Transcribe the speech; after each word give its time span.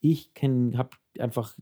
ich 0.00 0.30
habe 0.42 0.90
einfach 1.18 1.56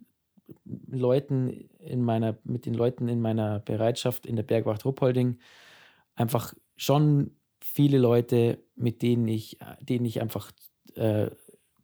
Leuten 0.64 1.68
in 1.78 2.02
meiner, 2.02 2.38
mit 2.44 2.66
den 2.66 2.74
Leuten 2.74 3.08
in 3.08 3.20
meiner 3.20 3.60
Bereitschaft 3.60 4.26
in 4.26 4.36
der 4.36 4.42
Bergwacht 4.42 4.84
Ruppolding 4.84 5.38
einfach 6.14 6.54
schon 6.76 7.32
viele 7.60 7.98
Leute, 7.98 8.58
mit 8.76 9.02
denen 9.02 9.28
ich, 9.28 9.58
denen 9.80 10.04
ich 10.04 10.20
einfach 10.20 10.52
äh, 10.94 11.30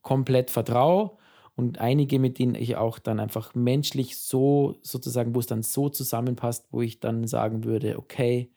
komplett 0.03 0.51
vertraue 0.51 1.17
und 1.57 1.79
einige, 1.79 2.19
mit 2.19 2.39
denen 2.39 2.55
ich 2.55 2.77
auch 2.77 2.99
dann 2.99 3.21
einfach 3.21 3.55
menschlich 3.55 4.17
so 4.19 4.77
sozusagen, 4.83 5.35
wo 5.35 5.41
es 5.41 5.47
dann 5.47 5.63
so 5.63 5.89
zusammenpasst, 5.89 6.69
wo 6.71 6.83
ich 6.83 7.01
dann 7.01 7.27
sagen 7.27 7.65
würde, 7.65 7.99
okay, 7.99 8.53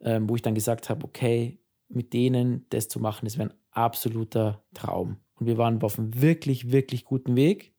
ähm, 0.00 0.28
wo 0.28 0.36
ich 0.36 0.42
dann 0.42 0.54
gesagt 0.54 0.90
habe, 0.90 1.04
okay, 1.04 1.58
mit 1.88 2.12
denen 2.12 2.66
das 2.70 2.88
zu 2.88 3.00
machen, 3.00 3.24
das 3.26 3.38
wäre 3.38 3.50
ein 3.50 3.56
absoluter 3.70 4.64
Traum. 4.74 5.18
Und 5.36 5.46
wir 5.46 5.58
waren 5.58 5.80
auf 5.82 5.98
einem 5.98 6.20
wirklich, 6.20 6.72
wirklich 6.72 7.04
guten 7.04 7.36
Weg. 7.36 7.72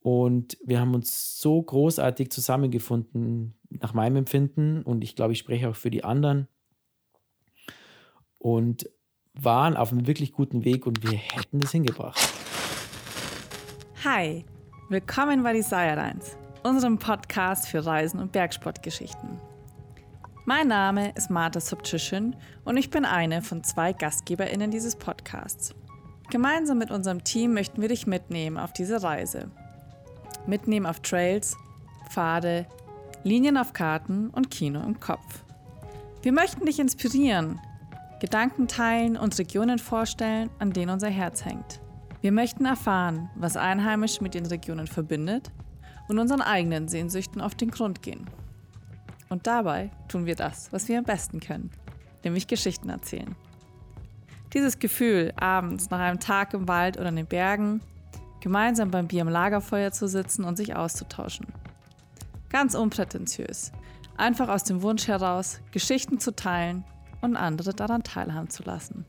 Und 0.00 0.56
wir 0.64 0.80
haben 0.80 0.94
uns 0.94 1.40
so 1.40 1.60
großartig 1.60 2.30
zusammengefunden, 2.30 3.54
nach 3.68 3.92
meinem 3.92 4.16
Empfinden. 4.16 4.82
Und 4.82 5.04
ich 5.04 5.16
glaube, 5.16 5.32
ich 5.32 5.38
spreche 5.38 5.68
auch 5.68 5.76
für 5.76 5.90
die 5.90 6.04
anderen. 6.04 6.48
Und 8.38 8.88
waren 9.34 9.76
auf 9.76 9.92
einem 9.92 10.06
wirklich 10.06 10.32
guten 10.32 10.64
Weg 10.64 10.86
und 10.86 11.02
wir 11.02 11.16
hätten 11.16 11.60
das 11.60 11.72
hingebracht. 11.72 12.18
Hi, 14.04 14.44
willkommen 14.88 15.42
bei 15.42 15.52
Desire 15.52 15.94
Lines, 15.94 16.36
unserem 16.62 16.98
Podcast 16.98 17.68
für 17.68 17.84
Reisen 17.84 18.18
und 18.18 18.32
Bergsportgeschichten. 18.32 19.49
Mein 20.46 20.68
Name 20.68 21.12
ist 21.16 21.28
Martha 21.28 21.60
Subtition 21.60 22.34
und 22.64 22.78
ich 22.78 22.88
bin 22.88 23.04
eine 23.04 23.42
von 23.42 23.62
zwei 23.62 23.92
GastgeberInnen 23.92 24.70
dieses 24.70 24.96
Podcasts. 24.96 25.74
Gemeinsam 26.30 26.78
mit 26.78 26.90
unserem 26.90 27.22
Team 27.24 27.52
möchten 27.52 27.82
wir 27.82 27.88
dich 27.90 28.06
mitnehmen 28.06 28.56
auf 28.56 28.72
diese 28.72 29.02
Reise. 29.02 29.50
Mitnehmen 30.46 30.86
auf 30.86 31.00
Trails, 31.00 31.58
Pfade, 32.08 32.66
Linien 33.22 33.58
auf 33.58 33.74
Karten 33.74 34.30
und 34.30 34.50
Kino 34.50 34.80
im 34.80 34.98
Kopf. 34.98 35.44
Wir 36.22 36.32
möchten 36.32 36.64
dich 36.64 36.80
inspirieren, 36.80 37.60
Gedanken 38.20 38.66
teilen 38.66 39.18
und 39.18 39.38
Regionen 39.38 39.78
vorstellen, 39.78 40.48
an 40.58 40.72
denen 40.72 40.90
unser 40.90 41.10
Herz 41.10 41.44
hängt. 41.44 41.80
Wir 42.22 42.32
möchten 42.32 42.64
erfahren, 42.64 43.28
was 43.34 43.58
Einheimische 43.58 44.22
mit 44.22 44.32
den 44.32 44.46
Regionen 44.46 44.86
verbindet 44.86 45.50
und 46.08 46.18
unseren 46.18 46.40
eigenen 46.40 46.88
Sehnsüchten 46.88 47.42
auf 47.42 47.54
den 47.54 47.70
Grund 47.70 48.00
gehen. 48.00 48.26
Und 49.30 49.46
dabei 49.46 49.90
tun 50.08 50.26
wir 50.26 50.34
das, 50.34 50.72
was 50.72 50.88
wir 50.88 50.98
am 50.98 51.04
besten 51.04 51.38
können, 51.38 51.70
nämlich 52.24 52.48
Geschichten 52.48 52.90
erzählen. 52.90 53.36
Dieses 54.52 54.80
Gefühl, 54.80 55.32
abends 55.36 55.88
nach 55.88 56.00
einem 56.00 56.18
Tag 56.18 56.52
im 56.52 56.66
Wald 56.66 56.98
oder 56.98 57.10
in 57.10 57.16
den 57.16 57.26
Bergen, 57.26 57.80
gemeinsam 58.40 58.90
beim 58.90 59.06
Bier 59.06 59.22
am 59.22 59.28
Lagerfeuer 59.28 59.92
zu 59.92 60.08
sitzen 60.08 60.44
und 60.44 60.56
sich 60.56 60.74
auszutauschen. 60.74 61.46
Ganz 62.48 62.74
unprätentiös, 62.74 63.70
einfach 64.16 64.48
aus 64.48 64.64
dem 64.64 64.82
Wunsch 64.82 65.06
heraus, 65.06 65.60
Geschichten 65.70 66.18
zu 66.18 66.34
teilen 66.34 66.84
und 67.20 67.36
andere 67.36 67.72
daran 67.72 68.02
teilhaben 68.02 68.50
zu 68.50 68.64
lassen. 68.64 69.06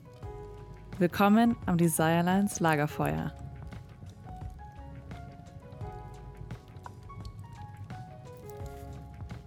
Willkommen 0.99 1.55
am 1.65 1.79
Desirelines 1.79 2.59
Lagerfeuer. 2.59 3.33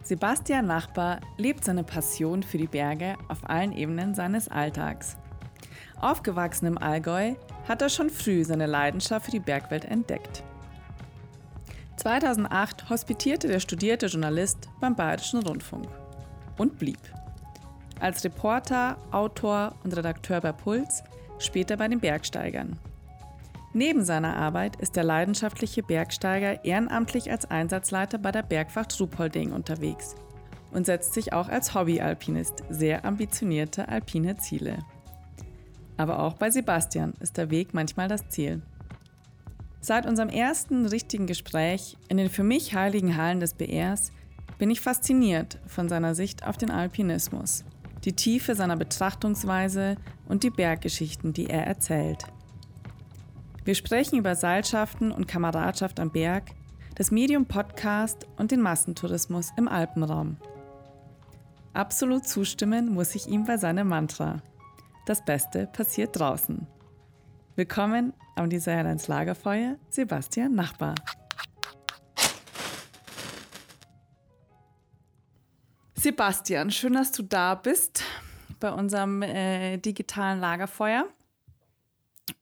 Sebastian 0.05 0.67
Nachbar 0.67 1.21
lebt 1.39 1.65
seine 1.65 1.83
Passion 1.83 2.43
für 2.43 2.59
die 2.59 2.67
Berge 2.67 3.17
auf 3.29 3.49
allen 3.49 3.73
Ebenen 3.73 4.15
seines 4.15 4.49
Alltags. 4.49 5.17
Aufgewachsen 5.99 6.67
im 6.67 6.77
Allgäu 6.77 7.35
hat 7.67 7.81
er 7.81 7.89
schon 7.89 8.11
früh 8.11 8.45
seine 8.45 8.67
Leidenschaft 8.67 9.25
für 9.25 9.31
die 9.31 9.41
Bergwelt 9.41 9.87
entdeckt. 9.87 10.43
2008 11.97 12.91
hospitierte 12.91 13.49
der 13.49 13.61
studierte 13.61 14.07
Journalist 14.07 14.69
beim 14.79 14.95
Bayerischen 14.95 15.43
Rundfunk 15.43 15.89
und 16.59 16.79
blieb. 16.79 17.01
Als 17.99 18.23
Reporter, 18.25 18.99
Autor 19.11 19.75
und 19.85 19.97
Redakteur 19.97 20.43
bei 20.43 20.53
Puls, 20.53 21.03
später 21.39 21.79
bei 21.79 21.89
den 21.89 22.01
Bergsteigern. 22.01 22.79
Neben 23.77 24.05
seiner 24.05 24.37
Arbeit 24.37 24.77
ist 24.77 24.95
der 24.95 25.03
leidenschaftliche 25.03 25.83
Bergsteiger 25.83 26.65
ehrenamtlich 26.65 27.33
als 27.33 27.51
Einsatzleiter 27.51 28.19
bei 28.19 28.31
der 28.31 28.45
Bergwacht 28.45 28.99
Ruhpolding 29.01 29.51
unterwegs 29.51 30.15
und 30.71 30.87
setzt 30.87 31.13
sich 31.13 31.33
auch 31.33 31.49
als 31.49 31.75
Hobbyalpinist 31.75 32.63
sehr 32.71 33.05
ambitionierte 33.05 33.89
alpine 33.89 34.37
Ziele. 34.37 34.79
Aber 35.97 36.21
auch 36.21 36.35
bei 36.35 36.51
Sebastian 36.51 37.15
ist 37.19 37.37
der 37.37 37.51
Weg 37.51 37.75
manchmal 37.75 38.07
das 38.07 38.29
Ziel. 38.29 38.63
Seit 39.81 40.07
unserem 40.07 40.29
ersten 40.29 40.87
richtigen 40.87 41.27
Gespräch 41.27 41.97
in 42.09 42.17
den 42.17 42.31
für 42.31 42.45
mich 42.45 42.75
heiligen 42.75 43.17
Hallen 43.17 43.41
des 43.41 43.55
BRs 43.55 44.13
bin 44.57 44.71
ich 44.71 44.81
fasziniert 44.81 45.59
von 45.67 45.89
seiner 45.89 46.15
Sicht 46.15 46.47
auf 46.47 46.57
den 46.57 46.71
Alpinismus, 46.71 47.65
die 48.05 48.15
Tiefe 48.15 48.55
seiner 48.55 48.77
Betrachtungsweise 48.77 49.97
und 50.29 50.45
die 50.45 50.51
Berggeschichten, 50.51 51.33
die 51.33 51.51
er 51.51 51.67
erzählt. 51.67 52.25
Wir 53.65 53.75
sprechen 53.75 54.19
über 54.19 54.35
Seilschaften 54.35 55.11
und 55.11 55.27
Kameradschaft 55.27 55.99
am 55.99 56.11
Berg, 56.11 56.51
das 56.97 57.11
Medium 57.11 57.47
Podcast 57.47 58.27
und 58.37 58.51
den 58.51 58.61
Massentourismus 58.61 59.53
im 59.57 59.69
Alpenraum. 59.69 60.37
Absolut 61.73 62.29
zustimmen 62.29 62.93
muss 62.93 63.15
ich 63.15 63.27
ihm 63.27 63.45
bei 63.45 63.57
seinem 63.57 63.89
Mantra. 63.89 64.43
Das 65.07 65.25
Beste 65.25 65.67
passiert 65.67 66.19
draußen. 66.19 66.67
Willkommen 67.57 68.13
am 68.37 68.51
Designer 68.51 68.93
ins 68.93 69.09
Lagerfeuer, 69.09 69.79
Sebastian 69.89 70.55
Nachbar. 70.55 70.95
Sebastian, 75.95 76.71
schön, 76.71 76.93
dass 76.93 77.13
du 77.13 77.23
da 77.23 77.55
bist 77.55 78.03
bei 78.61 78.71
unserem 78.71 79.23
äh, 79.23 79.79
digitalen 79.79 80.39
Lagerfeuer. 80.39 81.07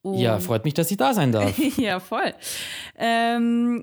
Und 0.03 0.19
ja, 0.19 0.39
freut 0.39 0.65
mich, 0.65 0.75
dass 0.75 0.91
ich 0.91 0.97
da 0.97 1.15
sein 1.15 1.33
darf. 1.33 1.57
ja, 1.77 2.01
voll. 2.01 2.35
Ähm, 2.97 3.83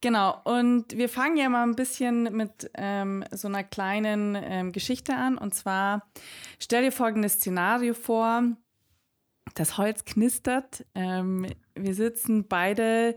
genau, 0.00 0.40
und 0.44 0.96
wir 0.96 1.08
fangen 1.08 1.36
ja 1.36 1.48
mal 1.48 1.62
ein 1.62 1.76
bisschen 1.76 2.34
mit 2.36 2.70
ähm, 2.74 3.24
so 3.30 3.48
einer 3.48 3.64
kleinen 3.64 4.36
ähm, 4.40 4.72
Geschichte 4.72 5.14
an. 5.14 5.38
Und 5.38 5.54
zwar 5.54 6.06
stell 6.58 6.82
dir 6.82 6.92
folgendes 6.92 7.34
Szenario 7.34 7.94
vor. 7.94 8.42
Das 9.54 9.78
Holz 9.78 10.04
knistert. 10.04 10.84
Ähm, 10.94 11.46
wir 11.74 11.94
sitzen 11.94 12.48
beide, 12.48 13.14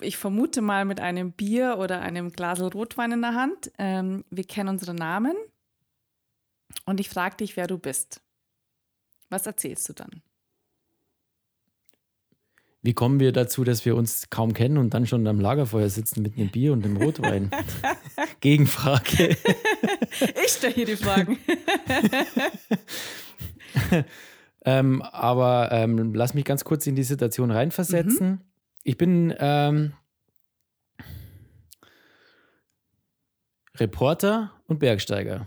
ich 0.00 0.16
vermute 0.16 0.62
mal, 0.62 0.84
mit 0.84 1.00
einem 1.00 1.32
Bier 1.32 1.76
oder 1.78 2.00
einem 2.00 2.32
Glas 2.32 2.60
Rotwein 2.60 3.12
in 3.12 3.22
der 3.22 3.34
Hand. 3.34 3.70
Ähm, 3.78 4.24
wir 4.30 4.44
kennen 4.44 4.70
unsere 4.70 4.94
Namen. 4.94 5.36
Und 6.86 6.98
ich 7.00 7.08
frage 7.08 7.36
dich, 7.36 7.56
wer 7.56 7.66
du 7.66 7.78
bist. 7.78 8.20
Was 9.28 9.46
erzählst 9.46 9.88
du 9.88 9.92
dann? 9.92 10.22
Wie 12.84 12.92
kommen 12.92 13.18
wir 13.18 13.32
dazu, 13.32 13.64
dass 13.64 13.86
wir 13.86 13.96
uns 13.96 14.28
kaum 14.28 14.52
kennen 14.52 14.76
und 14.76 14.92
dann 14.92 15.06
schon 15.06 15.26
am 15.26 15.40
Lagerfeuer 15.40 15.88
sitzen 15.88 16.20
mit 16.20 16.36
einem 16.36 16.50
Bier 16.50 16.74
und 16.74 16.84
dem 16.84 16.98
Rotwein? 16.98 17.50
Gegenfrage. 18.40 19.38
ich 20.44 20.50
stelle 20.50 20.74
hier 20.74 20.84
die 20.84 20.96
Fragen. 20.96 21.38
ähm, 24.66 25.00
aber 25.00 25.72
ähm, 25.72 26.12
lass 26.12 26.34
mich 26.34 26.44
ganz 26.44 26.64
kurz 26.64 26.86
in 26.86 26.94
die 26.94 27.04
Situation 27.04 27.50
reinversetzen. 27.50 28.28
Mhm. 28.28 28.40
Ich 28.82 28.98
bin 28.98 29.34
ähm, 29.38 29.94
Reporter 33.76 34.52
und 34.66 34.78
Bergsteiger. 34.78 35.46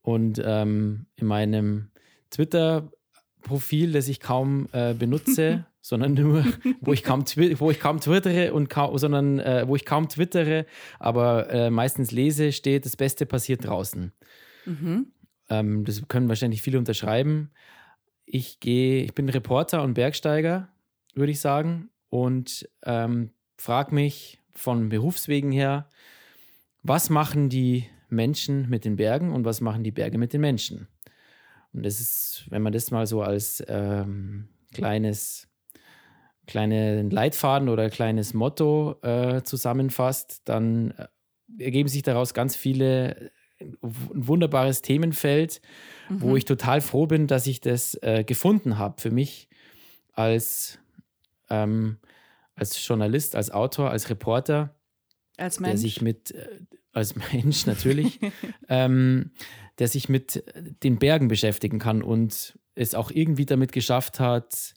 Und 0.00 0.40
ähm, 0.42 1.04
in 1.16 1.26
meinem 1.26 1.90
Twitter-Profil, 2.30 3.92
das 3.92 4.08
ich 4.08 4.20
kaum 4.20 4.70
äh, 4.72 4.94
benutze, 4.94 5.66
sondern 5.86 6.14
nur, 6.14 6.44
wo 6.80 6.92
ich 6.92 7.04
kaum, 7.04 7.20
wo 7.20 7.70
ich 7.70 7.78
kaum 7.78 8.00
twittere 8.00 8.52
und 8.52 8.68
kaum, 8.68 8.98
sondern 8.98 9.38
äh, 9.38 9.68
wo 9.68 9.76
ich 9.76 9.84
kaum 9.84 10.08
twittere, 10.08 10.66
aber 10.98 11.48
äh, 11.50 11.70
meistens 11.70 12.10
lese, 12.10 12.50
steht, 12.50 12.84
das 12.84 12.96
Beste 12.96 13.24
passiert 13.24 13.64
draußen. 13.64 14.12
Mhm. 14.64 15.12
Ähm, 15.48 15.84
das 15.84 16.02
können 16.08 16.28
wahrscheinlich 16.28 16.60
viele 16.60 16.78
unterschreiben. 16.78 17.52
Ich 18.24 18.58
gehe, 18.58 19.04
ich 19.04 19.14
bin 19.14 19.28
Reporter 19.28 19.84
und 19.84 19.94
Bergsteiger, 19.94 20.68
würde 21.14 21.30
ich 21.30 21.40
sagen, 21.40 21.88
und 22.08 22.68
ähm, 22.84 23.30
frage 23.56 23.94
mich 23.94 24.40
von 24.54 24.88
Berufswegen 24.88 25.52
her, 25.52 25.88
was 26.82 27.10
machen 27.10 27.48
die 27.48 27.86
Menschen 28.08 28.68
mit 28.68 28.84
den 28.84 28.96
Bergen 28.96 29.32
und 29.32 29.44
was 29.44 29.60
machen 29.60 29.84
die 29.84 29.92
Berge 29.92 30.18
mit 30.18 30.32
den 30.32 30.40
Menschen? 30.40 30.88
Und 31.72 31.86
das 31.86 32.00
ist, 32.00 32.46
wenn 32.50 32.62
man 32.62 32.72
das 32.72 32.90
mal 32.90 33.06
so 33.06 33.22
als 33.22 33.62
ähm, 33.68 34.48
kleines 34.72 35.45
kleinen 36.46 37.10
Leitfaden 37.10 37.68
oder 37.68 37.90
kleines 37.90 38.34
Motto 38.34 38.96
äh, 39.02 39.42
zusammenfasst, 39.42 40.42
dann 40.44 40.92
äh, 40.92 41.64
ergeben 41.64 41.88
sich 41.88 42.02
daraus 42.02 42.34
ganz 42.34 42.56
viele 42.56 43.30
ein 43.58 43.76
wunderbares 43.82 44.82
Themenfeld, 44.82 45.62
mhm. 46.10 46.20
wo 46.20 46.36
ich 46.36 46.44
total 46.44 46.80
froh 46.80 47.06
bin, 47.06 47.26
dass 47.26 47.46
ich 47.46 47.60
das 47.60 47.94
äh, 48.02 48.22
gefunden 48.24 48.78
habe 48.78 49.00
für 49.00 49.10
mich 49.10 49.48
als 50.12 50.78
ähm, 51.48 51.98
als 52.56 52.84
Journalist, 52.86 53.36
als 53.36 53.50
Autor, 53.50 53.90
als 53.90 54.10
Reporter, 54.10 54.74
Als 55.36 55.56
der 55.56 55.68
Mensch. 55.68 55.80
sich 55.80 56.00
mit, 56.00 56.32
äh, 56.32 56.60
als 56.92 57.14
Mensch 57.14 57.66
natürlich, 57.66 58.18
ähm, 58.68 59.30
der 59.78 59.88
sich 59.88 60.08
mit 60.08 60.42
den 60.82 60.98
Bergen 60.98 61.28
beschäftigen 61.28 61.78
kann 61.78 62.02
und 62.02 62.58
es 62.74 62.94
auch 62.94 63.10
irgendwie 63.10 63.46
damit 63.46 63.72
geschafft 63.72 64.20
hat, 64.20 64.74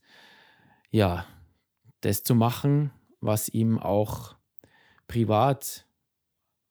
ja, 0.91 1.25
das 2.01 2.23
zu 2.23 2.35
machen, 2.35 2.91
was 3.21 3.49
ihm 3.49 3.77
auch 3.79 4.35
privat 5.07 5.85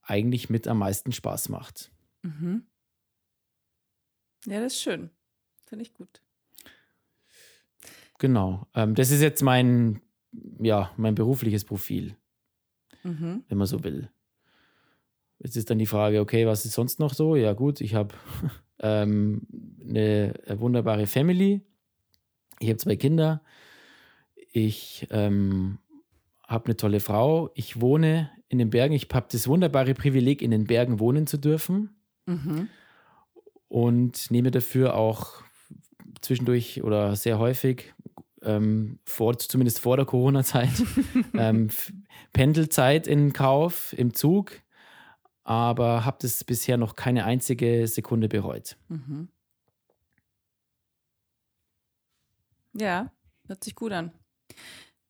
eigentlich 0.02 0.48
mit 0.48 0.66
am 0.68 0.78
meisten 0.78 1.12
Spaß 1.12 1.48
macht. 1.50 1.90
mhm. 2.22 2.64
Ja, 4.46 4.60
das 4.60 4.74
ist 4.74 4.80
schön. 4.82 5.10
Finde 5.66 5.82
ich 5.82 5.92
gut. 5.94 6.22
Genau. 8.18 8.66
Ähm, 8.74 8.94
das 8.94 9.10
ist 9.10 9.20
jetzt 9.20 9.42
mein, 9.42 10.00
ja, 10.60 10.92
mein 10.96 11.14
berufliches 11.14 11.64
Profil, 11.64 12.16
Mhm. 13.04 13.44
wenn 13.48 13.58
man 13.58 13.66
so 13.66 13.84
will. 13.84 14.10
Jetzt 15.38 15.56
ist 15.56 15.70
dann 15.70 15.78
die 15.78 15.86
Frage, 15.86 16.20
okay, 16.20 16.46
was 16.46 16.64
ist 16.64 16.72
sonst 16.74 16.98
noch 16.98 17.14
so? 17.14 17.36
Ja, 17.36 17.52
gut, 17.52 17.80
ich 17.80 17.94
habe 17.94 18.14
ähm, 18.80 19.46
eine 19.80 20.34
wunderbare 20.56 21.06
Family. 21.06 21.62
Ich 22.60 22.68
habe 22.68 22.78
zwei 22.78 22.96
Kinder. 22.96 23.42
Ich 24.52 25.06
ähm, 25.10 25.78
habe 26.46 26.66
eine 26.66 26.76
tolle 26.76 27.00
Frau. 27.00 27.50
Ich 27.54 27.80
wohne 27.80 28.30
in 28.48 28.58
den 28.58 28.70
Bergen. 28.70 28.94
Ich 28.94 29.08
habe 29.12 29.26
das 29.30 29.46
wunderbare 29.48 29.94
Privileg, 29.94 30.42
in 30.42 30.50
den 30.50 30.64
Bergen 30.64 30.98
wohnen 31.00 31.26
zu 31.26 31.38
dürfen. 31.38 31.94
Mhm. 32.28 32.68
und 33.68 34.30
nehme 34.30 34.50
dafür 34.50 34.94
auch 34.94 35.42
zwischendurch 36.20 36.82
oder 36.82 37.16
sehr 37.16 37.38
häufig, 37.38 37.94
ähm, 38.42 38.98
vor, 39.04 39.38
zumindest 39.38 39.80
vor 39.80 39.96
der 39.96 40.06
Corona-Zeit, 40.06 40.70
ähm, 41.34 41.68
Pendelzeit 42.32 43.06
in 43.06 43.32
Kauf 43.32 43.94
im 43.96 44.14
Zug, 44.14 44.60
aber 45.42 46.04
habe 46.04 46.18
das 46.20 46.44
bisher 46.44 46.76
noch 46.76 46.96
keine 46.96 47.24
einzige 47.24 47.86
Sekunde 47.86 48.28
bereut. 48.28 48.76
Mhm. 48.88 49.28
Ja, 52.74 53.10
hört 53.46 53.64
sich 53.64 53.74
gut 53.74 53.92
an. 53.92 54.12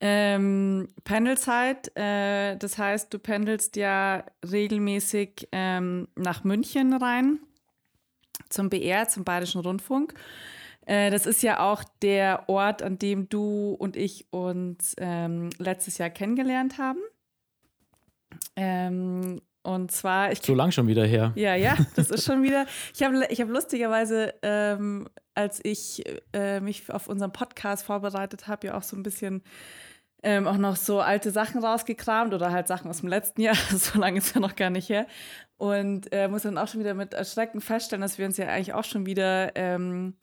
Ähm, 0.01 0.89
Pendelzeit, 1.03 1.91
äh, 1.97 2.57
das 2.57 2.79
heißt, 2.79 3.13
du 3.13 3.19
pendelst 3.19 3.75
ja 3.77 4.25
regelmäßig 4.49 5.49
ähm, 5.51 6.07
nach 6.15 6.45
München 6.45 6.93
rein 6.93 7.41
zum 8.49 8.71
BR, 8.71 9.09
zum 9.09 9.25
Bayerischen 9.25 9.61
Rundfunk. 9.61 10.15
Äh, 10.87 11.11
das 11.11 11.27
ist 11.27 11.43
ja 11.43 11.61
auch 11.61 11.83
der 12.01 12.49
Ort, 12.49 12.83
an 12.83 12.99
dem 12.99 13.29
du 13.29 13.75
und 13.79 13.97
ich 13.97 14.33
uns 14.33 14.95
ähm, 14.99 15.51
letztes 15.59 15.99
Jahr 15.99 16.11
kennengelernt 16.11 16.79
haben. 16.79 17.01
Und 19.69 19.91
zwar, 19.91 20.33
ich 20.33 20.41
So 20.41 20.55
lang 20.55 20.71
schon 20.71 20.87
wieder 20.87 21.05
her. 21.05 21.33
ja, 21.35 21.55
ja, 21.55 21.77
das 21.95 22.11
ist 22.11 22.25
schon 22.25 22.43
wieder. 22.43 22.65
Ich 22.95 23.03
habe 23.03 23.27
ich 23.29 23.39
hab 23.39 23.51
lustigerweise, 23.51 24.33
ähm, 24.41 25.09
als 25.35 25.61
ich 25.63 26.05
äh, 26.33 26.61
mich 26.61 26.91
auf 26.91 27.07
unseren 27.07 27.33
Podcast 27.33 27.85
vorbereitet 27.85 28.47
habe, 28.47 28.69
ja 28.69 28.79
auch 28.79 28.83
so 28.83 28.97
ein 28.97 29.03
bisschen 29.03 29.43
ähm, 30.23 30.47
auch 30.47 30.57
noch 30.57 30.77
so 30.77 31.01
alte 31.01 31.31
Sachen 31.31 31.63
rausgekramt 31.63 32.33
oder 32.33 32.51
halt 32.51 32.67
Sachen 32.67 32.89
aus 32.89 33.01
dem 33.01 33.11
letzten 33.11 33.43
Jahr. 33.43 33.57
So 33.71 33.99
lange 33.99 34.19
ist 34.19 34.35
ja 34.35 34.41
noch 34.41 34.57
gar 34.57 34.71
nicht 34.71 34.89
her. 34.89 35.07
Und 35.59 36.11
äh, 36.13 36.29
muss 36.29 36.43
dann 36.43 36.57
auch 36.57 36.69
schon 36.69 36.81
wieder 36.81 36.95
mit 36.95 37.13
Erschrecken 37.13 37.61
feststellen, 37.61 38.01
dass 38.01 38.17
wir 38.17 38.25
uns 38.25 38.39
ja 38.39 38.47
eigentlich 38.47 38.73
auch 38.73 38.85
schon 38.85 39.05
wieder 39.05 39.55
ähm, 39.55 40.15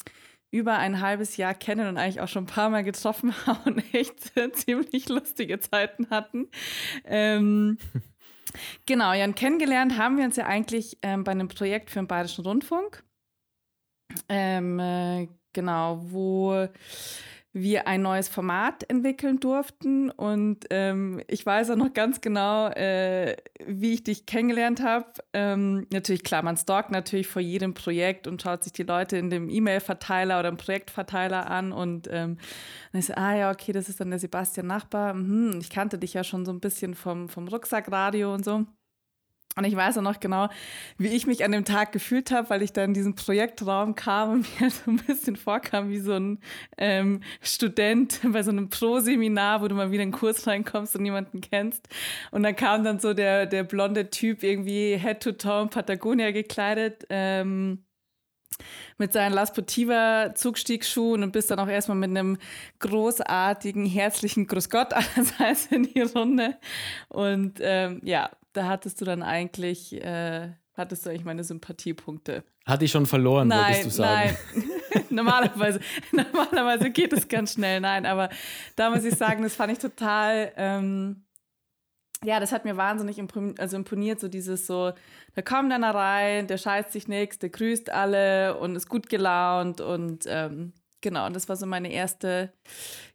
über 0.50 0.80
ein 0.80 1.01
halbes 1.01 1.38
Jahr 1.38 1.53
kennen 1.53 1.88
und 1.88 1.98
eigentlich 1.98 2.21
auch 2.21 2.27
schon 2.30 2.45
ein 2.45 2.48
paar 2.48 2.71
Mal 2.71 2.83
getroffen 2.83 3.31
haben 3.45 3.75
und 3.75 3.94
echt 3.94 4.15
ziemlich 4.53 5.07
lustige 5.07 5.59
Zeiten 5.59 6.09
hatten. 6.09 6.48
Ähm, 7.03 7.77
Genau, 8.86 9.13
ja, 9.13 9.25
und 9.25 9.36
kennengelernt 9.36 9.98
haben 9.98 10.18
wir 10.18 10.25
uns 10.25 10.36
ja 10.36 10.46
eigentlich 10.46 10.98
ähm, 11.02 11.24
bei 11.24 11.31
einem 11.31 11.48
Projekt 11.48 11.90
für 11.90 12.00
den 12.00 12.07
Bayerischen 12.07 12.46
Rundfunk. 12.46 13.04
Ähm, 14.30 14.80
äh, 14.80 15.28
genau, 15.54 16.00
wo 16.04 16.68
wir 17.56 17.88
ein 17.88 18.02
neues 18.02 18.28
Format 18.28 18.84
entwickeln 18.90 19.40
durften. 19.40 20.12
Und 20.12 20.66
ähm, 20.72 21.22
ich 21.28 21.46
weiß 21.46 21.69
auch 21.72 21.78
noch 21.78 21.94
ganz 21.94 22.19
genau, 22.19 22.68
äh, 22.68 23.38
wie 23.66 23.94
ich 23.94 24.04
dich 24.04 24.25
kennengelernt 24.25 24.84
habe. 24.84 25.06
Ähm, 25.31 25.88
natürlich, 25.90 26.25
klar, 26.25 26.44
man 26.44 26.57
stalkt 26.57 26.92
natürlich 26.92 27.28
vor 27.28 27.42
jedem 27.42 27.74
Projekt 27.74 28.28
und 28.28 28.42
schaut 28.42 28.66
sich 28.66 28.74
die 28.74 28.84
Leute 28.84 29.16
in 29.16 29.30
dem 29.30 29.50
E-Mail-Verteiler 29.50 30.40
oder 30.40 30.50
im 30.50 30.57
Projektverteiler 30.57 31.50
an. 31.50 31.72
Und 31.72 32.10
ähm, 32.12 32.38
dann 32.92 33.00
ist 33.00 33.18
ah 33.18 33.36
ja, 33.36 33.52
okay, 33.52 33.72
das 33.72 33.88
ist 33.88 34.01
dann 34.01 34.10
der 34.10 34.19
Sebastian 34.19 34.68
Nachbar. 34.68 35.13
Mhm, 35.13 35.60
ich 35.62 35.69
kannte 35.69 35.98
dich 35.98 36.13
ja 36.13 36.25
schon 36.25 36.46
so 36.46 36.51
ein 36.51 36.60
bisschen 36.60 36.94
vom, 36.94 37.30
vom 37.30 37.48
Rucksackradio 37.48 38.34
und 38.34 38.44
so. 38.44 38.66
Und 39.57 39.63
ich 39.63 39.75
weiß 39.75 39.98
auch 39.98 40.02
noch 40.02 40.19
genau, 40.19 40.50
wie 40.98 41.07
ich 41.07 41.28
mich 41.28 41.46
an 41.46 41.54
dem 41.54 41.63
Tag 41.63 41.94
gefühlt 41.94 42.30
habe, 42.31 42.50
weil 42.50 42.62
ich 42.62 42.74
da 42.74 42.84
in 42.84 42.94
diesen 42.94 43.16
Projektraum 43.16 43.96
kam 43.96 44.31
und 44.31 44.60
mir 44.60 44.69
so 44.69 44.92
ein 44.92 44.98
bisschen 44.98 45.38
vorkam 45.38 45.90
wie 45.90 46.00
so 46.00 46.13
ein 46.13 46.40
ähm, 46.78 47.22
Student 47.42 48.19
bei 48.24 48.44
so 48.44 48.52
einem 48.52 48.69
Pro-Seminar, 48.69 49.62
wo 49.62 49.69
du 49.69 49.75
mal 49.75 49.92
wieder 49.92 50.04
in 50.04 50.10
einen 50.10 50.19
Kurs 50.19 50.46
reinkommst 50.46 50.96
und 50.98 51.04
niemanden 51.04 51.40
kennst. 51.40 51.88
Und 52.31 52.44
dann 52.44 52.56
kam 52.56 52.84
dann 52.84 53.00
so 53.00 53.13
der, 53.13 53.46
der 53.46 53.63
blonde 53.63 54.10
Typ 54.10 54.44
irgendwie 54.44 54.98
Head-to-Toe 54.98 55.63
in 55.63 55.69
Patagonia 55.69 56.31
gekleidet. 56.31 57.06
Ähm, 57.10 57.86
mit 58.98 59.13
seinen 59.13 59.34
Las 59.34 59.54
Potiva 59.54 60.34
Zugstiegsschuhen 60.36 61.24
und 61.24 61.31
bist 61.31 61.51
dann 61.51 61.60
auch 61.60 61.68
erstmal 61.68 61.98
mit 61.98 62.10
einem 62.10 62.38
großartigen, 62.80 63.86
herzlichen 63.86 64.48
Grüß 64.48 64.69
Gott 64.69 64.94
allerseits 64.94 65.68
in 65.68 65.84
die 65.84 66.01
Runde. 66.01 66.58
Und 67.10 67.60
ähm, 67.62 68.01
ja, 68.04 68.30
da 68.56 68.68
hattest 68.68 69.02
du 69.02 69.06
dann 69.06 69.24
eigentlich, 69.24 69.94
äh, 70.04 70.50
hattest 70.75 71.06
du 71.06 71.10
eigentlich 71.10 71.25
meine 71.25 71.44
Sympathiepunkte. 71.44 72.44
Hatte 72.66 72.86
ich 72.86 72.92
schon 72.92 73.06
verloren, 73.06 73.50
wolltest 73.50 73.86
du 73.86 73.90
sagen. 73.90 74.38
nein. 74.54 74.63
normalerweise, 75.10 75.80
normalerweise 76.12 76.90
geht 76.92 77.13
es 77.13 77.28
ganz 77.28 77.54
schnell, 77.54 77.80
nein, 77.80 78.06
aber 78.06 78.30
da 78.75 78.90
muss 78.90 79.04
ich 79.04 79.16
sagen, 79.16 79.44
das 79.44 79.56
fand 79.56 79.74
ich 79.74 79.80
total, 79.80 80.52
ähm, 80.57 81.25
ja, 82.24 82.40
das 82.40 82.52
hat 82.52 82.66
mir 82.66 82.78
wahnsinnig 82.78 83.18
imponiert, 83.18 83.60
also 83.60 83.75
imponiert, 83.75 84.19
so 84.19 84.28
dieses 84.28 84.68
so, 84.68 84.94
da 85.34 85.42
kommt 85.42 85.72
einer 85.72 85.94
rein, 85.94 86.48
der 86.48 86.58
scheißt 86.58 86.92
sich 86.92 87.08
nichts, 87.08 87.40
der 87.40 87.50
grüßt 87.50 87.90
alle 87.90 88.58
und 88.58 88.75
ist 88.75 88.90
gut 88.90 89.10
gelaunt 89.10 89.81
und 89.81 90.25
ähm, 90.28 90.74
genau, 91.01 91.25
und 91.25 91.36
das 91.36 91.50
war 91.50 91.56
so 91.56 91.66
meine 91.66 91.92
erste, 91.92 92.54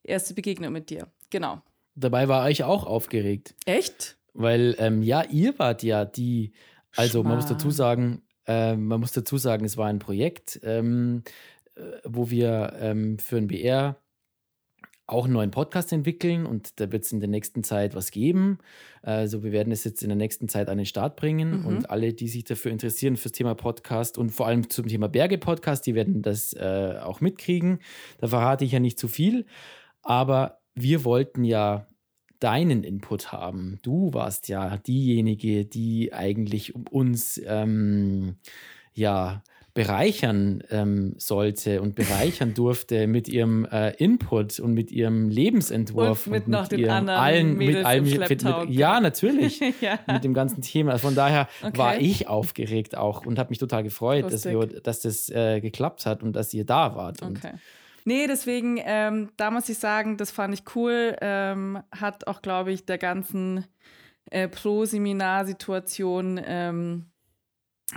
erste 0.02 0.34
Begegnung 0.34 0.72
mit 0.72 0.90
dir. 0.90 1.08
Genau. 1.30 1.62
Dabei 1.94 2.28
war 2.28 2.48
ich 2.50 2.64
auch 2.64 2.86
aufgeregt, 2.86 3.54
Echt? 3.66 4.16
Weil 4.34 4.74
ähm, 4.78 5.02
ja, 5.02 5.22
ihr 5.24 5.58
wart 5.58 5.82
ja 5.82 6.04
die, 6.04 6.52
also 6.96 7.22
man 7.22 7.36
muss 7.36 7.46
dazu 7.46 7.70
sagen, 7.70 8.22
äh, 8.46 8.76
man 8.76 9.00
muss 9.00 9.12
dazu 9.12 9.36
sagen, 9.38 9.64
es 9.64 9.76
war 9.76 9.86
ein 9.88 9.98
Projekt, 9.98 10.60
ähm, 10.62 11.22
äh, 11.76 11.80
wo 12.04 12.30
wir 12.30 12.74
ähm, 12.80 13.18
für 13.18 13.36
ein 13.36 13.46
BR 13.46 13.96
auch 15.06 15.24
einen 15.24 15.32
neuen 15.32 15.50
Podcast 15.50 15.92
entwickeln 15.92 16.46
und 16.46 16.78
da 16.78 16.92
wird 16.92 17.04
es 17.04 17.10
in 17.10 17.18
der 17.18 17.28
nächsten 17.28 17.64
Zeit 17.64 17.96
was 17.96 18.12
geben. 18.12 18.58
Also 19.02 19.42
wir 19.42 19.50
werden 19.50 19.72
es 19.72 19.82
jetzt 19.82 20.02
in 20.04 20.08
der 20.08 20.16
nächsten 20.16 20.48
Zeit 20.48 20.68
an 20.68 20.76
den 20.76 20.86
Start 20.86 21.16
bringen 21.16 21.60
Mhm. 21.62 21.66
und 21.66 21.90
alle, 21.90 22.12
die 22.14 22.28
sich 22.28 22.44
dafür 22.44 22.70
interessieren, 22.70 23.16
fürs 23.16 23.32
Thema 23.32 23.56
Podcast 23.56 24.18
und 24.18 24.30
vor 24.30 24.46
allem 24.46 24.70
zum 24.70 24.86
Thema 24.86 25.08
Berge-Podcast, 25.08 25.84
die 25.84 25.96
werden 25.96 26.22
das 26.22 26.52
äh, 26.52 26.94
auch 27.02 27.20
mitkriegen. 27.20 27.80
Da 28.18 28.28
verrate 28.28 28.64
ich 28.64 28.70
ja 28.70 28.78
nicht 28.78 29.00
zu 29.00 29.08
viel, 29.08 29.46
aber 30.02 30.60
wir 30.76 31.02
wollten 31.04 31.42
ja 31.42 31.88
deinen 32.40 32.82
Input 32.84 33.32
haben. 33.32 33.78
Du 33.82 34.12
warst 34.12 34.48
ja 34.48 34.76
diejenige, 34.78 35.64
die 35.64 36.12
eigentlich 36.12 36.74
um 36.74 36.86
uns 36.88 37.40
ähm, 37.46 38.36
ja 38.94 39.42
bereichern 39.72 40.64
ähm, 40.70 41.14
sollte 41.18 41.80
und 41.80 41.94
bereichern 41.94 42.54
durfte 42.54 43.06
mit 43.06 43.28
ihrem 43.28 43.64
äh, 43.66 43.90
Input 43.96 44.58
und 44.58 44.74
mit 44.74 44.90
ihrem 44.90 45.28
Lebensentwurf 45.28 46.26
Und 46.26 46.32
mit 46.32 46.48
noch 46.48 46.66
den 46.66 46.80
ihrem 46.80 46.90
anderen 46.90 47.20
allen 47.20 47.56
Mädels 47.56 47.76
mit 47.76 47.86
allem 47.86 48.04
mit, 48.04 48.28
mit, 48.42 48.70
ja 48.70 49.00
natürlich 49.00 49.60
ja. 49.80 49.98
mit 50.08 50.24
dem 50.24 50.34
ganzen 50.34 50.62
Thema. 50.62 50.92
Also 50.92 51.06
Von 51.06 51.14
daher 51.14 51.48
Okay. 51.62 51.78
war 51.78 51.98
ich 52.00 52.26
aufgeregt 52.26 52.96
auch 52.96 53.24
und 53.24 53.38
habe 53.38 53.50
mich 53.50 53.58
total 53.58 53.84
gefreut, 53.84 54.24
dass, 54.24 54.44
Lustig. 54.44 54.52
wir, 54.74 54.80
dass 54.80 55.00
das 55.00 55.28
äh, 55.28 55.60
geklappt 55.60 56.04
hat 56.04 56.22
und 56.22 56.34
dass 56.34 56.52
ihr 56.52 56.64
da 56.64 56.96
wart. 56.96 57.22
Und 57.22 57.38
Okay. 57.38 57.52
Nee, 58.04 58.26
deswegen, 58.26 58.78
ähm, 58.82 59.30
da 59.36 59.50
muss 59.50 59.68
ich 59.68 59.78
sagen, 59.78 60.16
das 60.16 60.30
fand 60.30 60.54
ich 60.54 60.62
cool. 60.74 61.16
Ähm, 61.20 61.82
hat 61.92 62.26
auch, 62.26 62.42
glaube 62.42 62.72
ich, 62.72 62.84
der 62.84 62.98
ganzen 62.98 63.66
äh, 64.30 64.48
Pro-Seminar-Situation 64.48 66.40
ähm, 66.44 67.10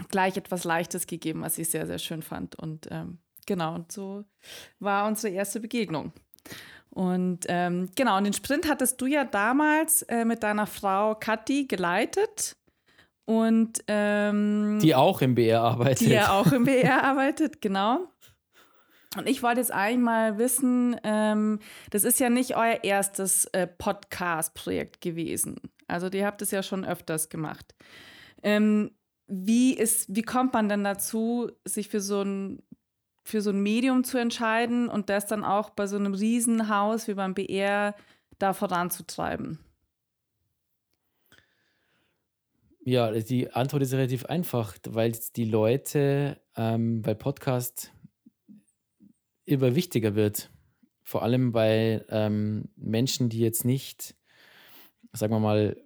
gleich 0.09 0.37
etwas 0.37 0.63
Leichtes 0.63 1.07
gegeben, 1.07 1.41
was 1.41 1.57
ich 1.57 1.69
sehr, 1.69 1.87
sehr 1.87 1.99
schön 1.99 2.21
fand. 2.21 2.55
Und 2.55 2.87
ähm, 2.91 3.19
genau, 3.45 3.75
und 3.75 3.91
so 3.91 4.25
war 4.79 5.07
unsere 5.07 5.33
erste 5.33 5.59
Begegnung. 5.59 6.11
Und 6.89 7.45
ähm, 7.47 7.89
genau, 7.95 8.17
und 8.17 8.25
den 8.25 8.33
Sprint 8.33 8.69
hattest 8.69 9.01
du 9.01 9.07
ja 9.07 9.23
damals 9.23 10.03
äh, 10.03 10.25
mit 10.25 10.43
deiner 10.43 10.67
Frau 10.67 11.15
Kathi 11.15 11.65
geleitet. 11.65 12.55
Und 13.25 13.83
ähm, 13.87 14.79
die 14.81 14.93
auch 14.93 15.21
im 15.21 15.33
BR 15.33 15.61
arbeitet. 15.61 16.01
die 16.01 16.11
ja 16.11 16.33
auch 16.33 16.51
im 16.51 16.65
BR 16.65 17.03
arbeitet, 17.03 17.61
genau. 17.61 18.07
Und 19.17 19.29
ich 19.29 19.43
wollte 19.43 19.59
jetzt 19.59 19.71
eigentlich 19.71 20.03
mal 20.03 20.37
wissen, 20.37 20.95
ähm, 21.03 21.59
das 21.91 22.03
ist 22.03 22.19
ja 22.19 22.29
nicht 22.29 22.55
euer 22.55 22.83
erstes 22.83 23.45
äh, 23.45 23.67
Podcast-Projekt 23.67 25.01
gewesen. 25.01 25.57
Also 25.87 26.07
ihr 26.07 26.25
habt 26.25 26.41
es 26.41 26.51
ja 26.51 26.63
schon 26.63 26.83
öfters 26.85 27.29
gemacht. 27.29 27.75
Ähm, 28.41 28.91
wie, 29.27 29.73
ist, 29.73 30.13
wie 30.13 30.23
kommt 30.23 30.53
man 30.53 30.67
denn 30.67 30.83
dazu, 30.83 31.51
sich 31.65 31.89
für 31.89 32.01
so 32.01 32.21
ein 32.21 32.63
für 33.25 33.41
so 33.41 33.51
ein 33.51 33.63
Medium 33.63 34.03
zu 34.03 34.17
entscheiden 34.17 34.89
und 34.89 35.09
das 35.09 35.25
dann 35.25 35.45
auch 35.45 35.69
bei 35.69 35.87
so 35.87 35.95
einem 35.95 36.13
Riesenhaus 36.13 37.07
wie 37.07 37.13
beim 37.13 37.33
BR 37.33 37.95
da 38.37 38.53
voranzutreiben? 38.53 39.59
Ja, 42.85 43.11
die 43.11 43.49
Antwort 43.53 43.81
ist 43.81 43.93
relativ 43.93 44.25
einfach, 44.25 44.75
weil 44.89 45.13
die 45.37 45.45
Leute, 45.45 46.41
ähm, 46.57 47.05
weil 47.05 47.15
Podcast 47.15 47.93
immer 49.45 49.75
wichtiger 49.75 50.15
wird. 50.15 50.49
Vor 51.03 51.23
allem 51.23 51.51
bei 51.51 52.03
ähm, 52.09 52.69
Menschen, 52.75 53.29
die 53.29 53.39
jetzt 53.39 53.65
nicht, 53.65 54.15
sagen 55.11 55.33
wir 55.33 55.39
mal, 55.39 55.77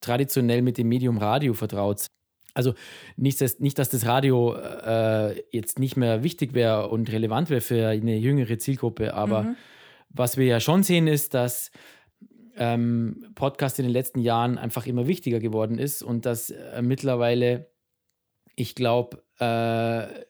traditionell 0.00 0.62
mit 0.62 0.78
dem 0.78 0.88
Medium 0.88 1.18
Radio 1.18 1.54
vertraut 1.54 2.00
sind. 2.00 2.08
Also 2.54 2.74
nicht, 3.16 3.40
dass, 3.40 3.60
nicht, 3.60 3.78
dass 3.78 3.88
das 3.88 4.04
Radio 4.06 4.54
äh, 4.54 5.42
jetzt 5.50 5.78
nicht 5.78 5.96
mehr 5.96 6.22
wichtig 6.22 6.52
wäre 6.52 6.88
und 6.88 7.10
relevant 7.10 7.48
wäre 7.48 7.62
für 7.62 7.88
eine 7.88 8.16
jüngere 8.16 8.58
Zielgruppe, 8.58 9.14
aber 9.14 9.44
mhm. 9.44 9.56
was 10.10 10.36
wir 10.36 10.44
ja 10.44 10.60
schon 10.60 10.82
sehen, 10.82 11.06
ist, 11.06 11.32
dass 11.32 11.70
ähm, 12.56 13.26
Podcast 13.34 13.78
in 13.78 13.86
den 13.86 13.92
letzten 13.92 14.20
Jahren 14.20 14.58
einfach 14.58 14.86
immer 14.86 15.06
wichtiger 15.06 15.40
geworden 15.40 15.78
ist 15.78 16.02
und 16.02 16.26
dass 16.26 16.50
äh, 16.50 16.82
mittlerweile, 16.82 17.70
ich 18.54 18.74
glaube, 18.74 19.22
äh, 19.38 20.24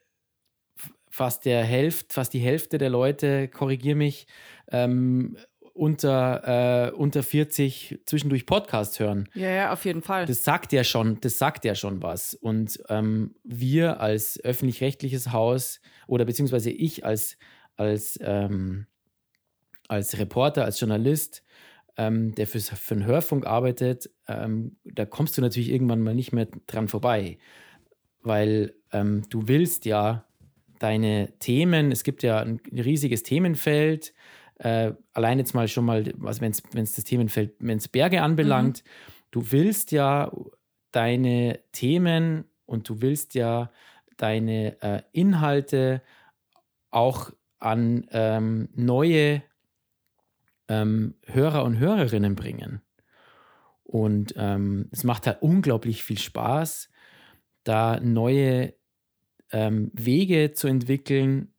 fast 1.12 1.44
der 1.44 1.62
Hälfte, 1.62 2.14
fast 2.14 2.32
die 2.32 2.38
Hälfte 2.38 2.78
der 2.78 2.88
Leute, 2.88 3.46
korrigier 3.46 3.94
mich, 3.94 4.26
ähm, 4.70 5.36
unter, 5.74 6.88
äh, 6.88 6.90
unter 6.92 7.22
40 7.22 8.00
zwischendurch 8.06 8.46
Podcast 8.46 8.98
hören. 8.98 9.28
Ja, 9.34 9.50
ja, 9.50 9.72
auf 9.72 9.84
jeden 9.84 10.00
Fall. 10.00 10.24
Das 10.24 10.42
sagt 10.42 10.72
ja 10.72 10.84
schon, 10.84 11.20
das 11.20 11.36
sagt 11.36 11.66
ja 11.66 11.74
schon 11.74 12.02
was. 12.02 12.34
Und 12.34 12.82
ähm, 12.88 13.34
wir 13.44 14.00
als 14.00 14.42
öffentlich-rechtliches 14.42 15.32
Haus 15.32 15.80
oder 16.06 16.24
beziehungsweise 16.24 16.70
ich 16.70 17.04
als, 17.04 17.36
als, 17.76 18.18
ähm, 18.22 18.86
als 19.88 20.18
Reporter, 20.18 20.64
als 20.64 20.80
Journalist, 20.80 21.42
ähm, 21.98 22.34
der 22.34 22.46
für, 22.46 22.60
für 22.60 22.94
den 22.94 23.04
Hörfunk 23.04 23.46
arbeitet, 23.46 24.10
ähm, 24.28 24.76
da 24.84 25.04
kommst 25.04 25.36
du 25.36 25.42
natürlich 25.42 25.70
irgendwann 25.70 26.00
mal 26.00 26.14
nicht 26.14 26.32
mehr 26.32 26.48
dran 26.66 26.88
vorbei. 26.88 27.38
Weil 28.22 28.74
ähm, 28.92 29.24
du 29.28 29.48
willst 29.48 29.84
ja 29.84 30.26
deine 30.82 31.32
Themen, 31.38 31.92
es 31.92 32.02
gibt 32.02 32.22
ja 32.22 32.40
ein 32.40 32.60
riesiges 32.72 33.22
Themenfeld, 33.22 34.12
äh, 34.58 34.92
allein 35.12 35.38
jetzt 35.38 35.54
mal 35.54 35.68
schon 35.68 35.84
mal, 35.84 36.12
also 36.24 36.40
wenn 36.40 36.50
es 36.50 36.94
das 36.94 37.04
Themenfeld, 37.04 37.54
wenn 37.60 37.78
es 37.78 37.88
Berge 37.88 38.22
anbelangt, 38.22 38.82
mhm. 38.84 38.88
du 39.30 39.52
willst 39.52 39.92
ja 39.92 40.32
deine 40.90 41.60
Themen 41.70 42.44
und 42.66 42.88
du 42.88 43.00
willst 43.00 43.34
ja 43.34 43.70
deine 44.16 44.80
äh, 44.82 45.02
Inhalte 45.12 46.02
auch 46.90 47.30
an 47.58 48.06
ähm, 48.10 48.68
neue 48.74 49.42
ähm, 50.68 51.14
Hörer 51.26 51.64
und 51.64 51.78
Hörerinnen 51.78 52.34
bringen. 52.34 52.82
Und 53.84 54.34
ähm, 54.36 54.88
es 54.90 55.04
macht 55.04 55.26
halt 55.26 55.42
unglaublich 55.42 56.02
viel 56.02 56.18
Spaß, 56.18 56.88
da 57.64 58.00
neue 58.00 58.74
ähm, 59.52 59.90
Wege 59.94 60.52
zu 60.54 60.68
entwickeln, 60.68 61.52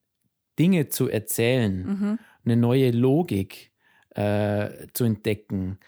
Dinge 0.60 0.90
zu 0.90 1.10
erzählen. 1.10 1.86
Mhm 1.86 2.20
eine 2.46 2.58
neue 2.58 2.92
Logik 2.92 3.72
äh, 4.12 4.70
zu 4.94 5.04
entdecken. 5.06 5.80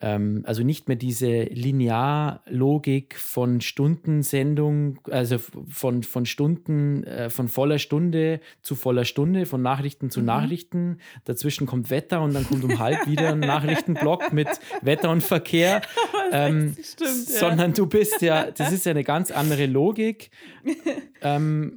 Ähm, 0.00 0.42
also 0.46 0.62
nicht 0.62 0.88
mehr 0.88 0.96
diese 0.96 1.42
Linearlogik 1.42 3.16
von 3.16 3.60
Stundensendung, 3.60 4.98
also 5.10 5.36
von, 5.38 6.02
von 6.02 6.26
Stunden, 6.26 7.04
äh, 7.04 7.28
von 7.28 7.48
voller 7.48 7.78
Stunde 7.78 8.40
zu 8.62 8.74
voller 8.74 9.04
Stunde, 9.04 9.44
von 9.44 9.60
Nachrichten 9.60 10.10
zu 10.10 10.20
mhm. 10.20 10.26
Nachrichten. 10.26 10.98
Dazwischen 11.24 11.66
kommt 11.66 11.90
Wetter 11.90 12.22
und 12.22 12.34
dann 12.34 12.46
kommt 12.46 12.64
um 12.64 12.78
halb 12.78 13.06
wieder 13.06 13.32
ein 13.32 13.40
Nachrichtenblock 13.40 14.32
mit 14.32 14.48
Wetter 14.82 15.10
und 15.10 15.22
Verkehr. 15.22 15.82
Ähm, 16.32 16.76
stimmt, 16.80 17.28
ja. 17.28 17.38
Sondern 17.40 17.72
du 17.72 17.86
bist 17.86 18.22
ja, 18.22 18.52
das 18.52 18.70
ist 18.70 18.86
ja 18.86 18.90
eine 18.90 19.02
ganz 19.02 19.32
andere 19.32 19.66
Logik. 19.66 20.30
ähm, 21.22 21.76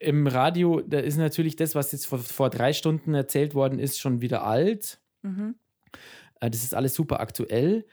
im 0.00 0.26
Radio, 0.26 0.80
da 0.80 0.98
ist 0.98 1.16
natürlich 1.16 1.54
das, 1.54 1.76
was 1.76 1.92
jetzt 1.92 2.06
vor, 2.06 2.18
vor 2.18 2.50
drei 2.50 2.72
Stunden 2.72 3.14
erzählt 3.14 3.54
worden 3.54 3.78
ist, 3.78 4.00
schon 4.00 4.20
wieder 4.20 4.44
alt. 4.44 4.98
Mhm. 5.22 5.54
Äh, 6.40 6.50
das 6.50 6.62
ist 6.62 6.74
alles 6.74 6.94
super 6.94 7.20
aktuell. 7.20 7.86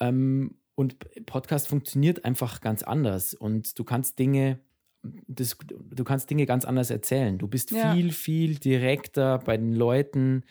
Ähm, 0.00 0.56
und 0.74 0.96
Podcast 1.24 1.68
funktioniert 1.68 2.24
einfach 2.24 2.60
ganz 2.60 2.82
anders. 2.82 3.34
Und 3.34 3.78
du 3.78 3.84
kannst 3.84 4.18
Dinge, 4.18 4.60
das, 5.02 5.56
du 5.68 6.04
kannst 6.04 6.28
Dinge 6.28 6.46
ganz 6.46 6.64
anders 6.64 6.90
erzählen. 6.90 7.38
Du 7.38 7.48
bist 7.48 7.70
ja. 7.70 7.92
viel, 7.92 8.12
viel 8.12 8.56
direkter 8.56 9.38
bei 9.38 9.56
den 9.56 9.72
Leuten 9.72 10.44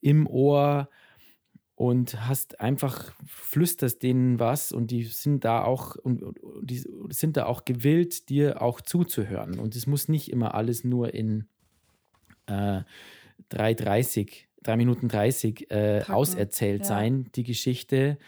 im 0.00 0.26
Ohr 0.26 0.90
und 1.76 2.28
hast 2.28 2.60
einfach 2.60 3.12
flüsterst 3.26 4.02
denen 4.02 4.38
was 4.38 4.70
und 4.70 4.90
die 4.90 5.04
sind 5.04 5.44
da 5.44 5.64
auch 5.64 5.96
und, 5.96 6.22
die 6.62 6.84
sind 7.08 7.36
da 7.36 7.46
auch 7.46 7.64
gewillt, 7.64 8.28
dir 8.28 8.62
auch 8.62 8.80
zuzuhören. 8.80 9.58
Und 9.58 9.74
es 9.74 9.86
muss 9.86 10.08
nicht 10.08 10.30
immer 10.30 10.54
alles 10.54 10.84
nur 10.84 11.14
in 11.14 11.46
äh, 12.46 12.82
3,30, 13.50 14.44
3 14.64 14.76
Minuten 14.76 15.08
30 15.08 15.70
äh, 15.70 16.02
auserzählt 16.08 16.80
ja. 16.80 16.86
sein, 16.86 17.30
die 17.34 17.44
Geschichte, 17.44 18.18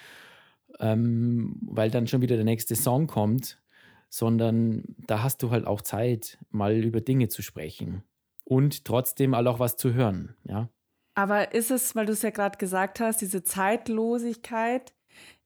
ähm, 0.79 1.57
weil 1.63 1.91
dann 1.91 2.07
schon 2.07 2.23
wieder 2.23 2.37
der 2.37 2.45
nächste 2.45 2.77
Song 2.77 3.07
kommt, 3.07 3.61
sondern 4.09 4.85
da 5.07 5.23
hast 5.23 5.43
du 5.43 5.51
halt 5.51 5.67
auch 5.67 5.81
Zeit, 5.81 6.39
mal 6.51 6.75
über 6.77 7.01
Dinge 7.01 7.29
zu 7.29 7.43
sprechen 7.43 8.03
und 8.45 8.85
trotzdem 8.85 9.35
auch 9.35 9.59
was 9.59 9.77
zu 9.77 9.93
hören, 9.93 10.37
ja. 10.45 10.69
Aber 11.15 11.55
ist 11.55 11.71
es, 11.71 11.97
weil 11.97 12.05
du 12.05 12.13
es 12.13 12.21
ja 12.23 12.31
gerade 12.31 12.59
gesagt 12.59 13.01
hast, 13.01 13.23
diese 13.23 13.43
Zeitlosigkeit, 13.43 14.95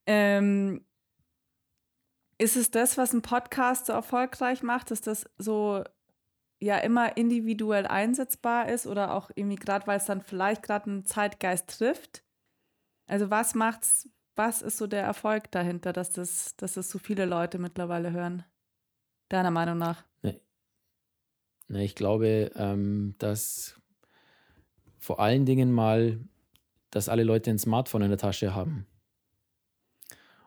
ähm, 0.06 0.84
ist 2.38 2.56
es 2.56 2.70
das, 2.70 2.98
was 2.98 3.12
ein 3.12 3.22
Podcast 3.22 3.86
so 3.86 3.92
erfolgreich 3.92 4.62
macht, 4.62 4.90
dass 4.90 5.00
das 5.00 5.26
so 5.38 5.84
ja 6.60 6.78
immer 6.78 7.16
individuell 7.16 7.86
einsetzbar 7.86 8.68
ist 8.68 8.86
oder 8.86 9.14
auch 9.14 9.30
irgendwie 9.34 9.56
gerade, 9.56 9.86
weil 9.86 9.98
es 9.98 10.04
dann 10.04 10.20
vielleicht 10.20 10.62
gerade 10.62 10.90
einen 10.90 11.04
Zeitgeist 11.04 11.78
trifft? 11.78 12.22
Also 13.06 13.30
was 13.30 13.54
macht's, 13.54 14.08
was 14.36 14.62
ist 14.62 14.78
so 14.78 14.86
der 14.86 15.02
Erfolg 15.02 15.50
dahinter, 15.50 15.92
dass 15.92 16.10
das, 16.10 16.56
dass 16.56 16.74
das 16.74 16.90
so 16.90 16.98
viele 16.98 17.26
Leute 17.26 17.58
mittlerweile 17.58 18.12
hören? 18.12 18.44
Deiner 19.28 19.50
Meinung 19.50 19.78
nach? 19.78 20.04
Nee. 20.22 20.40
Nee, 21.68 21.84
ich 21.84 21.94
glaube, 21.94 22.50
ähm, 22.54 23.14
dass 23.18 23.80
vor 24.98 25.20
allen 25.20 25.46
Dingen 25.46 25.72
mal, 25.72 26.20
dass 26.90 27.08
alle 27.08 27.24
Leute 27.24 27.50
ein 27.50 27.58
Smartphone 27.58 28.02
in 28.02 28.10
der 28.10 28.18
Tasche 28.18 28.54
haben 28.54 28.86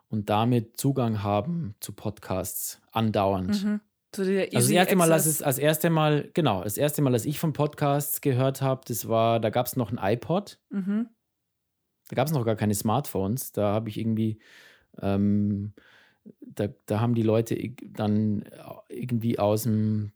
und 0.08 0.30
damit 0.30 0.76
Zugang 0.76 1.22
haben 1.22 1.74
zu 1.80 1.92
Podcasts 1.92 2.80
andauernd. 2.92 3.64
Mhm. 3.64 3.80
So 4.14 4.22
also 4.22 4.52
das 4.52 4.70
erste 4.70 4.96
Mal, 4.96 5.12
als, 5.12 5.26
es, 5.26 5.42
als 5.42 5.58
erste 5.58 5.90
Mal, 5.90 6.30
genau, 6.34 6.62
das 6.62 6.76
erste 6.76 7.02
Mal, 7.02 7.12
als 7.12 7.24
ich 7.24 7.38
von 7.38 7.52
Podcasts 7.52 8.20
gehört 8.20 8.62
habe, 8.62 8.82
das 8.86 9.08
war, 9.08 9.40
da 9.40 9.50
gab 9.50 9.66
es 9.66 9.76
noch 9.76 9.92
ein 9.92 9.98
iPod. 10.00 10.58
Mhm. 10.70 11.08
Da 12.08 12.16
gab 12.16 12.26
es 12.26 12.32
noch 12.32 12.44
gar 12.44 12.56
keine 12.56 12.74
Smartphones. 12.74 13.52
Da 13.52 13.72
habe 13.72 13.88
ich 13.88 13.98
irgendwie, 13.98 14.38
ähm, 15.00 15.72
da, 16.40 16.68
da 16.86 17.00
haben 17.00 17.14
die 17.14 17.22
Leute 17.22 17.56
dann 17.82 18.44
irgendwie 18.88 19.38
aus 19.38 19.64
dem, 19.64 20.12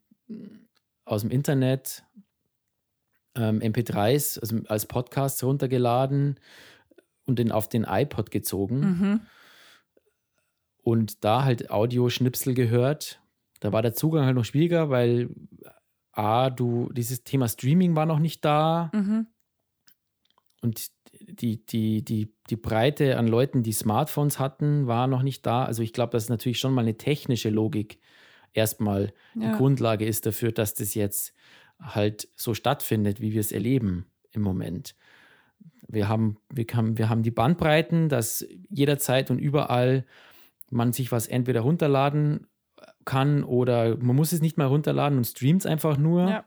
aus 1.05 1.21
dem 1.21 1.31
Internet 1.31 2.03
ähm, 3.35 3.59
MP3s 3.59 4.39
also 4.39 4.57
als 4.67 4.85
Podcast 4.85 5.43
runtergeladen 5.43 6.39
und 7.25 7.39
den 7.39 7.51
auf 7.51 7.69
den 7.69 7.83
iPod 7.83 8.31
gezogen. 8.31 8.79
Mhm. 8.79 9.21
Und 10.81 11.23
da 11.23 11.43
halt 11.43 11.69
Audioschnipsel 11.71 12.53
gehört. 12.53 13.18
Da 13.59 13.71
war 13.71 13.81
der 13.81 13.93
Zugang 13.93 14.25
halt 14.25 14.35
noch 14.35 14.45
schwieriger, 14.45 14.89
weil 14.89 15.29
A, 16.11 16.49
du, 16.49 16.89
dieses 16.93 17.23
Thema 17.23 17.47
Streaming 17.47 17.95
war 17.95 18.05
noch 18.05 18.19
nicht 18.19 18.43
da. 18.43 18.91
Mhm. 18.93 19.27
Und 20.61 20.87
die, 21.21 21.65
die, 21.65 22.03
die, 22.03 22.33
die 22.49 22.55
Breite 22.55 23.17
an 23.17 23.27
Leuten, 23.27 23.63
die 23.63 23.71
Smartphones 23.71 24.39
hatten, 24.39 24.87
war 24.87 25.07
noch 25.07 25.23
nicht 25.23 25.45
da. 25.45 25.63
Also 25.63 25.81
ich 25.81 25.93
glaube, 25.93 26.11
das 26.11 26.23
ist 26.23 26.29
natürlich 26.29 26.59
schon 26.59 26.73
mal 26.73 26.81
eine 26.81 26.97
technische 26.97 27.49
Logik 27.49 27.99
erstmal 28.53 29.13
ja. 29.35 29.51
die 29.51 29.57
Grundlage 29.57 30.05
ist 30.05 30.25
dafür, 30.25 30.51
dass 30.51 30.73
das 30.73 30.93
jetzt 30.93 31.33
halt 31.79 32.27
so 32.35 32.53
stattfindet, 32.53 33.21
wie 33.21 33.33
wir 33.33 33.39
es 33.39 33.51
erleben 33.51 34.05
im 34.31 34.41
Moment. 34.41 34.95
Wir 35.87 36.07
haben, 36.07 36.37
wir, 36.51 36.65
haben, 36.73 36.97
wir 36.97 37.09
haben 37.09 37.23
die 37.23 37.31
Bandbreiten, 37.31 38.09
dass 38.09 38.45
jederzeit 38.69 39.31
und 39.31 39.39
überall 39.39 40.05
man 40.69 40.93
sich 40.93 41.11
was 41.11 41.27
entweder 41.27 41.61
runterladen 41.61 42.47
kann 43.05 43.43
oder 43.43 43.97
man 43.97 44.15
muss 44.15 44.31
es 44.31 44.41
nicht 44.41 44.57
mal 44.57 44.67
runterladen 44.67 45.17
und 45.17 45.25
streamt 45.25 45.61
es 45.61 45.65
einfach 45.65 45.97
nur. 45.97 46.29
Ja. 46.29 46.45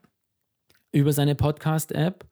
über 0.92 1.12
seine 1.12 1.34
Podcast-App 1.34 2.26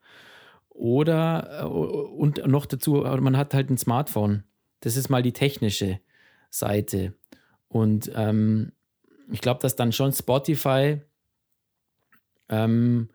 oder 0.69 1.61
äh, 1.61 1.65
und 1.65 2.45
noch 2.47 2.65
dazu, 2.65 2.93
man 3.19 3.37
hat 3.37 3.53
halt 3.53 3.69
ein 3.69 3.77
Smartphone. 3.77 4.43
Das 4.79 4.95
ist 4.95 5.09
mal 5.09 5.21
die 5.21 5.33
technische 5.33 5.99
Seite. 6.49 7.13
Und 7.67 8.11
ähm, 8.15 8.71
ich 9.31 9.41
glaube, 9.41 9.61
dass 9.61 9.75
dann 9.75 9.91
schon 9.91 10.11
Spotify 10.11 11.01
ähm, 12.49 13.09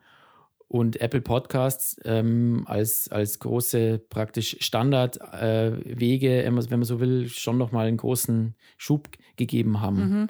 und 0.67 0.99
Apple 0.99 1.21
Podcasts 1.21 1.99
ähm, 2.03 2.63
als, 2.67 3.09
als 3.09 3.39
große 3.39 3.99
praktisch 3.99 4.57
Standardwege, 4.59 6.43
äh, 6.43 6.45
wenn 6.45 6.79
man 6.79 6.83
so 6.83 6.99
will, 6.99 7.29
schon 7.29 7.57
nochmal 7.57 7.87
einen 7.87 7.97
großen 7.97 8.55
Schub 8.77 9.09
gegeben 9.35 9.81
haben. 9.81 9.97
Mhm. 9.97 10.27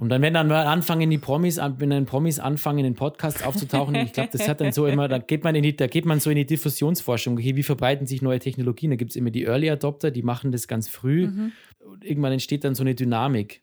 Und 0.00 0.08
dann, 0.08 0.22
wenn 0.22 0.32
dann 0.32 0.48
mal 0.48 0.66
anfangen, 0.66 1.10
die 1.10 1.18
Promis, 1.18 1.58
wenn 1.58 1.90
dann 1.90 2.06
Promis 2.06 2.38
anfangen, 2.38 2.84
in 2.86 2.94
Podcasts 2.94 3.42
aufzutauchen, 3.42 3.94
ich 3.96 4.12
glaube, 4.14 4.30
das 4.32 4.48
hat 4.48 4.60
dann 4.60 4.72
so 4.72 4.86
immer, 4.86 5.08
da 5.08 5.18
geht 5.18 5.44
man 5.44 5.54
in 5.54 5.62
die, 5.62 5.76
da 5.76 5.86
geht 5.88 6.06
man 6.06 6.20
so 6.20 6.30
in 6.30 6.36
die 6.36 6.46
Diffusionsforschung. 6.46 7.34
Okay, 7.34 7.54
wie 7.54 7.62
verbreiten 7.62 8.06
sich 8.06 8.22
neue 8.22 8.38
Technologien? 8.38 8.90
Da 8.90 8.96
gibt 8.96 9.10
es 9.10 9.16
immer 9.16 9.30
die 9.30 9.44
Early 9.44 9.70
Adopter, 9.70 10.10
die 10.10 10.22
machen 10.22 10.52
das 10.52 10.68
ganz 10.68 10.88
früh. 10.88 11.26
Mhm. 11.26 11.52
Und 11.80 12.04
irgendwann 12.04 12.32
entsteht 12.32 12.64
dann 12.64 12.74
so 12.74 12.82
eine 12.82 12.94
Dynamik 12.94 13.62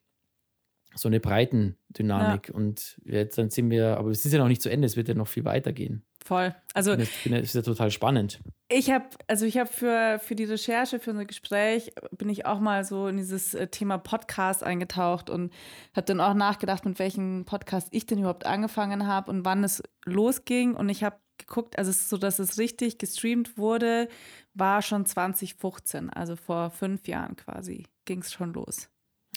so 0.98 1.08
eine 1.08 1.20
Breitendynamik. 1.20 2.50
Ja. 2.50 2.56
Und 2.56 3.00
jetzt 3.06 3.38
dann 3.38 3.50
sind 3.50 3.70
wir, 3.70 3.98
aber 3.98 4.10
es 4.10 4.26
ist 4.26 4.34
ja 4.34 4.40
noch 4.40 4.48
nicht 4.48 4.62
zu 4.62 4.70
Ende, 4.70 4.86
es 4.86 4.98
wird 4.98 5.08
ja 5.08 5.14
noch 5.14 5.28
viel 5.28 5.46
weitergehen. 5.46 6.04
Voll. 6.28 6.54
Also 6.74 6.98
das 6.98 7.08
ist 7.26 7.56
ja 7.56 7.62
total 7.62 7.90
spannend. 7.90 8.42
Ich 8.68 8.92
habe, 8.92 9.06
also 9.28 9.46
ich 9.46 9.58
habe 9.58 9.70
für, 9.70 10.20
für 10.22 10.36
die 10.36 10.44
Recherche, 10.44 11.00
für 11.00 11.12
unser 11.12 11.24
Gespräch, 11.24 11.94
bin 12.12 12.28
ich 12.28 12.46
auch 12.46 12.60
mal 12.60 12.84
so 12.84 13.08
in 13.08 13.16
dieses 13.16 13.54
äh, 13.54 13.68
Thema 13.68 13.98
Podcast 13.98 14.62
eingetaucht 14.62 15.30
und 15.30 15.54
habe 15.96 16.04
dann 16.04 16.20
auch 16.20 16.34
nachgedacht, 16.34 16.84
mit 16.84 17.00
welchem 17.00 17.46
Podcast 17.46 17.88
ich 17.92 18.08
denn 18.08 18.20
überhaupt 18.20 18.46
angefangen 18.46 19.08
habe 19.08 19.32
und 19.32 19.46
wann 19.46 19.64
es 19.64 19.82
losging. 20.04 20.76
Und 20.76 20.90
ich 20.90 21.02
habe 21.06 21.16
geguckt, 21.38 21.78
also 21.78 21.94
so, 21.94 22.18
dass 22.18 22.40
es 22.40 22.58
richtig 22.58 22.98
gestreamt 22.98 23.58
wurde, 23.58 24.10
war 24.54 24.82
schon 24.82 25.06
2015, 25.06 26.10
also 26.10 26.36
vor 26.36 26.72
fünf 26.72 27.08
Jahren 27.08 27.38
quasi, 27.38 27.86
ging 28.04 28.20
es 28.20 28.34
schon 28.34 28.52
los. 28.52 28.90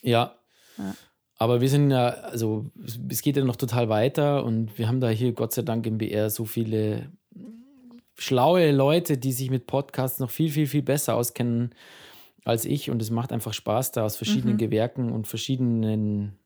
Ja. 0.02 0.34
ja. 0.76 0.96
Aber 1.40 1.62
wir 1.62 1.70
sind 1.70 1.90
ja, 1.90 2.08
also 2.08 2.70
es 3.08 3.22
geht 3.22 3.38
ja 3.38 3.42
noch 3.42 3.56
total 3.56 3.88
weiter 3.88 4.44
und 4.44 4.76
wir 4.76 4.86
haben 4.86 5.00
da 5.00 5.08
hier 5.08 5.32
Gott 5.32 5.54
sei 5.54 5.62
Dank 5.62 5.86
im 5.86 5.96
BR 5.96 6.28
so 6.28 6.44
viele 6.44 7.10
schlaue 8.14 8.70
Leute, 8.72 9.16
die 9.16 9.32
sich 9.32 9.50
mit 9.50 9.66
Podcasts 9.66 10.20
noch 10.20 10.28
viel, 10.28 10.50
viel, 10.50 10.66
viel 10.66 10.82
besser 10.82 11.16
auskennen 11.16 11.74
als 12.44 12.66
ich 12.66 12.90
und 12.90 13.00
es 13.00 13.10
macht 13.10 13.32
einfach 13.32 13.54
Spaß, 13.54 13.92
da 13.92 14.04
aus 14.04 14.16
verschiedenen 14.16 14.54
mhm. 14.54 14.58
Gewerken 14.58 15.10
und 15.10 15.28
verschiedenen 15.28 16.38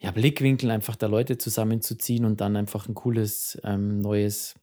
ja, 0.00 0.10
Blickwinkeln 0.10 0.72
einfach 0.72 0.96
da 0.96 1.06
Leute 1.06 1.38
zusammenzuziehen 1.38 2.24
und 2.24 2.40
dann 2.40 2.56
einfach 2.56 2.88
ein 2.88 2.94
cooles 2.94 3.60
ähm, 3.62 4.00
neues 4.00 4.56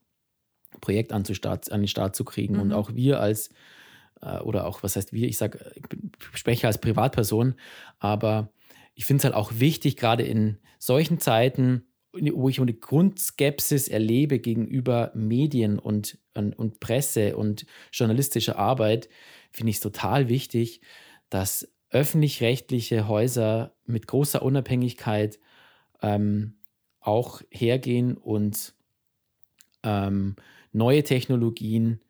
Projekt 0.81 1.13
an, 1.13 1.23
Start, 1.23 1.71
an 1.71 1.79
den 1.79 1.87
Start 1.87 2.13
zu 2.13 2.25
kriegen. 2.25 2.55
Mhm. 2.55 2.61
Und 2.61 2.73
auch 2.73 2.93
wir 2.93 3.21
als, 3.21 3.51
äh, 4.21 4.39
oder 4.39 4.67
auch, 4.67 4.83
was 4.83 4.97
heißt 4.97 5.13
wir, 5.13 5.29
ich 5.29 5.37
sage, 5.37 5.59
ich 6.33 6.37
spreche 6.37 6.67
als 6.67 6.79
Privatperson, 6.79 7.55
aber 7.99 8.51
ich 8.99 9.05
finde 9.05 9.21
es 9.21 9.23
halt 9.23 9.33
auch 9.33 9.53
wichtig, 9.55 9.95
gerade 9.95 10.23
in 10.23 10.57
solchen 10.77 11.19
Zeiten, 11.19 11.85
wo 12.11 12.49
ich 12.49 12.59
eine 12.59 12.73
Grundskepsis 12.73 13.87
erlebe 13.87 14.39
gegenüber 14.39 15.13
Medien 15.15 15.79
und, 15.79 16.17
und, 16.33 16.51
und 16.59 16.81
Presse 16.81 17.37
und 17.37 17.65
journalistischer 17.93 18.59
Arbeit, 18.59 19.07
finde 19.53 19.69
ich 19.69 19.77
es 19.77 19.81
total 19.81 20.27
wichtig, 20.27 20.81
dass 21.29 21.71
öffentlich-rechtliche 21.91 23.07
Häuser 23.07 23.73
mit 23.85 24.05
großer 24.05 24.41
Unabhängigkeit 24.41 25.39
ähm, 26.01 26.57
auch 26.99 27.41
hergehen 27.51 28.17
und 28.17 28.73
ähm, 29.83 30.35
neue 30.73 31.03
Technologien 31.03 32.01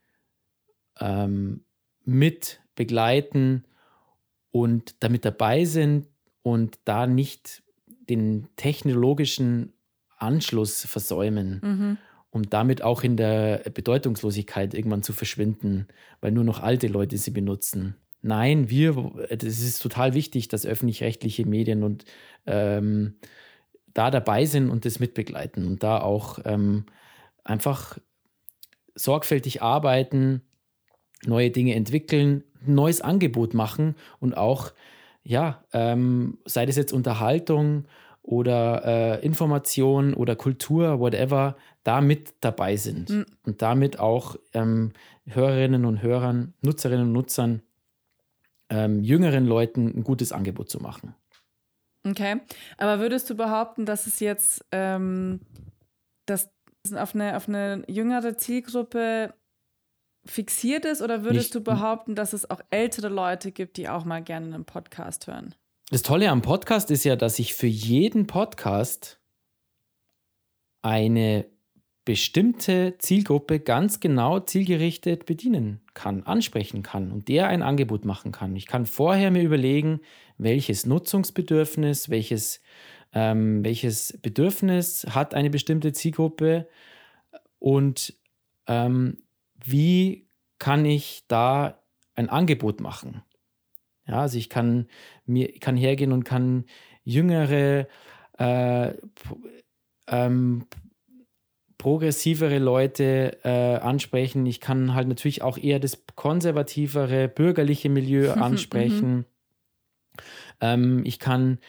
ähm, 0.99 1.63
mit 2.03 2.61
begleiten 2.73 3.63
und 4.49 4.95
damit 5.03 5.23
dabei 5.23 5.65
sind, 5.65 6.07
und 6.41 6.79
da 6.85 7.07
nicht 7.07 7.63
den 8.09 8.47
technologischen 8.55 9.73
Anschluss 10.17 10.85
versäumen, 10.85 11.61
mhm. 11.63 11.97
um 12.31 12.49
damit 12.49 12.81
auch 12.81 13.03
in 13.03 13.17
der 13.17 13.63
Bedeutungslosigkeit 13.73 14.73
irgendwann 14.73 15.03
zu 15.03 15.13
verschwinden, 15.13 15.87
weil 16.21 16.31
nur 16.31 16.43
noch 16.43 16.61
alte 16.61 16.87
Leute 16.87 17.17
sie 17.17 17.31
benutzen. 17.31 17.95
Nein, 18.21 18.69
wir, 18.69 19.13
es 19.29 19.43
ist 19.43 19.81
total 19.81 20.13
wichtig, 20.13 20.49
dass 20.49 20.65
öffentlich-rechtliche 20.65 21.45
Medien 21.45 21.83
und 21.83 22.03
ähm, 22.45 23.15
da 23.93 24.11
dabei 24.11 24.45
sind 24.45 24.69
und 24.69 24.85
das 24.85 24.99
mitbegleiten 24.99 25.65
und 25.65 25.83
da 25.83 26.01
auch 26.01 26.39
ähm, 26.43 26.85
einfach 27.43 27.97
sorgfältig 28.95 29.61
arbeiten, 29.61 30.41
neue 31.25 31.49
Dinge 31.49 31.75
entwickeln, 31.75 32.43
ein 32.65 32.75
neues 32.75 33.01
Angebot 33.01 33.53
machen 33.53 33.95
und 34.19 34.35
auch 34.35 34.73
ja, 35.23 35.63
ähm, 35.73 36.39
sei 36.45 36.65
das 36.65 36.75
jetzt 36.75 36.93
Unterhaltung 36.93 37.85
oder 38.21 38.85
äh, 38.85 39.25
Information 39.25 40.13
oder 40.13 40.35
Kultur, 40.35 40.99
whatever, 40.99 41.55
da 41.83 42.01
mit 42.01 42.33
dabei 42.41 42.75
sind 42.75 43.09
mhm. 43.09 43.25
und 43.45 43.61
damit 43.61 43.99
auch 43.99 44.35
ähm, 44.53 44.91
Hörerinnen 45.25 45.85
und 45.85 46.01
Hörern, 46.01 46.53
Nutzerinnen 46.61 47.07
und 47.07 47.13
Nutzern, 47.13 47.61
ähm, 48.69 49.03
jüngeren 49.03 49.45
Leuten 49.45 49.87
ein 49.95 50.03
gutes 50.03 50.31
Angebot 50.31 50.69
zu 50.69 50.79
machen. 50.79 51.15
Okay, 52.07 52.39
aber 52.77 52.99
würdest 52.99 53.29
du 53.29 53.35
behaupten, 53.35 53.85
dass 53.85 54.07
es 54.07 54.19
jetzt 54.19 54.65
ähm, 54.71 55.41
dass 56.25 56.49
auf 56.95 57.13
eine, 57.13 57.35
auf 57.35 57.47
eine 57.47 57.83
jüngere 57.87 58.37
Zielgruppe 58.37 59.33
fixiert 60.31 60.85
ist 60.85 61.01
oder 61.01 61.23
würdest 61.23 61.53
Nicht, 61.53 61.55
du 61.55 61.61
behaupten, 61.61 62.15
dass 62.15 62.33
es 62.33 62.49
auch 62.49 62.61
ältere 62.69 63.09
Leute 63.09 63.51
gibt, 63.51 63.77
die 63.77 63.89
auch 63.89 64.05
mal 64.05 64.21
gerne 64.21 64.53
einen 64.53 64.65
Podcast 64.65 65.27
hören? 65.27 65.55
Das 65.91 66.03
Tolle 66.03 66.29
am 66.29 66.41
Podcast 66.41 66.91
ist 66.91 67.03
ja, 67.03 67.15
dass 67.15 67.39
ich 67.39 67.53
für 67.53 67.67
jeden 67.67 68.27
Podcast 68.27 69.19
eine 70.81 71.45
bestimmte 72.05 72.95
Zielgruppe 72.97 73.59
ganz 73.59 73.99
genau 73.99 74.39
zielgerichtet 74.39 75.25
bedienen 75.25 75.81
kann, 75.93 76.23
ansprechen 76.23 76.81
kann 76.81 77.11
und 77.11 77.27
der 77.27 77.47
ein 77.47 77.61
Angebot 77.61 78.05
machen 78.05 78.31
kann. 78.31 78.55
Ich 78.55 78.65
kann 78.65 78.85
vorher 78.85 79.29
mir 79.29 79.43
überlegen, 79.43 79.99
welches 80.37 80.85
Nutzungsbedürfnis, 80.85 82.09
welches, 82.09 82.61
ähm, 83.13 83.63
welches 83.63 84.17
Bedürfnis 84.21 85.05
hat 85.09 85.33
eine 85.33 85.49
bestimmte 85.49 85.93
Zielgruppe 85.93 86.67
und 87.59 88.15
ähm, 88.65 89.17
wie 89.63 90.27
kann 90.59 90.85
ich 90.85 91.23
da 91.27 91.81
ein 92.15 92.29
Angebot 92.29 92.81
machen? 92.81 93.23
Ja, 94.07 94.21
also 94.21 94.37
ich 94.37 94.49
kann 94.49 94.87
mir 95.25 95.51
kann 95.59 95.77
hergehen 95.77 96.11
und 96.11 96.23
kann 96.23 96.65
jüngere, 97.03 97.87
äh, 98.37 98.93
ähm, 100.07 100.65
progressivere 101.77 102.59
Leute 102.59 103.37
äh, 103.43 103.77
ansprechen. 103.77 104.45
Ich 104.45 104.59
kann 104.59 104.93
halt 104.95 105.07
natürlich 105.07 105.41
auch 105.41 105.57
eher 105.57 105.79
das 105.79 106.03
konservativere, 106.15 107.27
bürgerliche 107.27 107.89
Milieu 107.89 108.31
mhm. 108.35 108.41
ansprechen. 108.41 109.25
ähm, 110.59 111.03
ich 111.05 111.19
kann 111.19 111.59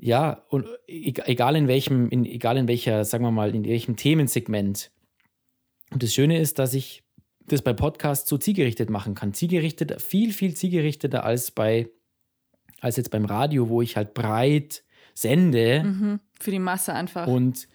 ja, 0.00 0.44
und 0.48 0.66
e-, 0.86 1.12
egal 1.24 1.56
in 1.56 1.66
welchem, 1.66 2.08
in, 2.08 2.24
egal 2.24 2.56
in 2.56 2.68
welcher, 2.68 3.04
sagen 3.04 3.24
wir 3.24 3.32
mal, 3.32 3.54
in 3.54 3.64
welchem 3.64 3.96
Themensegment. 3.96 4.92
Und 5.90 6.02
das 6.02 6.14
Schöne 6.14 6.38
ist, 6.38 6.58
dass 6.58 6.72
ich 6.74 7.02
das 7.48 7.62
bei 7.62 7.72
Podcasts 7.72 8.28
so 8.28 8.38
zielgerichtet 8.38 8.90
machen 8.90 9.14
kann. 9.14 9.34
Zielgerichtet, 9.34 10.00
viel, 10.00 10.32
viel 10.32 10.54
zielgerichteter 10.54 11.24
als 11.24 11.50
bei, 11.50 11.88
als 12.80 12.96
jetzt 12.96 13.10
beim 13.10 13.24
Radio, 13.24 13.68
wo 13.68 13.82
ich 13.82 13.96
halt 13.96 14.14
breit 14.14 14.82
sende. 15.14 15.82
Mhm, 15.84 16.20
für 16.38 16.50
die 16.50 16.58
Masse 16.58 16.94
einfach. 16.94 17.26
Und, 17.26 17.68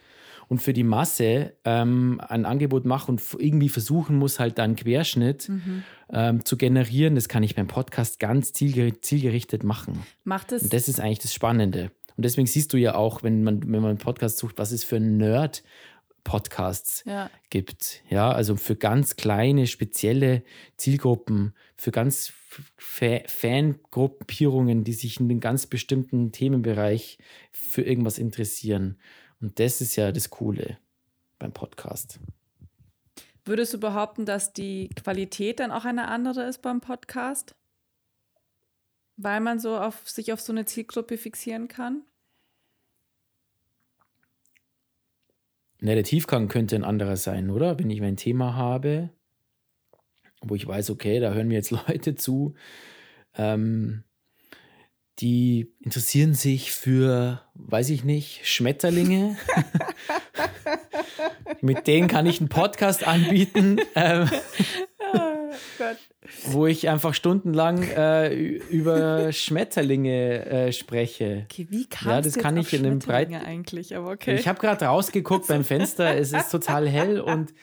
und 0.48 0.62
für 0.62 0.74
die 0.74 0.84
Masse 0.84 1.54
ähm, 1.66 2.22
ein 2.28 2.46
Angebot 2.46 2.86
mache 2.86 3.12
und 3.12 3.22
irgendwie 3.38 3.70
versuchen 3.70 4.18
muss, 4.18 4.40
halt 4.40 4.58
dann 4.58 4.76
Querschnitt 4.76 5.50
mhm. 5.50 5.84
ähm, 6.12 6.46
zu 6.46 6.58
generieren. 6.58 7.16
Das 7.16 7.28
kann 7.28 7.44
ich 7.44 7.56
beim 7.56 7.68
Podcast 7.68 8.20
ganz 8.20 8.54
zielgerichtet 8.54 9.64
machen. 9.64 10.04
Macht 10.24 10.52
es. 10.52 10.64
Und 10.64 10.74
das 10.74 10.88
ist 10.88 11.00
eigentlich 11.00 11.20
das 11.20 11.34
Spannende. 11.34 11.92
Und 12.16 12.26
deswegen 12.26 12.48
siehst 12.48 12.74
du 12.74 12.78
ja 12.78 12.96
auch, 12.96 13.24
wenn 13.24 13.44
man, 13.44 13.62
wenn 13.64 13.82
man 13.82 13.90
einen 13.90 13.98
Podcast 13.98 14.38
sucht, 14.38 14.58
was 14.58 14.72
ist 14.72 14.84
für 14.84 14.98
ein 14.98 15.18
Nerd 15.18 15.64
Podcasts 16.24 17.04
ja. 17.06 17.30
gibt. 17.50 18.02
Ja, 18.10 18.32
also 18.32 18.56
für 18.56 18.76
ganz 18.76 19.16
kleine, 19.16 19.68
spezielle 19.68 20.44
Zielgruppen, 20.78 21.54
für 21.76 21.92
ganz 21.92 22.34
Fa 22.78 23.20
Fangruppierungen, 23.26 24.84
die 24.84 24.94
sich 24.94 25.20
in 25.20 25.26
einem 25.26 25.40
ganz 25.40 25.66
bestimmten 25.66 26.32
Themenbereich 26.32 27.18
für 27.52 27.82
irgendwas 27.82 28.20
interessieren. 28.20 29.00
Und 29.42 29.60
das 29.60 29.82
ist 29.82 29.96
ja 29.96 30.12
das 30.12 30.30
Coole 30.30 30.78
beim 31.40 31.52
Podcast. 31.52 32.20
Würdest 33.46 33.74
du 33.74 33.80
behaupten, 33.80 34.26
dass 34.26 34.54
die 34.54 34.90
Qualität 34.90 35.60
dann 35.60 35.72
auch 35.72 35.84
eine 35.84 36.08
andere 36.08 36.44
ist 36.44 36.62
beim 36.62 36.80
Podcast? 36.80 37.56
Weil 39.18 39.42
man 39.42 39.60
so 39.60 39.78
auf 39.78 40.10
sich 40.10 40.32
auf 40.32 40.40
so 40.40 40.54
eine 40.54 40.66
Zielgruppe 40.66 41.18
fixieren 41.18 41.68
kann? 41.68 42.04
Ne, 45.84 45.96
der 45.96 46.06
Tiefgang 46.06 46.48
könnte 46.48 46.78
ein 46.78 46.86
anderer 46.86 47.18
sein, 47.18 47.50
oder? 47.50 47.78
Wenn 47.78 47.90
ich 47.90 48.00
mein 48.00 48.16
Thema 48.16 48.56
habe, 48.56 49.10
wo 50.42 50.56
ich 50.56 50.66
weiß, 50.66 50.90
okay, 50.90 51.20
da 51.20 51.34
hören 51.34 51.50
mir 51.50 51.56
jetzt 51.56 51.72
Leute 51.88 52.16
zu, 52.16 52.54
ähm, 53.36 54.06
die 55.20 55.74
interessieren 55.82 56.36
sich 56.36 56.72
für, 56.72 57.42
weiß 57.56 57.90
ich 57.90 58.06
nicht, 58.06 58.48
Schmetterlinge. 58.48 59.36
Mit 61.62 61.86
denen 61.86 62.08
kann 62.08 62.28
ich 62.28 62.40
einen 62.40 62.48
Podcast 62.48 63.06
anbieten. 63.06 63.82
Ähm, 63.94 64.30
wo 66.48 66.68
ich 66.68 66.90
einfach 66.90 67.14
stundenlang 67.14 67.84
äh, 67.84 68.34
über 68.34 69.32
Schmetterlinge 69.32 70.46
äh, 70.46 70.72
spreche. 70.72 71.46
Okay, 71.52 71.68
wie 71.70 71.88
kam 71.88 72.12
ja, 72.12 72.22
das 72.22 72.36
kann 72.36 72.58
ich 72.58 72.74
in 72.74 72.86
einem 72.86 73.00
breiten 73.00 73.36
eigentlich, 73.36 73.96
aber 73.96 74.12
okay. 74.12 74.36
Ich 74.36 74.48
habe 74.48 74.60
gerade 74.60 74.86
rausgeguckt 74.86 75.48
beim 75.48 75.64
Fenster, 75.64 76.16
es 76.16 76.34
ist 76.34 76.52
total 76.52 76.88
hell 76.88 77.20
und 77.22 77.54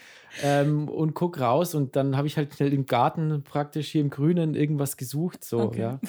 ähm, 0.42 0.88
und 0.88 1.14
guck 1.14 1.40
raus 1.40 1.74
und 1.74 1.96
dann 1.96 2.16
habe 2.16 2.26
ich 2.26 2.36
halt 2.36 2.54
schnell 2.54 2.72
im 2.72 2.86
Garten 2.86 3.42
praktisch 3.42 3.88
hier 3.88 4.00
im 4.00 4.10
Grünen 4.10 4.54
irgendwas 4.54 4.96
gesucht. 4.96 5.44
So, 5.44 5.60
okay. 5.60 5.80
ja. 5.80 6.00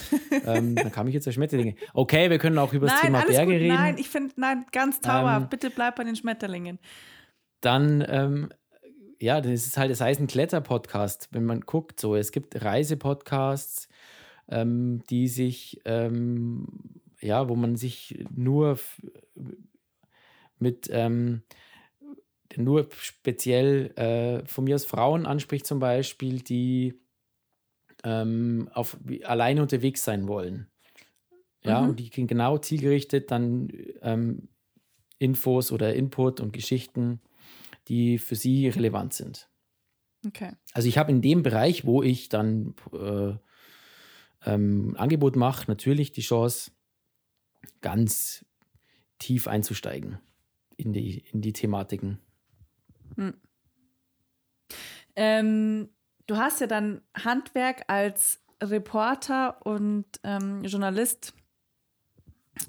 ähm, 0.46 0.76
dann 0.76 0.92
kam 0.92 1.08
ich 1.08 1.14
jetzt 1.14 1.28
auf 1.28 1.34
Schmetterlinge. 1.34 1.76
Okay, 1.94 2.30
wir 2.30 2.38
können 2.38 2.58
auch 2.58 2.74
über 2.74 2.88
das 2.88 3.02
Thema 3.02 3.22
Berge 3.26 3.54
gut. 3.54 3.62
reden. 3.62 3.76
Nein, 3.76 3.96
ich 3.98 4.10
finde, 4.10 4.34
nein, 4.38 4.66
ganz 4.72 5.00
tauer. 5.00 5.38
Ähm, 5.42 5.48
Bitte 5.50 5.70
bleib 5.70 5.96
bei 5.96 6.04
den 6.04 6.16
Schmetterlingen. 6.16 6.80
Dann, 7.62 8.04
ähm, 8.08 8.50
ja, 9.22 9.40
das 9.40 9.68
ist 9.68 9.78
halt, 9.78 9.92
das 9.92 10.02
heißt 10.02 10.20
ein 10.20 10.28
Kletter-Podcast, 10.28 11.30
wenn 11.32 11.46
man 11.46 11.62
guckt. 11.62 12.00
So, 12.00 12.16
es 12.16 12.32
gibt 12.32 12.64
Reisepodcasts, 12.64 13.88
ähm, 14.50 15.04
die 15.10 15.28
sich, 15.28 15.80
ähm, 15.86 16.68
ja, 17.22 17.48
wo 17.48 17.56
man 17.56 17.76
sich 17.76 18.26
nur 18.36 18.80
mit 20.58 20.90
ähm, 20.92 21.44
nur 22.58 22.90
speziell 22.92 23.92
äh, 23.96 24.46
von 24.48 24.64
mir 24.64 24.76
aus 24.76 24.86
Frauen 24.86 25.26
anspricht, 25.26 25.68
zum 25.68 25.80
Beispiel, 25.80 26.42
die 26.42 27.00
ähm, 28.04 28.70
auf, 28.74 28.98
alleine 29.24 29.62
unterwegs 29.62 30.04
sein 30.04 30.28
wollen. 30.28 30.68
Ja, 31.64 31.82
mhm. 31.82 31.90
und 31.90 32.00
die 32.00 32.10
kriegen 32.10 32.28
genau 32.28 32.58
zielgerichtet 32.58 33.30
dann 33.30 33.70
ähm, 34.02 34.50
Infos 35.20 35.72
oder 35.72 35.94
Input 35.94 36.40
und 36.40 36.54
Geschichten, 36.54 37.22
die 37.92 38.20
für 38.20 38.36
sie 38.36 38.70
relevant 38.70 39.14
sind. 39.14 39.50
Okay. 40.26 40.54
Also 40.74 40.88
ich 40.88 40.98
habe 40.98 41.12
in 41.12 41.22
dem 41.22 41.44
Bereich, 41.44 41.86
wo 41.86 42.02
ich 42.02 42.30
dann 42.30 42.74
äh, 42.94 43.34
ähm, 44.46 44.96
Angebot 44.98 45.36
mache, 45.36 45.66
natürlich 45.68 46.14
die 46.14 46.22
Chance, 46.22 46.72
ganz 47.82 48.46
tief 49.20 49.48
einzusteigen 49.48 50.20
in 50.78 50.94
die, 50.94 51.18
in 51.18 51.42
die 51.42 51.52
Thematiken. 51.52 52.20
Hm. 53.18 53.34
Ähm, 55.18 55.90
du 56.28 56.38
hast 56.38 56.62
ja 56.62 56.68
dann 56.68 57.02
Handwerk 57.14 57.84
als 57.88 58.42
Reporter 58.64 59.66
und 59.66 60.06
ähm, 60.24 60.64
Journalist 60.64 61.34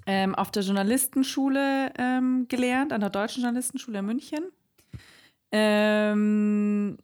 ähm, 0.06 0.34
auf 0.34 0.50
der 0.50 0.64
Journalistenschule 0.64 1.92
ähm, 1.96 2.46
gelernt, 2.48 2.92
an 2.92 3.00
der 3.02 3.10
Deutschen 3.10 3.42
Journalistenschule 3.42 4.00
in 4.00 4.06
München. 4.06 4.50
Ähm, 5.52 6.98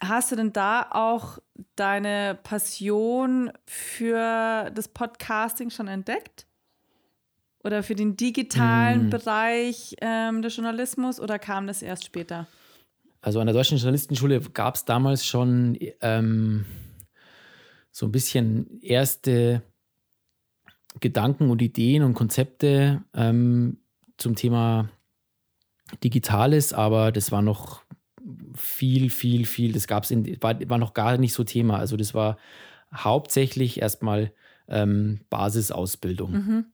hast 0.00 0.32
du 0.32 0.36
denn 0.36 0.52
da 0.52 0.88
auch 0.90 1.38
deine 1.76 2.38
Passion 2.42 3.52
für 3.66 4.70
das 4.74 4.88
Podcasting 4.88 5.70
schon 5.70 5.88
entdeckt? 5.88 6.46
oder 7.66 7.82
für 7.82 7.96
den 7.96 8.16
digitalen 8.16 9.08
mm. 9.08 9.10
Bereich 9.10 9.96
ähm, 10.00 10.40
des 10.40 10.56
Journalismus 10.56 11.18
oder 11.18 11.38
kam 11.38 11.66
das 11.66 11.82
erst 11.82 12.04
später? 12.04 12.46
Also 13.20 13.40
an 13.40 13.46
der 13.46 13.54
Deutschen 13.54 13.76
Journalistenschule 13.76 14.40
gab 14.40 14.76
es 14.76 14.84
damals 14.84 15.26
schon 15.26 15.76
ähm, 16.00 16.64
so 17.90 18.06
ein 18.06 18.12
bisschen 18.12 18.80
erste 18.80 19.62
Gedanken 21.00 21.50
und 21.50 21.60
Ideen 21.60 22.04
und 22.04 22.14
Konzepte 22.14 23.02
ähm, 23.14 23.78
zum 24.16 24.36
Thema 24.36 24.88
Digitales, 26.02 26.72
aber 26.72 27.12
das 27.12 27.32
war 27.32 27.42
noch 27.42 27.84
viel, 28.54 29.10
viel, 29.10 29.46
viel, 29.46 29.72
das 29.72 29.86
gab 29.86 30.04
es, 30.04 30.10
war, 30.40 30.68
war 30.68 30.78
noch 30.78 30.94
gar 30.94 31.16
nicht 31.18 31.32
so 31.32 31.44
Thema. 31.44 31.78
Also 31.78 31.96
das 31.96 32.14
war 32.14 32.38
hauptsächlich 32.92 33.80
erstmal 33.80 34.32
ähm, 34.68 35.20
Basisausbildung. 35.30 36.32
Mhm. 36.32 36.66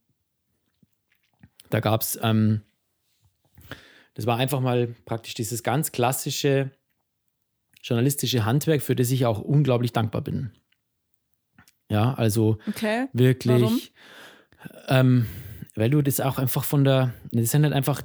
Da 1.70 1.80
gab 1.80 2.02
es, 2.02 2.18
ähm, 2.22 2.62
das 4.14 4.26
war 4.26 4.38
einfach 4.38 4.60
mal 4.60 4.94
praktisch 5.04 5.34
dieses 5.34 5.62
ganz 5.62 5.92
klassische 5.92 6.70
journalistische 7.82 8.44
Handwerk, 8.44 8.82
für 8.82 8.94
das 8.94 9.10
ich 9.10 9.26
auch 9.26 9.40
unglaublich 9.40 9.92
dankbar 9.92 10.22
bin. 10.22 10.52
Ja, 11.90 12.14
also 12.14 12.58
okay. 12.68 13.08
wirklich, 13.12 13.92
ähm, 14.88 15.26
weil 15.74 15.90
du 15.90 16.00
das 16.00 16.20
auch 16.20 16.38
einfach 16.38 16.64
von 16.64 16.84
der, 16.84 17.12
das 17.32 17.50
sind 17.50 17.64
halt 17.64 17.74
einfach 17.74 18.02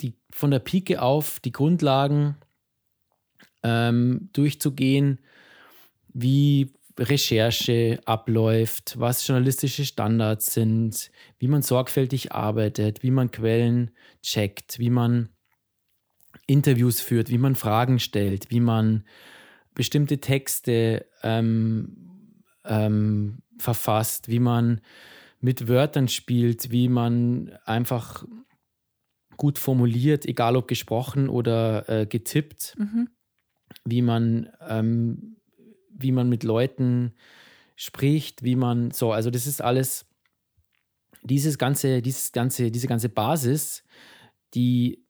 die 0.00 0.14
von 0.30 0.50
der 0.50 0.58
Pike 0.60 1.02
auf 1.02 1.40
die 1.40 1.52
Grundlagen 1.52 2.36
ähm, 3.62 4.30
durchzugehen, 4.32 5.18
wie 6.08 6.72
Recherche 6.98 8.00
abläuft, 8.06 8.98
was 8.98 9.26
journalistische 9.26 9.84
Standards 9.84 10.52
sind, 10.52 11.10
wie 11.38 11.48
man 11.48 11.62
sorgfältig 11.62 12.32
arbeitet, 12.32 13.02
wie 13.02 13.10
man 13.10 13.30
Quellen 13.30 13.92
checkt, 14.22 14.78
wie 14.78 14.90
man 14.90 15.28
Interviews 16.46 17.00
führt, 17.00 17.30
wie 17.30 17.38
man 17.38 17.54
Fragen 17.54 17.98
stellt, 17.98 18.50
wie 18.50 18.60
man 18.60 19.04
bestimmte 19.74 20.18
Texte 20.18 21.06
ähm, 21.22 21.96
ähm, 22.64 23.42
verfasst, 23.58 24.28
wie 24.28 24.40
man 24.40 24.80
mit 25.40 25.68
Wörtern 25.68 26.08
spielt, 26.08 26.72
wie 26.72 26.88
man 26.88 27.56
einfach 27.64 28.24
gut 29.38 29.58
formuliert, 29.58 30.26
egal 30.26 30.56
ob 30.56 30.68
gesprochen 30.68 31.30
oder 31.30 31.88
äh, 31.88 32.06
getippt, 32.06 32.76
mhm. 32.78 33.08
wie 33.86 34.02
man 34.02 34.50
ähm, 34.68 35.38
wie 35.98 36.12
man 36.12 36.28
mit 36.28 36.44
Leuten 36.44 37.12
spricht, 37.76 38.42
wie 38.42 38.56
man 38.56 38.90
so, 38.90 39.12
also 39.12 39.30
das 39.30 39.46
ist 39.46 39.60
alles, 39.60 40.06
dieses 41.22 41.58
ganze, 41.58 42.00
dieses 42.00 42.32
ganze, 42.32 42.70
diese 42.70 42.86
ganze 42.86 43.08
Basis, 43.08 43.84
die 44.54 45.04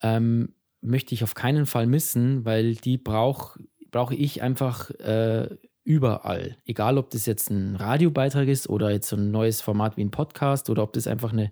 ähm, 0.00 0.54
möchte 0.80 1.14
ich 1.14 1.24
auf 1.24 1.34
keinen 1.34 1.66
Fall 1.66 1.86
missen, 1.86 2.44
weil 2.44 2.76
die 2.76 2.96
brauche 2.96 3.60
brauch 3.90 4.10
ich 4.10 4.42
einfach 4.42 4.90
äh, 4.90 5.48
überall. 5.82 6.56
Egal, 6.66 6.98
ob 6.98 7.10
das 7.10 7.24
jetzt 7.24 7.50
ein 7.50 7.74
Radiobeitrag 7.74 8.46
ist 8.46 8.68
oder 8.68 8.90
jetzt 8.90 9.08
so 9.08 9.16
ein 9.16 9.30
neues 9.30 9.62
Format 9.62 9.96
wie 9.96 10.04
ein 10.04 10.10
Podcast 10.10 10.68
oder 10.68 10.82
ob 10.82 10.92
das 10.92 11.06
einfach 11.06 11.32
eine 11.32 11.50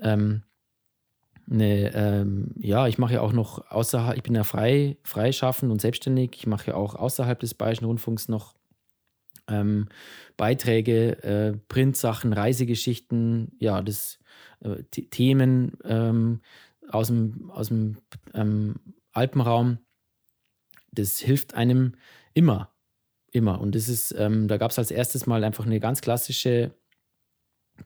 ähm, 0.00 0.42
eine, 1.50 1.94
ähm, 1.94 2.52
ja, 2.58 2.86
ich 2.86 2.98
mache 2.98 3.14
ja 3.14 3.20
auch 3.20 3.32
noch 3.32 3.70
außerhalb, 3.70 4.16
ich 4.16 4.22
bin 4.22 4.34
ja 4.34 4.44
frei, 4.44 4.96
freischaffend 5.02 5.70
und 5.72 5.80
selbstständig. 5.80 6.30
Ich 6.34 6.46
mache 6.46 6.68
ja 6.68 6.74
auch 6.74 6.94
außerhalb 6.94 7.38
des 7.40 7.54
Bayerischen 7.54 7.86
Rundfunks 7.86 8.28
noch 8.28 8.54
ähm, 9.48 9.88
Beiträge, 10.36 11.22
äh, 11.22 11.58
Printsachen, 11.68 12.32
Reisegeschichten, 12.32 13.52
ja, 13.58 13.82
das 13.82 14.18
äh, 14.60 14.82
Themen 14.84 15.76
ähm, 15.84 16.40
aus 16.88 17.08
dem, 17.08 17.50
aus 17.50 17.68
dem 17.68 17.98
ähm, 18.34 18.76
Alpenraum. 19.12 19.78
Das 20.92 21.18
hilft 21.18 21.54
einem 21.54 21.94
immer, 22.34 22.70
immer. 23.30 23.60
Und 23.60 23.74
das 23.74 23.88
ist, 23.88 24.14
ähm, 24.16 24.48
da 24.48 24.58
gab 24.58 24.70
es 24.70 24.78
als 24.78 24.90
erstes 24.90 25.26
mal 25.26 25.42
einfach 25.42 25.66
eine 25.66 25.80
ganz 25.80 26.00
klassische 26.00 26.72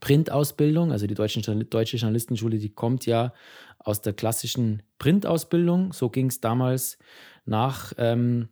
Printausbildung, 0.01 0.93
also 0.93 1.07
die 1.07 1.15
Deutsche, 1.15 1.41
Deutsche 1.41 1.97
Journalistenschule, 1.97 2.59
die 2.59 2.71
kommt 2.71 3.07
ja 3.07 3.33
aus 3.79 4.03
der 4.03 4.13
klassischen 4.13 4.83
Printausbildung. 4.99 5.93
So 5.93 6.11
ging 6.11 6.27
es 6.27 6.41
damals 6.41 6.99
nach, 7.45 7.93
ähm, 7.99 8.49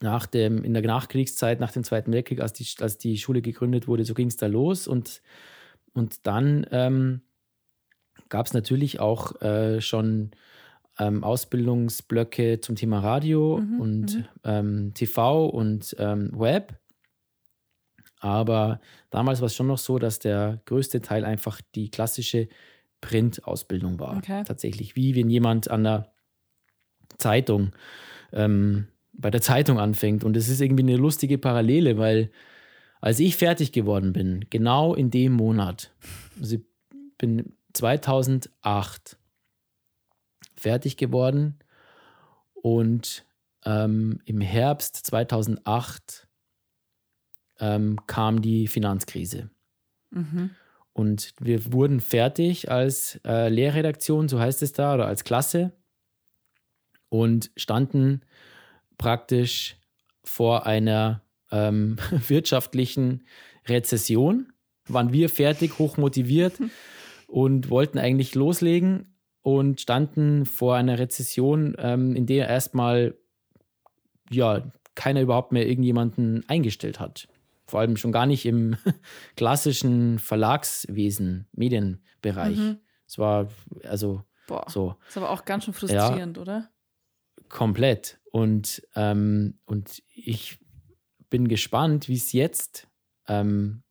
nach 0.00 0.26
dem, 0.26 0.64
in 0.64 0.74
der 0.74 0.82
Nachkriegszeit, 0.82 1.60
nach 1.60 1.72
dem 1.72 1.84
Zweiten 1.84 2.12
Weltkrieg, 2.12 2.40
als 2.40 2.52
die, 2.52 2.66
als 2.80 2.98
die 2.98 3.18
Schule 3.18 3.42
gegründet 3.42 3.88
wurde, 3.88 4.04
so 4.04 4.14
ging 4.14 4.28
es 4.28 4.36
da 4.36 4.46
los. 4.46 4.88
Und, 4.88 5.22
und 5.92 6.26
dann 6.26 6.66
ähm, 6.70 7.22
gab 8.28 8.46
es 8.46 8.52
natürlich 8.52 9.00
auch 9.00 9.40
äh, 9.40 9.80
schon 9.80 10.32
ähm, 10.98 11.24
Ausbildungsblöcke 11.24 12.60
zum 12.60 12.76
Thema 12.76 13.00
Radio 13.00 13.58
mhm, 13.58 13.80
und 13.80 14.16
mhm. 14.16 14.24
ähm, 14.44 14.94
TV 14.94 15.46
und 15.46 15.94
ähm, 15.98 16.30
Web. 16.34 16.78
Aber 18.20 18.80
damals 19.10 19.40
war 19.40 19.46
es 19.46 19.54
schon 19.54 19.66
noch 19.66 19.78
so, 19.78 19.98
dass 19.98 20.18
der 20.18 20.60
größte 20.64 21.02
Teil 21.02 21.24
einfach 21.24 21.60
die 21.74 21.90
klassische 21.90 22.48
Print-Ausbildung 23.00 23.98
war. 23.98 24.16
Okay. 24.16 24.42
Tatsächlich, 24.44 24.96
wie 24.96 25.14
wenn 25.14 25.28
jemand 25.28 25.70
an 25.70 25.84
der 25.84 26.12
Zeitung, 27.18 27.72
ähm, 28.32 28.88
bei 29.12 29.30
der 29.30 29.42
Zeitung 29.42 29.78
anfängt. 29.78 30.24
Und 30.24 30.36
es 30.36 30.48
ist 30.48 30.60
irgendwie 30.60 30.82
eine 30.82 30.96
lustige 30.96 31.38
Parallele, 31.38 31.98
weil 31.98 32.30
als 33.00 33.20
ich 33.20 33.36
fertig 33.36 33.72
geworden 33.72 34.12
bin, 34.12 34.46
genau 34.50 34.94
in 34.94 35.10
dem 35.10 35.32
Monat, 35.32 35.92
also 36.40 36.56
ich 36.56 36.62
bin 37.18 37.54
2008, 37.74 39.18
fertig 40.56 40.96
geworden. 40.96 41.58
Und 42.54 43.24
ähm, 43.64 44.20
im 44.24 44.40
Herbst 44.40 44.96
2008 45.06 46.25
ähm, 47.60 47.98
kam 48.06 48.42
die 48.42 48.68
Finanzkrise. 48.68 49.50
Mhm. 50.10 50.50
Und 50.92 51.34
wir 51.40 51.72
wurden 51.72 52.00
fertig 52.00 52.70
als 52.70 53.20
äh, 53.26 53.48
Lehrredaktion, 53.48 54.28
so 54.28 54.40
heißt 54.40 54.62
es 54.62 54.72
da, 54.72 54.94
oder 54.94 55.06
als 55.06 55.24
Klasse 55.24 55.72
und 57.08 57.50
standen 57.56 58.22
praktisch 58.98 59.76
vor 60.24 60.66
einer 60.66 61.22
ähm, 61.50 61.96
wirtschaftlichen 62.28 63.24
Rezession. 63.68 64.52
Waren 64.88 65.12
wir 65.12 65.28
fertig, 65.28 65.78
hochmotiviert 65.78 66.54
und 67.26 67.70
wollten 67.70 67.98
eigentlich 67.98 68.34
loslegen 68.34 69.16
und 69.42 69.80
standen 69.80 70.46
vor 70.46 70.76
einer 70.76 70.98
Rezession, 70.98 71.76
ähm, 71.78 72.16
in 72.16 72.26
der 72.26 72.48
erstmal 72.48 73.14
ja 74.30 74.72
keiner 74.94 75.20
überhaupt 75.20 75.52
mehr 75.52 75.68
irgendjemanden 75.68 76.42
eingestellt 76.48 76.98
hat. 76.98 77.28
Vor 77.66 77.80
allem 77.80 77.96
schon 77.96 78.12
gar 78.12 78.26
nicht 78.26 78.46
im 78.46 78.76
klassischen 79.36 80.18
Verlagswesen, 80.18 81.48
Medienbereich. 81.52 82.58
Mhm. 82.58 82.78
Es 83.06 83.18
war 83.18 83.48
also 83.84 84.24
Boah. 84.46 84.64
so 84.68 84.96
Ist 85.08 85.16
aber 85.16 85.30
auch 85.30 85.44
ganz 85.44 85.64
schön 85.64 85.74
frustrierend, 85.74 86.38
oder? 86.38 86.70
komplett. 87.48 88.20
Und, 88.30 88.82
ähm, 88.94 89.58
und 89.64 90.02
ich 90.14 90.58
bin 91.30 91.48
gespannt, 91.48 92.08
wie 92.08 92.16
es 92.16 92.32
jetzt 92.32 92.88
ähm, 93.28 93.82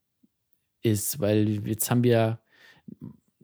ist, 0.82 1.20
weil 1.20 1.68
jetzt 1.68 1.90
haben 1.90 2.04
wir 2.04 2.40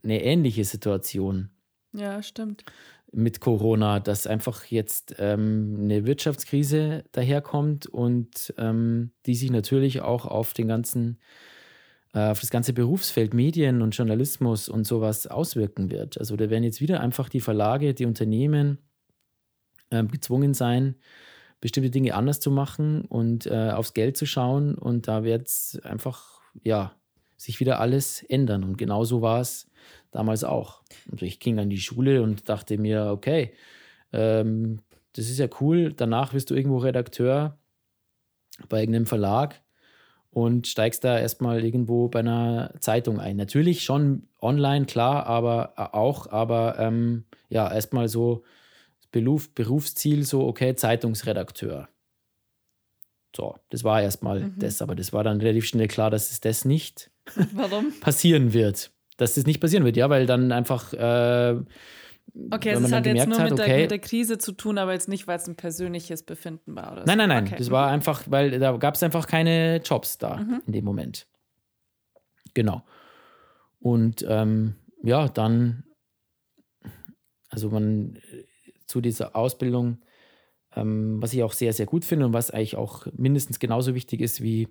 eine 0.04 0.24
ähnliche 0.24 0.64
Situation 0.64 1.52
Ja, 1.94 2.22
stimmt. 2.24 2.64
Mit 3.12 3.42
Corona, 3.42 4.00
dass 4.00 4.26
einfach 4.26 4.66
jetzt 4.66 5.16
ähm, 5.20 5.78
eine 5.82 6.06
Wirtschaftskrise 6.06 7.04
daherkommt 7.12 7.88
und 7.88 8.54
ähm, 8.58 9.12
die 9.26 9.36
sich 9.36 9.52
natürlich 9.52 10.02
auch 10.02 10.26
auf 10.26 10.54
den 10.54 10.68
ganzen, 10.68 11.20
äh, 12.14 12.30
auf 12.30 12.40
das 12.40 12.50
ganze 12.50 12.74
Berufsfeld 12.74 13.34
Medien 13.34 13.82
und 13.82 13.96
Journalismus 13.96 14.70
und 14.70 14.88
sowas 14.88 15.28
auswirken 15.28 15.92
wird. 15.92 16.18
Also 16.18 16.38
da 16.38 16.50
werden 16.50 16.64
jetzt 16.64 16.80
wieder 16.80 17.02
einfach 17.02 17.28
die 17.28 17.42
Verlage, 17.42 17.94
die 17.94 18.06
Unternehmen 18.06 18.78
ähm, 19.92 20.08
gezwungen 20.08 20.54
sein, 20.54 20.96
bestimmte 21.60 21.92
Dinge 21.92 22.16
anders 22.16 22.40
zu 22.40 22.50
machen 22.50 23.02
und 23.06 23.46
äh, 23.46 23.72
aufs 23.72 23.94
Geld 23.94 24.16
zu 24.16 24.26
schauen 24.26 24.76
und 24.76 25.08
da 25.08 25.24
wird 25.24 25.48
es 25.48 25.80
einfach, 25.84 26.42
ja, 26.64 26.96
sich 27.38 27.60
wieder 27.60 27.80
alles 27.80 28.24
ändern 28.24 28.64
und 28.64 28.78
genauso 28.78 29.22
war 29.22 29.42
es 29.42 29.68
damals 30.12 30.44
auch. 30.44 30.82
Also 31.12 31.26
ich 31.26 31.40
ging 31.40 31.60
an 31.60 31.70
die 31.70 31.80
Schule 31.80 32.22
und 32.22 32.48
dachte 32.50 32.78
mir, 32.78 33.08
okay, 33.08 33.54
ähm, 34.14 34.80
das 35.14 35.30
ist 35.30 35.40
ja 35.40 35.48
cool. 35.60 35.94
Danach 35.94 36.34
wirst 36.34 36.50
du 36.50 36.56
irgendwo 36.56 36.78
Redakteur 36.78 37.58
bei 38.70 38.82
irgendeinem 38.82 39.06
Verlag 39.06 39.62
und 40.32 40.68
steigst 40.68 41.04
da 41.04 41.20
erstmal 41.20 41.64
irgendwo 41.64 42.08
bei 42.08 42.20
einer 42.20 42.74
Zeitung 42.80 43.20
ein. 43.20 43.36
Natürlich 43.36 43.84
schon 43.84 44.28
online, 44.40 44.86
klar, 44.86 45.26
aber 45.26 45.74
äh, 45.78 45.96
auch, 45.96 46.28
aber 46.32 46.80
ähm, 46.80 47.26
ja, 47.50 47.72
erstmal 47.72 48.08
so 48.08 48.44
Beruf, 49.12 49.54
Berufsziel, 49.54 50.24
so, 50.24 50.48
okay, 50.48 50.74
Zeitungsredakteur. 50.76 51.90
So, 53.36 53.56
das 53.70 53.84
war 53.84 54.02
erstmal 54.02 54.42
Mhm. 54.42 54.60
das, 54.60 54.82
aber 54.82 54.96
das 54.96 55.12
war 55.14 55.24
dann 55.24 55.42
relativ 55.42 55.66
schnell 55.66 55.88
klar, 55.88 56.10
dass 56.10 56.32
es 56.32 56.42
das 56.42 56.66
nicht 56.66 57.12
Warum? 57.54 57.94
passieren 58.00 58.54
wird. 58.54 58.92
Dass 59.22 59.36
das 59.36 59.46
nicht 59.46 59.60
passieren 59.62 59.86
wird, 59.86 59.98
ja, 59.98 60.10
weil 60.10 60.26
dann 60.26 60.52
einfach, 60.52 60.94
äh, 60.94 61.62
Okay, 62.50 62.72
also 62.72 62.86
es 62.86 62.92
hat 62.92 63.06
jetzt 63.06 63.28
nur 63.28 63.38
hat, 63.38 63.50
mit, 63.52 63.60
der, 63.60 63.66
okay- 63.66 63.82
mit 63.82 63.92
der 63.92 64.00
Krise 64.00 64.38
zu 64.40 64.52
tun, 64.54 64.78
aber 64.80 64.94
jetzt 64.94 65.08
nicht, 65.10 65.28
weil 65.28 65.38
es 65.38 65.48
ein 65.48 65.56
persönliches 65.56 66.24
Befinden 66.24 66.76
war 66.76 66.94
oder 66.94 67.02
so. 67.02 67.06
nein, 67.06 67.18
nein, 67.20 67.30
nein, 67.30 67.44
Okay. 67.46 67.56
das 67.58 67.70
war 67.70 67.90
einfach, 67.92 68.24
weil 68.30 68.58
da 68.58 68.76
gab 68.78 68.96
es 68.96 69.04
einfach 69.04 69.28
keine 69.28 69.78
Jobs 69.84 70.18
da 70.18 70.38
Mhm. 70.38 70.62
in 70.66 70.74
dem 70.74 70.86
Moment. 70.86 71.28
Genau. 72.56 72.84
Und 73.80 74.26
ähm, 74.28 74.76
ja, 75.04 75.28
dann, 75.28 75.84
also 77.50 77.70
man 77.70 78.16
äh, 78.16 78.44
zu 78.88 79.02
dieser 79.02 79.36
Ausbildung, 79.36 80.00
ähm, 80.76 81.22
was 81.22 81.34
ich 81.34 81.44
auch 81.44 81.54
sehr, 81.54 81.74
sehr 81.74 81.86
gut 81.86 82.06
finde 82.06 82.26
und 82.26 82.34
was 82.34 82.50
eigentlich 82.50 82.76
auch 82.76 83.06
mindestens 83.14 83.60
genauso 83.60 83.94
wichtig 83.94 84.22
ist 84.22 84.42
wie 84.42 84.68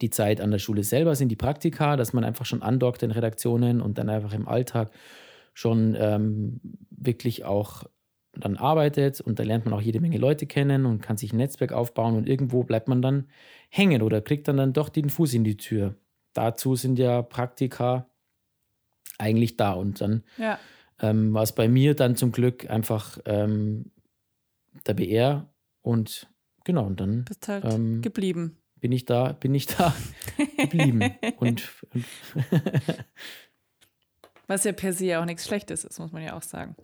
die 0.00 0.10
Zeit 0.10 0.40
an 0.40 0.50
der 0.50 0.58
Schule 0.58 0.82
selber, 0.82 1.14
sind 1.14 1.28
die 1.28 1.36
Praktika, 1.36 1.96
dass 1.96 2.12
man 2.12 2.24
einfach 2.24 2.46
schon 2.46 2.62
andockt 2.62 3.02
in 3.02 3.10
Redaktionen 3.10 3.80
und 3.80 3.98
dann 3.98 4.08
einfach 4.08 4.32
im 4.32 4.48
Alltag 4.48 4.90
schon 5.52 5.96
ähm, 5.98 6.60
wirklich 6.90 7.44
auch 7.44 7.84
dann 8.36 8.56
arbeitet 8.56 9.20
und 9.20 9.38
da 9.38 9.44
lernt 9.44 9.64
man 9.64 9.74
auch 9.74 9.80
jede 9.80 10.00
Menge 10.00 10.18
Leute 10.18 10.46
kennen 10.46 10.86
und 10.86 11.00
kann 11.00 11.16
sich 11.16 11.32
ein 11.32 11.36
Netzwerk 11.36 11.72
aufbauen 11.72 12.16
und 12.16 12.28
irgendwo 12.28 12.64
bleibt 12.64 12.88
man 12.88 13.00
dann 13.00 13.28
hängen 13.68 14.02
oder 14.02 14.20
kriegt 14.20 14.48
dann, 14.48 14.56
dann 14.56 14.72
doch 14.72 14.88
den 14.88 15.10
Fuß 15.10 15.34
in 15.34 15.44
die 15.44 15.56
Tür. 15.56 15.94
Dazu 16.32 16.74
sind 16.74 16.98
ja 16.98 17.22
Praktika 17.22 18.08
eigentlich 19.18 19.56
da 19.56 19.72
und 19.72 20.00
dann 20.00 20.24
Ja, 20.36 20.58
ähm, 21.00 21.32
war 21.32 21.42
es 21.42 21.52
bei 21.52 21.68
mir 21.68 21.94
dann 21.94 22.16
zum 22.16 22.32
Glück 22.32 22.68
einfach 22.68 23.18
ähm, 23.24 23.92
der 24.86 24.94
BR 24.94 25.48
und 25.82 26.28
genau, 26.64 26.86
und 26.86 27.00
dann 27.00 27.24
bist 27.24 27.46
halt 27.48 27.64
ähm, 27.64 28.02
geblieben. 28.02 28.58
Bin 28.84 28.92
ich 28.92 29.06
da, 29.06 29.32
bin 29.32 29.54
ich 29.54 29.64
da 29.64 29.94
geblieben. 30.58 31.14
und, 31.38 31.72
und 31.94 32.04
Was 34.46 34.64
ja 34.64 34.72
per 34.72 34.92
se 34.92 35.06
ja 35.06 35.22
auch 35.22 35.24
nichts 35.24 35.46
Schlechtes 35.46 35.84
ist, 35.84 35.98
muss 35.98 36.12
man 36.12 36.22
ja 36.22 36.36
auch 36.36 36.42
sagen. 36.42 36.76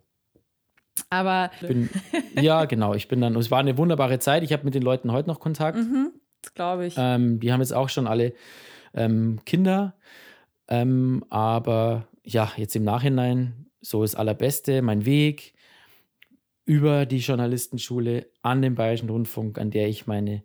Aber 1.10 1.50
bin, 1.60 1.90
ja, 2.40 2.64
genau, 2.64 2.94
ich 2.94 3.08
bin 3.08 3.20
dann, 3.20 3.36
es 3.36 3.50
war 3.50 3.58
eine 3.58 3.76
wunderbare 3.76 4.18
Zeit. 4.18 4.42
Ich 4.42 4.54
habe 4.54 4.64
mit 4.64 4.74
den 4.74 4.82
Leuten 4.82 5.12
heute 5.12 5.28
noch 5.28 5.40
Kontakt. 5.40 5.76
mhm, 5.76 6.12
das 6.40 6.54
glaube 6.54 6.86
ich. 6.86 6.94
Ähm, 6.96 7.38
die 7.38 7.52
haben 7.52 7.60
jetzt 7.60 7.74
auch 7.74 7.90
schon 7.90 8.06
alle 8.06 8.32
ähm, 8.94 9.40
Kinder. 9.44 9.94
Ähm, 10.68 11.22
aber 11.28 12.08
ja, 12.24 12.50
jetzt 12.56 12.74
im 12.76 12.84
Nachhinein 12.84 13.66
so 13.82 14.00
das 14.00 14.14
Allerbeste, 14.14 14.80
mein 14.80 15.04
Weg 15.04 15.52
über 16.64 17.04
die 17.04 17.18
Journalistenschule 17.18 18.30
an 18.40 18.62
den 18.62 18.74
Bayerischen 18.74 19.10
Rundfunk, 19.10 19.58
an 19.58 19.70
der 19.70 19.88
ich 19.88 20.06
meine, 20.06 20.44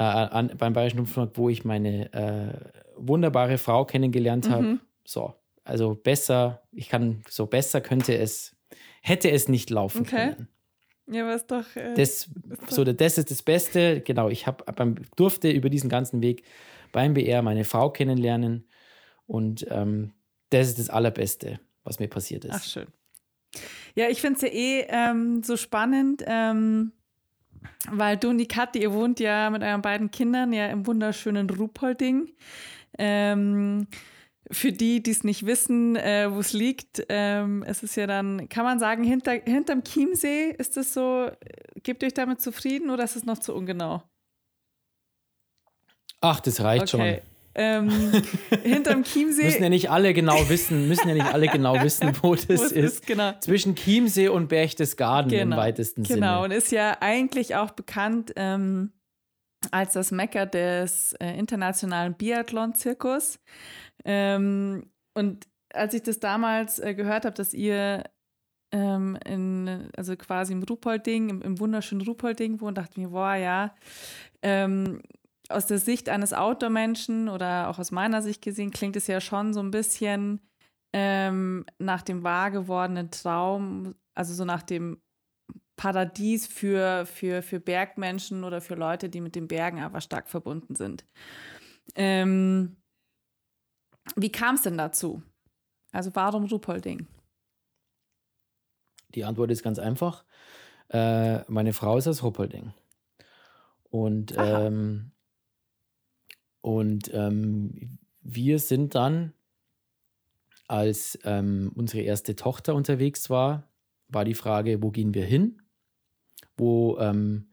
äh, 0.00 0.02
an, 0.02 0.52
beim 0.56 0.72
Bayerischen 0.72 1.00
Rundfunk, 1.00 1.32
wo 1.34 1.50
ich 1.50 1.64
meine 1.64 2.12
äh, 2.14 2.80
wunderbare 2.96 3.58
Frau 3.58 3.84
kennengelernt 3.84 4.48
habe. 4.48 4.62
Mhm. 4.66 4.80
So, 5.04 5.34
also 5.62 5.94
besser, 5.94 6.62
ich 6.72 6.88
kann, 6.88 7.22
so 7.28 7.46
besser 7.46 7.80
könnte 7.82 8.16
es, 8.16 8.56
hätte 9.02 9.30
es 9.30 9.48
nicht 9.48 9.68
laufen 9.68 10.02
Okay. 10.02 10.34
können. 10.34 10.48
ja, 11.06 11.30
ist 11.34 11.50
doch. 11.50 11.76
Äh, 11.76 11.94
Das, 11.94 12.30
so, 12.68 12.84
das 12.84 13.18
ist 13.18 13.30
das 13.30 13.42
Beste. 13.42 14.00
Genau, 14.00 14.30
ich 14.30 14.46
hab, 14.46 14.74
beim, 14.76 14.96
durfte 15.16 15.50
über 15.50 15.68
diesen 15.68 15.90
ganzen 15.90 16.22
Weg 16.22 16.44
beim 16.92 17.12
BR 17.14 17.42
meine 17.42 17.64
Frau 17.64 17.90
kennenlernen. 17.90 18.66
Und 19.26 19.66
ähm, 19.70 20.12
das 20.48 20.68
ist 20.68 20.78
das 20.78 20.88
Allerbeste, 20.90 21.60
was 21.84 21.98
mir 21.98 22.08
passiert 22.08 22.44
ist. 22.46 22.54
Ach, 22.54 22.64
schön. 22.64 22.86
Ja, 23.94 24.08
ich 24.08 24.20
finde 24.20 24.36
es 24.36 24.42
ja 24.42 24.48
eh 24.48 24.86
ähm, 24.88 25.42
so 25.42 25.56
spannend, 25.56 26.24
ähm, 26.26 26.92
weil 27.90 28.16
du 28.16 28.30
und 28.30 28.38
die 28.38 28.48
Kathi, 28.48 28.80
ihr 28.82 28.92
wohnt 28.92 29.20
ja 29.20 29.50
mit 29.50 29.62
euren 29.62 29.82
beiden 29.82 30.10
Kindern 30.10 30.52
ja 30.52 30.66
im 30.68 30.86
wunderschönen 30.86 31.48
Ruhpolding. 31.48 32.30
Ähm, 32.98 33.86
für 34.50 34.72
die, 34.72 35.02
die 35.02 35.10
es 35.12 35.22
nicht 35.22 35.46
wissen, 35.46 35.96
äh, 35.96 36.28
wo 36.30 36.40
es 36.40 36.52
liegt, 36.52 37.04
ähm, 37.08 37.62
es 37.66 37.82
ist 37.82 37.94
ja 37.96 38.06
dann, 38.06 38.48
kann 38.48 38.64
man 38.64 38.78
sagen, 38.78 39.04
hinter, 39.04 39.32
hinterm 39.32 39.84
Chiemsee, 39.84 40.50
ist 40.58 40.76
das 40.76 40.92
so, 40.92 41.30
gebt 41.82 42.02
ihr 42.02 42.08
euch 42.08 42.14
damit 42.14 42.40
zufrieden 42.40 42.90
oder 42.90 43.04
ist 43.04 43.16
es 43.16 43.24
noch 43.24 43.38
zu 43.38 43.54
ungenau? 43.54 44.02
Ach, 46.20 46.40
das 46.40 46.60
reicht 46.60 46.92
Okay. 46.94 47.22
Ähm, 47.54 47.90
hinterm 48.62 49.04
schon. 49.04 49.26
Müssen 49.26 49.40
ja 49.40 49.48
Chiemsee, 49.48 49.68
nicht 49.68 49.90
alle 49.90 50.14
genau 50.14 50.48
wissen, 50.48 50.88
müssen 50.88 51.08
ja 51.08 51.14
nicht 51.14 51.32
alle 51.32 51.48
genau 51.48 51.74
wissen, 51.82 52.12
wo 52.22 52.30
wo 52.30 52.34
das 52.34 52.48
es 52.48 52.72
ist. 52.72 53.06
genau. 53.06 53.32
Zwischen 53.40 53.74
Chiemsee 53.74 54.28
und 54.28 54.48
Berchtesgaden 54.48 55.32
im 55.32 55.50
weitesten 55.50 56.04
Genau, 56.04 56.42
Sinne. 56.42 56.44
und 56.44 56.50
ist 56.52 56.70
ja 56.70 56.96
eigentlich 57.00 57.56
auch 57.56 57.72
bekannt 57.72 58.32
ähm, 58.36 58.92
als 59.72 59.94
das 59.94 60.10
Mecker 60.10 60.46
des 60.46 61.12
äh, 61.14 61.36
internationalen 61.38 62.14
Biathlon-Zirkus. 62.14 63.40
Ähm, 64.04 64.90
und 65.14 65.46
als 65.72 65.94
ich 65.94 66.02
das 66.02 66.20
damals 66.20 66.78
äh, 66.78 66.94
gehört 66.94 67.24
habe, 67.24 67.34
dass 67.34 67.52
ihr 67.52 68.04
ähm, 68.72 69.18
in, 69.26 69.90
also 69.96 70.16
quasi 70.16 70.52
im 70.52 70.62
Ruhpolding, 70.62 71.28
im, 71.28 71.42
im 71.42 71.58
wunderschönen 71.58 72.02
Ruhpolding 72.02 72.60
wohnt, 72.60 72.78
dachte 72.78 72.92
ich 72.92 72.98
mir, 72.98 73.08
boah, 73.08 73.34
ja, 73.34 73.74
ähm, 74.42 75.02
aus 75.50 75.66
der 75.66 75.78
Sicht 75.78 76.08
eines 76.08 76.32
Outdoor-Menschen 76.32 77.28
oder 77.28 77.68
auch 77.68 77.78
aus 77.78 77.90
meiner 77.90 78.22
Sicht 78.22 78.42
gesehen, 78.42 78.70
klingt 78.70 78.96
es 78.96 79.06
ja 79.06 79.20
schon 79.20 79.52
so 79.52 79.60
ein 79.60 79.70
bisschen 79.70 80.40
ähm, 80.92 81.64
nach 81.78 82.02
dem 82.02 82.22
wahr 82.22 82.50
gewordenen 82.50 83.10
Traum, 83.10 83.94
also 84.14 84.34
so 84.34 84.44
nach 84.44 84.62
dem 84.62 85.00
Paradies 85.76 86.46
für, 86.46 87.06
für, 87.06 87.42
für 87.42 87.60
Bergmenschen 87.60 88.44
oder 88.44 88.60
für 88.60 88.74
Leute, 88.74 89.08
die 89.08 89.20
mit 89.20 89.34
den 89.34 89.48
Bergen 89.48 89.80
aber 89.80 90.00
stark 90.00 90.28
verbunden 90.28 90.74
sind. 90.74 91.06
Ähm, 91.94 92.76
wie 94.16 94.32
kam 94.32 94.56
es 94.56 94.62
denn 94.62 94.76
dazu? 94.76 95.22
Also 95.92 96.10
warum 96.14 96.44
Ruhpolding? 96.44 97.06
Die 99.14 99.24
Antwort 99.24 99.50
ist 99.50 99.62
ganz 99.62 99.78
einfach. 99.78 100.24
Äh, 100.88 101.50
meine 101.50 101.72
Frau 101.72 101.96
ist 101.96 102.06
aus 102.06 102.22
Ruppolding. 102.22 102.72
Und, 103.90 104.34
ähm, 104.36 105.12
und 106.60 107.10
ähm, 107.14 107.98
wir 108.22 108.58
sind 108.58 108.94
dann, 108.94 109.32
als 110.68 111.18
ähm, 111.24 111.72
unsere 111.74 112.02
erste 112.02 112.36
Tochter 112.36 112.74
unterwegs 112.74 113.28
war, 113.30 113.68
war 114.08 114.24
die 114.24 114.34
Frage, 114.34 114.82
wo 114.82 114.90
gehen 114.90 115.14
wir 115.14 115.24
hin? 115.24 115.62
Wo, 116.56 116.98
ähm, 116.98 117.48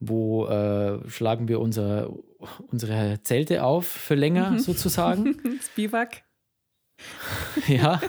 wo 0.00 0.46
äh, 0.46 1.08
schlagen 1.10 1.48
wir 1.48 1.60
unser, 1.60 2.14
unsere 2.68 3.20
Zelte 3.22 3.64
auf 3.64 3.86
für 3.86 4.14
länger 4.14 4.52
Mhm. 4.52 4.58
sozusagen? 4.60 5.36
Das 5.58 5.68
Biwak. 5.74 6.22
ja. 7.68 8.00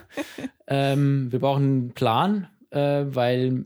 Ähm, 0.68 1.32
wir 1.32 1.39
brauchen 1.39 1.63
einen 1.63 1.94
Plan, 1.94 2.48
äh, 2.70 3.06
weil 3.08 3.65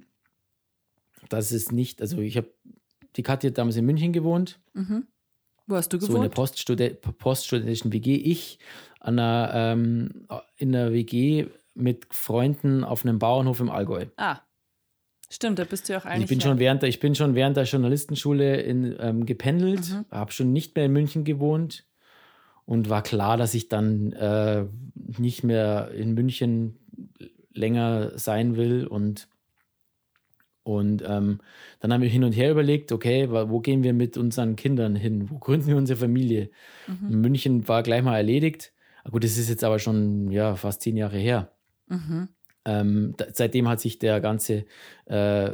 das 1.30 1.52
ist 1.52 1.71
nicht, 1.71 2.02
also 2.02 2.19
ich 2.19 2.38
habe, 2.38 2.52
die 3.15 3.23
Katja 3.23 3.49
hat 3.49 3.58
damals 3.58 3.76
in 3.78 3.86
München 3.86 4.12
gewohnt, 4.13 4.60
Wo 5.67 5.76
hast 5.76 5.89
du 5.93 5.99
so 5.99 6.08
in 6.08 6.12
der 6.13 6.21
gewohnt? 6.30 6.36
Poststudi 6.36 6.89
poststudentischen 7.17 7.93
WG. 7.93 8.15
Ich 8.15 8.60
an 8.99 9.19
einer, 9.19 9.52
ähm, 9.54 10.28
in 10.58 10.76
einer 10.76 10.91
WG 10.93 11.47
mit 11.73 12.08
Freunden 12.12 12.84
auf 12.84 13.06
einem 13.06 13.19
Bauernhof 13.19 13.60
im 13.60 13.69
Allgäu. 13.69 14.06
ah, 14.17 14.39
stimmt, 15.30 15.58
da 15.60 15.63
bist 15.63 15.88
du 15.89 15.93
ja 15.93 15.99
auch 15.99 16.06
eigentlich. 16.06 16.23
ich 16.23 16.30
bin 16.30 16.41
schon 16.41 16.60
während 16.60 16.82
der, 16.84 16.89
ich 16.89 16.99
bin 16.99 17.15
schon 17.15 17.34
während 17.36 17.58
der 17.58 17.63
Journalistenschule 17.63 18.62
in, 18.62 18.95
ähm, 18.99 19.26
gependelt, 19.26 19.89
Mhm. 19.89 20.06
habe 20.12 20.32
schon 20.32 20.54
nicht 20.54 20.76
mehr 20.76 20.86
in 20.86 20.93
München 20.93 21.23
gewohnt 21.23 21.86
und 22.65 22.89
war 22.89 23.02
klar, 23.04 23.36
dass 23.38 23.54
ich 23.56 23.67
dann 23.69 24.13
äh, 24.13 24.65
nicht 25.17 25.43
mehr 25.43 25.91
in 25.91 26.13
München 26.13 26.78
länger 27.54 28.17
sein 28.17 28.56
will 28.56 28.86
und 28.88 29.28
und 30.63 31.04
ähm, 31.06 31.39
dann 31.82 31.91
haben 31.91 32.02
wir 32.02 32.10
hin 32.10 32.23
und 32.23 32.32
her 32.32 32.52
überlegt, 32.52 32.91
okay, 32.91 33.30
wo 33.30 33.60
gehen 33.60 33.84
wir 33.84 33.93
mit 33.93 34.17
unseren 34.17 34.56
Kindern 34.56 34.95
hin? 34.95 35.30
Wo 35.30 35.38
gründen 35.38 35.67
wir 35.67 35.76
unsere 35.76 35.99
Familie? 35.99 36.49
Mhm. 36.88 37.21
München 37.21 37.67
war 37.67 37.84
gleich 37.84 38.02
mal 38.02 38.15
erledigt. 38.15 38.71
Ah, 39.04 39.10
Gut, 39.10 39.23
das 39.23 39.38
ist 39.38 39.49
jetzt 39.49 39.63
aber 39.63 39.80
schon 39.80 40.32
ja, 40.32 40.56
fast 40.56 40.82
zehn 40.82 40.95
Jahre 40.95 41.17
her. 41.17 41.52
Mhm. 41.88 42.30
Ähm, 42.65 43.13
da, 43.17 43.26
seitdem 43.34 43.67
hat 43.67 43.82
sich 43.82 43.99
der 43.99 44.21
ganze, 44.21 44.65
äh, 45.06 45.52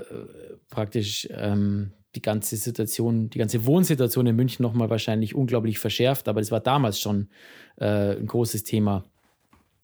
praktisch 0.69 1.27
ähm, 1.31 1.93
die 2.15 2.21
ganze 2.21 2.55
Situation, 2.57 3.31
die 3.31 3.39
ganze 3.39 3.65
Wohnsituation 3.65 4.27
in 4.27 4.35
München 4.35 4.61
nochmal 4.63 4.91
wahrscheinlich 4.91 5.33
unglaublich 5.33 5.79
verschärft, 5.79 6.27
aber 6.27 6.41
das 6.41 6.51
war 6.51 6.59
damals 6.59 6.99
schon 6.99 7.29
äh, 7.77 8.15
ein 8.15 8.27
großes 8.27 8.63
Thema. 8.63 9.05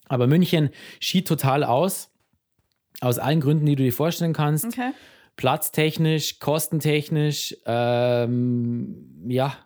Aber 0.07 0.27
München 0.27 0.69
schied 0.99 1.27
total 1.27 1.63
aus, 1.63 2.11
aus 3.01 3.17
allen 3.17 3.41
Gründen, 3.41 3.65
die 3.65 3.75
du 3.75 3.83
dir 3.83 3.93
vorstellen 3.93 4.33
kannst. 4.33 4.65
Okay. 4.65 4.91
Platztechnisch, 5.35 6.39
kostentechnisch, 6.39 7.57
ähm, 7.65 9.25
ja, 9.27 9.57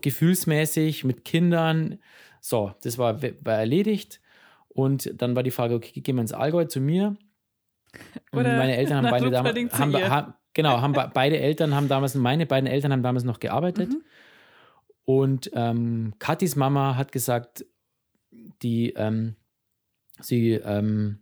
gefühlsmäßig, 0.00 1.04
mit 1.04 1.24
Kindern. 1.24 1.98
So, 2.40 2.72
das 2.82 2.98
war, 2.98 3.22
war 3.22 3.58
erledigt. 3.58 4.20
Und 4.68 5.20
dann 5.20 5.36
war 5.36 5.42
die 5.42 5.50
Frage, 5.50 5.74
okay, 5.74 6.00
gehen 6.00 6.16
wir 6.16 6.22
ins 6.22 6.32
Allgäu 6.32 6.64
zu 6.64 6.80
mir. 6.80 7.16
Und 8.30 8.40
Oder 8.40 8.56
meine 8.56 8.76
Eltern 8.76 9.04
haben 9.04 9.10
beide 9.10 9.30
damals, 9.30 9.78
haben, 9.78 9.94
haben, 9.94 10.34
genau, 10.54 10.80
haben 10.80 10.94
be- 10.94 11.10
beide 11.12 11.38
Eltern 11.38 11.74
haben 11.74 11.88
damals, 11.88 12.14
meine 12.14 12.46
beiden 12.46 12.66
Eltern 12.66 12.92
haben 12.92 13.02
damals 13.02 13.24
noch 13.24 13.38
gearbeitet. 13.38 13.90
Mhm. 13.90 14.02
Und 15.04 15.50
ähm, 15.54 16.14
Katis 16.18 16.56
Mama 16.56 16.96
hat 16.96 17.12
gesagt, 17.12 17.66
die, 18.62 18.94
ähm, 18.94 19.36
sie 20.20 20.52
ähm, 20.52 21.18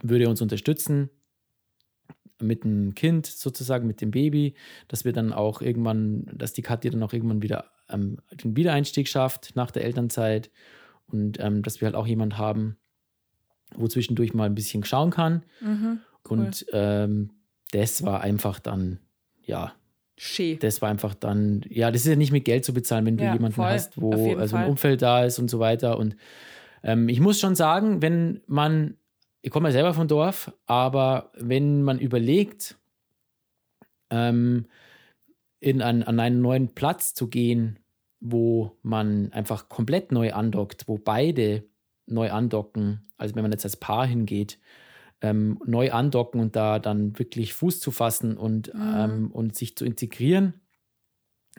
würde 0.00 0.30
uns 0.30 0.40
unterstützen 0.40 1.10
mit 2.40 2.64
dem 2.64 2.94
Kind 2.94 3.26
sozusagen, 3.26 3.86
mit 3.86 4.00
dem 4.00 4.10
Baby, 4.10 4.54
dass 4.88 5.04
wir 5.04 5.12
dann 5.12 5.32
auch 5.32 5.62
irgendwann, 5.62 6.26
dass 6.34 6.52
die 6.52 6.62
Kathi 6.62 6.90
dann 6.90 7.02
auch 7.02 7.12
irgendwann 7.12 7.42
wieder 7.42 7.66
ähm, 7.88 8.18
den 8.32 8.56
Wiedereinstieg 8.56 9.08
schafft 9.08 9.56
nach 9.56 9.70
der 9.70 9.84
Elternzeit 9.84 10.50
und 11.06 11.38
ähm, 11.40 11.62
dass 11.62 11.80
wir 11.80 11.86
halt 11.86 11.94
auch 11.94 12.06
jemand 12.06 12.36
haben, 12.38 12.76
wo 13.74 13.88
zwischendurch 13.88 14.34
mal 14.34 14.44
ein 14.44 14.54
bisschen 14.54 14.84
schauen 14.84 15.10
kann. 15.10 15.44
Mhm. 15.60 16.00
Cool. 16.28 16.38
Und 16.38 16.66
ähm, 16.72 17.30
das 17.72 18.02
war 18.04 18.20
einfach 18.20 18.58
dann, 18.60 19.00
ja, 19.42 19.72
Schee. 20.16 20.56
das 20.56 20.82
war 20.82 20.88
einfach 20.88 21.14
dann, 21.14 21.62
ja, 21.68 21.90
das 21.90 22.02
ist 22.02 22.08
ja 22.08 22.16
nicht 22.16 22.32
mit 22.32 22.44
Geld 22.44 22.64
zu 22.64 22.72
bezahlen, 22.72 23.06
wenn 23.06 23.16
du 23.16 23.24
Ja, 23.24 23.32
jemanden 23.32 23.56
voll, 23.56 23.66
hast, 23.66 24.00
wo 24.00 24.12
also 24.36 24.56
ein 24.56 24.62
Fall. 24.62 24.70
Umfeld 24.70 25.02
da 25.02 25.24
ist 25.24 25.38
und 25.38 25.50
so 25.50 25.58
weiter. 25.58 25.98
Und 25.98 26.16
ähm, 26.82 27.08
ich 27.08 27.20
muss 27.20 27.38
schon 27.38 27.54
sagen, 27.54 28.02
wenn 28.02 28.40
man, 28.46 28.96
ich 29.46 29.52
komme 29.52 29.68
ja 29.68 29.72
selber 29.72 29.94
vom 29.94 30.08
Dorf, 30.08 30.52
aber 30.66 31.30
wenn 31.36 31.84
man 31.84 32.00
überlegt, 32.00 32.76
ähm, 34.10 34.66
in 35.60 35.82
ein, 35.82 36.02
an 36.02 36.20
einen 36.20 36.40
neuen 36.42 36.74
Platz 36.74 37.14
zu 37.14 37.28
gehen, 37.28 37.78
wo 38.20 38.76
man 38.82 39.32
einfach 39.32 39.68
komplett 39.68 40.10
neu 40.10 40.32
andockt, 40.32 40.88
wo 40.88 40.98
beide 40.98 41.64
neu 42.06 42.32
andocken, 42.32 43.08
also 43.18 43.36
wenn 43.36 43.42
man 43.42 43.52
jetzt 43.52 43.64
als 43.64 43.76
Paar 43.76 44.06
hingeht, 44.06 44.58
ähm, 45.20 45.60
neu 45.64 45.92
andocken 45.92 46.40
und 46.40 46.56
da 46.56 46.80
dann 46.80 47.16
wirklich 47.18 47.54
Fuß 47.54 47.78
zu 47.78 47.92
fassen 47.92 48.36
und, 48.36 48.74
Mhm. 48.74 48.94
ähm, 48.96 49.30
und 49.32 49.54
sich 49.56 49.76
zu 49.76 49.84
integrieren 49.84 50.60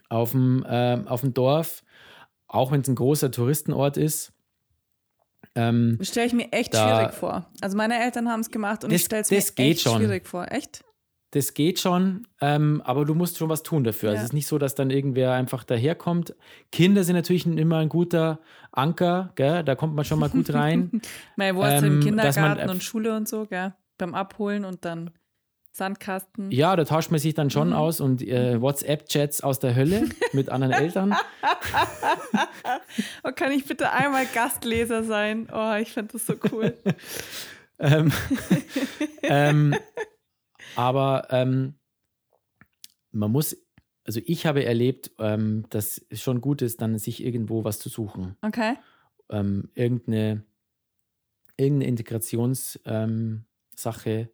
auf 0.10 0.32
dem, 0.32 0.66
ähm, 0.68 1.08
auf 1.08 1.22
dem 1.22 1.34
Dorf, 1.34 1.84
auch 2.48 2.72
wenn 2.72 2.82
es 2.82 2.88
ein 2.88 2.96
großer 2.96 3.32
Touristenort 3.32 3.98
ist. 3.98 4.34
Ähm, 5.58 5.96
Das 6.00 6.10
stelle 6.10 6.28
ich 6.28 6.34
mir 6.34 6.52
echt 6.54 6.74
Da- 6.74 6.98
schwierig 7.00 7.14
vor. 7.16 7.50
Also 7.62 7.76
meine 7.76 8.00
Eltern 8.02 8.30
haben 8.30 8.40
es 8.42 8.52
gemacht 8.52 8.84
und 8.84 8.92
Das- 8.94 9.02
ich 9.02 9.06
stelle 9.06 9.22
es 9.24 9.32
mir 9.32 9.66
echt 9.66 9.82
schon. 9.82 9.98
schwierig 9.98 10.28
vor. 10.28 10.46
Echt? 10.52 10.84
das 11.32 11.54
geht 11.54 11.78
schon, 11.80 12.26
ähm, 12.40 12.82
aber 12.86 13.04
du 13.04 13.14
musst 13.14 13.38
schon 13.38 13.50
was 13.50 13.62
tun 13.62 13.84
dafür. 13.84 14.10
Also 14.10 14.18
Ja. 14.20 14.24
es 14.24 14.30
ist 14.30 14.34
nicht 14.34 14.48
so, 14.48 14.58
dass 14.58 14.76
dann 14.76 14.90
irgendwer 14.90 15.34
einfach 15.34 15.66
daherkommt. 15.66 16.34
Kinder 16.72 17.04
sind 17.04 17.16
natürlich 17.18 17.46
immer 17.46 17.78
ein 17.80 17.90
guter 17.90 18.40
Anker, 18.72 19.34
gell? 19.36 19.62
da 19.64 19.76
kommt 19.76 19.94
man 19.94 20.06
schon 20.06 20.20
mal 20.20 20.30
gut 20.30 20.52
rein. 20.54 20.90
Meine 21.36 21.56
Wurzeln 21.58 21.84
Ähm, 22.02 22.08
im 22.08 22.18
dass 22.18 22.38
man 22.38 22.44
Kindergarten 22.46 22.70
erf- 22.70 22.72
und 22.74 22.82
Schule 22.84 23.16
und 23.16 23.28
so, 23.28 23.46
gell? 23.46 23.74
Beim 23.98 24.16
Abholen 24.16 24.64
und 24.64 24.86
dann 24.86 25.12
Sandkasten. 25.78 26.52
ja, 26.52 26.76
da 26.76 26.84
tauscht 26.84 27.12
man 27.12 27.20
sich 27.20 27.34
dann 27.34 27.50
schon 27.50 27.70
Mhm. 27.70 27.74
aus 27.76 28.02
und 28.02 28.22
äh, 28.22 28.60
WhatsApp-Chats 28.62 29.42
aus 29.42 29.60
der 29.60 29.76
Hölle 29.76 30.10
mit 30.34 30.50
anderen 30.50 30.74
Eltern. 30.74 31.16
Oh, 33.24 33.32
kann 33.34 33.52
ich 33.52 33.66
bitte 33.66 33.92
einmal 33.92 34.26
Gastleser 34.34 35.04
sein? 35.04 35.48
Oh, 35.52 35.76
ich 35.76 35.92
finde 35.92 36.14
das 36.14 36.26
so 36.26 36.34
cool. 36.52 36.74
ähm, 37.80 38.12
ähm, 39.24 39.76
aber 40.76 41.28
ähm, 41.32 41.76
man 43.12 43.32
muss, 43.32 43.56
also 44.06 44.20
ich 44.26 44.46
habe 44.46 44.66
erlebt, 44.66 45.12
ähm, 45.20 45.66
dass 45.70 46.04
es 46.10 46.22
schon 46.22 46.42
gut 46.42 46.62
ist, 46.62 46.82
dann 46.82 46.98
sich 46.98 47.24
irgendwo 47.24 47.64
was 47.64 47.80
zu 47.80 47.90
suchen. 47.90 48.36
Okay. 48.42 48.76
ähm, 49.30 49.70
irgendeine, 49.76 50.44
irgendeine 51.58 51.90
Integrationssache, 51.90 53.46
ähm, 54.16 54.28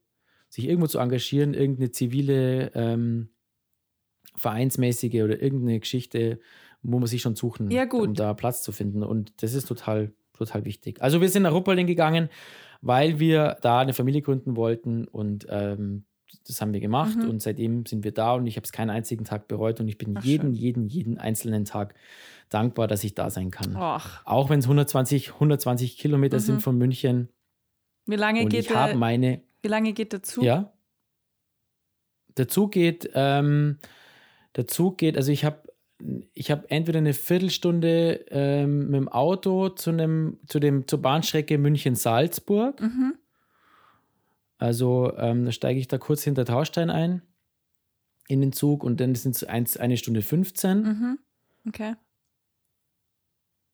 sich 0.53 0.67
irgendwo 0.67 0.85
zu 0.87 0.99
engagieren, 0.99 1.53
irgendeine 1.55 1.89
zivile, 1.91 2.71
ähm, 2.75 3.29
vereinsmäßige 4.35 5.21
oder 5.23 5.41
irgendeine 5.41 5.79
Geschichte, 5.79 6.39
wo 6.81 6.99
man 6.99 7.07
sich 7.07 7.21
schon 7.21 7.35
suchen, 7.35 7.71
Ja, 7.71 7.89
um 7.91 8.13
da 8.13 8.33
Platz 8.33 8.61
zu 8.61 8.71
finden. 8.71 9.03
Und 9.03 9.41
das 9.41 9.53
ist 9.53 9.67
total, 9.67 10.11
total 10.33 10.65
wichtig. 10.65 11.01
Also 11.01 11.21
wir 11.21 11.29
sind 11.29 11.43
nach 11.43 11.53
Ruppolding 11.53 11.87
gegangen, 11.87 12.29
weil 12.81 13.19
wir 13.19 13.57
da 13.61 13.79
eine 13.79 13.93
Familie 13.93 14.21
gründen 14.21 14.55
wollten 14.55 15.07
und 15.07 15.45
ähm, 15.49 16.05
das 16.47 16.59
haben 16.61 16.73
wir 16.73 16.79
gemacht 16.79 17.17
Mhm. 17.17 17.29
und 17.29 17.41
seitdem 17.41 17.85
sind 17.85 18.03
wir 18.03 18.11
da 18.11 18.33
und 18.33 18.47
ich 18.47 18.55
habe 18.57 18.65
es 18.65 18.71
keinen 18.71 18.89
einzigen 18.89 19.23
Tag 19.23 19.47
bereut 19.47 19.79
und 19.79 19.87
ich 19.87 19.97
bin 19.97 20.15
Ach, 20.17 20.23
jeden, 20.23 20.53
schön. 20.53 20.61
jeden, 20.61 20.87
jeden 20.87 21.17
einzelnen 21.19 21.63
Tag 21.65 21.93
dankbar, 22.49 22.87
dass 22.87 23.03
ich 23.03 23.13
da 23.13 23.29
sein 23.29 23.51
kann. 23.51 23.75
Och, 23.75 24.21
Auch 24.25 24.49
wenn 24.49 24.59
es 24.59 24.65
120, 24.65 25.33
120 25.33 25.97
Kilometer 25.97 26.37
Mhm. 26.37 26.41
sind 26.41 26.61
von 26.61 26.77
München. 26.77 27.29
wie 28.05 28.15
lange 28.15 28.43
Und 28.43 28.49
geht 28.49 28.61
ich 28.65 28.75
habe 28.75 28.95
meine, 28.95 29.41
wie 29.63 29.67
lange 29.69 29.93
geht 29.93 30.13
der 30.13 30.21
Zug? 30.23 30.43
ja. 30.43 30.71
Der 32.37 32.47
Zug 32.47 32.71
geht, 32.71 33.11
ähm, 33.13 33.77
der 34.55 34.67
Zug 34.67 34.97
geht, 34.97 35.17
also 35.17 35.31
ich 35.31 35.45
habe 35.45 35.61
ich 36.33 36.51
habe 36.51 36.69
entweder 36.69 36.97
eine 36.97 37.13
Viertelstunde 37.13 38.25
ähm, 38.29 38.85
mit 38.87 38.95
dem 38.95 39.07
Auto 39.07 39.69
zu 39.69 39.91
einem, 39.91 40.39
zu 40.47 40.59
dem, 40.59 40.87
zur 40.87 41.01
Bahnstrecke 41.01 41.57
München-Salzburg. 41.57 42.81
Mhm. 42.81 43.15
Also 44.57 45.13
ähm, 45.17 45.45
da 45.45 45.51
steige 45.51 45.79
ich 45.79 45.87
da 45.87 45.97
kurz 45.97 46.23
hinter 46.23 46.43
Taustein 46.45 46.89
ein 46.89 47.21
in 48.27 48.41
den 48.41 48.51
Zug 48.51 48.83
und 48.83 48.99
dann 48.99 49.15
sind 49.15 49.35
es 49.35 49.43
eins- 49.43 49.77
eine 49.77 49.95
Stunde 49.97 50.21
15. 50.21 50.81
Mhm. 50.81 51.19
Okay. 51.67 51.95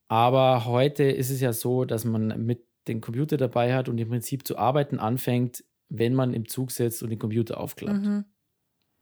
Aber 0.08 0.66
heute 0.66 1.04
ist 1.04 1.30
es 1.30 1.40
ja 1.42 1.54
so, 1.54 1.86
dass 1.86 2.04
man 2.04 2.46
mit 2.46 2.66
dem 2.88 3.02
Computer 3.02 3.38
dabei 3.38 3.74
hat 3.76 3.90
und 3.90 3.98
im 4.00 4.10
Prinzip 4.10 4.46
zu 4.46 4.58
arbeiten 4.58 5.00
anfängt, 5.00 5.64
wenn 5.90 6.14
man 6.14 6.34
im 6.34 6.48
Zug 6.48 6.72
sitzt 6.72 7.04
und 7.04 7.10
den 7.10 7.20
Computer 7.20 7.60
aufklappt. 7.60 8.06
Mhm. 8.06 8.26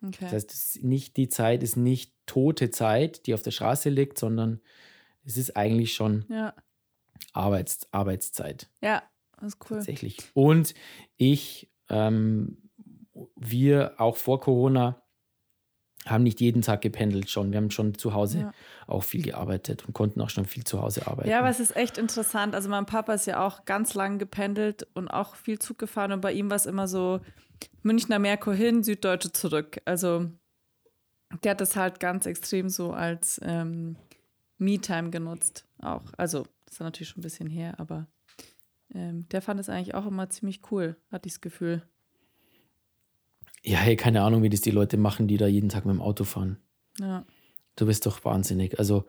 Okay. 0.04 0.18
Das 0.22 0.34
heißt, 0.34 0.52
es 0.54 0.76
ist 0.76 0.84
nicht 0.84 1.18
die 1.18 1.28
Zeit 1.30 1.64
ist 1.64 1.76
nicht 1.76 2.14
tote 2.26 2.70
Zeit, 2.70 3.26
die 3.26 3.34
auf 3.34 3.42
der 3.42 3.52
Straße 3.52 3.90
liegt, 3.90 4.20
sondern 4.20 4.62
es 5.24 5.38
ist 5.38 5.56
eigentlich 5.58 5.94
schon 5.94 6.26
ja. 6.30 6.54
Arbeits 7.34 7.88
Arbeitszeit 7.92 8.70
Ja, 8.82 9.04
das 9.40 9.54
ist 9.54 9.62
cool. 9.70 9.78
tatsächlich. 9.78 10.18
Und 10.34 10.74
ich 11.18 11.72
ähm, 11.90 12.70
wir 13.36 14.00
auch 14.00 14.18
vor 14.18 14.40
Corona 14.40 15.02
haben 16.10 16.24
nicht 16.24 16.42
jeden 16.42 16.62
Tag 16.62 16.82
gependelt 16.82 17.30
schon. 17.30 17.52
Wir 17.52 17.58
haben 17.58 17.72
schon 17.72 17.96
zu 17.96 18.14
Hause 18.14 18.40
ja. 18.40 18.52
auch 18.88 19.04
viel 19.04 19.22
gearbeitet 19.22 19.86
und 19.86 19.94
konnten 19.94 20.22
auch 20.22 20.30
schon 20.30 20.46
viel 20.46 20.64
zu 20.64 20.82
Hause 20.82 21.08
arbeiten. 21.08 21.30
Ja, 21.30 21.40
aber 21.40 21.50
es 21.50 21.60
ist 21.60 21.76
echt 21.76 21.98
interessant. 21.98 22.56
Also 22.56 22.70
mein 22.70 22.86
Papa 22.86 23.14
ist 23.14 23.28
ja 23.28 23.46
auch 23.46 23.66
ganz 23.66 23.94
lang 23.94 24.20
gependelt 24.20 24.88
und 24.94 25.08
auch 25.08 25.36
viel 25.36 25.60
Zug 25.60 25.78
gefahren 25.78 26.12
und 26.12 26.22
bei 26.22 26.34
ihm 26.34 26.50
war 26.50 26.58
es 26.58 26.66
immer 26.66 26.88
so 26.88 27.20
Münchner 27.84 28.20
Merkur 28.20 28.54
hin, 28.54 28.84
Süddeutsche 28.84 29.32
zurück. 29.32 29.78
Also 29.86 30.30
der 31.44 31.52
hat 31.52 31.62
das 31.62 31.76
halt 31.76 32.00
ganz 32.00 32.26
extrem 32.26 32.70
so 32.70 32.92
als 32.92 33.40
ähm, 33.44 33.98
Me-Time 34.58 35.10
genutzt 35.10 35.66
auch. 35.80 36.04
Also 36.18 36.46
das 36.66 36.76
ist 36.76 36.80
natürlich 36.80 37.10
schon 37.10 37.22
ein 37.22 37.24
bisschen 37.24 37.50
her, 37.50 37.80
aber 37.80 38.08
ähm, 38.94 39.28
der 39.30 39.42
fand 39.42 39.60
es 39.60 39.70
eigentlich 39.70 39.96
auch 39.96 40.06
immer 40.06 40.30
ziemlich 40.30 40.62
cool, 40.72 40.96
hatte 41.12 41.28
ich 41.28 41.34
das 41.34 41.42
Gefühl. 41.42 41.84
Ja, 43.68 43.80
hey, 43.80 43.98
keine 43.98 44.22
Ahnung, 44.22 44.44
wie 44.44 44.50
das 44.50 44.62
die 44.62 44.72
Leute 44.72 44.96
machen, 44.96 45.28
die 45.28 45.36
da 45.36 45.46
jeden 45.46 45.68
Tag 45.68 45.86
mit 45.86 45.94
dem 45.94 46.02
Auto 46.02 46.24
fahren. 46.24 46.58
Ja. 47.02 47.26
Du 47.76 47.86
bist 47.86 48.06
doch 48.06 48.24
wahnsinnig. 48.24 48.80
Also 48.80 49.04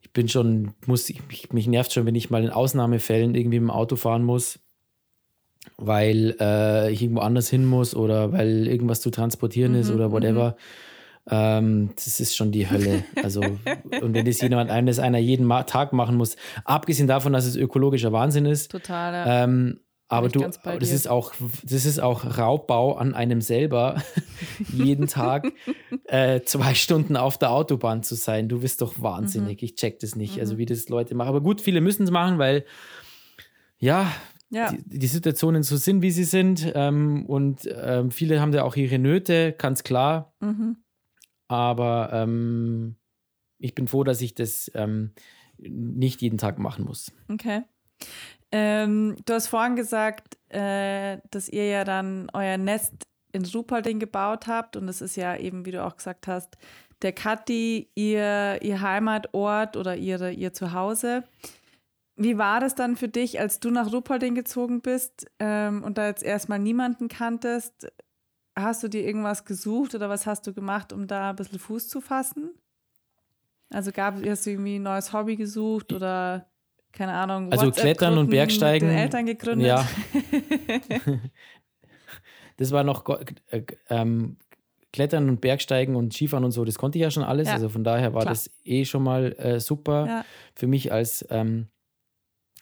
ich 0.00 0.12
bin 0.12 0.28
schon, 0.28 0.74
muss, 0.86 1.10
ich, 1.10 1.52
mich 1.52 1.66
nervt 1.66 1.92
schon, 1.92 2.06
wenn 2.06 2.14
ich 2.14 2.30
mal 2.30 2.44
in 2.44 2.50
Ausnahmefällen 2.50 3.34
irgendwie 3.34 3.58
mit 3.58 3.68
dem 3.68 3.72
Auto 3.72 3.96
fahren 3.96 4.22
muss, 4.22 4.60
weil 5.76 6.36
äh, 6.38 6.92
ich 6.92 7.02
irgendwo 7.02 7.22
anders 7.22 7.50
hin 7.50 7.66
muss 7.66 7.96
oder 7.96 8.30
weil 8.30 8.68
irgendwas 8.68 9.00
zu 9.00 9.10
transportieren 9.10 9.72
mhm, 9.72 9.80
ist 9.80 9.90
oder 9.90 10.12
whatever. 10.12 10.50
Mhm. 10.50 10.56
Ähm, 11.28 11.90
das 11.96 12.20
ist 12.20 12.36
schon 12.36 12.52
die 12.52 12.70
Hölle. 12.70 13.02
Also, 13.20 13.40
und 14.02 14.14
wenn 14.14 14.24
das 14.24 14.40
jemand 14.40 14.70
eines 14.70 15.00
einer 15.00 15.18
jeden 15.18 15.48
Tag 15.66 15.92
machen 15.92 16.14
muss, 16.16 16.36
abgesehen 16.64 17.08
davon, 17.08 17.32
dass 17.32 17.44
es 17.44 17.56
ökologischer 17.56 18.12
Wahnsinn 18.12 18.46
ist. 18.46 18.70
Total. 18.70 19.12
Ja. 19.12 19.44
Ähm, 19.44 19.80
aber 20.08 20.28
du, 20.28 20.40
das 20.40 20.92
ist 20.92 21.08
auch, 21.08 21.32
das 21.64 21.84
ist 21.84 21.98
auch 21.98 22.38
Raubbau 22.38 22.94
an 22.94 23.14
einem 23.14 23.40
selber, 23.40 24.02
jeden 24.72 25.08
Tag 25.08 25.52
äh, 26.04 26.42
zwei 26.42 26.74
Stunden 26.74 27.16
auf 27.16 27.38
der 27.38 27.50
Autobahn 27.50 28.02
zu 28.02 28.14
sein. 28.14 28.48
Du 28.48 28.60
bist 28.60 28.82
doch 28.82 29.02
wahnsinnig. 29.02 29.60
Mhm. 29.60 29.64
Ich 29.64 29.74
check 29.74 29.98
das 29.98 30.14
nicht. 30.14 30.32
Also, 30.32 30.38
mhm. 30.38 30.40
Also 30.42 30.58
wie 30.58 30.66
das 30.66 30.88
Leute 30.88 31.14
machen. 31.16 31.28
Aber 31.28 31.40
gut, 31.40 31.60
viele 31.60 31.80
müssen 31.80 32.04
es 32.04 32.10
machen, 32.10 32.38
weil 32.38 32.64
ja, 33.78 34.12
ja. 34.48 34.70
Die, 34.70 34.98
die, 34.98 35.06
Situationen 35.08 35.64
so 35.64 35.76
sind, 35.76 36.02
wie 36.02 36.12
sie 36.12 36.24
sind. 36.24 36.72
Ähm, 36.74 37.26
und 37.26 37.68
ähm, 37.68 38.12
viele 38.12 38.40
haben 38.40 38.52
da 38.52 38.62
auch 38.62 38.76
ihre 38.76 38.98
Nöte, 38.98 39.52
ganz 39.58 39.82
klar. 39.82 40.34
Mhm. 40.40 40.76
Aber 41.48 42.10
ähm, 42.12 42.96
ich 43.58 43.74
bin 43.74 43.88
froh, 43.88 44.04
dass 44.04 44.20
ich 44.20 44.34
das 44.34 44.70
ähm, 44.74 45.12
nicht 45.58 46.22
jeden 46.22 46.38
Tag 46.38 46.58
machen 46.58 46.84
muss. 46.84 47.12
Okay. 47.28 47.62
Ähm, 48.52 49.16
du 49.24 49.34
hast 49.34 49.48
vorhin 49.48 49.76
gesagt, 49.76 50.36
äh, 50.48 51.18
dass 51.30 51.48
ihr 51.48 51.66
ja 51.66 51.84
dann 51.84 52.28
euer 52.32 52.58
Nest 52.58 53.06
in 53.32 53.44
Ruhpolding 53.44 53.98
gebaut 53.98 54.46
habt 54.46 54.76
und 54.76 54.86
das 54.86 55.00
ist 55.00 55.16
ja 55.16 55.36
eben, 55.36 55.66
wie 55.66 55.72
du 55.72 55.84
auch 55.84 55.96
gesagt 55.96 56.26
hast, 56.26 56.56
der 57.02 57.12
Kathi 57.12 57.90
ihr, 57.94 58.58
ihr 58.62 58.80
Heimatort 58.80 59.76
oder 59.76 59.96
ihre, 59.96 60.32
ihr 60.32 60.52
Zuhause. 60.52 61.24
Wie 62.16 62.38
war 62.38 62.60
das 62.60 62.74
dann 62.74 62.96
für 62.96 63.08
dich, 63.08 63.38
als 63.38 63.60
du 63.60 63.70
nach 63.70 63.92
Ruhpolding 63.92 64.34
gezogen 64.34 64.80
bist 64.80 65.26
ähm, 65.38 65.82
und 65.82 65.98
da 65.98 66.06
jetzt 66.06 66.22
erstmal 66.22 66.58
niemanden 66.58 67.08
kanntest? 67.08 67.92
Hast 68.58 68.82
du 68.82 68.88
dir 68.88 69.04
irgendwas 69.04 69.44
gesucht 69.44 69.94
oder 69.94 70.08
was 70.08 70.24
hast 70.24 70.46
du 70.46 70.54
gemacht, 70.54 70.94
um 70.94 71.06
da 71.06 71.30
ein 71.30 71.36
bisschen 71.36 71.58
Fuß 71.58 71.88
zu 71.88 72.00
fassen? 72.00 72.54
Also 73.68 73.92
gab 73.92 74.22
es 74.22 74.46
irgendwie 74.46 74.78
ein 74.78 74.84
neues 74.84 75.12
Hobby 75.12 75.36
gesucht 75.36 75.92
oder 75.92 76.48
keine 76.96 77.12
Ahnung. 77.12 77.52
Also 77.52 77.70
Klettern 77.70 78.18
und 78.18 78.30
Bergsteigen. 78.30 78.88
Mit 78.88 78.96
den 78.96 79.02
Eltern 79.02 79.26
gegründet. 79.26 79.68
Ja. 79.68 79.86
das 82.56 82.72
war 82.72 82.84
noch 82.84 83.04
äh, 83.50 83.62
ähm, 83.90 84.38
Klettern 84.92 85.28
und 85.28 85.40
Bergsteigen 85.40 85.94
und 85.94 86.14
Skifahren 86.14 86.44
und 86.44 86.52
so, 86.52 86.64
das 86.64 86.78
konnte 86.78 86.98
ich 86.98 87.02
ja 87.02 87.10
schon 87.10 87.22
alles. 87.22 87.48
Ja. 87.48 87.54
Also 87.54 87.68
von 87.68 87.84
daher 87.84 88.14
war 88.14 88.22
Klar. 88.22 88.32
das 88.32 88.50
eh 88.64 88.84
schon 88.86 89.02
mal 89.02 89.32
äh, 89.38 89.60
super. 89.60 90.06
Ja. 90.06 90.24
Für 90.54 90.66
mich 90.66 90.90
als 90.90 91.26
ähm, 91.28 91.68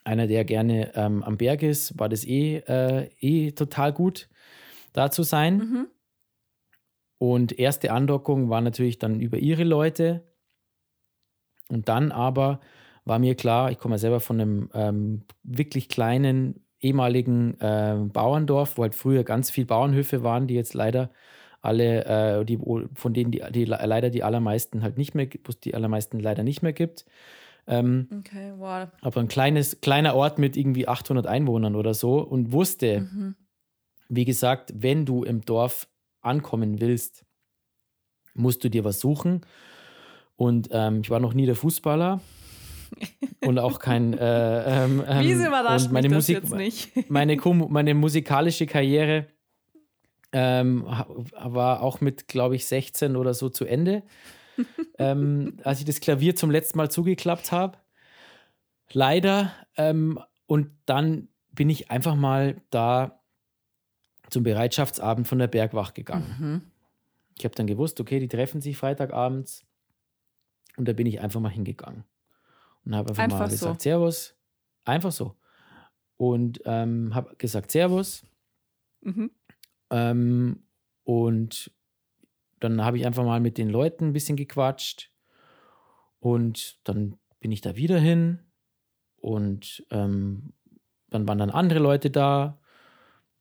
einer, 0.03 0.27
der 0.27 0.45
gerne 0.45 0.93
ähm, 0.97 1.23
am 1.23 1.37
Berg 1.37 1.63
ist, 1.63 1.99
war 1.99 2.09
das 2.09 2.25
eh, 2.25 2.57
äh, 2.67 3.09
eh 3.21 3.53
total 3.53 3.93
gut 3.93 4.29
da 4.93 5.11
zu 5.11 5.23
sein. 5.23 5.59
Mhm. 5.59 5.87
Und 7.19 7.59
erste 7.59 7.93
Andockung 7.93 8.51
war 8.51 8.61
natürlich 8.61 8.99
dann 8.99 9.21
über 9.21 9.39
ihre 9.39 9.65
Leute. 9.65 10.25
Und 11.69 11.89
dann 11.89 12.13
aber 12.13 12.61
war 13.05 13.19
mir 13.19 13.35
klar, 13.35 13.71
ich 13.71 13.79
komme 13.79 13.95
ja 13.95 13.99
selber 13.99 14.21
von 14.21 14.41
einem 14.41 14.71
ähm, 14.75 15.23
wirklich 15.43 15.89
kleinen 15.89 16.61
ehemaligen 16.81 17.59
äh, 17.61 17.97
Bauerndorf, 18.13 18.77
wo 18.77 18.83
halt 18.83 18.95
früher 18.95 19.25
ganz 19.25 19.51
viele 19.51 19.67
Bauernhöfe 19.67 20.23
waren, 20.23 20.47
die 20.47 20.55
jetzt 20.55 20.75
leider 20.75 21.11
alle, 21.63 22.05
äh, 22.05 22.45
die, 22.45 22.59
von 22.95 23.15
denen 23.15 23.31
die, 23.31 23.43
die 23.51 23.65
leider 23.65 24.11
die 24.11 24.23
allermeisten 24.23 24.83
halt 24.83 24.99
nicht 24.99 25.15
mehr, 25.15 25.27
die 25.27 25.75
allermeisten 25.75 26.21
leider 26.21 26.43
nicht 26.43 26.63
mehr 26.63 26.75
gibt. 26.75 27.07
Ähm, 27.67 28.09
okay, 28.19 28.53
wow. 28.59 28.89
Aber 29.01 29.21
ein 29.21 29.29
kleines, 29.29 29.81
kleiner 29.81 30.15
Ort 30.15 30.39
mit 30.39 30.57
irgendwie 30.57 30.87
800 30.87 31.27
Einwohnern 31.27 31.75
oder 31.75 31.95
so 31.95 32.19
und 32.19 32.53
wusste, 32.53 33.01
mhm. 33.01 33.35
wie 34.11 34.27
gesagt, 34.27 34.75
wenn 34.77 35.07
du 35.07 35.25
im 35.25 35.41
Dorf 35.41 35.89
ankommen 36.21 36.81
willst, 36.81 37.25
musst 38.35 38.63
du 38.65 38.69
dir 38.69 38.85
was 38.85 39.01
suchen. 39.01 39.41
Und 40.37 40.69
ähm, 40.73 41.01
ich 41.03 41.11
war 41.11 41.21
noch 41.21 41.33
nie 41.33 41.47
der 41.47 41.57
Fußballer 41.57 42.21
und 43.47 43.59
auch 43.59 43.79
kein. 43.79 44.15
Äh, 44.15 44.85
ähm, 44.85 45.05
ähm, 45.07 45.25
Wie 45.25 45.33
überrascht 45.33 45.87
und 45.87 45.93
meine 45.93 46.09
mich 46.09 46.17
Musik, 46.17 46.41
das 46.41 46.51
jetzt 46.51 46.59
nicht? 46.59 46.93
meine, 47.11 47.37
meine 47.37 47.95
musikalische 47.95 48.67
Karriere 48.67 49.27
ähm, 50.33 50.85
war 50.85 51.83
auch 51.83 52.01
mit, 52.01 52.29
glaube 52.29 52.57
ich, 52.57 52.67
16 52.67 53.17
oder 53.17 53.35
so 53.35 53.49
zu 53.49 53.65
Ende 53.65 54.03
ähm, 54.99 55.59
als 55.63 55.81
ich 55.81 55.85
das 55.85 56.01
Klavier 56.01 56.37
zum 56.37 56.51
letzten 56.51 56.79
Mal 56.79 56.91
zugeklappt 56.91 57.53
habe. 57.53 57.79
Leider. 58.93 59.53
Ähm, 59.77 60.21
und 60.47 60.71
dann 60.87 61.29
bin 61.53 61.71
ich 61.71 61.91
einfach 61.91 62.15
mal 62.15 62.61
da 62.71 63.21
zum 64.31 64.43
Bereitschaftsabend 64.43 65.29
von 65.29 65.39
der 65.39 65.47
Bergwacht 65.47 65.95
gegangen. 65.95 66.37
Mhm. 66.39 66.63
Ich 67.37 67.45
habe 67.45 67.55
dann 67.55 67.67
gewusst, 67.67 68.01
okay, 68.01 68.21
die 68.21 68.29
treffen 68.29 68.61
sich 68.61 68.77
Freitagabends. 68.77 69.65
Und 70.77 70.89
da 70.89 70.93
bin 70.93 71.07
ich 71.07 71.21
einfach 71.21 71.41
mal 71.41 71.51
hingegangen. 71.51 72.05
Und 72.85 72.95
habe 72.95 73.11
einfach, 73.11 73.23
einfach, 73.23 73.39
mal 73.39 73.49
gesagt, 73.49 73.81
so. 73.81 73.91
Servus. 73.91 74.35
Einfach 74.85 75.13
so. 75.13 75.37
Und 76.17 76.61
ähm, 76.65 77.15
habe 77.15 77.35
gesagt, 77.37 77.71
Servus. 77.71 78.25
Mhm. 79.01 79.31
Ähm, 79.91 80.63
und 81.05 81.71
dann 82.61 82.85
habe 82.85 82.97
ich 82.97 83.07
einfach 83.07 83.25
mal 83.25 83.41
mit 83.41 83.59
den 83.59 83.69
Leuten 83.69 84.09
ein 84.09 84.13
bisschen 84.13 84.37
gequatscht 84.37 85.11
und 86.21 86.79
dann 86.85 87.19
bin 87.41 87.53
ich 87.53 87.61
da 87.61 87.77
wieder 87.77 87.99
hin 87.99 88.41
und 89.19 89.85
ähm, 89.91 90.55
dann 91.11 91.29
waren 91.29 91.39
dann 91.39 91.51
andere 91.51 91.79
Leute 91.79 92.11
da. 92.11 92.59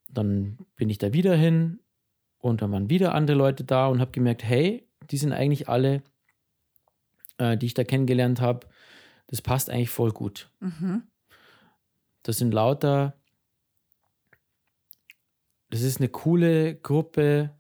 Dann 0.10 0.58
bin 0.76 0.90
ich 0.90 0.98
da 0.98 1.14
wieder 1.14 1.36
hin 1.36 1.80
und 2.38 2.62
dann 2.62 2.72
waren 2.72 2.90
wieder 2.90 3.16
andere 3.16 3.38
Leute 3.38 3.64
da 3.64 3.88
und 3.88 4.00
habe 4.02 4.12
gemerkt, 4.12 4.44
hey, 4.44 4.88
die 5.10 5.18
sind 5.18 5.32
eigentlich 5.32 5.70
alle, 5.70 6.04
äh, 7.38 7.58
die 7.58 7.66
ich 7.68 7.74
da 7.74 7.84
kennengelernt 7.84 8.42
habe, 8.42 8.68
das 9.28 9.42
passt 9.42 9.70
eigentlich 9.70 9.90
voll 9.90 10.12
gut. 10.12 10.50
Mhm. 10.60 11.04
Das 12.24 12.38
sind 12.38 12.54
lauter, 12.54 13.18
das 15.70 15.82
ist 15.82 16.00
eine 16.00 16.10
coole 16.10 16.76
Gruppe 16.76 17.52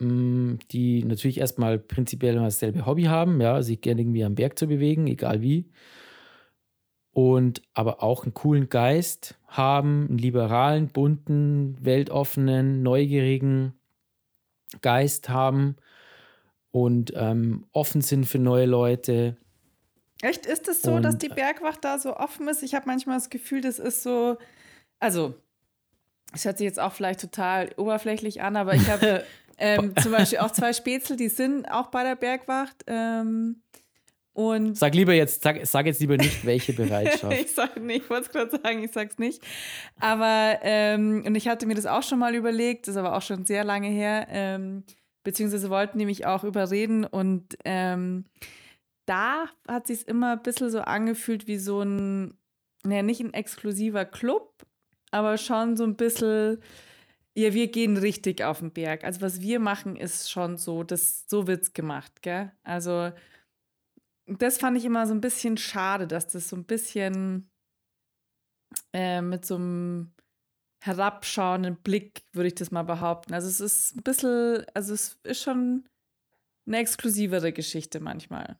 Mm, 0.00 0.56
die 0.72 1.04
natürlich 1.04 1.38
erstmal 1.38 1.78
prinzipiell 1.78 2.34
immer 2.34 2.44
dasselbe 2.44 2.84
Hobby 2.86 3.04
haben, 3.04 3.40
ja, 3.40 3.62
sich 3.62 3.80
gerne 3.80 4.00
irgendwie 4.02 4.24
am 4.24 4.34
Berg 4.34 4.58
zu 4.58 4.66
bewegen, 4.66 5.06
egal 5.06 5.40
wie. 5.40 5.70
Und 7.12 7.62
aber 7.74 8.02
auch 8.02 8.24
einen 8.24 8.34
coolen 8.34 8.68
Geist 8.68 9.38
haben, 9.46 10.08
einen 10.08 10.18
liberalen, 10.18 10.88
bunten, 10.88 11.76
weltoffenen, 11.80 12.82
neugierigen 12.82 13.74
Geist 14.82 15.28
haben 15.28 15.76
und 16.72 17.12
ähm, 17.14 17.66
offen 17.72 18.00
sind 18.00 18.26
für 18.26 18.40
neue 18.40 18.66
Leute. 18.66 19.36
Echt? 20.24 20.46
Ist 20.46 20.68
es 20.68 20.82
so, 20.82 20.92
und, 20.92 21.02
dass 21.02 21.18
die 21.18 21.28
Bergwacht 21.28 21.84
da 21.84 21.98
so 21.98 22.16
offen 22.16 22.48
ist? 22.48 22.62
Ich 22.62 22.74
habe 22.74 22.86
manchmal 22.86 23.16
das 23.16 23.30
Gefühl, 23.30 23.60
das 23.60 23.78
ist 23.78 24.02
so, 24.02 24.38
also, 24.98 25.34
es 26.32 26.44
hört 26.44 26.58
sich 26.58 26.64
jetzt 26.64 26.80
auch 26.80 26.92
vielleicht 26.92 27.20
total 27.20 27.70
oberflächlich 27.76 28.42
an, 28.42 28.56
aber 28.56 28.74
ich 28.74 28.88
habe 28.88 29.24
Ähm, 29.58 29.94
zum 30.00 30.12
Beispiel 30.12 30.38
auch 30.38 30.50
zwei 30.50 30.72
Spätzle, 30.72 31.16
die 31.16 31.28
sind 31.28 31.66
auch 31.70 31.88
bei 31.88 32.02
der 32.02 32.16
Bergwacht. 32.16 32.84
Ähm, 32.86 33.62
und 34.32 34.76
sag 34.76 34.94
lieber 34.94 35.14
jetzt, 35.14 35.42
sag, 35.44 35.64
sag 35.64 35.86
jetzt 35.86 36.00
lieber 36.00 36.16
nicht, 36.16 36.44
welche 36.44 36.72
Bereitschaft. 36.74 37.32
ich 37.32 37.52
sag 37.52 37.80
nicht, 37.80 38.04
ich 38.04 38.10
wollte 38.10 38.26
es 38.26 38.32
gerade 38.32 38.50
sagen, 38.50 38.82
ich 38.82 38.90
sag's 38.90 39.18
nicht. 39.18 39.42
Aber, 40.00 40.58
ähm, 40.62 41.22
und 41.24 41.34
ich 41.36 41.46
hatte 41.46 41.66
mir 41.66 41.74
das 41.74 41.86
auch 41.86 42.02
schon 42.02 42.18
mal 42.18 42.34
überlegt, 42.34 42.88
das 42.88 42.94
ist 42.94 42.98
aber 42.98 43.16
auch 43.16 43.22
schon 43.22 43.44
sehr 43.46 43.62
lange 43.62 43.88
her, 43.88 44.26
ähm, 44.30 44.82
beziehungsweise 45.22 45.70
wollten 45.70 45.98
die 45.98 46.06
mich 46.06 46.26
auch 46.26 46.42
überreden 46.42 47.04
und 47.04 47.56
ähm, 47.64 48.24
da 49.06 49.46
hat 49.68 49.86
sich 49.86 50.06
immer 50.08 50.32
ein 50.32 50.42
bisschen 50.42 50.70
so 50.70 50.80
angefühlt 50.80 51.46
wie 51.46 51.58
so 51.58 51.82
ein, 51.82 52.38
naja, 52.84 53.02
nicht 53.02 53.20
ein 53.20 53.34
exklusiver 53.34 54.04
Club, 54.04 54.66
aber 55.10 55.38
schon 55.38 55.76
so 55.76 55.84
ein 55.84 55.96
bisschen 55.96 56.62
Ja, 57.36 57.52
wir 57.52 57.68
gehen 57.68 57.96
richtig 57.96 58.44
auf 58.44 58.60
den 58.60 58.72
Berg. 58.72 59.02
Also 59.04 59.20
was 59.20 59.40
wir 59.40 59.58
machen, 59.58 59.96
ist 59.96 60.30
schon 60.30 60.56
so, 60.56 60.84
das, 60.84 61.24
so 61.28 61.46
wird's 61.48 61.72
gemacht, 61.72 62.22
gell? 62.22 62.52
Also 62.62 63.12
das 64.26 64.58
fand 64.58 64.78
ich 64.78 64.84
immer 64.84 65.06
so 65.06 65.14
ein 65.14 65.20
bisschen 65.20 65.56
schade, 65.56 66.06
dass 66.06 66.28
das 66.28 66.48
so 66.48 66.56
ein 66.56 66.64
bisschen 66.64 67.50
äh, 68.92 69.20
mit 69.20 69.44
so 69.44 69.56
einem 69.56 70.14
herabschauenden 70.84 71.76
Blick, 71.82 72.24
würde 72.32 72.48
ich 72.48 72.54
das 72.54 72.70
mal 72.70 72.84
behaupten. 72.84 73.34
Also 73.34 73.48
es 73.48 73.60
ist 73.60 73.96
ein 73.96 74.02
bisschen, 74.02 74.64
also 74.74 74.94
es 74.94 75.18
ist 75.24 75.42
schon 75.42 75.88
eine 76.66 76.78
exklusivere 76.78 77.52
Geschichte 77.52 78.00
manchmal. 78.00 78.58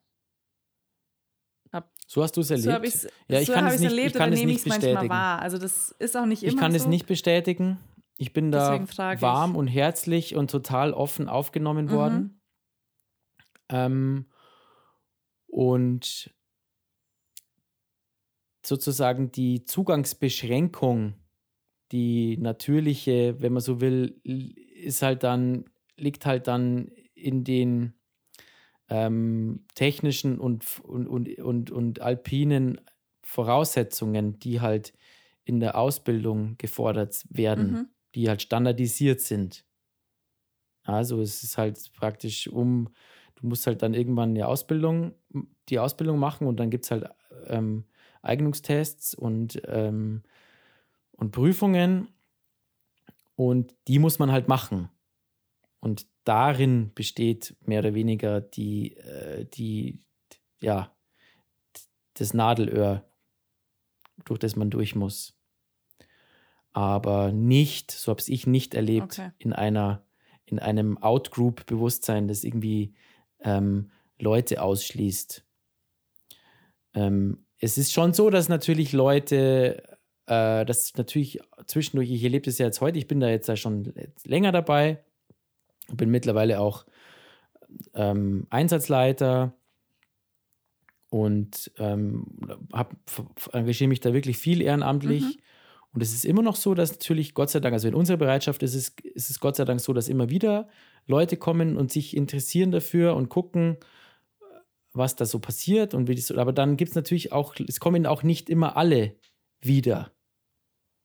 So 2.06 2.22
hast 2.22 2.36
du 2.36 2.42
es 2.42 2.50
erlebt? 2.50 2.64
So 2.66 2.72
habe 2.72 2.86
ich 2.86 2.94
es 2.94 3.08
ja, 3.28 3.40
ich 3.40 3.46
so 3.46 3.54
kann 3.54 3.64
hab 3.64 3.72
es 3.72 3.80
nicht, 3.80 3.90
erlebt 3.90 4.08
ich 4.08 4.14
kann 4.14 4.28
oder 4.30 4.38
nehme 4.38 4.52
ich 4.52 4.58
es 4.58 4.66
manchmal 4.66 4.90
bestätigen. 4.90 5.10
wahr. 5.10 5.40
Also 5.40 5.58
das 5.58 5.90
ist 5.98 6.16
auch 6.16 6.26
nicht 6.26 6.42
immer 6.42 6.52
Ich 6.52 6.58
kann 6.58 6.72
so. 6.72 6.76
es 6.76 6.86
nicht 6.86 7.06
bestätigen. 7.06 7.78
Ich 8.18 8.32
bin 8.32 8.52
da 8.52 8.84
frage 8.86 9.16
ich. 9.16 9.22
warm 9.22 9.56
und 9.56 9.66
herzlich 9.66 10.36
und 10.36 10.50
total 10.50 10.92
offen 10.92 11.28
aufgenommen 11.28 11.86
Mhm. 11.86 11.90
worden. 11.90 12.40
Ähm, 13.70 14.26
und 15.46 16.30
sozusagen 18.64 19.30
die 19.32 19.64
Zugangsbeschränkung, 19.64 21.14
die 21.92 22.36
natürliche, 22.38 23.36
wenn 23.40 23.52
man 23.52 23.62
so 23.62 23.80
will, 23.80 24.20
ist 24.24 25.02
halt 25.02 25.22
dann, 25.22 25.64
liegt 25.96 26.26
halt 26.26 26.46
dann 26.48 26.88
in 27.14 27.44
den 27.44 27.94
ähm, 28.88 29.66
technischen 29.74 30.38
und, 30.38 30.80
und, 30.80 31.06
und, 31.08 31.38
und, 31.38 31.70
und 31.70 32.00
alpinen 32.00 32.80
Voraussetzungen, 33.22 34.38
die 34.38 34.60
halt 34.60 34.92
in 35.44 35.60
der 35.60 35.76
Ausbildung 35.78 36.56
gefordert 36.58 37.24
werden, 37.30 37.76
Mhm. 37.76 37.94
die 38.14 38.28
halt 38.28 38.42
standardisiert 38.42 39.20
sind. 39.20 39.64
Also 40.84 41.20
es 41.20 41.42
ist 41.42 41.56
halt 41.58 41.92
praktisch 41.94 42.46
um, 42.48 42.88
du 43.36 43.46
musst 43.46 43.66
halt 43.66 43.82
dann 43.82 43.94
irgendwann 43.94 44.30
eine 44.30 44.46
Ausbildung, 44.46 45.14
die 45.68 45.78
Ausbildung 45.78 46.18
machen 46.18 46.46
und 46.46 46.58
dann 46.60 46.70
gibt 46.70 46.84
es 46.84 46.90
halt 46.90 47.08
ähm, 47.46 47.86
Eignungstests 48.22 49.14
und, 49.14 49.60
ähm, 49.66 50.22
und 51.12 51.32
Prüfungen 51.32 52.08
und 53.36 53.74
die 53.88 53.98
muss 53.98 54.18
man 54.18 54.32
halt 54.32 54.48
machen. 54.48 54.88
Und 55.84 56.06
darin 56.24 56.92
besteht 56.94 57.54
mehr 57.60 57.80
oder 57.80 57.92
weniger 57.92 58.40
die, 58.40 58.96
äh, 58.96 59.44
die, 59.44 60.00
ja, 60.62 60.90
das 62.14 62.32
Nadelöhr, 62.32 63.04
durch 64.24 64.38
das 64.38 64.56
man 64.56 64.70
durch 64.70 64.94
muss. 64.94 65.36
Aber 66.72 67.32
nicht, 67.32 67.90
so 67.90 68.12
habe 68.12 68.22
ich 68.26 68.46
nicht 68.46 68.72
erlebt, 68.72 69.18
Okay. 69.18 69.32
in 69.36 69.52
einer, 69.52 70.06
in 70.46 70.58
einem 70.58 70.96
Outgroup-Bewusstsein, 70.96 72.28
das 72.28 72.44
irgendwie 72.44 72.94
ähm, 73.40 73.90
Leute 74.18 74.62
ausschließt. 74.62 75.44
Ähm, 76.94 77.44
es 77.58 77.76
ist 77.76 77.92
schon 77.92 78.14
so, 78.14 78.30
dass 78.30 78.48
natürlich 78.48 78.94
Leute, 78.94 79.82
äh, 80.24 80.64
das 80.64 80.94
natürlich 80.96 81.40
zwischendurch, 81.66 82.10
ich 82.10 82.24
erlebe 82.24 82.46
das 82.46 82.56
ja 82.56 82.64
jetzt 82.64 82.80
heute, 82.80 82.96
ich 82.96 83.06
bin 83.06 83.20
da 83.20 83.28
jetzt 83.28 83.48
ja 83.48 83.56
schon 83.56 83.92
länger 84.24 84.50
dabei, 84.50 85.04
bin 85.92 86.10
mittlerweile 86.10 86.60
auch 86.60 86.84
ähm, 87.94 88.46
Einsatzleiter 88.50 89.54
und 91.10 91.70
ähm, 91.78 92.26
hab, 92.72 92.94
engagiere 93.52 93.88
mich 93.88 94.00
da 94.00 94.12
wirklich 94.12 94.38
viel 94.38 94.60
ehrenamtlich. 94.60 95.22
Mhm. 95.22 95.34
Und 95.92 96.02
es 96.02 96.12
ist 96.12 96.24
immer 96.24 96.42
noch 96.42 96.56
so, 96.56 96.74
dass 96.74 96.90
natürlich, 96.90 97.34
Gott 97.34 97.50
sei 97.50 97.60
Dank, 97.60 97.72
also 97.72 97.86
in 97.86 97.94
unserer 97.94 98.16
Bereitschaft 98.16 98.64
ist 98.64 98.74
es, 98.74 98.96
ist 99.14 99.30
es 99.30 99.38
Gott 99.38 99.54
sei 99.54 99.64
Dank 99.64 99.80
so, 99.80 99.92
dass 99.92 100.08
immer 100.08 100.28
wieder 100.28 100.68
Leute 101.06 101.36
kommen 101.36 101.76
und 101.76 101.92
sich 101.92 102.16
interessieren 102.16 102.72
dafür 102.72 103.14
und 103.14 103.28
gucken, 103.28 103.76
was 104.92 105.14
da 105.14 105.24
so 105.24 105.38
passiert 105.38 105.94
und 105.94 106.08
wie 106.08 106.16
das. 106.16 106.32
Aber 106.32 106.52
dann 106.52 106.76
gibt 106.76 106.90
es 106.90 106.96
natürlich 106.96 107.32
auch, 107.32 107.54
es 107.64 107.78
kommen 107.78 108.06
auch 108.06 108.24
nicht 108.24 108.50
immer 108.50 108.76
alle 108.76 109.14
wieder. 109.60 110.12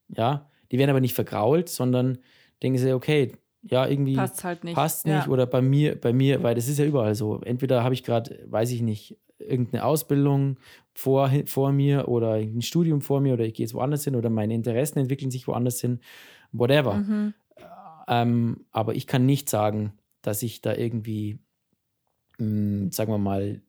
Ja, 0.08 0.50
die 0.72 0.80
werden 0.80 0.90
aber 0.90 1.02
nicht 1.02 1.14
vergrault, 1.14 1.70
sondern 1.70 2.18
denken 2.64 2.80
sie, 2.80 2.94
okay, 2.94 3.34
ja, 3.62 3.86
irgendwie 3.88 4.16
Passt 4.16 4.43
halt 4.43 4.64
nicht. 4.64 4.76
passt 4.76 5.05
nicht 5.05 5.26
Ja. 5.26 5.28
oder 5.28 5.45
bei 5.45 5.62
mir, 5.62 5.99
bei 5.99 6.14
mir, 6.14 6.41
weil 6.43 6.55
das 6.55 6.68
ist 6.68 6.80
ja 6.80 6.86
überall 6.86 7.16
so. 7.16 7.41
Entweder 7.41 7.84
habe 7.84 7.93
ich 7.93 8.03
gerade, 8.03 8.39
weiß 8.47 8.72
ich 8.72 8.82
nicht, 8.82 9.18
irgendeine 9.38 9.84
Ausbildung 9.86 10.57
vor, 10.93 11.32
vor 11.45 11.72
mir 11.72 12.07
oder 12.07 12.34
ein 12.34 12.62
Studium 12.62 13.01
vor 13.01 13.22
mir 13.22 13.34
oder 13.34 13.45
ich 13.45 13.53
gehe 13.53 13.66
jetzt 13.66 13.74
woanders 13.74 14.03
hin 14.03 14.16
oder 14.16 14.30
meine 14.30 14.53
Interessen 14.53 14.99
entwickeln 14.99 15.32
sich 15.32 15.47
woanders 15.47 15.80
hin, 15.82 15.99
whatever. 16.51 16.95
Mhm. 16.95 17.34
Ähm, 18.07 18.66
aber 18.72 18.95
ich 18.95 19.07
kann 19.07 19.26
nicht 19.26 19.49
sagen, 19.49 19.93
dass 20.22 20.41
ich 20.43 20.62
da 20.62 20.74
irgendwie, 20.74 21.39
mh, 22.38 22.91
sagen 22.91 23.12
wir 23.12 23.18
mal, 23.18 23.62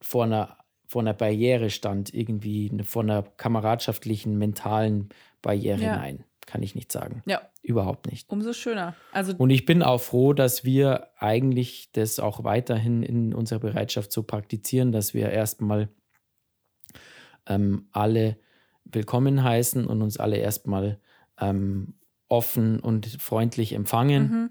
vor 0.00 0.24
einer, 0.24 0.58
vor 0.86 1.02
einer 1.02 1.14
Barriere 1.14 1.70
stand, 1.70 2.12
irgendwie 2.14 2.70
vor 2.84 3.02
einer 3.02 3.22
kameradschaftlichen, 3.22 4.36
mentalen 4.38 5.08
Barriere. 5.42 5.80
Ja. 5.80 5.96
Nein, 5.96 6.24
kann 6.46 6.62
ich 6.62 6.74
nicht 6.74 6.92
sagen. 6.92 7.22
Ja, 7.26 7.42
Überhaupt 7.62 8.10
nicht. 8.10 8.30
umso 8.30 8.52
schöner. 8.52 8.94
Also 9.12 9.34
Und 9.36 9.50
ich 9.50 9.64
bin 9.64 9.82
auch 9.82 10.00
froh, 10.00 10.32
dass 10.32 10.64
wir 10.64 11.08
eigentlich 11.18 11.90
das 11.92 12.18
auch 12.18 12.44
weiterhin 12.44 13.02
in 13.02 13.34
unserer 13.34 13.60
Bereitschaft 13.60 14.12
so 14.12 14.22
praktizieren, 14.22 14.92
dass 14.92 15.14
wir 15.14 15.30
erstmal 15.30 15.88
ähm, 17.46 17.88
alle 17.92 18.36
willkommen 18.84 19.42
heißen 19.42 19.86
und 19.86 20.02
uns 20.02 20.18
alle 20.18 20.36
erstmal 20.36 21.00
ähm, 21.40 21.94
offen 22.28 22.80
und 22.80 23.06
freundlich 23.20 23.72
empfangen. 23.72 24.22
mhm. 24.30 24.50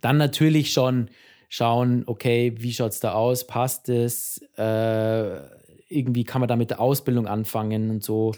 Dann 0.00 0.18
natürlich 0.18 0.72
schon 0.72 1.10
schauen, 1.48 2.04
okay, 2.06 2.54
wie 2.58 2.72
schaut 2.72 2.92
es 2.92 3.00
da 3.00 3.12
aus? 3.12 3.46
Passt 3.46 3.88
es? 3.88 4.40
Äh, 4.56 5.40
irgendwie 5.88 6.22
kann 6.24 6.40
man 6.40 6.48
da 6.48 6.54
mit 6.54 6.70
der 6.70 6.80
Ausbildung 6.80 7.26
anfangen 7.26 7.90
und 7.90 8.04
so. 8.04 8.32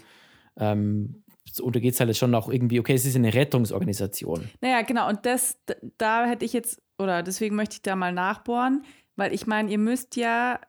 Ähm, 0.57 1.22
so- 1.51 1.65
und 1.65 1.75
da 1.75 1.79
geht 1.79 1.93
es 1.93 1.99
halt 1.99 2.15
schon 2.15 2.33
auch 2.35 2.49
irgendwie, 2.49 2.79
okay, 2.79 2.93
es 2.93 3.05
ist 3.05 3.15
eine 3.15 3.33
Rettungsorganisation. 3.33 4.49
Naja, 4.61 4.81
genau. 4.81 5.09
Und 5.09 5.25
das, 5.25 5.57
da 5.97 6.25
hätte 6.25 6.45
ich 6.45 6.53
jetzt, 6.53 6.81
oder 6.97 7.23
deswegen 7.23 7.55
möchte 7.55 7.75
ich 7.75 7.81
da 7.81 7.95
mal 7.95 8.13
nachbohren, 8.13 8.83
weil 9.15 9.33
ich 9.33 9.45
meine, 9.47 9.71
ihr 9.71 9.77
müsst 9.77 10.15
ja 10.15 10.59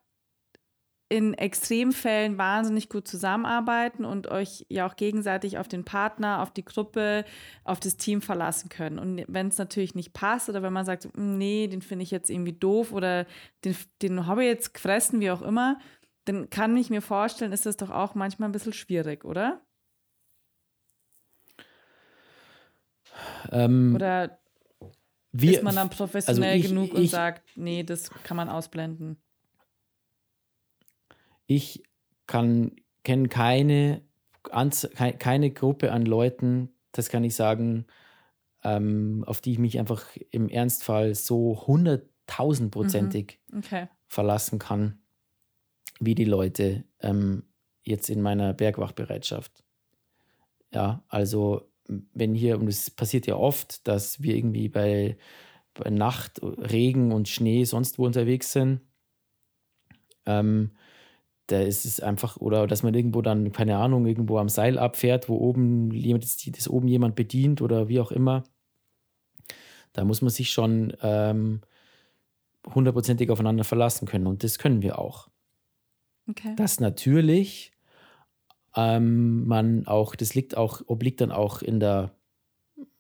in 1.11 1.35
Extremfällen 1.35 2.39
wahnsinnig 2.39 2.89
gut 2.89 3.07
zusammenarbeiten 3.07 4.05
und 4.05 4.27
euch 4.29 4.67
ja 4.69 4.87
auch 4.89 4.97
gegenseitig 4.97 5.59
auf 5.59 5.69
den 5.69 5.85
Partner, 5.85 6.43
auf 6.43 6.51
die 6.51 6.65
Gruppe, 6.65 7.25
auf 7.63 7.79
das 7.79 7.97
Team 7.97 8.23
verlassen 8.23 8.69
können. 8.69 8.99
Und 8.99 9.23
wenn 9.29 9.49
es 9.49 9.59
natürlich 9.59 9.95
nicht 9.95 10.13
passt 10.13 10.49
oder 10.49 10.63
wenn 10.63 10.73
man 10.73 10.87
sagt, 10.87 11.07
"Mm, 11.17 11.37
nee, 11.37 11.69
den 11.69 11.83
finde 11.83 12.03
ich 12.05 12.11
jetzt 12.11 12.31
irgendwie 12.31 12.55
doof 12.55 12.93
oder 12.93 13.27
den, 13.65 13.77
den 14.03 14.27
habe 14.27 14.43
ich 14.43 14.49
jetzt 14.49 14.75
gefressen, 14.75 15.21
wie 15.21 15.31
auch 15.31 15.43
immer, 15.43 15.79
dann 16.25 16.49
kann 16.49 16.77
ich 16.77 16.89
mir 16.91 17.03
vorstellen, 17.03 17.53
ist 17.53 17.67
das 17.67 17.77
doch 17.77 17.91
auch 17.91 18.15
manchmal 18.15 18.49
ein 18.49 18.53
bisschen 18.53 18.73
schwierig, 18.73 19.25
oder? 19.25 19.61
Ähm, 23.51 23.95
Oder 23.95 24.39
wir, 25.33 25.59
ist 25.59 25.63
man 25.63 25.75
dann 25.75 25.91
professionell 25.91 26.59
ich- 26.59 26.69
genug 26.69 26.95
und 26.95 27.03
ich- 27.03 27.11
sagt, 27.11 27.43
nee, 27.57 27.83
das 27.83 28.11
kann 28.23 28.37
man 28.37 28.49
ausblenden? 28.49 29.17
ich 31.47 31.83
kann 32.27 32.73
kenne 33.03 33.29
keine, 33.29 34.03
keine 35.19 35.51
Gruppe 35.51 35.93
an 35.93 36.07
Leuten, 36.07 36.71
das 36.93 37.09
kann 37.11 37.23
ich 37.23 37.35
sagen, 37.35 37.85
ähm, 38.63 39.25
auf 39.27 39.43
die 39.43 39.53
ich 39.53 39.59
mich 39.59 39.79
einfach 39.79 40.07
im 40.31 40.49
Ernstfall 40.49 41.15
so 41.15 41.67
hunderttausendprozentig 41.67 43.41
Okay. 43.55 43.89
verlassen 44.09 44.59
kann, 44.59 45.03
wie 46.01 46.15
die 46.15 46.25
Leute 46.25 46.85
ähm, 47.01 47.45
jetzt 47.83 48.09
in 48.09 48.23
meiner 48.23 48.55
Bergwachbereitschaft. 48.55 49.63
Ja, 50.73 51.05
also 51.09 51.71
wenn 51.89 52.35
hier, 52.35 52.59
und 52.59 52.69
es 52.69 52.91
passiert 52.91 53.27
ja 53.27 53.37
oft, 53.37 53.87
dass 53.87 54.23
wir 54.23 54.35
irgendwie 54.35 54.69
bei, 54.69 55.17
bei 55.75 55.91
Nacht, 55.91 56.41
Regen 56.43 57.13
und 57.13 57.29
Schnee 57.29 57.65
sonst 57.65 57.99
wo 57.99 58.07
unterwegs 58.07 58.53
sind, 58.53 58.81
ähm, 60.27 60.71
da 61.47 61.61
ist 61.61 61.85
es 61.85 62.01
einfach, 62.01 62.39
oder 62.39 62.67
dass 62.67 62.83
man 62.83 62.95
irgendwo 62.95 63.21
dann, 63.21 63.53
keine 63.53 63.77
Ahnung, 63.77 64.07
irgendwo 64.07 64.39
am 64.39 64.49
Seil 64.49 64.79
abfährt, 64.79 65.29
wo 65.29 65.37
oben 65.37 65.91
jemand, 65.91 66.25
das, 66.25 66.39
das 66.39 66.69
oben 66.69 66.89
jemand 66.89 67.17
bedient 67.17 67.61
oder 67.61 67.89
wie 67.89 68.01
auch 68.01 68.13
immer. 68.13 68.45
Da 69.93 70.05
muss 70.05 70.23
man 70.23 70.31
sich 70.31 70.51
schon 70.51 70.97
ähm, 71.03 71.61
hundertprozentig 72.67 73.31
aufeinander 73.31 73.65
verlassen 73.65 74.07
können. 74.07 74.27
Und 74.27 74.43
das 74.43 74.59
können 74.59 74.81
wir 74.81 74.99
auch. 74.99 75.29
Okay. 76.29 76.55
Dass 76.57 76.81
natürlich 76.81 77.74
ähm, 78.77 79.47
man 79.47 79.87
auch, 79.87 80.15
das 80.15 80.35
liegt 80.35 80.57
auch, 80.57 80.83
obliegt 80.87 81.21
dann 81.21 81.33
auch 81.33 81.63
in 81.63 81.81
der 81.81 82.13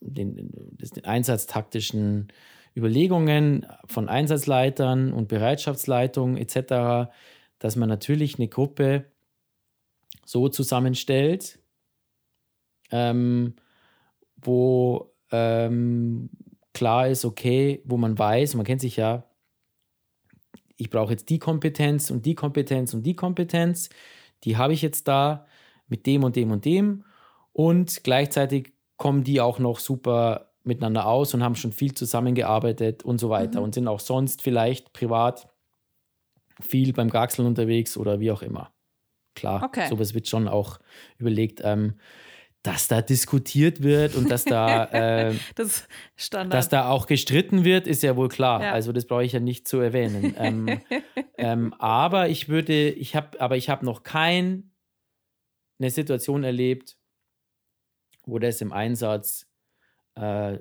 den, 0.00 0.36
den 0.36 1.04
einsatztaktischen 1.04 2.28
Überlegungen 2.76 3.66
von 3.86 4.08
Einsatzleitern 4.08 5.12
und 5.12 5.28
Bereitschaftsleitung 5.28 6.36
etc., 6.36 7.10
dass 7.58 7.76
man 7.76 7.88
natürlich 7.88 8.38
eine 8.38 8.48
Gruppe 8.48 9.06
so 10.26 10.48
zusammenstellt, 10.48 11.58
ähm, 12.90 13.54
wo, 14.36 15.12
ähm, 15.30 16.30
klar 16.72 17.08
ist, 17.08 17.24
okay, 17.24 17.82
wo 17.84 17.96
man 17.96 18.18
weiß, 18.18 18.54
man 18.54 18.66
kennt 18.66 18.80
sich 18.80 18.96
ja, 18.96 19.24
ich 20.76 20.90
brauche 20.90 21.12
jetzt 21.12 21.30
die 21.30 21.38
Kompetenz 21.38 22.10
und 22.10 22.26
die 22.26 22.34
Kompetenz 22.34 22.92
und 22.94 23.04
die 23.04 23.14
Kompetenz, 23.14 23.88
die 24.42 24.56
habe 24.56 24.72
ich 24.72 24.82
jetzt 24.82 25.06
da 25.06 25.46
mit 25.88 26.06
dem 26.06 26.24
und 26.24 26.36
dem 26.36 26.50
und 26.50 26.64
dem 26.64 27.04
und 27.52 28.02
gleichzeitig 28.04 28.72
kommen 28.96 29.24
die 29.24 29.40
auch 29.40 29.58
noch 29.58 29.78
super 29.78 30.52
miteinander 30.62 31.06
aus 31.06 31.34
und 31.34 31.42
haben 31.42 31.56
schon 31.56 31.72
viel 31.72 31.94
zusammengearbeitet 31.94 33.02
und 33.02 33.18
so 33.18 33.28
weiter 33.28 33.58
mhm. 33.58 33.64
und 33.64 33.74
sind 33.74 33.88
auch 33.88 34.00
sonst 34.00 34.42
vielleicht 34.42 34.92
privat 34.92 35.48
viel 36.60 36.92
beim 36.92 37.10
Gaxeln 37.10 37.46
unterwegs 37.46 37.96
oder 37.96 38.20
wie 38.20 38.30
auch 38.30 38.42
immer. 38.42 38.72
Klar, 39.34 39.62
okay. 39.64 39.88
sowas 39.88 40.14
wird 40.14 40.28
schon 40.28 40.48
auch 40.48 40.78
überlegt. 41.18 41.60
Ähm, 41.64 41.94
dass 42.62 42.88
da 42.88 43.02
diskutiert 43.02 43.82
wird 43.82 44.14
und 44.14 44.30
dass 44.30 44.44
da, 44.44 44.84
äh, 45.28 45.34
das 45.54 45.86
dass 46.48 46.70
da 46.70 46.88
auch 46.88 47.06
gestritten 47.06 47.62
wird, 47.62 47.86
ist 47.86 48.02
ja 48.02 48.16
wohl 48.16 48.28
klar. 48.28 48.62
Ja. 48.62 48.72
Also 48.72 48.92
das 48.92 49.04
brauche 49.04 49.22
ich 49.22 49.32
ja 49.32 49.40
nicht 49.40 49.68
zu 49.68 49.80
erwähnen. 49.80 50.34
ähm, 50.38 50.80
ähm, 51.36 51.74
aber 51.78 52.30
ich 52.30 52.48
würde, 52.48 52.88
ich 52.88 53.14
habe, 53.14 53.38
aber 53.38 53.58
ich 53.58 53.68
habe 53.68 53.84
noch 53.84 54.02
keine 55.78 55.90
Situation 55.90 56.44
erlebt, 56.44 56.96
wo 58.26 58.38
das 58.38 58.60
im 58.60 58.72
Einsatz 58.72 59.50
äh, 60.14 60.58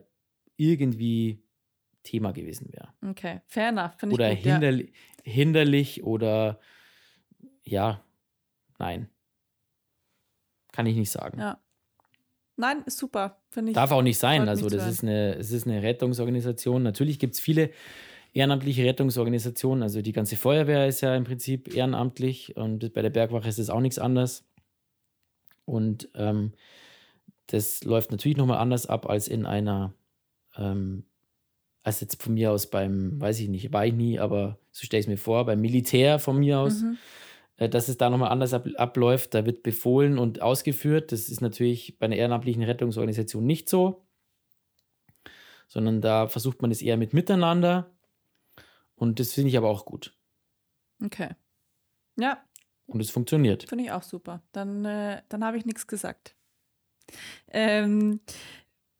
irgendwie 0.57 1.43
Thema 2.03 2.33
gewesen 2.33 2.71
wäre. 2.73 2.93
Okay, 3.09 3.41
fair 3.47 3.69
enough. 3.69 3.93
Finde 3.97 4.15
oder 4.15 4.35
gut, 4.35 4.43
hinderli 4.43 4.83
ja. 4.85 5.31
hinderlich 5.31 6.03
oder 6.03 6.59
ja, 7.63 8.03
nein. 8.77 9.09
Kann 10.71 10.85
ich 10.85 10.95
nicht 10.95 11.11
sagen. 11.11 11.39
Ja. 11.39 11.59
Nein, 12.55 12.83
ist 12.85 12.97
super. 12.97 13.41
Finde 13.49 13.71
ich. 13.71 13.75
Darf 13.75 13.91
auch 13.91 14.01
nicht 14.01 14.19
sein. 14.19 14.47
Also, 14.47 14.69
das 14.69 14.87
ist 14.87 15.03
eine, 15.03 15.35
es 15.35 15.51
ist 15.51 15.67
eine 15.67 15.81
Rettungsorganisation. 15.81 16.83
Natürlich 16.83 17.19
gibt 17.19 17.35
es 17.35 17.39
viele 17.39 17.71
ehrenamtliche 18.33 18.83
Rettungsorganisationen. 18.83 19.83
Also, 19.83 20.01
die 20.01 20.11
ganze 20.11 20.35
Feuerwehr 20.35 20.87
ist 20.87 21.01
ja 21.01 21.15
im 21.15 21.23
Prinzip 21.23 21.73
ehrenamtlich 21.73 22.57
und 22.57 22.93
bei 22.93 23.01
der 23.01 23.09
Bergwache 23.09 23.47
ist 23.47 23.59
es 23.59 23.69
auch 23.69 23.79
nichts 23.79 23.99
anderes. 23.99 24.45
Und 25.65 26.09
ähm, 26.15 26.53
das 27.47 27.83
läuft 27.83 28.11
natürlich 28.11 28.37
nochmal 28.37 28.59
anders 28.59 28.85
ab 28.85 29.09
als 29.09 29.27
in 29.27 29.45
einer, 29.45 29.93
ähm, 30.57 31.05
als 31.83 32.01
jetzt 32.01 32.21
von 32.21 32.33
mir 32.33 32.51
aus 32.51 32.69
beim, 32.69 33.19
weiß 33.19 33.39
ich 33.39 33.49
nicht, 33.49 33.73
war 33.73 33.85
ich 33.85 33.93
nie, 33.93 34.19
aber 34.19 34.59
so 34.71 34.85
stelle 34.85 34.99
ich 34.99 35.05
es 35.05 35.09
mir 35.09 35.17
vor, 35.17 35.45
beim 35.45 35.61
Militär 35.61 36.19
von 36.19 36.39
mir 36.39 36.59
aus. 36.59 36.81
Mhm 36.81 36.97
äh, 37.57 37.69
dass 37.69 37.87
es 37.87 37.97
da 37.97 38.09
nochmal 38.09 38.31
anders 38.31 38.53
ab, 38.53 38.67
abläuft. 38.77 39.33
Da 39.33 39.45
wird 39.45 39.63
befohlen 39.63 40.17
und 40.17 40.41
ausgeführt. 40.41 41.11
Das 41.11 41.29
ist 41.29 41.41
natürlich 41.41 41.97
bei 41.99 42.05
einer 42.05 42.15
ehrenamtlichen 42.15 42.63
Rettungsorganisation 42.63 43.45
nicht 43.45 43.69
so, 43.69 44.05
sondern 45.67 46.01
da 46.01 46.27
versucht 46.27 46.61
man 46.61 46.71
es 46.71 46.81
eher 46.81 46.97
mit 46.97 47.13
Miteinander. 47.13 47.91
Und 48.95 49.19
das 49.19 49.33
finde 49.33 49.49
ich 49.49 49.57
aber 49.57 49.69
auch 49.69 49.85
gut. 49.85 50.15
Okay. 51.03 51.29
Ja. 52.17 52.43
Und 52.87 52.99
es 52.99 53.09
funktioniert. 53.09 53.67
Finde 53.67 53.85
ich 53.85 53.91
auch 53.91 54.03
super. 54.03 54.41
Dann, 54.51 54.85
äh, 54.85 55.21
dann 55.29 55.43
habe 55.43 55.57
ich 55.57 55.65
nichts 55.65 55.87
gesagt. 55.87 56.35
Ähm, 57.49 58.19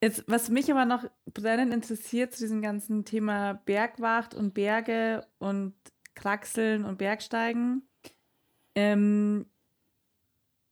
jetzt, 0.01 0.23
was 0.27 0.49
mich 0.49 0.71
aber 0.71 0.85
noch 0.85 1.05
brennend 1.33 1.73
interessiert 1.73 2.33
zu 2.33 2.43
diesem 2.43 2.61
ganzen 2.61 3.05
Thema 3.05 3.53
Bergwacht 3.65 4.33
und 4.33 4.53
Berge 4.53 5.25
und 5.39 5.73
Kraxeln 6.15 6.85
und 6.85 6.97
Bergsteigen, 6.97 7.83
ähm, 8.75 9.45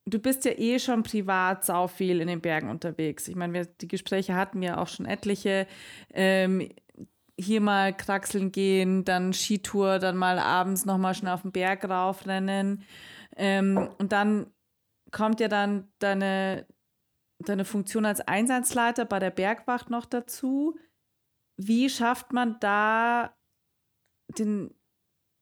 du 0.05 0.20
bist 0.20 0.45
ja 0.45 0.51
eh 0.51 0.80
schon 0.80 1.03
privat 1.03 1.66
sau 1.66 1.88
viel 1.88 2.22
in 2.22 2.28
den 2.28 2.41
Bergen 2.41 2.70
unterwegs. 2.70 3.28
Ich 3.28 3.36
meine, 3.36 3.66
die 3.66 3.88
Gespräche 3.88 4.36
hatten 4.36 4.62
wir 4.62 4.80
auch 4.80 4.88
schon 4.88 5.05
etliche. 5.05 5.68
Ähm, 6.14 6.70
hier 7.42 7.62
mal 7.62 7.96
kraxeln 7.96 8.52
gehen, 8.52 9.04
dann 9.04 9.34
Skitour, 9.34 10.00
dann 10.00 10.18
mal 10.18 10.39
abends 10.39 10.86
nochmal 10.86 11.14
schnell 11.14 11.34
auf 11.34 11.42
den 11.42 11.52
Berg 11.52 11.84
raufrennen. 11.89 12.84
Ähm, 13.36 13.89
und 13.98 14.12
dann 14.12 14.52
kommt 15.12 15.39
ja 15.39 15.48
dann 15.48 15.92
deine, 16.00 16.68
deine 17.39 17.66
Funktion 17.66 18.06
als 18.06 18.22
Einsatzleiter 18.22 19.06
bei 19.06 19.20
der 19.20 19.32
Bergwacht 19.32 19.89
noch 19.89 20.06
dazu. 20.06 20.78
Wie 21.58 21.89
schafft 21.89 22.34
man 22.34 22.58
da 22.60 23.36
den, 24.38 24.74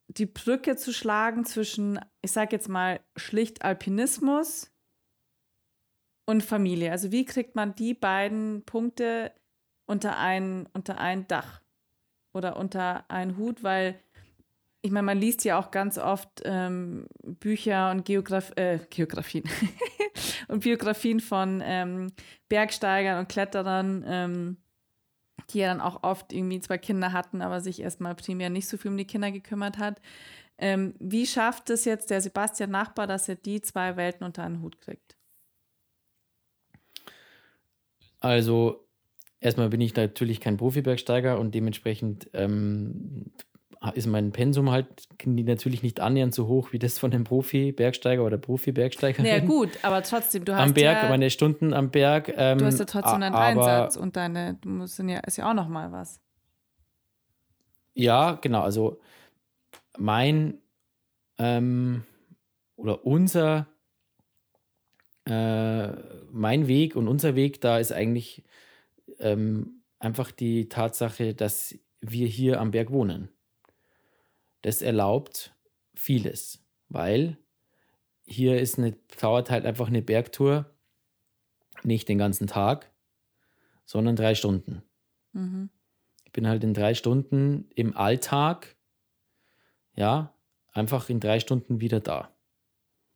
die 0.07 0.25
Brücke 0.25 0.75
zu 0.75 0.91
schlagen 0.91 1.45
zwischen, 1.45 1.99
ich 2.21 2.31
sage 2.31 2.55
jetzt 2.55 2.69
mal, 2.69 2.99
schlicht 3.15 3.61
Alpinismus 3.61 4.71
und 6.25 6.43
Familie. 6.43 6.91
Also 6.91 7.11
wie 7.11 7.25
kriegt 7.25 7.55
man 7.55 7.75
die 7.75 7.93
beiden 7.93 8.63
Punkte 8.65 9.33
unter 9.85 10.17
ein, 10.17 10.67
unter 10.73 10.99
ein 10.99 11.27
Dach 11.27 11.61
oder 12.33 12.57
unter 12.57 13.09
einen 13.09 13.37
Hut, 13.37 13.63
weil 13.63 13.99
ich 14.81 14.91
meine, 14.91 15.05
man 15.05 15.17
liest 15.17 15.43
ja 15.43 15.59
auch 15.59 15.71
ganz 15.71 15.97
oft 15.97 16.41
ähm, 16.45 17.07
Bücher 17.23 17.91
und 17.91 18.05
Geograf 18.05 18.51
äh, 18.55 18.79
Geografien 18.89 19.43
und 20.47 20.63
Biografien 20.63 21.19
von 21.19 21.61
ähm, 21.63 22.07
Bergsteigern 22.47 23.19
und 23.19 23.27
Kletterern, 23.27 24.05
ähm, 24.07 24.57
die 25.49 25.59
ja 25.59 25.67
dann 25.67 25.81
auch 25.81 26.03
oft 26.03 26.31
irgendwie 26.31 26.61
zwei 26.61 26.77
Kinder 26.77 27.11
hatten, 27.11 27.41
aber 27.41 27.59
sich 27.59 27.81
erstmal 27.81 28.15
primär 28.15 28.49
nicht 28.49 28.69
so 28.69 28.77
viel 28.77 28.91
um 28.91 28.97
die 28.97 29.05
Kinder 29.05 29.31
gekümmert 29.31 29.77
hat. 29.77 30.01
Ähm, 30.57 30.93
wie 30.99 31.25
schafft 31.25 31.69
es 31.69 31.85
jetzt 31.85 32.09
der 32.09 32.21
Sebastian 32.21 32.71
Nachbar, 32.71 33.07
dass 33.07 33.27
er 33.27 33.35
die 33.35 33.61
zwei 33.61 33.95
Welten 33.97 34.25
unter 34.25 34.43
einen 34.43 34.61
Hut 34.61 34.79
kriegt? 34.79 35.15
Also, 38.19 38.88
erstmal 39.39 39.69
bin 39.69 39.81
ich 39.81 39.95
natürlich 39.95 40.39
kein 40.39 40.57
Profibergsteiger 40.57 41.39
und 41.39 41.55
dementsprechend 41.55 42.29
ähm, 42.33 43.31
ist 43.93 44.07
mein 44.07 44.31
Pensum 44.31 44.71
halt 44.71 45.07
natürlich 45.25 45.83
nicht 45.83 46.01
annähernd 46.01 46.35
so 46.35 46.47
hoch 46.47 46.73
wie 46.73 46.79
das 46.79 46.99
von 46.99 47.13
einem 47.13 47.23
Profi-Bergsteiger 47.23 48.23
oder 48.23 48.37
Profi-Bergsteiger. 48.37 49.23
Ja, 49.23 49.39
gut, 49.39 49.69
aber 49.83 50.03
trotzdem, 50.03 50.43
du 50.43 50.53
hast. 50.53 50.61
Am 50.61 50.73
Berg, 50.73 51.03
ja, 51.03 51.09
meine 51.09 51.29
Stunden 51.29 51.73
am 51.73 51.89
Berg. 51.89 52.33
Ähm, 52.35 52.57
du 52.57 52.65
hast 52.65 52.79
ja 52.79 52.85
trotzdem 52.85 53.21
deinen 53.21 53.35
Einsatz 53.35 53.95
und 53.95 54.17
deine, 54.17 54.55
du 54.61 54.69
musst 54.69 54.99
ja, 54.99 55.19
ist 55.19 55.37
ja 55.37 55.49
auch 55.49 55.53
noch 55.53 55.69
mal 55.69 55.91
was. 55.91 56.19
Ja, 57.93 58.33
genau. 58.33 58.61
Also 58.61 58.99
mein 59.97 60.55
ähm, 61.37 62.03
oder 62.75 63.05
unser, 63.05 63.67
äh, 65.25 65.87
mein 66.31 66.67
Weg 66.67 66.95
und 66.95 67.07
unser 67.07 67.35
Weg 67.35 67.61
da 67.61 67.77
ist 67.79 67.91
eigentlich 67.91 68.43
ähm, 69.19 69.81
einfach 69.99 70.31
die 70.31 70.69
Tatsache, 70.69 71.33
dass 71.33 71.75
wir 72.01 72.27
hier 72.27 72.61
am 72.61 72.71
Berg 72.71 72.91
wohnen 72.91 73.29
das 74.61 74.81
erlaubt 74.81 75.55
vieles, 75.93 76.63
weil 76.89 77.37
hier 78.25 78.59
ist 78.59 78.77
eine, 78.77 78.95
dauert 79.19 79.49
halt 79.49 79.65
einfach 79.65 79.87
eine 79.87 80.01
Bergtour 80.01 80.69
nicht 81.83 82.09
den 82.09 82.17
ganzen 82.17 82.47
Tag, 82.47 82.91
sondern 83.85 84.15
drei 84.15 84.35
Stunden. 84.35 84.83
Mhm. 85.31 85.69
Ich 86.25 86.31
bin 86.31 86.47
halt 86.47 86.63
in 86.63 86.73
drei 86.73 86.93
Stunden 86.93 87.69
im 87.73 87.95
Alltag, 87.95 88.75
ja, 89.95 90.33
einfach 90.71 91.09
in 91.09 91.19
drei 91.19 91.39
Stunden 91.39 91.81
wieder 91.81 91.99
da. 91.99 92.35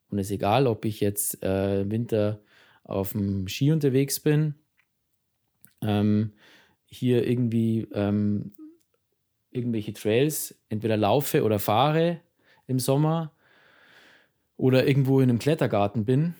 Und 0.09 0.19
es 0.19 0.27
ist 0.27 0.31
egal, 0.31 0.65
ob 0.67 0.85
ich 0.85 0.99
jetzt 0.99 1.43
äh, 1.43 1.81
im 1.81 1.91
Winter 1.91 2.41
auf 2.83 3.11
dem 3.11 3.47
Ski 3.47 3.71
unterwegs 3.71 4.19
bin, 4.19 4.55
ähm, 5.83 6.33
hier 6.85 7.27
irgendwie 7.27 7.87
ähm, 7.93 8.53
irgendwelche 9.51 9.93
Trails 9.93 10.59
entweder 10.69 10.97
laufe 10.97 11.43
oder 11.43 11.59
fahre 11.59 12.19
im 12.67 12.79
Sommer 12.79 13.31
oder 14.57 14.87
irgendwo 14.87 15.19
in 15.19 15.29
einem 15.29 15.39
Klettergarten 15.39 16.05
bin. 16.05 16.35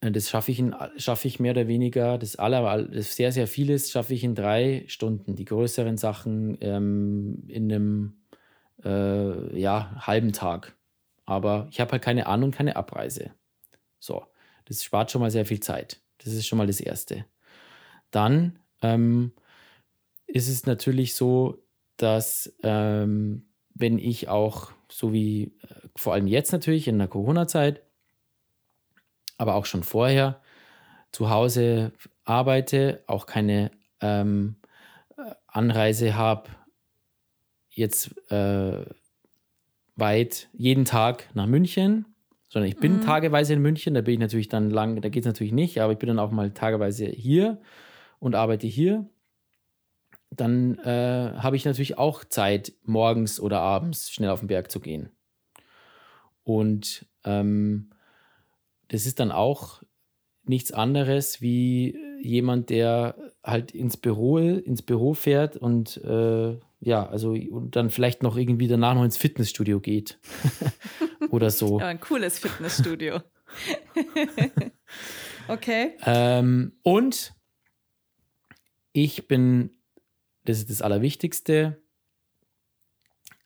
Das 0.00 0.30
schaffe 0.30 0.50
ich, 0.50 0.58
in, 0.58 0.74
ich 0.96 1.40
mehr 1.40 1.52
oder 1.52 1.68
weniger, 1.68 2.16
das, 2.16 2.36
aller, 2.36 2.84
das 2.84 3.16
sehr, 3.16 3.32
sehr 3.32 3.46
vieles 3.46 3.90
schaffe 3.90 4.14
ich 4.14 4.24
in 4.24 4.34
drei 4.34 4.84
Stunden. 4.86 5.36
Die 5.36 5.44
größeren 5.44 5.98
Sachen 5.98 6.56
ähm, 6.62 7.44
in 7.48 7.70
einem 7.70 8.14
äh, 8.82 9.60
ja, 9.60 9.94
halben 10.06 10.32
Tag. 10.32 10.74
Aber 11.26 11.68
ich 11.70 11.80
habe 11.80 11.92
halt 11.92 12.02
keine 12.02 12.26
An- 12.26 12.42
und 12.42 12.54
keine 12.54 12.76
Abreise. 12.76 13.32
So, 13.98 14.24
das 14.64 14.82
spart 14.82 15.10
schon 15.10 15.20
mal 15.20 15.30
sehr 15.30 15.44
viel 15.44 15.60
Zeit. 15.60 16.00
Das 16.18 16.32
ist 16.32 16.46
schon 16.46 16.56
mal 16.56 16.66
das 16.66 16.80
Erste. 16.80 17.26
Dann 18.10 18.58
ähm, 18.82 19.32
ist 20.26 20.48
es 20.48 20.66
natürlich 20.66 21.14
so, 21.14 21.62
dass 21.96 22.52
ähm, 22.62 23.46
wenn 23.74 23.98
ich 23.98 24.28
auch, 24.28 24.72
so 24.90 25.12
wie 25.12 25.52
äh, 25.62 25.88
vor 25.96 26.14
allem 26.14 26.26
jetzt 26.26 26.52
natürlich 26.52 26.88
in 26.88 26.98
der 26.98 27.08
Corona-Zeit, 27.08 27.82
aber 29.38 29.54
auch 29.54 29.64
schon 29.64 29.82
vorher 29.82 30.40
zu 31.12 31.30
Hause 31.30 31.92
arbeite, 32.24 33.02
auch 33.06 33.26
keine 33.26 33.70
ähm, 34.00 34.56
Anreise 35.46 36.14
habe, 36.14 36.50
jetzt 37.70 38.14
äh, 38.30 38.84
weit 39.96 40.48
jeden 40.52 40.84
Tag 40.84 41.28
nach 41.34 41.46
München, 41.46 42.06
sondern 42.48 42.68
ich 42.68 42.76
bin 42.78 42.98
mhm. 42.98 43.00
tageweise 43.02 43.52
in 43.52 43.62
München, 43.62 43.94
da 43.94 44.00
bin 44.00 44.14
ich 44.14 44.20
natürlich 44.20 44.48
dann 44.48 44.70
lang, 44.70 45.00
da 45.00 45.08
geht 45.08 45.22
es 45.22 45.26
natürlich 45.26 45.52
nicht, 45.52 45.80
aber 45.80 45.92
ich 45.92 45.98
bin 45.98 46.08
dann 46.08 46.18
auch 46.18 46.30
mal 46.30 46.50
tageweise 46.50 47.06
hier 47.06 47.60
und 48.20 48.36
arbeite 48.36 48.68
hier, 48.68 49.08
dann 50.30 50.78
äh, 50.78 51.32
habe 51.36 51.56
ich 51.56 51.64
natürlich 51.64 51.98
auch 51.98 52.24
Zeit, 52.24 52.72
morgens 52.84 53.40
oder 53.40 53.60
abends 53.60 54.10
schnell 54.10 54.30
auf 54.30 54.40
den 54.40 54.46
Berg 54.46 54.70
zu 54.70 54.78
gehen. 54.78 55.10
Und 56.44 57.06
ähm, 57.24 57.90
das 58.88 59.06
ist 59.06 59.18
dann 59.18 59.32
auch 59.32 59.82
nichts 60.44 60.72
anderes 60.72 61.40
wie 61.40 61.96
jemand, 62.22 62.70
der 62.70 63.16
halt 63.42 63.72
ins 63.72 63.96
Büro, 63.96 64.38
ins 64.38 64.82
Büro 64.82 65.14
fährt 65.14 65.56
und 65.56 65.96
äh, 66.04 66.58
ja, 66.82 67.06
also 67.06 67.32
und 67.32 67.76
dann 67.76 67.90
vielleicht 67.90 68.22
noch 68.22 68.36
irgendwie 68.36 68.68
danach 68.68 68.94
noch 68.94 69.04
ins 69.04 69.16
Fitnessstudio 69.16 69.80
geht. 69.80 70.18
Oder 71.30 71.50
so. 71.50 71.78
Ja, 71.78 71.88
ein 71.88 72.00
cooles 72.00 72.38
Fitnessstudio. 72.38 73.20
okay. 75.48 75.92
Ähm, 76.04 76.72
und 76.82 77.34
ich 78.92 79.28
bin, 79.28 79.70
das 80.44 80.58
ist 80.58 80.70
das 80.70 80.82
Allerwichtigste, 80.82 81.82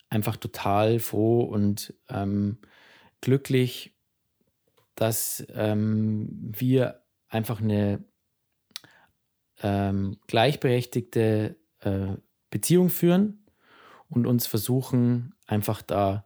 einfach 0.09 0.37
total 0.37 0.99
froh 1.01 1.43
und 1.43 1.95
ähm, 2.09 2.59
glücklich, 3.21 3.95
dass 4.95 5.45
ähm, 5.55 6.29
wir 6.57 7.03
einfach 7.29 7.61
eine 7.61 8.05
ähm, 9.63 10.19
gleichberechtigte 10.27 11.57
äh, 11.81 12.17
Beziehung 12.51 12.91
führen 12.91 13.45
und 14.09 14.27
uns 14.27 14.47
versuchen, 14.47 15.35
einfach 15.47 15.83
da 15.83 16.25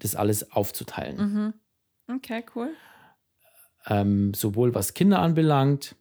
das 0.00 0.16
alles 0.16 0.52
aufzuteilen. 0.52 1.16
Mhm. 1.16 1.54
Okay, 2.16 2.44
cool. 2.54 2.70
Ähm, 3.86 4.34
sowohl 4.34 4.74
was 4.74 4.94
Kinder 4.94 5.20
anbelangt, 5.20 5.96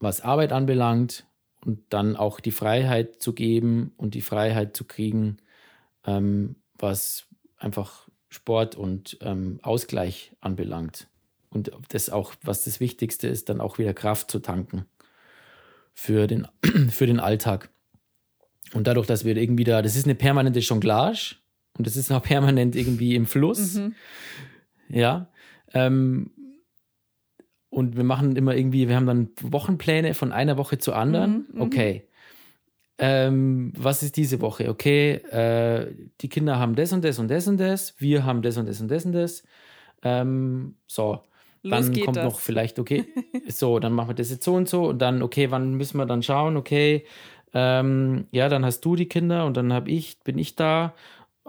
was 0.00 0.20
Arbeit 0.20 0.52
anbelangt 0.52 1.26
und 1.64 1.80
dann 1.90 2.16
auch 2.16 2.40
die 2.40 2.52
Freiheit 2.52 3.20
zu 3.20 3.32
geben 3.32 3.92
und 3.96 4.14
die 4.14 4.20
Freiheit 4.20 4.76
zu 4.76 4.84
kriegen, 4.84 5.38
ähm, 6.06 6.56
was 6.78 7.26
einfach 7.56 8.08
Sport 8.28 8.76
und 8.76 9.18
ähm, 9.20 9.58
Ausgleich 9.62 10.32
anbelangt. 10.40 11.08
Und 11.50 11.72
das 11.88 12.10
auch, 12.10 12.34
was 12.42 12.64
das 12.64 12.78
Wichtigste 12.78 13.26
ist, 13.26 13.48
dann 13.48 13.60
auch 13.60 13.78
wieder 13.78 13.94
Kraft 13.94 14.30
zu 14.30 14.38
tanken 14.38 14.84
für 15.94 16.26
den, 16.26 16.46
für 16.90 17.06
den 17.06 17.20
Alltag. 17.20 17.70
Und 18.74 18.86
dadurch, 18.86 19.06
dass 19.06 19.24
wir 19.24 19.36
irgendwie 19.36 19.64
da, 19.64 19.80
das 19.80 19.96
ist 19.96 20.04
eine 20.04 20.14
permanente 20.14 20.60
Jonglage 20.60 21.36
und 21.76 21.86
das 21.86 21.96
ist 21.96 22.12
auch 22.12 22.22
permanent 22.22 22.76
irgendwie 22.76 23.14
im 23.14 23.26
Fluss. 23.26 23.74
Mhm. 23.74 23.94
Ja. 24.88 25.28
Ähm, 25.72 26.30
und 27.70 27.96
wir 27.96 28.04
machen 28.04 28.36
immer 28.36 28.54
irgendwie, 28.54 28.88
wir 28.88 28.96
haben 28.96 29.06
dann 29.06 29.30
Wochenpläne 29.42 30.14
von 30.14 30.32
einer 30.32 30.56
Woche 30.56 30.78
zur 30.78 30.96
anderen. 30.96 31.46
Mhm, 31.50 31.54
mhm. 31.54 31.62
okay. 31.62 32.04
Ähm, 33.00 33.72
was 33.76 34.02
ist 34.02 34.16
diese 34.16 34.40
Woche? 34.40 34.68
Okay, 34.68 35.12
äh, 35.30 35.94
die 36.20 36.28
Kinder 36.28 36.58
haben 36.58 36.74
das 36.74 36.92
und 36.92 37.04
das 37.04 37.18
und 37.18 37.28
das 37.28 37.46
und 37.46 37.58
das, 37.58 37.94
wir 37.98 38.24
haben 38.24 38.42
das 38.42 38.56
und 38.56 38.66
das 38.66 38.80
und 38.80 38.90
das 38.90 39.04
und 39.04 39.12
das. 39.12 39.42
Ähm, 40.02 40.74
so, 40.86 41.20
Los 41.62 41.86
dann 41.86 42.04
kommt 42.04 42.16
das. 42.16 42.24
noch 42.24 42.40
vielleicht, 42.40 42.78
okay, 42.78 43.04
so, 43.48 43.78
dann 43.78 43.92
machen 43.92 44.10
wir 44.10 44.14
das 44.14 44.30
jetzt 44.30 44.44
so 44.44 44.54
und 44.54 44.68
so 44.68 44.88
und 44.88 44.98
dann, 45.00 45.22
okay, 45.22 45.50
wann 45.50 45.74
müssen 45.74 45.98
wir 45.98 46.06
dann 46.06 46.24
schauen? 46.24 46.56
Okay, 46.56 47.04
ähm, 47.54 48.26
ja, 48.32 48.48
dann 48.48 48.64
hast 48.64 48.80
du 48.80 48.96
die 48.96 49.08
Kinder 49.08 49.46
und 49.46 49.56
dann 49.56 49.72
habe 49.72 49.90
ich, 49.90 50.18
bin 50.20 50.38
ich 50.38 50.56
da. 50.56 50.94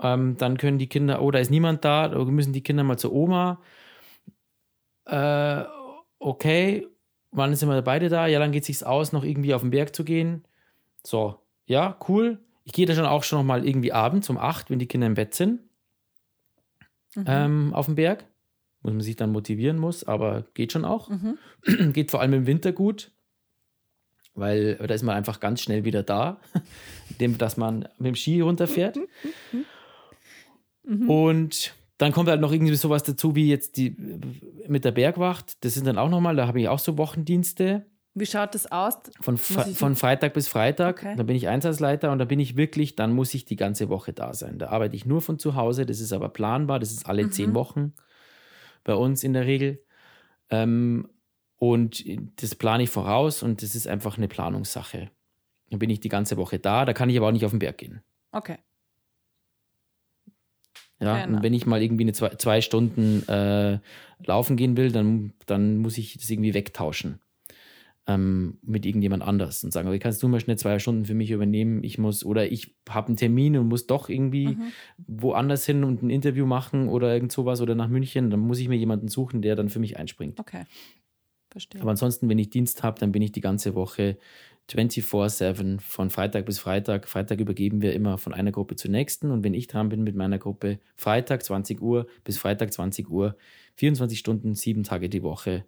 Ähm, 0.01 0.37
dann 0.37 0.57
können 0.57 0.77
die 0.77 0.87
Kinder, 0.87 1.21
oh, 1.21 1.31
da 1.31 1.39
ist 1.39 1.51
niemand 1.51 1.83
da, 1.83 2.11
oder 2.11 2.25
müssen 2.25 2.53
die 2.53 2.63
Kinder 2.63 2.83
mal 2.83 2.97
zur 2.97 3.11
Oma. 3.11 3.59
Äh, 5.05 5.63
okay, 6.19 6.87
wann 7.31 7.55
sind 7.55 7.69
wir 7.69 7.81
beide 7.81 8.09
da? 8.09 8.27
Ja, 8.27 8.39
dann 8.39 8.51
geht 8.51 8.63
es 8.63 8.67
sich 8.67 8.85
aus, 8.85 9.11
noch 9.11 9.23
irgendwie 9.23 9.53
auf 9.53 9.61
den 9.61 9.71
Berg 9.71 9.95
zu 9.95 10.03
gehen. 10.03 10.45
So, 11.03 11.39
ja, 11.65 11.97
cool. 12.07 12.39
Ich 12.63 12.73
gehe 12.73 12.85
da 12.85 12.93
schon 12.93 13.05
auch 13.05 13.23
schon 13.23 13.39
noch 13.39 13.45
mal 13.45 13.65
irgendwie 13.65 13.93
abends 13.93 14.29
um 14.29 14.37
acht, 14.37 14.69
wenn 14.69 14.79
die 14.79 14.87
Kinder 14.87 15.07
im 15.07 15.15
Bett 15.15 15.33
sind, 15.33 15.61
mhm. 17.15 17.25
ähm, 17.27 17.73
auf 17.73 17.87
den 17.87 17.95
Berg. 17.95 18.25
Muss 18.81 18.93
man 18.93 19.01
sich 19.01 19.15
dann 19.15 19.31
motivieren 19.31 19.77
muss, 19.77 20.03
aber 20.03 20.45
geht 20.53 20.71
schon 20.71 20.85
auch. 20.85 21.09
Mhm. 21.09 21.37
geht 21.93 22.11
vor 22.11 22.21
allem 22.21 22.33
im 22.33 22.47
Winter 22.47 22.71
gut 22.71 23.11
weil 24.39 24.75
da 24.75 24.93
ist 24.93 25.03
man 25.03 25.15
einfach 25.15 25.39
ganz 25.39 25.61
schnell 25.61 25.83
wieder 25.85 26.03
da, 26.03 26.39
indem 27.09 27.37
dass 27.37 27.57
man 27.57 27.87
mit 27.97 28.07
dem 28.07 28.15
Ski 28.15 28.41
runterfährt. 28.41 28.97
Mhm. 30.81 31.07
Und 31.07 31.75
dann 31.99 32.13
kommt 32.13 32.29
halt 32.29 32.39
noch 32.39 32.53
irgendwie 32.53 32.73
sowas 32.75 33.03
dazu, 33.03 33.35
wie 33.35 33.49
jetzt 33.49 33.75
die 33.75 33.95
mit 34.67 34.85
der 34.85 34.91
Bergwacht. 34.91 35.63
Das 35.65 35.73
sind 35.73 35.85
dann 35.85 35.97
auch 35.97 36.09
nochmal, 36.09 36.35
da 36.37 36.47
habe 36.47 36.61
ich 36.61 36.69
auch 36.69 36.79
so 36.79 36.97
Wochendienste. 36.97 37.85
Wie 38.13 38.25
schaut 38.25 38.55
das 38.55 38.71
aus? 38.71 38.95
Von, 39.19 39.37
von 39.37 39.95
Freitag 39.97 40.33
bis 40.33 40.47
Freitag. 40.47 40.99
Okay. 40.99 41.15
Da 41.17 41.23
bin 41.23 41.35
ich 41.35 41.49
Einsatzleiter 41.49 42.11
und 42.11 42.19
da 42.19 42.25
bin 42.25 42.39
ich 42.39 42.55
wirklich, 42.55 42.95
dann 42.95 43.11
muss 43.11 43.33
ich 43.33 43.43
die 43.43 43.57
ganze 43.57 43.89
Woche 43.89 44.13
da 44.13 44.33
sein. 44.33 44.59
Da 44.59 44.69
arbeite 44.69 44.95
ich 44.95 45.05
nur 45.05 45.21
von 45.21 45.39
zu 45.39 45.55
Hause, 45.55 45.85
das 45.85 45.99
ist 45.99 46.13
aber 46.13 46.29
planbar, 46.29 46.79
das 46.79 46.91
ist 46.91 47.05
alle 47.05 47.25
mhm. 47.25 47.31
zehn 47.33 47.53
Wochen 47.53 47.93
bei 48.85 48.95
uns 48.95 49.25
in 49.25 49.33
der 49.33 49.45
Regel. 49.45 49.83
Ähm, 50.49 51.09
und 51.57 52.05
das 52.41 52.55
plane 52.55 52.83
ich 52.83 52.89
voraus 52.89 53.43
und 53.43 53.61
das 53.61 53.75
ist 53.75 53.89
einfach 53.89 54.17
eine 54.17 54.29
Planungssache. 54.29 55.11
Dann 55.69 55.79
bin 55.79 55.89
ich 55.89 55.99
die 55.99 56.09
ganze 56.09 56.37
Woche 56.37 56.59
da, 56.59 56.85
da 56.85 56.93
kann 56.93 57.09
ich 57.09 57.17
aber 57.17 57.27
auch 57.27 57.33
nicht 57.33 57.43
auf 57.43 57.51
den 57.51 57.59
Berg 57.59 57.77
gehen. 57.77 58.01
Okay. 58.31 58.57
Ja, 60.99 61.25
und 61.25 61.43
wenn 61.43 61.53
ich 61.53 61.65
mal 61.65 61.81
irgendwie 61.81 62.03
eine 62.03 62.13
zwei, 62.13 62.29
zwei 62.35 62.61
Stunden 62.61 63.27
äh, 63.29 63.79
laufen 64.25 64.57
gehen 64.57 64.75
will, 64.75 64.91
dann, 64.91 65.33
dann 65.45 65.77
muss 65.77 65.97
ich 65.97 66.17
das 66.17 66.29
irgendwie 66.29 66.53
wegtauschen 66.53 67.19
ähm, 68.09 68.57
mit 68.63 68.85
irgendjemand 68.85 69.21
anders 69.21 69.63
und 69.63 69.71
sagen, 69.71 69.87
okay, 69.87 69.99
kannst 69.99 70.23
du 70.23 70.27
mal 70.27 70.39
schnell 70.39 70.57
zwei 70.57 70.79
Stunden 70.79 71.05
für 71.05 71.13
mich 71.13 71.29
übernehmen? 71.29 71.83
Ich 71.83 71.99
muss, 71.99 72.25
oder 72.25 72.51
ich 72.51 72.75
habe 72.89 73.07
einen 73.07 73.17
Termin 73.17 73.55
und 73.55 73.67
muss 73.67 73.85
doch 73.85 74.09
irgendwie 74.09 74.47
mhm. 74.47 74.71
woanders 75.07 75.65
hin 75.65 75.83
und 75.83 76.01
ein 76.01 76.09
Interview 76.09 76.47
machen 76.47 76.89
oder 76.89 77.13
irgend 77.13 77.31
sowas 77.31 77.61
oder 77.61 77.75
nach 77.75 77.87
München, 77.87 78.31
dann 78.31 78.39
muss 78.39 78.59
ich 78.59 78.67
mir 78.67 78.77
jemanden 78.77 79.09
suchen, 79.09 79.43
der 79.43 79.55
dann 79.55 79.69
für 79.69 79.79
mich 79.79 79.97
einspringt. 79.97 80.39
Okay. 80.39 80.63
Verstehe. 81.51 81.81
Aber 81.81 81.91
ansonsten, 81.91 82.29
wenn 82.29 82.39
ich 82.39 82.49
Dienst 82.49 82.83
habe, 82.83 82.99
dann 82.99 83.11
bin 83.11 83.21
ich 83.21 83.31
die 83.31 83.41
ganze 83.41 83.75
Woche 83.75 84.17
24-7 84.69 85.79
von 85.81 86.09
Freitag 86.09 86.45
bis 86.45 86.59
Freitag. 86.59 87.07
Freitag 87.07 87.39
übergeben 87.39 87.81
wir 87.81 87.93
immer 87.93 88.17
von 88.17 88.33
einer 88.33 88.51
Gruppe 88.51 88.75
zur 88.75 88.91
nächsten. 88.91 89.31
Und 89.31 89.43
wenn 89.43 89.53
ich 89.53 89.67
dran 89.67 89.89
bin 89.89 90.03
mit 90.03 90.15
meiner 90.15 90.37
Gruppe, 90.37 90.79
Freitag 90.95 91.43
20 91.43 91.81
Uhr 91.81 92.07
bis 92.23 92.37
Freitag 92.37 92.71
20 92.71 93.09
Uhr, 93.09 93.35
24 93.75 94.19
Stunden, 94.19 94.55
sieben 94.55 94.83
Tage 94.83 95.09
die 95.09 95.23
Woche 95.23 95.65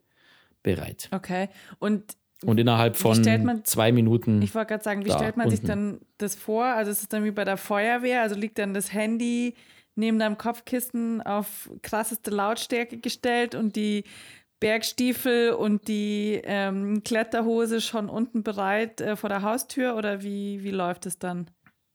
bereit. 0.63 1.09
Okay. 1.11 1.49
Und 1.79 2.15
und 2.43 2.59
innerhalb 2.59 2.95
von 2.95 3.21
man, 3.43 3.63
zwei 3.65 3.91
Minuten. 3.91 4.41
Ich 4.41 4.55
wollte 4.55 4.69
gerade 4.69 4.83
sagen, 4.83 5.05
wie 5.05 5.11
stellt 5.11 5.37
man 5.37 5.45
unten. 5.45 5.57
sich 5.57 5.65
dann 5.65 5.99
das 6.17 6.33
vor? 6.33 6.65
Also 6.65 6.89
ist 6.89 7.03
es 7.03 7.07
dann 7.07 7.23
wie 7.23 7.29
bei 7.29 7.45
der 7.45 7.57
Feuerwehr? 7.57 8.23
Also 8.23 8.33
liegt 8.33 8.57
dann 8.57 8.73
das 8.73 8.91
Handy 8.91 9.53
neben 9.95 10.17
deinem 10.17 10.37
Kopfkissen 10.37 11.21
auf 11.21 11.69
krasseste 11.83 12.31
Lautstärke 12.31 12.97
gestellt 12.97 13.53
und 13.53 13.75
die 13.75 14.05
Bergstiefel 14.61 15.53
und 15.53 15.87
die 15.87 16.39
ähm, 16.43 17.03
Kletterhose 17.03 17.81
schon 17.81 18.07
unten 18.07 18.43
bereit 18.43 19.01
äh, 19.01 19.15
vor 19.17 19.27
der 19.27 19.41
Haustür 19.41 19.95
oder 19.95 20.21
wie, 20.21 20.63
wie 20.63 20.69
läuft 20.69 21.07
es 21.07 21.17
dann, 21.17 21.49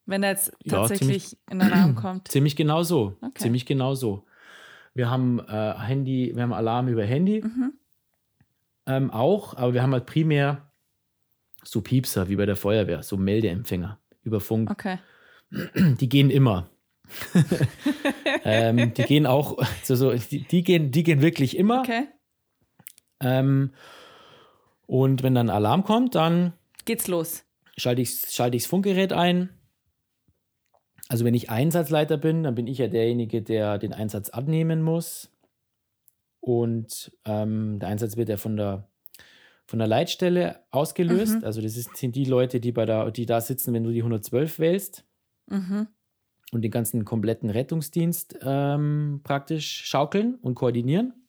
wenn 0.04 0.24
er 0.24 0.30
jetzt 0.30 0.52
tatsächlich 0.68 1.32
ja, 1.32 1.38
in 1.52 1.60
den 1.60 1.72
Raum 1.72 1.94
kommt? 1.94 2.28
Ziemlich 2.28 2.56
genau 2.56 2.82
so. 2.82 3.16
Okay. 3.22 3.42
Ziemlich 3.42 3.66
genau 3.66 3.94
so. 3.94 4.26
Wir 4.94 5.08
haben 5.08 5.38
äh, 5.38 5.74
Handy, 5.78 6.32
wir 6.34 6.42
haben 6.42 6.52
Alarm 6.52 6.88
über 6.88 7.04
Handy 7.04 7.42
mhm. 7.42 7.72
ähm, 8.86 9.10
auch, 9.12 9.54
aber 9.56 9.72
wir 9.72 9.82
haben 9.82 9.92
halt 9.92 10.06
primär 10.06 10.72
so 11.62 11.82
Piepser 11.82 12.28
wie 12.28 12.36
bei 12.36 12.46
der 12.46 12.56
Feuerwehr, 12.56 13.04
so 13.04 13.16
Meldeempfänger 13.16 14.00
über 14.24 14.40
Funk. 14.40 14.70
Okay. 14.72 14.98
Die 16.00 16.08
gehen 16.08 16.30
immer. 16.30 16.68
ähm, 18.44 18.92
die 18.92 19.04
gehen 19.04 19.26
auch, 19.26 19.56
so, 19.84 19.94
so, 19.94 20.12
die, 20.12 20.42
die, 20.42 20.64
gehen, 20.64 20.90
die 20.90 21.04
gehen 21.04 21.22
wirklich 21.22 21.56
immer. 21.56 21.78
Okay. 21.82 22.08
Ähm, 23.20 23.72
und 24.86 25.22
wenn 25.22 25.34
dann 25.34 25.50
Alarm 25.50 25.84
kommt, 25.84 26.14
dann 26.14 26.52
geht's 26.84 27.08
los. 27.08 27.44
Schalte 27.76 28.02
ich, 28.02 28.20
schalte 28.30 28.56
ich 28.56 28.62
das 28.64 28.70
Funkgerät 28.70 29.12
ein. 29.12 29.50
Also 31.08 31.24
wenn 31.24 31.34
ich 31.34 31.50
Einsatzleiter 31.50 32.16
bin, 32.16 32.42
dann 32.42 32.54
bin 32.54 32.66
ich 32.66 32.78
ja 32.78 32.88
derjenige, 32.88 33.42
der 33.42 33.78
den 33.78 33.92
Einsatz 33.92 34.30
abnehmen 34.30 34.82
muss. 34.82 35.30
Und 36.40 37.12
ähm, 37.24 37.78
der 37.80 37.88
Einsatz 37.88 38.16
wird 38.16 38.28
ja 38.28 38.36
von 38.36 38.56
der, 38.56 38.88
von 39.66 39.78
der 39.78 39.88
Leitstelle 39.88 40.60
ausgelöst. 40.70 41.38
Mhm. 41.38 41.44
Also 41.44 41.60
das 41.60 41.76
ist, 41.76 41.96
sind 41.96 42.16
die 42.16 42.24
Leute, 42.24 42.60
die, 42.60 42.72
bei 42.72 42.86
der, 42.86 43.10
die 43.10 43.26
da 43.26 43.40
sitzen, 43.40 43.74
wenn 43.74 43.84
du 43.84 43.90
die 43.90 44.00
112 44.00 44.58
wählst. 44.58 45.04
Mhm. 45.46 45.88
Und 46.52 46.62
den 46.62 46.70
ganzen 46.70 47.04
kompletten 47.04 47.50
Rettungsdienst 47.50 48.38
ähm, 48.42 49.20
praktisch 49.24 49.84
schaukeln 49.84 50.36
und 50.36 50.54
koordinieren. 50.54 51.25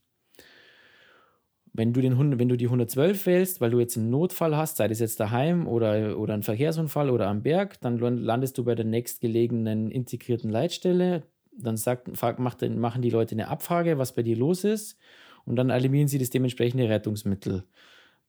Wenn 1.77 1.93
du, 1.93 2.01
den, 2.01 2.39
wenn 2.39 2.49
du 2.49 2.57
die 2.57 2.65
112 2.65 3.27
wählst, 3.27 3.61
weil 3.61 3.69
du 3.69 3.79
jetzt 3.79 3.97
einen 3.97 4.09
Notfall 4.09 4.57
hast, 4.57 4.77
sei 4.77 4.87
das 4.87 4.97
jetzt 4.97 5.19
daheim 5.19 5.67
oder, 5.67 6.17
oder 6.17 6.33
ein 6.33 6.41
Verkehrsunfall 6.41 7.11
oder 7.11 7.27
am 7.27 7.43
Berg, 7.43 7.79
dann 7.81 7.99
landest 7.99 8.57
du 8.57 8.63
bei 8.63 8.73
der 8.73 8.83
nächstgelegenen 8.83 9.91
integrierten 9.91 10.49
Leitstelle. 10.49 11.21
Dann 11.51 11.77
sagt, 11.77 12.09
macht, 12.39 12.67
machen 12.67 13.03
die 13.03 13.11
Leute 13.11 13.35
eine 13.35 13.49
Abfrage, 13.49 13.99
was 13.99 14.15
bei 14.15 14.23
dir 14.23 14.35
los 14.35 14.63
ist. 14.63 14.97
Und 15.45 15.55
dann 15.55 15.69
alarmieren 15.69 16.07
sie 16.07 16.17
das 16.17 16.31
dementsprechende 16.31 16.89
Rettungsmittel 16.89 17.63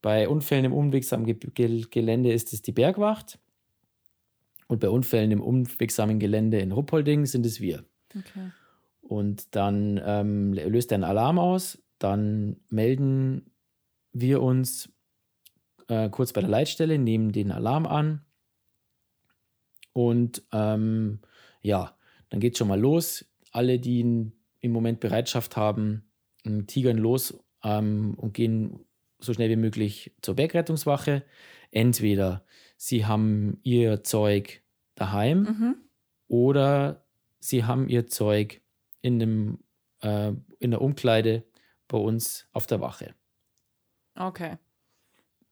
Bei 0.02 0.28
Unfällen 0.28 0.66
im 0.66 0.74
unwegsamen 0.74 1.24
Ge 1.24 1.84
Gelände 1.90 2.30
ist 2.30 2.52
es 2.52 2.60
die 2.60 2.72
Bergwacht. 2.72 3.38
Und 4.66 4.80
bei 4.80 4.90
Unfällen 4.90 5.30
im 5.30 5.40
unwegsamen 5.40 6.18
Gelände 6.18 6.58
in 6.58 6.70
Ruppolding 6.70 7.24
sind 7.24 7.46
es 7.46 7.62
wir. 7.62 7.86
Okay. 8.14 8.50
Und 9.00 9.56
dann 9.56 9.98
ähm, 10.04 10.52
löst 10.52 10.92
er 10.92 10.96
einen 10.96 11.04
Alarm 11.04 11.38
aus. 11.38 11.78
Dann 11.98 12.60
melden 12.68 13.50
wir 14.12 14.42
uns 14.42 14.92
äh, 15.88 16.08
kurz 16.10 16.32
bei 16.32 16.40
der 16.40 16.50
Leitstelle, 16.50 16.98
nehmen 16.98 17.32
den 17.32 17.50
Alarm 17.50 17.86
an. 17.86 18.24
Und 19.92 20.42
ähm, 20.52 21.20
ja, 21.60 21.96
dann 22.30 22.40
geht 22.40 22.58
schon 22.58 22.68
mal 22.68 22.80
los. 22.80 23.24
Alle, 23.52 23.78
die 23.78 24.00
im 24.00 24.72
Moment 24.72 25.00
Bereitschaft 25.00 25.56
haben, 25.56 26.08
tigern 26.66 26.98
los 26.98 27.38
ähm, 27.64 28.14
und 28.16 28.34
gehen 28.34 28.84
so 29.18 29.32
schnell 29.32 29.50
wie 29.50 29.56
möglich 29.56 30.14
zur 30.22 30.36
Bergrettungswache. 30.36 31.24
Entweder 31.70 32.44
sie 32.76 33.06
haben 33.06 33.58
ihr 33.62 34.04
Zeug 34.04 34.62
daheim 34.94 35.42
mhm. 35.42 35.74
oder 36.28 37.04
sie 37.40 37.64
haben 37.64 37.88
ihr 37.88 38.06
Zeug 38.06 38.62
in, 39.02 39.18
dem, 39.18 39.58
äh, 40.00 40.32
in 40.58 40.70
der 40.70 40.80
Umkleide 40.80 41.44
bei 41.88 41.98
uns 41.98 42.46
auf 42.52 42.66
der 42.66 42.80
Wache. 42.80 43.14
Okay. 44.14 44.56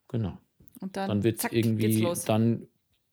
Genau. 0.08 0.38
Und 0.80 0.96
dann, 0.96 1.08
dann 1.08 1.24
wird 1.24 1.42
es 1.42 1.50
irgendwie, 1.50 2.06
dann, 2.26 2.68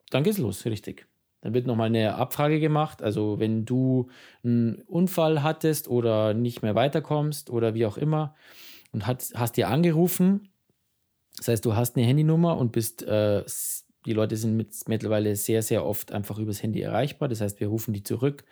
dann 0.10 0.24
geht's 0.24 0.38
los, 0.38 0.66
richtig. 0.66 1.08
Dann 1.42 1.54
wird 1.54 1.68
nochmal 1.68 1.88
eine 1.88 2.16
Abfrage 2.16 2.60
gemacht. 2.60 3.02
Also 3.02 3.40
wenn 3.40 3.66
du 3.66 4.10
einen 4.44 4.82
Unfall 4.84 5.44
hattest 5.44 5.88
oder 5.88 6.34
nicht 6.34 6.62
mehr 6.62 6.76
weiterkommst 6.76 7.50
oder 7.50 7.74
wie 7.74 7.86
auch 7.86 7.98
immer 7.98 8.36
und 8.92 9.08
hat, 9.08 9.26
hast 9.36 9.58
dir 9.58 9.68
angerufen, 9.68 10.50
das 11.38 11.48
heißt, 11.48 11.66
du 11.66 11.76
hast 11.76 11.98
eine 11.98 12.06
Handynummer 12.06 12.58
und 12.58 12.72
bist, 12.72 13.04
äh, 13.04 13.44
die 14.06 14.14
Leute 14.14 14.38
sind 14.38 14.56
mit, 14.56 14.74
mittlerweile 14.88 15.36
sehr, 15.36 15.62
sehr 15.62 15.86
oft 15.86 16.12
einfach 16.12 16.38
übers 16.38 16.62
Handy 16.62 16.82
erreichbar. 16.82 17.28
Das 17.28 17.42
heißt, 17.42 17.60
wir 17.60 17.68
rufen 17.68 17.94
die 17.94 18.04
zurück, 18.04 18.46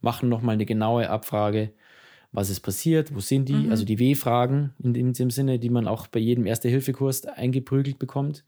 machen 0.00 0.28
nochmal 0.28 0.54
eine 0.54 0.66
genaue 0.66 1.08
Abfrage, 1.08 1.72
was 2.32 2.50
ist 2.50 2.60
passiert, 2.60 3.14
wo 3.14 3.20
sind 3.20 3.48
die, 3.48 3.54
mhm. 3.54 3.70
also 3.70 3.84
die 3.84 3.98
W-Fragen 3.98 4.72
in, 4.82 4.94
in, 4.94 5.12
dem 5.12 5.30
Sinne, 5.30 5.58
die 5.58 5.70
man 5.70 5.88
auch 5.88 6.06
bei 6.06 6.20
jedem 6.20 6.46
Erste-Hilfe-Kurs 6.46 7.26
eingeprügelt 7.26 7.98
bekommt 7.98 8.44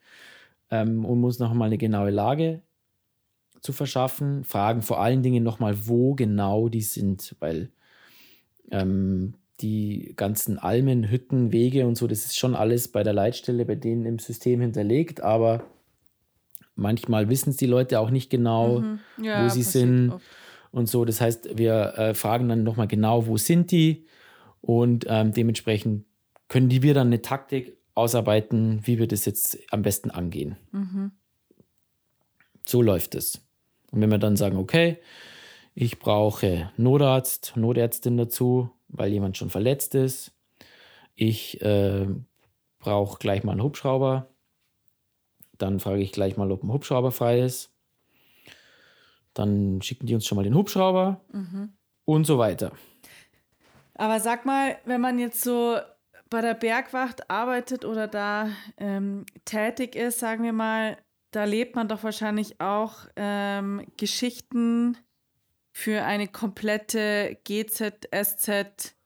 ähm, 0.70 1.04
und 1.04 1.20
muss 1.20 1.38
nochmal 1.38 1.66
eine 1.66 1.78
genaue 1.78 2.10
Lage 2.10 2.60
zu 3.60 3.72
verschaffen. 3.72 4.44
Fragen 4.44 4.82
vor 4.82 5.00
allen 5.00 5.22
Dingen 5.22 5.42
nochmal, 5.42 5.76
wo 5.86 6.14
genau 6.14 6.68
die 6.68 6.82
sind, 6.82 7.34
weil 7.40 7.70
ähm, 8.70 9.34
die 9.60 10.12
ganzen 10.16 10.58
Almen, 10.58 11.10
Hütten, 11.10 11.52
Wege 11.52 11.86
und 11.86 11.96
so, 11.96 12.06
das 12.06 12.26
ist 12.26 12.36
schon 12.36 12.54
alles 12.54 12.88
bei 12.88 13.02
der 13.02 13.12
Leitstelle, 13.12 13.64
bei 13.64 13.74
denen 13.74 14.04
im 14.04 14.18
System 14.18 14.60
hinterlegt, 14.60 15.20
aber 15.20 15.64
manchmal 16.76 17.28
wissen 17.28 17.50
es 17.50 17.56
die 17.56 17.66
Leute 17.66 17.98
auch 17.98 18.10
nicht 18.10 18.30
genau, 18.30 18.80
mhm. 18.80 19.00
ja, 19.20 19.44
wo 19.44 19.48
sie 19.48 19.62
sind 19.62 20.10
oft. 20.12 20.24
Und 20.70 20.88
so. 20.88 21.04
Das 21.04 21.20
heißt, 21.20 21.56
wir 21.56 21.94
äh, 21.96 22.14
fragen 22.14 22.48
dann 22.48 22.62
nochmal 22.62 22.88
genau, 22.88 23.26
wo 23.26 23.36
sind 23.36 23.70
die 23.70 24.06
und 24.60 25.06
ähm, 25.08 25.32
dementsprechend 25.32 26.04
können 26.48 26.68
die 26.68 26.82
wir 26.82 26.94
dann 26.94 27.08
eine 27.08 27.22
Taktik 27.22 27.76
ausarbeiten, 27.94 28.80
wie 28.84 28.98
wir 28.98 29.08
das 29.08 29.24
jetzt 29.24 29.58
am 29.70 29.82
besten 29.82 30.10
angehen. 30.10 30.56
Mhm. 30.72 31.12
So 32.64 32.82
läuft 32.82 33.14
es. 33.14 33.40
Und 33.90 34.00
wenn 34.00 34.10
wir 34.10 34.18
dann 34.18 34.36
sagen, 34.36 34.56
okay, 34.56 34.98
ich 35.74 35.98
brauche 35.98 36.70
Notarzt, 36.76 37.52
Notärztin 37.56 38.16
dazu, 38.16 38.70
weil 38.88 39.12
jemand 39.12 39.36
schon 39.36 39.50
verletzt 39.50 39.94
ist. 39.94 40.32
Ich 41.14 41.60
äh, 41.62 42.06
brauche 42.78 43.18
gleich 43.18 43.44
mal 43.44 43.52
einen 43.52 43.62
Hubschrauber. 43.62 44.28
Dann 45.56 45.80
frage 45.80 46.02
ich 46.02 46.12
gleich 46.12 46.36
mal, 46.36 46.50
ob 46.52 46.62
ein 46.62 46.72
Hubschrauber 46.72 47.10
frei 47.10 47.40
ist. 47.40 47.72
Dann 49.38 49.80
schicken 49.82 50.06
die 50.06 50.14
uns 50.14 50.26
schon 50.26 50.36
mal 50.36 50.42
den 50.42 50.54
Hubschrauber 50.54 51.20
mhm. 51.32 51.72
und 52.04 52.24
so 52.24 52.38
weiter. 52.38 52.72
Aber 53.94 54.20
sag 54.20 54.44
mal, 54.44 54.76
wenn 54.84 55.00
man 55.00 55.18
jetzt 55.18 55.42
so 55.42 55.76
bei 56.28 56.40
der 56.40 56.54
Bergwacht 56.54 57.30
arbeitet 57.30 57.84
oder 57.84 58.08
da 58.08 58.50
ähm, 58.76 59.24
tätig 59.44 59.94
ist, 59.94 60.18
sagen 60.18 60.42
wir 60.42 60.52
mal, 60.52 60.98
da 61.30 61.44
lebt 61.44 61.76
man 61.76 61.88
doch 61.88 62.02
wahrscheinlich 62.02 62.60
auch 62.60 63.06
ähm, 63.16 63.86
Geschichten 63.96 64.96
für 65.72 66.04
eine 66.04 66.26
komplette 66.26 67.38
GZSZ 67.44 68.96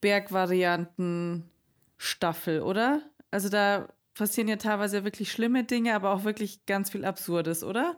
Bergvarianten 0.00 1.50
Staffel, 1.96 2.60
oder? 2.60 3.02
Also 3.30 3.48
da 3.48 3.88
passieren 4.14 4.48
ja 4.48 4.56
teilweise 4.56 5.04
wirklich 5.04 5.32
schlimme 5.32 5.64
Dinge, 5.64 5.94
aber 5.94 6.12
auch 6.12 6.24
wirklich 6.24 6.66
ganz 6.66 6.90
viel 6.90 7.04
Absurdes, 7.04 7.64
oder? 7.64 7.96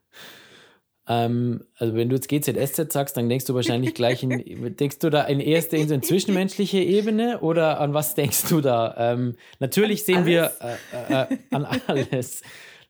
Ähm, 1.11 1.65
also 1.77 1.95
wenn 1.95 2.11
du 2.11 2.17
jetzt 2.17 2.29
GZSZ 2.29 2.93
sagst, 2.93 3.17
dann 3.17 3.31
denkst 3.31 3.47
du 3.47 3.55
wahrscheinlich 3.55 3.95
gleich 3.95 4.23
in, 4.23 4.77
denkst 4.77 4.99
du 4.99 5.09
da 5.09 5.25
in 5.25 5.41
erster 5.41 5.79
in 5.79 5.89
so 5.89 5.95
eine 5.95 6.03
zwischenmenschliche 6.03 6.79
Ebene 6.79 7.41
oder 7.41 7.81
an 7.81 7.95
was 7.95 8.15
denkst 8.15 8.51
du 8.51 8.61
da? 8.61 8.95
Ähm, 8.99 9.35
natürlich 9.59 10.01
an 10.01 10.05
sehen 10.05 10.17
alles? 10.17 10.27
wir 10.27 10.53
äh, 10.93 11.35
äh, 11.35 11.39
an 11.51 11.65
alles. 11.65 12.43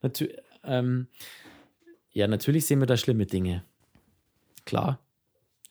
Natu 0.03 0.27
ähm, 0.65 1.07
ja, 2.11 2.27
natürlich 2.27 2.67
sehen 2.67 2.81
wir 2.81 2.87
da 2.87 2.97
schlimme 2.97 3.27
Dinge. 3.27 3.63
Klar, 4.65 4.99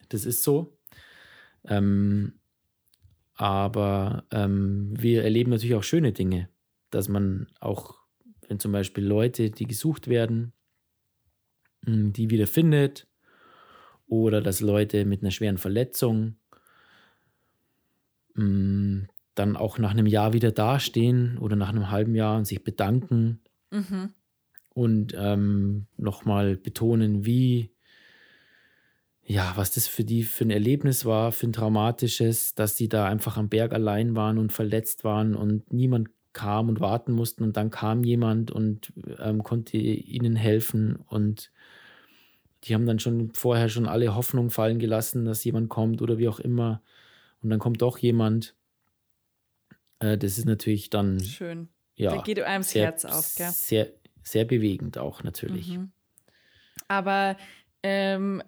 das 0.08 0.24
ist 0.24 0.42
so. 0.42 0.78
Ähm, 1.66 2.32
aber 3.34 4.24
ähm, 4.30 4.94
wir 4.98 5.22
erleben 5.22 5.50
natürlich 5.50 5.76
auch 5.76 5.82
schöne 5.82 6.12
Dinge, 6.12 6.48
dass 6.90 7.08
man 7.08 7.48
auch, 7.60 7.98
wenn 8.48 8.58
zum 8.58 8.72
Beispiel 8.72 9.04
Leute, 9.04 9.50
die 9.50 9.66
gesucht 9.66 10.08
werden, 10.08 10.54
die 11.82 12.30
wieder 12.30 12.46
findet 12.46 13.06
oder 14.06 14.40
dass 14.40 14.60
Leute 14.60 15.04
mit 15.04 15.22
einer 15.22 15.30
schweren 15.30 15.58
Verletzung 15.58 16.36
hm, 18.34 19.08
dann 19.34 19.56
auch 19.56 19.78
nach 19.78 19.90
einem 19.90 20.06
Jahr 20.06 20.32
wieder 20.32 20.52
dastehen 20.52 21.38
oder 21.38 21.56
nach 21.56 21.68
einem 21.68 21.90
halben 21.90 22.14
Jahr 22.14 22.36
und 22.36 22.46
sich 22.46 22.64
bedanken 22.64 23.40
mhm. 23.70 24.10
und 24.70 25.14
ähm, 25.16 25.86
nochmal 25.96 26.56
betonen, 26.56 27.24
wie, 27.24 27.70
ja, 29.22 29.52
was 29.54 29.72
das 29.72 29.86
für 29.86 30.04
die 30.04 30.22
für 30.24 30.44
ein 30.44 30.50
Erlebnis 30.50 31.04
war, 31.04 31.30
für 31.32 31.46
ein 31.46 31.52
traumatisches, 31.52 32.54
dass 32.54 32.76
sie 32.76 32.88
da 32.88 33.06
einfach 33.06 33.36
am 33.36 33.48
Berg 33.48 33.72
allein 33.72 34.16
waren 34.16 34.38
und 34.38 34.52
verletzt 34.52 35.04
waren 35.04 35.34
und 35.36 35.72
niemand 35.72 36.08
kam 36.38 36.68
und 36.68 36.78
warten 36.78 37.12
mussten 37.12 37.42
und 37.42 37.56
dann 37.56 37.70
kam 37.70 38.04
jemand 38.04 38.52
und 38.52 38.92
ähm, 39.18 39.42
konnte 39.42 39.76
ihnen 39.76 40.36
helfen 40.36 40.96
und 41.08 41.50
die 42.64 42.74
haben 42.74 42.86
dann 42.86 43.00
schon 43.00 43.32
vorher 43.34 43.68
schon 43.68 43.86
alle 43.86 44.14
Hoffnung 44.14 44.50
fallen 44.50 44.78
gelassen, 44.78 45.24
dass 45.24 45.42
jemand 45.42 45.68
kommt 45.68 46.00
oder 46.00 46.18
wie 46.18 46.28
auch 46.28 46.38
immer 46.38 46.80
und 47.42 47.50
dann 47.50 47.58
kommt 47.58 47.82
doch 47.82 47.98
jemand. 47.98 48.54
Äh, 49.98 50.16
das 50.16 50.38
ist 50.38 50.44
natürlich 50.44 50.90
dann 50.90 51.18
schön. 51.18 51.68
Ja, 51.96 52.14
da 52.14 52.22
geht 52.22 52.40
einem 52.40 52.62
das 52.62 52.74
Herz 52.74 53.04
auf, 53.04 53.34
gell? 53.36 53.50
Sehr, 53.50 53.88
sehr 54.22 54.44
bewegend 54.44 54.96
auch 54.96 55.24
natürlich. 55.24 55.76
Mhm. 55.76 55.90
Aber 56.86 57.36
ähm, 57.82 58.42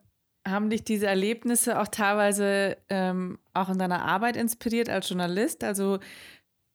haben 0.46 0.70
dich 0.70 0.84
diese 0.84 1.06
Erlebnisse 1.06 1.80
auch 1.80 1.88
teilweise 1.88 2.76
ähm, 2.88 3.38
auch 3.52 3.68
in 3.68 3.78
deiner 3.78 4.04
Arbeit 4.04 4.36
inspiriert 4.36 4.88
als 4.88 5.08
Journalist? 5.08 5.64
Also 5.64 5.98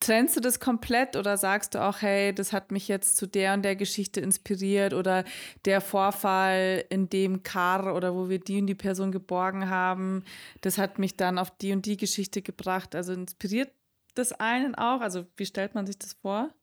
Trennst 0.06 0.38
du 0.38 0.40
das 0.40 0.60
komplett 0.60 1.16
oder 1.16 1.36
sagst 1.36 1.74
du 1.74 1.84
auch, 1.84 2.04
hey, 2.04 2.32
das 2.32 2.54
hat 2.54 2.72
mich 2.72 2.88
jetzt 2.88 3.18
zu 3.18 3.26
der 3.26 3.56
und 3.56 3.64
der 3.64 3.76
Geschichte 3.76 4.20
inspiriert 4.22 4.94
oder 4.94 5.24
der 5.66 5.82
Vorfall 5.82 6.86
in 6.90 7.10
dem 7.10 7.42
Car 7.42 7.96
oder 7.96 8.14
wo 8.14 8.30
wir 8.30 8.38
die 8.38 8.60
und 8.60 8.68
die 8.68 8.76
Person 8.76 9.12
geborgen 9.12 9.68
haben, 9.68 10.24
das 10.62 10.78
hat 10.78 11.00
mich 11.00 11.18
dann 11.18 11.40
auf 11.40 11.58
die 11.58 11.74
und 11.74 11.88
die 11.88 11.98
Geschichte 11.98 12.44
gebracht. 12.44 12.94
Also 12.94 13.14
inspiriert 13.14 13.72
das 14.14 14.32
einen 14.32 14.76
auch? 14.76 15.02
Also 15.02 15.26
wie 15.38 15.46
stellt 15.48 15.74
man 15.74 15.88
sich 15.88 15.98
das 15.98 16.14
vor? 16.14 16.54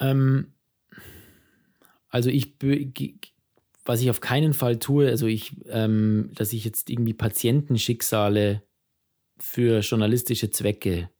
Ähm, 0.00 0.54
also 2.08 2.30
ich, 2.30 2.54
was 3.84 4.00
ich 4.00 4.08
auf 4.08 4.20
keinen 4.20 4.54
Fall 4.54 4.78
tue, 4.78 5.06
also 5.06 5.26
ich, 5.26 5.54
ähm, 5.66 6.30
dass 6.34 6.54
ich 6.54 6.64
jetzt 6.64 6.88
irgendwie 6.88 7.12
Patientenschicksale 7.12 8.62
für 9.42 9.80
journalistische 9.80 10.50
Zwecke 10.50 11.10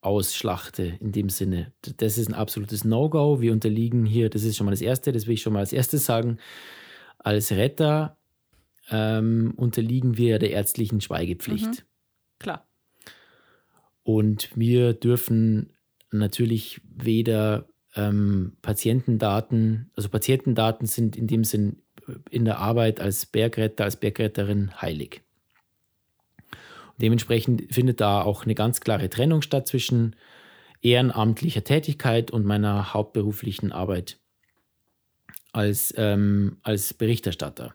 ausschlachte 0.00 0.98
in 1.00 1.12
dem 1.12 1.28
Sinne. 1.28 1.72
Das 1.98 2.18
ist 2.18 2.28
ein 2.28 2.34
absolutes 2.34 2.84
No-Go. 2.84 3.40
Wir 3.40 3.52
unterliegen 3.52 4.04
hier, 4.04 4.28
das 4.28 4.42
ist 4.42 4.56
schon 4.56 4.64
mal 4.64 4.72
das 4.72 4.80
Erste, 4.80 5.12
das 5.12 5.28
will 5.28 5.34
ich 5.34 5.42
schon 5.42 5.52
mal 5.52 5.60
als 5.60 5.72
erstes 5.72 6.04
sagen. 6.04 6.38
Als 7.18 7.52
Retter 7.52 8.16
ähm, 8.90 9.54
unterliegen 9.56 10.16
wir 10.18 10.40
der 10.40 10.50
ärztlichen 10.50 11.00
Schweigepflicht. 11.00 11.66
Mhm. 11.66 11.86
Klar. 12.40 12.66
Und 14.02 14.50
wir 14.56 14.92
dürfen 14.92 15.70
natürlich 16.10 16.80
weder 16.84 17.68
ähm, 17.94 18.56
Patientendaten, 18.60 19.88
also 19.94 20.08
Patientendaten 20.08 20.88
sind 20.88 21.16
in 21.16 21.28
dem 21.28 21.44
Sinn 21.44 21.76
in 22.28 22.44
der 22.44 22.58
Arbeit 22.58 23.00
als 23.00 23.24
Bergretter, 23.24 23.84
als 23.84 23.96
Bergretterin 23.96 24.82
heilig 24.82 25.22
Dementsprechend 27.02 27.74
findet 27.74 28.00
da 28.00 28.22
auch 28.22 28.44
eine 28.44 28.54
ganz 28.54 28.80
klare 28.80 29.10
Trennung 29.10 29.42
statt 29.42 29.66
zwischen 29.66 30.14
ehrenamtlicher 30.80 31.64
Tätigkeit 31.64 32.30
und 32.30 32.46
meiner 32.46 32.94
hauptberuflichen 32.94 33.72
Arbeit 33.72 34.18
als, 35.52 35.92
ähm, 35.96 36.58
als 36.62 36.94
Berichterstatter. 36.94 37.74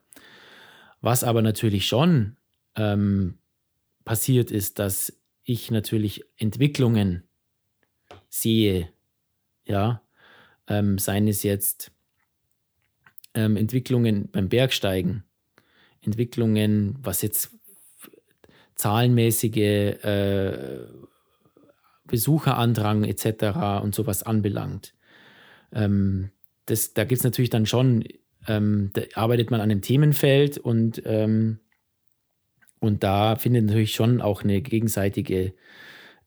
Was 1.02 1.24
aber 1.24 1.42
natürlich 1.42 1.88
schon 1.88 2.38
ähm, 2.76 3.38
passiert 4.06 4.50
ist, 4.50 4.80
dass 4.80 5.14
ich 5.44 5.72
natürlich 5.72 6.24
Entwicklungen 6.38 7.24
sehe, 8.30 8.90
ja, 9.66 10.02
ähm, 10.68 10.98
seien 10.98 11.28
es 11.28 11.44
jetzt 11.44 11.92
ähm, 13.34 13.58
Entwicklungen 13.58 14.30
beim 14.32 14.50
Bergsteigen, 14.50 15.24
Entwicklungen, 16.02 16.98
was 17.02 17.22
jetzt 17.22 17.57
zahlenmäßige 18.78 19.58
äh, 19.58 20.80
Besucherandrang 22.06 23.04
etc. 23.04 23.84
und 23.84 23.94
sowas 23.94 24.24
anbelangt. 24.24 24.94
Ähm, 25.74 26.32
das, 26.66 26.94
da 26.94 27.04
gibt 27.04 27.20
es 27.20 27.24
natürlich 27.24 27.50
dann 27.50 27.66
schon, 27.66 28.06
ähm, 28.48 28.92
da 28.94 29.02
arbeitet 29.16 29.52
man 29.52 29.62
an 29.62 29.72
einem 29.72 29.82
Themenfeld 29.82 30.58
und, 30.58 31.02
ähm, 31.06 31.60
und 32.80 33.04
da 33.04 33.36
findet 33.36 33.66
natürlich 33.66 33.94
schon 33.94 34.22
auch 34.22 34.44
eine 34.44 34.62
gegenseitige 34.62 35.54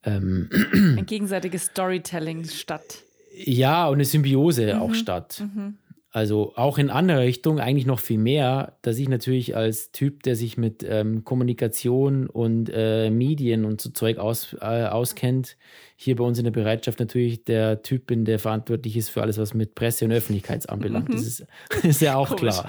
ähm, 0.05 0.49
ein 0.73 1.07
gegenseitiges 1.07 1.67
Storytelling 1.67 2.45
statt. 2.45 3.03
Ja, 3.35 3.87
und 3.89 3.95
eine 3.95 4.05
Symbiose 4.05 4.75
mhm. 4.75 4.81
auch 4.81 4.95
statt. 4.95 5.43
Mhm. 5.43 5.77
Also 6.13 6.55
auch 6.57 6.77
in 6.79 6.91
andere 6.91 7.21
Richtung 7.21 7.61
eigentlich 7.61 7.87
noch 7.87 8.01
viel 8.01 8.19
mehr, 8.19 8.77
dass 8.83 8.99
ich 8.99 9.09
natürlich 9.09 9.55
als 9.57 9.93
Typ, 9.93 10.25
der 10.25 10.35
sich 10.35 10.59
mit 10.59 10.83
ähm, 10.83 11.23
Kommunikation 11.23 12.27
und 12.27 12.69
äh, 12.75 13.11
Medien 13.11 13.65
und 13.65 13.81
so 13.81 13.91
Zeug 13.91 14.19
aus, 14.19 14.57
äh, 14.61 14.87
auskennt, 14.87 15.57
hier 15.95 16.17
bei 16.17 16.25
uns 16.25 16.39
in 16.39 16.45
der 16.45 16.51
Bereitschaft 16.51 16.99
natürlich 16.99 17.45
der 17.45 17.83
Typ 17.83 18.09
bin, 18.09 18.25
der 18.25 18.41
verantwortlich 18.41 18.97
ist 18.97 19.09
für 19.09 19.23
alles, 19.23 19.39
was 19.39 19.55
mit 19.55 19.77
Presse 19.77 20.05
und 20.05 20.11
Öffentlichkeit 20.11 20.69
anbelangt. 20.69 21.11
Mhm. 21.11 21.13
Das 21.13 21.23
ist, 21.23 21.47
ist, 21.85 22.01
ja 22.01 22.17
auch 22.17 22.35
klar. 22.35 22.67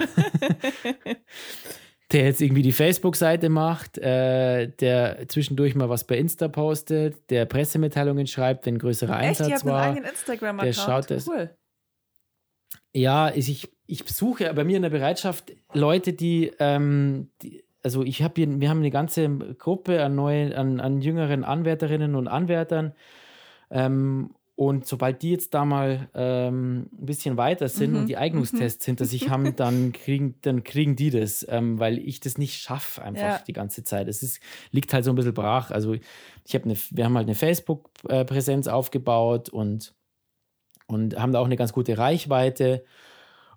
der 2.12 2.24
jetzt 2.26 2.42
irgendwie 2.42 2.62
die 2.62 2.70
Facebook-Seite 2.70 3.48
macht, 3.48 3.98
äh, 3.98 4.68
der 4.68 5.26
zwischendurch 5.26 5.74
mal 5.74 5.88
was 5.88 6.04
bei 6.04 6.16
Insta 6.16 6.46
postet, 6.46 7.28
der 7.28 7.46
Pressemitteilungen 7.46 8.28
schreibt, 8.28 8.66
wenn 8.66 8.78
größerer 8.78 9.18
Echt? 9.18 9.40
Einsatz 9.40 9.64
war. 9.64 9.80
Einen 9.80 9.96
eigenen 9.96 10.12
Instagram-Account. 10.12 10.76
Der 10.76 10.80
schaut 10.80 11.10
das. 11.10 11.26
Cool. 11.26 11.50
Ja, 12.94 13.30
ich, 13.34 13.70
ich 13.86 14.04
suche 14.08 14.52
bei 14.54 14.64
mir 14.64 14.76
in 14.76 14.82
der 14.82 14.90
Bereitschaft 14.90 15.52
Leute, 15.72 16.12
die, 16.12 16.52
ähm, 16.58 17.30
die 17.40 17.64
also 17.82 18.02
ich 18.02 18.22
habe 18.22 18.34
hier, 18.36 18.60
wir 18.60 18.68
haben 18.68 18.78
eine 18.78 18.90
ganze 18.90 19.28
Gruppe 19.58 20.04
an 20.04 20.14
neuen, 20.14 20.52
an, 20.52 20.80
an 20.80 21.00
jüngeren 21.00 21.44
Anwärterinnen 21.44 22.14
und 22.14 22.28
Anwärtern. 22.28 22.94
Ähm, 23.70 24.34
und 24.54 24.86
sobald 24.86 25.22
die 25.22 25.30
jetzt 25.30 25.54
da 25.54 25.64
mal 25.64 26.08
ähm, 26.14 26.90
ein 26.92 27.06
bisschen 27.06 27.36
weiter 27.36 27.68
sind 27.68 27.92
mhm. 27.92 27.96
und 27.98 28.06
die 28.06 28.18
Eignungstests 28.18 28.86
mhm. 28.86 28.90
hinter 28.90 29.04
sich 29.06 29.30
haben, 29.30 29.56
dann 29.56 29.92
kriegen, 29.92 30.36
dann 30.42 30.62
kriegen 30.62 30.94
die 30.94 31.10
das, 31.10 31.44
ähm, 31.48 31.80
weil 31.80 31.98
ich 31.98 32.20
das 32.20 32.38
nicht 32.38 32.60
schaffe 32.60 33.02
einfach 33.02 33.22
ja. 33.22 33.42
die 33.46 33.54
ganze 33.54 33.82
Zeit. 33.82 34.08
Es 34.08 34.22
ist, 34.22 34.40
liegt 34.70 34.92
halt 34.92 35.04
so 35.04 35.10
ein 35.10 35.16
bisschen 35.16 35.34
brach. 35.34 35.70
Also 35.70 35.94
ich 35.94 36.54
habe 36.54 36.66
eine, 36.66 36.76
wir 36.90 37.04
haben 37.04 37.16
halt 37.16 37.26
eine 37.26 37.34
Facebook-Präsenz 37.34 38.68
aufgebaut 38.68 39.48
und 39.48 39.94
und 40.94 41.18
haben 41.18 41.32
da 41.32 41.40
auch 41.40 41.46
eine 41.46 41.56
ganz 41.56 41.72
gute 41.72 41.98
Reichweite. 41.98 42.84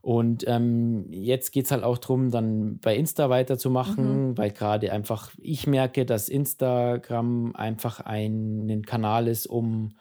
Und 0.01 0.45
ähm, 0.47 1.07
jetzt 1.09 1.51
geht 1.51 1.65
es 1.65 1.71
halt 1.71 1.83
auch 1.83 1.97
darum, 1.97 2.29
dann 2.29 2.77
bei 2.77 2.95
Insta 2.95 3.31
weiterzumachen, 3.31 4.29
mhm. 4.29 4.37
weil 4.37 4.51
gerade 4.51 4.91
einfach 4.91 5.31
ich 5.41 5.65
merke, 5.65 6.05
dass 6.05 6.29
Instagram 6.29 7.55
einfach 7.55 8.01
ein 8.01 8.83
Kanal 8.85 9.27
ist, 9.27 9.47
um 9.47 9.95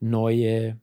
neue 0.00 0.78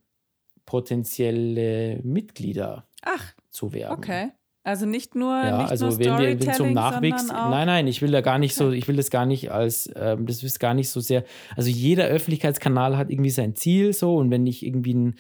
potenzielle 0.68 2.00
Mitglieder 2.04 2.86
Ach, 3.02 3.34
zu 3.50 3.74
werden. 3.74 3.98
Okay. 3.98 4.30
Also 4.68 4.86
nicht 4.86 5.16
nur, 5.16 5.34
ja, 5.34 5.62
nicht 5.62 5.72
also 5.72 5.88
nur 5.88 5.98
wenn 5.98 6.40
wir, 6.42 6.52
zum 6.52 6.74
Nachwuchs, 6.74 7.30
nein, 7.30 7.68
nein, 7.68 7.88
ich 7.88 8.02
will 8.02 8.12
da 8.12 8.20
gar 8.20 8.38
nicht 8.38 8.54
so, 8.54 8.72
ich 8.72 8.86
will 8.90 8.98
das 8.98 9.10
gar 9.10 9.26
nicht 9.26 9.50
als, 9.50 9.90
ähm, 9.96 10.26
das 10.26 10.44
ist 10.44 10.60
gar 10.60 10.74
nicht 10.74 10.90
so 10.90 11.00
sehr, 11.00 11.24
also 11.56 11.70
jeder 11.70 12.08
Öffentlichkeitskanal 12.08 12.98
hat 12.98 13.10
irgendwie 13.10 13.30
sein 13.30 13.56
Ziel 13.56 13.94
so 13.94 14.18
und 14.18 14.30
wenn 14.30 14.46
ich 14.46 14.66
irgendwie 14.66 15.14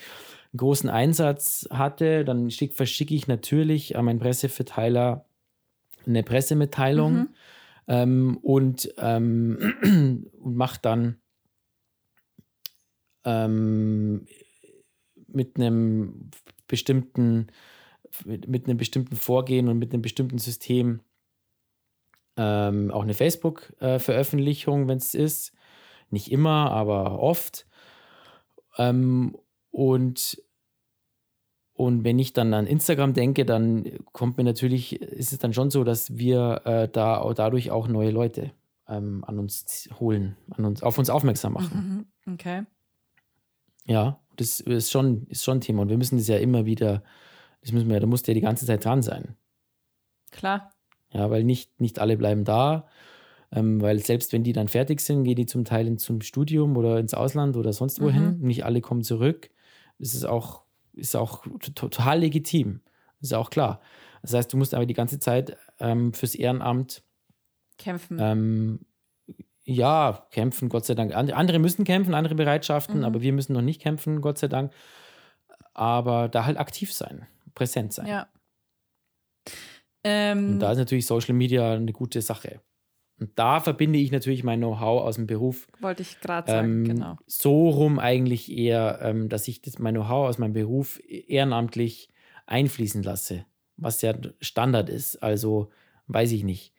einen 0.57 0.67
großen 0.67 0.89
Einsatz 0.89 1.67
hatte, 1.69 2.25
dann 2.25 2.49
schick, 2.49 2.73
verschicke 2.73 3.13
ich 3.13 3.27
natürlich 3.27 3.95
an 3.95 4.05
meinen 4.05 4.19
Presseverteiler 4.19 5.25
eine 6.05 6.23
Pressemitteilung 6.23 7.13
mhm. 7.13 7.29
ähm, 7.87 8.37
und, 8.41 8.93
ähm, 8.97 9.73
und 10.39 10.55
mache 10.55 10.79
dann 10.81 11.17
ähm, 13.23 14.25
mit 15.27 15.57
einem 15.57 16.31
bestimmten 16.67 17.47
mit 18.25 18.65
einem 18.65 18.77
bestimmten 18.77 19.15
Vorgehen 19.15 19.67
und 19.67 19.77
mit 19.77 19.93
einem 19.93 20.01
bestimmten 20.01 20.39
System 20.39 21.01
ähm, 22.35 22.89
auch 22.89 23.03
eine 23.03 23.13
Facebook-Veröffentlichung, 23.13 24.87
wenn 24.87 24.97
es 24.97 25.13
ist. 25.13 25.53
Nicht 26.09 26.31
immer, 26.31 26.71
aber 26.71 27.19
oft. 27.19 27.67
Ähm, 28.77 29.37
und, 29.71 30.41
und 31.77 32.03
wenn 32.03 32.17
ich 32.17 32.33
dann 32.33 32.55
an 32.55 32.65
Instagram 32.65 33.13
denke, 33.13 33.45
dann 33.45 33.99
kommt 34.11 34.37
mir 34.37 34.43
natürlich, 34.43 34.99
ist 34.99 35.31
es 35.31 35.37
dann 35.37 35.53
schon 35.53 35.69
so, 35.69 35.83
dass 35.83 36.17
wir 36.17 36.61
äh, 36.65 36.89
da 36.89 37.31
dadurch 37.35 37.69
auch 37.69 37.87
neue 37.87 38.09
Leute 38.09 38.51
ähm, 38.87 39.23
an 39.23 39.37
uns 39.37 39.87
holen, 39.99 40.35
an 40.49 40.65
uns, 40.65 40.81
auf 40.81 40.97
uns 40.97 41.11
aufmerksam 41.11 41.53
machen. 41.53 42.07
Mhm, 42.25 42.33
okay. 42.33 42.63
Ja, 43.85 44.19
das 44.37 44.59
ist 44.59 44.89
schon, 44.89 45.27
ist 45.27 45.43
schon 45.43 45.59
ein 45.59 45.61
Thema. 45.61 45.83
Und 45.83 45.89
wir 45.89 45.97
müssen 45.97 46.17
das 46.17 46.27
ja 46.27 46.37
immer 46.37 46.65
wieder, 46.65 47.03
das 47.61 47.71
müssen 47.71 47.89
wir, 47.89 47.99
da 47.99 48.07
muss 48.07 48.23
der 48.23 48.33
die 48.33 48.41
ganze 48.41 48.65
Zeit 48.65 48.83
dran 48.83 49.03
sein. 49.03 49.35
Klar. 50.31 50.71
Ja, 51.13 51.29
weil 51.29 51.43
nicht, 51.43 51.79
nicht 51.79 51.99
alle 51.99 52.17
bleiben 52.17 52.43
da. 52.43 52.87
Ähm, 53.51 53.79
weil 53.81 53.99
selbst 53.99 54.33
wenn 54.33 54.43
die 54.43 54.51
dann 54.51 54.67
fertig 54.67 54.99
sind, 54.99 55.25
gehen 55.25 55.35
die 55.35 55.45
zum 55.45 55.63
Teil 55.63 55.85
ins, 55.85 56.03
zum 56.03 56.21
Studium 56.21 56.75
oder 56.75 56.99
ins 56.99 57.13
Ausland 57.13 57.55
oder 57.55 57.71
sonst 57.71 58.01
wohin. 58.01 58.39
Mhm. 58.39 58.47
Nicht 58.47 58.65
alle 58.65 58.81
kommen 58.81 59.03
zurück 59.03 59.51
ist 59.99 60.13
es 60.13 60.25
auch, 60.25 60.63
ist 60.97 61.15
auch 61.15 61.45
total 61.75 62.19
legitim. 62.19 62.81
ist 63.21 63.33
auch 63.33 63.49
klar. 63.49 63.81
Das 64.21 64.33
heißt, 64.33 64.51
du 64.51 64.57
musst 64.57 64.73
aber 64.73 64.85
die 64.85 64.93
ganze 64.93 65.19
Zeit 65.19 65.57
ähm, 65.79 66.13
fürs 66.13 66.35
Ehrenamt 66.35 67.03
kämpfen. 67.77 68.17
Ähm, 68.19 68.79
ja, 69.63 70.27
kämpfen, 70.31 70.69
Gott 70.69 70.85
sei 70.85 70.95
Dank. 70.95 71.13
Andere 71.13 71.59
müssen 71.59 71.83
kämpfen, 71.83 72.13
andere 72.13 72.35
Bereitschaften, 72.35 72.99
mhm. 72.99 73.05
aber 73.05 73.21
wir 73.21 73.33
müssen 73.33 73.53
noch 73.53 73.61
nicht 73.61 73.81
kämpfen, 73.81 74.21
Gott 74.21 74.37
sei 74.37 74.47
Dank. 74.47 74.73
Aber 75.73 76.29
da 76.29 76.45
halt 76.45 76.57
aktiv 76.57 76.93
sein, 76.93 77.27
präsent 77.53 77.93
sein. 77.93 78.07
Ja. 78.07 78.27
Ähm, 80.03 80.53
Und 80.53 80.59
da 80.59 80.71
ist 80.71 80.77
natürlich 80.77 81.05
Social 81.05 81.35
Media 81.35 81.73
eine 81.73 81.91
gute 81.91 82.21
Sache. 82.21 82.61
Und 83.19 83.31
da 83.35 83.59
verbinde 83.59 83.97
ich 83.97 84.11
natürlich 84.11 84.43
mein 84.43 84.59
Know-how 84.59 85.01
aus 85.01 85.15
dem 85.15 85.25
Beruf. 85.25 85.67
Wollte 85.79 86.03
ich 86.03 86.19
gerade 86.21 86.51
sagen, 86.51 86.67
ähm, 86.67 86.83
genau. 86.85 87.17
So 87.25 87.69
rum 87.69 87.97
eigentlich 87.97 88.51
eher, 88.55 88.99
ähm, 89.01 89.27
dass 89.27 89.47
ich 89.47 89.61
das, 89.61 89.79
mein 89.79 89.95
Know-how 89.95 90.27
aus 90.29 90.37
meinem 90.37 90.53
Beruf 90.53 90.99
ehrenamtlich 91.07 92.09
einfließen 92.45 93.01
lasse, 93.01 93.45
was 93.75 94.01
ja 94.03 94.13
Standard 94.39 94.89
ist. 94.89 95.17
Also, 95.23 95.71
weiß 96.07 96.31
ich 96.31 96.43
nicht. 96.43 96.73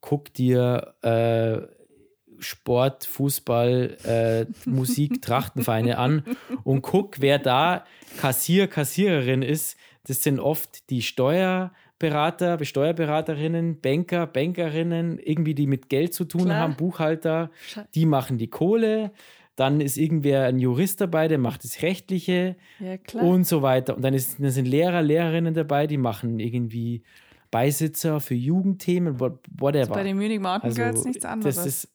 Guck 0.00 0.32
dir 0.32 0.94
äh, 1.02 1.60
Sport, 2.38 3.04
Fußball, 3.04 3.96
äh, 4.04 4.46
Musik, 4.68 5.20
Trachtenvereine 5.20 5.98
an 5.98 6.24
und 6.64 6.80
guck, 6.82 7.20
wer 7.20 7.38
da 7.38 7.84
Kassier, 8.18 8.68
Kassiererin 8.68 9.42
ist. 9.42 9.76
Das 10.06 10.22
sind 10.22 10.40
oft 10.40 10.88
die 10.90 11.02
Steuer- 11.02 11.72
Berater, 12.02 12.62
Steuerberaterinnen, 12.64 13.80
Banker, 13.80 14.26
Bankerinnen, 14.26 15.20
irgendwie 15.20 15.54
die 15.54 15.68
mit 15.68 15.88
Geld 15.88 16.12
zu 16.12 16.24
tun 16.24 16.46
Klar. 16.46 16.58
haben, 16.58 16.74
Buchhalter, 16.74 17.52
die 17.94 18.06
machen 18.06 18.38
die 18.38 18.48
Kohle. 18.48 19.12
Dann 19.54 19.80
ist 19.80 19.96
irgendwer 19.96 20.46
ein 20.46 20.58
Jurist 20.58 21.00
dabei, 21.00 21.28
der 21.28 21.38
macht 21.38 21.62
das 21.62 21.80
Rechtliche 21.82 22.56
ja, 22.80 22.96
und 23.20 23.46
so 23.46 23.62
weiter. 23.62 23.94
Und 23.94 24.02
dann, 24.02 24.14
ist, 24.14 24.40
dann 24.40 24.50
sind 24.50 24.66
Lehrer, 24.66 25.00
Lehrerinnen 25.00 25.54
dabei, 25.54 25.86
die 25.86 25.96
machen 25.96 26.40
irgendwie 26.40 27.04
Beisitzer 27.52 28.18
für 28.18 28.34
Jugendthemen, 28.34 29.20
whatever. 29.20 29.78
Also 29.78 29.92
bei 29.92 30.02
den 30.02 30.16
Munich 30.16 30.40
Mountain 30.40 30.70
also, 30.70 30.82
Girls 30.82 31.04
nichts 31.04 31.24
anderes. 31.24 31.54
Das 31.54 31.66
ist, 31.66 31.88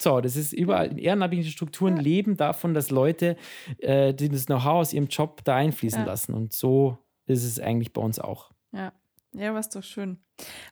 so, 0.00 0.22
das 0.22 0.36
ist 0.36 0.54
überall 0.54 0.86
in 0.86 0.96
ehrenamtlichen 0.96 1.50
Strukturen 1.50 1.96
ja. 1.96 2.02
leben 2.02 2.38
davon, 2.38 2.72
dass 2.72 2.90
Leute 2.90 3.36
äh, 3.76 4.14
das 4.14 4.46
Know-how 4.46 4.80
aus 4.80 4.94
ihrem 4.94 5.08
Job 5.08 5.42
da 5.44 5.56
einfließen 5.56 6.00
ja. 6.00 6.06
lassen. 6.06 6.32
Und 6.32 6.54
so 6.54 6.96
ist 7.26 7.44
es 7.44 7.60
eigentlich 7.60 7.92
bei 7.92 8.00
uns 8.00 8.18
auch. 8.18 8.50
Ja. 8.72 8.90
Ja, 9.34 9.54
was 9.54 9.68
doch 9.68 9.82
schön. 9.82 10.18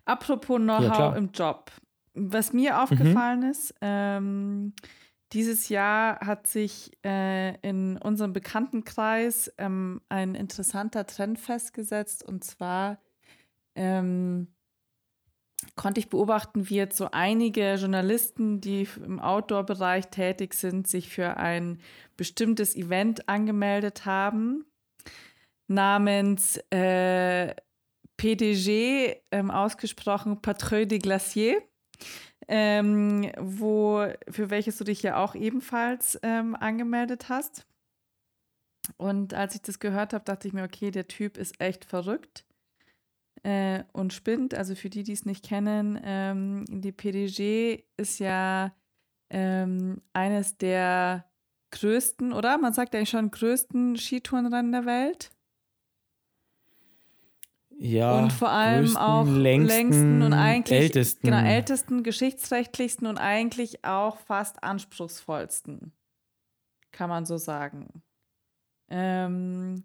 Apropos 0.05 0.59
Know-how 0.59 0.99
ja, 0.99 1.17
im 1.17 1.31
Job. 1.33 1.71
Was 2.15 2.53
mir 2.53 2.83
aufgefallen 2.83 3.41
mhm. 3.41 3.51
ist, 3.51 3.75
ähm, 3.81 4.75
dieses 5.33 5.71
Jahr 5.71 6.21
hat 6.21 6.47
sich 6.47 6.93
äh, 7.05 7.57
in 7.67 7.97
unserem 7.97 8.33
Bekanntenkreis 8.33 9.53
ähm, 9.57 10.03
ein 10.11 10.35
interessanter 10.35 11.07
Trend 11.07 11.39
festgesetzt 11.39 12.23
und 12.23 12.45
zwar 12.45 12.99
ähm, 13.75 14.49
konnte 15.75 16.01
ich 16.01 16.11
beobachten, 16.11 16.69
wie 16.69 16.77
jetzt 16.77 16.97
so 16.97 17.09
einige 17.13 17.75
Journalisten, 17.75 18.61
die 18.61 18.87
im 19.03 19.21
Outdoor-Bereich 19.21 20.09
tätig 20.09 20.55
sind, 20.55 20.87
sich 20.87 21.09
für 21.09 21.37
ein 21.37 21.81
bestimmtes 22.17 22.77
Event 22.77 23.29
angemeldet 23.29 24.05
haben, 24.05 24.67
namens 25.67 26.59
äh, 26.71 27.55
PDG, 28.23 29.17
ähm, 29.33 29.51
ausgesprochen 29.51 30.41
Patrouille 30.41 30.87
des 30.87 31.01
Glaciers, 31.01 31.61
ähm, 32.47 33.33
wo, 33.37 34.07
für 34.31 34.49
welches 34.49 34.79
du 34.79 34.85
dich 34.85 35.03
ja 35.03 35.17
auch 35.17 35.35
ebenfalls 35.35 36.21
ähm, 36.23 36.55
angemeldet 36.55 37.29
hast. 37.29 37.67
Und 38.97 39.35
als 39.35 39.57
ich 39.57 39.63
das 39.63 39.81
gehört 39.81 40.13
habe, 40.13 40.25
dachte 40.25 40.47
ich 40.47 40.55
mir, 40.55 40.63
okay, 40.63 40.93
der 40.93 41.09
Typ 41.09 41.37
ist 41.37 41.61
echt 41.61 41.85
verrückt 41.85 42.47
äh, 43.43 43.83
und 43.93 44.13
spinnt. 44.13 44.55
Also 44.55 44.77
für 44.77 44.89
die, 44.89 45.03
die 45.03 45.15
es 45.15 45.27
nicht 45.27 45.45
kennen, 45.45 46.01
ähm, 46.05 46.65
die 46.69 46.93
PDG 46.93 47.83
ist 47.97 48.21
ja 48.21 48.73
ähm, 49.31 50.01
eines 50.13 50.59
der 50.59 51.29
größten, 51.73 52.33
oder? 52.33 52.57
Man 52.57 52.73
sagt 52.73 52.95
eigentlich 52.95 53.11
schon 53.11 53.33
größten 53.33 53.97
Skitourenrennen 53.97 54.71
der 54.71 54.87
Welt. 54.87 55.33
Ja, 57.85 58.21
und 58.21 58.33
vor 58.33 58.51
allem 58.51 58.85
größten, 58.85 59.03
auch 59.03 59.27
längsten, 59.27 59.67
längsten 59.67 60.23
und 60.23 60.33
eigentlich 60.35 60.79
ältesten. 60.79 61.27
genau 61.27 61.43
ältesten, 61.43 62.05
geschichtsrechtlichsten 62.05 63.09
und 63.09 63.19
eigentlich 63.19 63.85
auch 63.85 64.19
fast 64.19 64.63
anspruchsvollsten, 64.63 65.93
kann 66.93 67.09
man 67.09 67.27
so 67.27 67.39
sagen. 67.39 67.89
Ähm, 68.89 69.83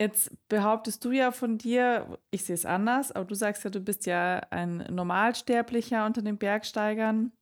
jetzt 0.00 0.30
behauptest 0.48 1.04
du 1.04 1.10
ja 1.10 1.30
von 1.30 1.58
dir, 1.58 2.18
ich 2.30 2.44
sehe 2.44 2.54
es 2.54 2.64
anders, 2.64 3.12
aber 3.12 3.26
du 3.26 3.34
sagst 3.34 3.64
ja, 3.64 3.70
du 3.70 3.80
bist 3.80 4.06
ja 4.06 4.40
ein 4.48 4.78
Normalsterblicher 4.90 6.06
unter 6.06 6.22
den 6.22 6.38
Bergsteigern. 6.38 7.32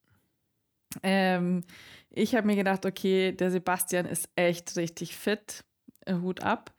Ähm, 1.04 1.62
ich 2.10 2.34
habe 2.34 2.48
mir 2.48 2.56
gedacht, 2.56 2.84
okay, 2.84 3.30
der 3.30 3.52
Sebastian 3.52 4.06
ist 4.06 4.28
echt 4.34 4.76
richtig 4.76 5.16
fit. 5.16 5.64
Hut 6.08 6.42
ab. 6.42 6.74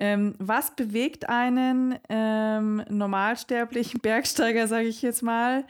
Ähm, 0.00 0.34
was 0.38 0.74
bewegt 0.74 1.28
einen 1.28 1.98
ähm, 2.08 2.82
normalsterblichen 2.88 4.00
Bergsteiger, 4.02 4.66
sage 4.66 4.88
ich 4.88 5.02
jetzt 5.02 5.22
mal, 5.22 5.66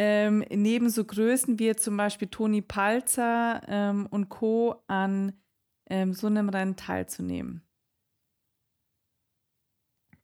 ähm, 0.00 0.44
neben 0.50 0.90
so 0.90 1.04
Größen 1.04 1.60
wie 1.60 1.74
zum 1.76 1.96
Beispiel 1.96 2.26
Toni 2.26 2.60
Palzer 2.60 3.62
ähm, 3.68 4.06
und 4.10 4.28
Co. 4.30 4.82
an 4.88 5.32
ähm, 5.88 6.12
so 6.12 6.26
einem 6.26 6.48
Rennen 6.48 6.74
teilzunehmen? 6.74 7.62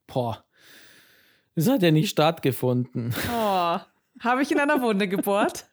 Boah, 0.05 0.45
das 1.55 1.69
hat 1.69 1.81
ja 1.81 1.91
nicht 1.91 2.09
stattgefunden. 2.09 3.15
Oh, 3.33 3.79
habe 4.19 4.41
ich 4.41 4.51
in 4.51 4.59
einer 4.59 4.81
Wunde 4.81 5.07
gebohrt? 5.07 5.65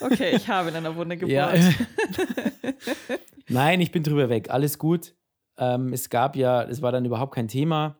Okay, 0.00 0.34
ich 0.34 0.48
habe 0.48 0.70
in 0.70 0.76
einer 0.76 0.96
Wunde 0.96 1.16
gebohrt. 1.16 1.56
Ja. 1.56 1.72
Nein, 3.48 3.80
ich 3.80 3.92
bin 3.92 4.02
drüber 4.02 4.28
weg. 4.28 4.50
Alles 4.50 4.78
gut. 4.78 5.14
Ähm, 5.58 5.92
es 5.92 6.08
gab 6.08 6.36
ja, 6.36 6.62
es 6.62 6.82
war 6.82 6.92
dann 6.92 7.04
überhaupt 7.04 7.34
kein 7.34 7.48
Thema. 7.48 7.98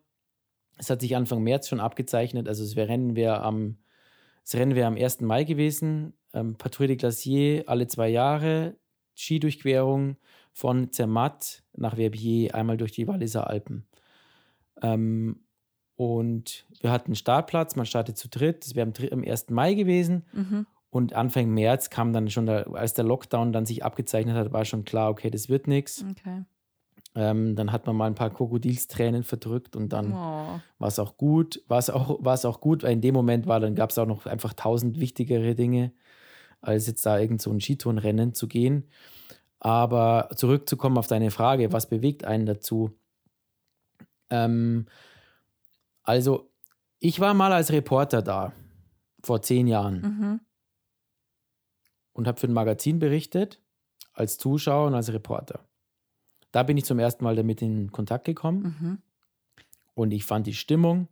Es 0.76 0.90
hat 0.90 1.00
sich 1.00 1.16
Anfang 1.16 1.42
März 1.42 1.68
schon 1.68 1.80
abgezeichnet. 1.80 2.48
Also 2.48 2.64
das 2.64 2.76
Rennen 2.76 3.16
wäre 3.16 3.42
am, 3.42 3.78
das 4.44 4.54
Rennen 4.54 4.74
wäre 4.74 4.86
am 4.86 4.96
1. 4.96 5.20
Mai 5.20 5.44
gewesen. 5.44 6.14
Ähm, 6.32 6.56
Patrouille 6.56 6.88
de 6.88 6.96
Glacier 6.96 7.64
alle 7.66 7.88
zwei 7.88 8.08
Jahre. 8.08 8.76
Skidurchquerung 9.16 10.16
von 10.52 10.92
Zermatt 10.92 11.64
nach 11.76 11.96
Verbier, 11.96 12.54
einmal 12.54 12.76
durch 12.76 12.92
die 12.92 13.08
Walliser 13.08 13.48
Alpen. 13.48 13.86
Ähm, 14.80 15.40
und 15.96 16.66
wir 16.80 16.92
hatten 16.92 17.08
einen 17.08 17.14
Startplatz, 17.16 17.74
man 17.74 17.86
startet 17.86 18.16
zu 18.16 18.28
dritt. 18.28 18.64
Das 18.64 18.76
wäre 18.76 18.86
am, 18.86 18.92
am 19.10 19.24
1. 19.24 19.50
Mai 19.50 19.74
gewesen. 19.74 20.24
Mhm. 20.32 20.66
Und 20.90 21.12
Anfang 21.12 21.52
März 21.52 21.90
kam 21.90 22.12
dann 22.12 22.30
schon, 22.30 22.46
der, 22.46 22.68
als 22.72 22.94
der 22.94 23.04
Lockdown 23.04 23.52
dann 23.52 23.66
sich 23.66 23.84
abgezeichnet 23.84 24.36
hat, 24.36 24.52
war 24.52 24.64
schon 24.64 24.84
klar, 24.84 25.10
okay, 25.10 25.30
das 25.30 25.48
wird 25.48 25.66
nichts. 25.66 26.04
Okay. 26.08 26.44
Ähm, 27.20 27.56
dann 27.56 27.72
hat 27.72 27.84
man 27.84 27.96
mal 27.96 28.06
ein 28.06 28.14
paar 28.14 28.30
Krokodilstränen 28.30 29.24
verdrückt 29.24 29.74
und 29.74 29.92
dann 29.92 30.12
Oh. 30.12 30.60
war 30.78 30.88
es 30.88 31.00
auch 31.00 31.16
gut. 31.16 31.60
War 31.66 31.78
es 31.78 31.90
auch, 31.90 32.20
auch 32.44 32.60
gut, 32.60 32.84
weil 32.84 32.92
in 32.92 33.00
dem 33.00 33.14
Moment 33.14 33.48
war, 33.48 33.58
dann 33.58 33.74
gab 33.74 33.90
es 33.90 33.98
auch 33.98 34.06
noch 34.06 34.26
einfach 34.26 34.52
tausend 34.54 35.00
wichtigere 35.00 35.56
Dinge, 35.56 35.92
als 36.60 36.86
jetzt 36.86 37.04
da 37.04 37.18
irgend 37.18 37.42
so 37.42 37.50
ein 37.50 37.60
Skitourenrennen 37.60 38.34
zu 38.34 38.46
gehen. 38.46 38.84
Aber 39.58 40.28
zurückzukommen 40.36 40.96
auf 40.96 41.08
deine 41.08 41.32
Frage, 41.32 41.72
was 41.72 41.88
bewegt 41.88 42.24
einen 42.24 42.46
dazu? 42.46 42.92
Ähm, 44.30 44.86
also, 46.04 46.50
ich 47.00 47.18
war 47.18 47.34
mal 47.34 47.52
als 47.52 47.72
Reporter 47.72 48.22
da, 48.22 48.52
vor 49.24 49.42
zehn 49.42 49.66
Jahren, 49.66 50.00
Mhm. 50.02 50.40
und 52.12 52.28
habe 52.28 52.38
für 52.38 52.46
ein 52.46 52.52
Magazin 52.52 53.00
berichtet, 53.00 53.60
als 54.12 54.38
Zuschauer 54.38 54.86
und 54.86 54.94
als 54.94 55.12
Reporter. 55.12 55.64
Da 56.52 56.62
bin 56.62 56.76
ich 56.76 56.84
zum 56.84 56.98
ersten 56.98 57.24
Mal 57.24 57.36
damit 57.36 57.62
in 57.62 57.92
Kontakt 57.92 58.24
gekommen 58.24 58.76
Mhm. 58.80 58.98
und 59.94 60.12
ich 60.12 60.24
fand 60.24 60.46
die 60.46 60.54
Stimmung 60.54 61.08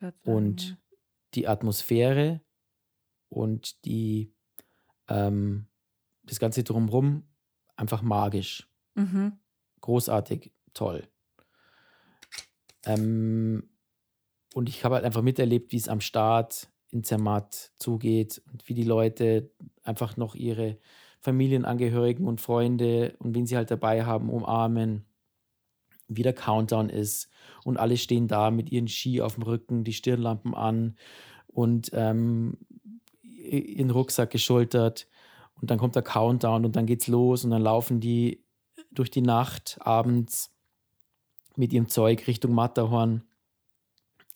sagen. 0.00 0.14
und 0.36 0.68
ja. 0.70 0.76
die 1.34 1.48
Atmosphäre 1.48 2.40
und 3.28 3.84
die, 3.84 4.32
ähm, 5.08 5.66
das 6.24 6.38
Ganze 6.40 6.62
drumherum 6.64 7.24
einfach 7.76 8.02
magisch. 8.02 8.68
Mhm. 8.94 9.38
Großartig, 9.80 10.52
toll. 10.74 11.08
Ähm, 12.84 13.68
und 14.54 14.68
ich 14.68 14.84
habe 14.84 14.96
halt 14.96 15.04
einfach 15.04 15.22
miterlebt, 15.22 15.72
wie 15.72 15.76
es 15.76 15.88
am 15.88 16.00
Start 16.00 16.68
in 16.90 17.04
Zermatt 17.04 17.72
zugeht 17.78 18.42
und 18.52 18.68
wie 18.68 18.74
die 18.74 18.84
Leute 18.84 19.50
einfach 19.82 20.16
noch 20.16 20.34
ihre 20.34 20.78
Familienangehörigen 21.20 22.26
und 22.26 22.40
Freunde 22.40 23.14
und 23.18 23.34
wen 23.34 23.46
sie 23.46 23.56
halt 23.56 23.70
dabei 23.70 24.04
haben, 24.04 24.30
umarmen, 24.30 25.04
wie 26.08 26.22
der 26.22 26.32
Countdown 26.32 26.88
ist 26.88 27.28
und 27.64 27.78
alle 27.78 27.96
stehen 27.96 28.26
da 28.26 28.50
mit 28.50 28.70
ihren 28.72 28.88
Ski 28.88 29.20
auf 29.20 29.34
dem 29.34 29.44
Rücken, 29.44 29.84
die 29.84 29.92
Stirnlampen 29.92 30.54
an 30.54 30.96
und 31.46 31.90
ähm, 31.92 32.58
ihren 33.22 33.90
Rucksack 33.90 34.30
geschultert 34.30 35.08
und 35.60 35.70
dann 35.70 35.78
kommt 35.78 35.94
der 35.94 36.02
Countdown 36.02 36.64
und 36.64 36.74
dann 36.76 36.86
geht's 36.86 37.06
los 37.06 37.44
und 37.44 37.50
dann 37.50 37.62
laufen 37.62 38.00
die 38.00 38.42
durch 38.90 39.10
die 39.10 39.22
Nacht 39.22 39.78
abends 39.80 40.52
mit 41.56 41.72
ihrem 41.72 41.88
Zeug 41.88 42.26
Richtung 42.26 42.52
Matterhorn. 42.54 43.22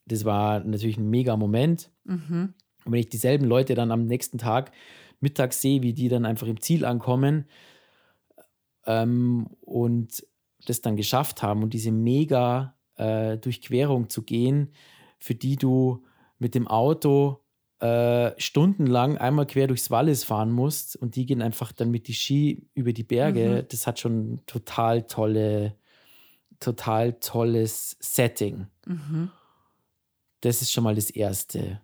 Das 0.06 0.24
war 0.24 0.60
natürlich 0.60 0.98
ein 0.98 1.08
mega 1.08 1.36
Moment. 1.36 1.90
Mhm. 2.04 2.54
Und 2.84 2.92
wenn 2.92 3.00
ich 3.00 3.08
dieselben 3.08 3.46
Leute 3.46 3.74
dann 3.74 3.90
am 3.90 4.06
nächsten 4.06 4.36
Tag 4.36 4.72
mittags 5.24 5.60
sehe, 5.60 5.82
wie 5.82 5.92
die 5.92 6.08
dann 6.08 6.24
einfach 6.24 6.46
im 6.46 6.60
Ziel 6.60 6.84
ankommen 6.84 7.46
ähm, 8.86 9.48
und 9.60 10.24
das 10.66 10.80
dann 10.80 10.96
geschafft 10.96 11.42
haben 11.42 11.62
und 11.62 11.74
diese 11.74 11.90
mega 11.90 12.76
äh, 12.96 13.36
Durchquerung 13.38 14.08
zu 14.08 14.22
gehen, 14.22 14.72
für 15.18 15.34
die 15.34 15.56
du 15.56 16.04
mit 16.38 16.54
dem 16.54 16.68
Auto 16.68 17.40
äh, 17.80 18.32
stundenlang 18.38 19.18
einmal 19.18 19.46
quer 19.46 19.66
durchs 19.66 19.90
Wallis 19.90 20.24
fahren 20.24 20.52
musst 20.52 20.96
und 20.96 21.16
die 21.16 21.26
gehen 21.26 21.42
einfach 21.42 21.72
dann 21.72 21.90
mit 21.90 22.06
die 22.08 22.14
Ski 22.14 22.66
über 22.74 22.92
die 22.92 23.02
Berge, 23.04 23.62
Mhm. 23.62 23.68
das 23.68 23.86
hat 23.86 23.98
schon 23.98 24.40
total 24.46 25.02
tolle, 25.02 25.74
total 26.60 27.14
tolles 27.14 27.96
Setting. 28.00 28.68
Mhm. 28.86 29.30
Das 30.40 30.62
ist 30.62 30.72
schon 30.72 30.84
mal 30.84 30.94
das 30.94 31.10
Erste. 31.10 31.80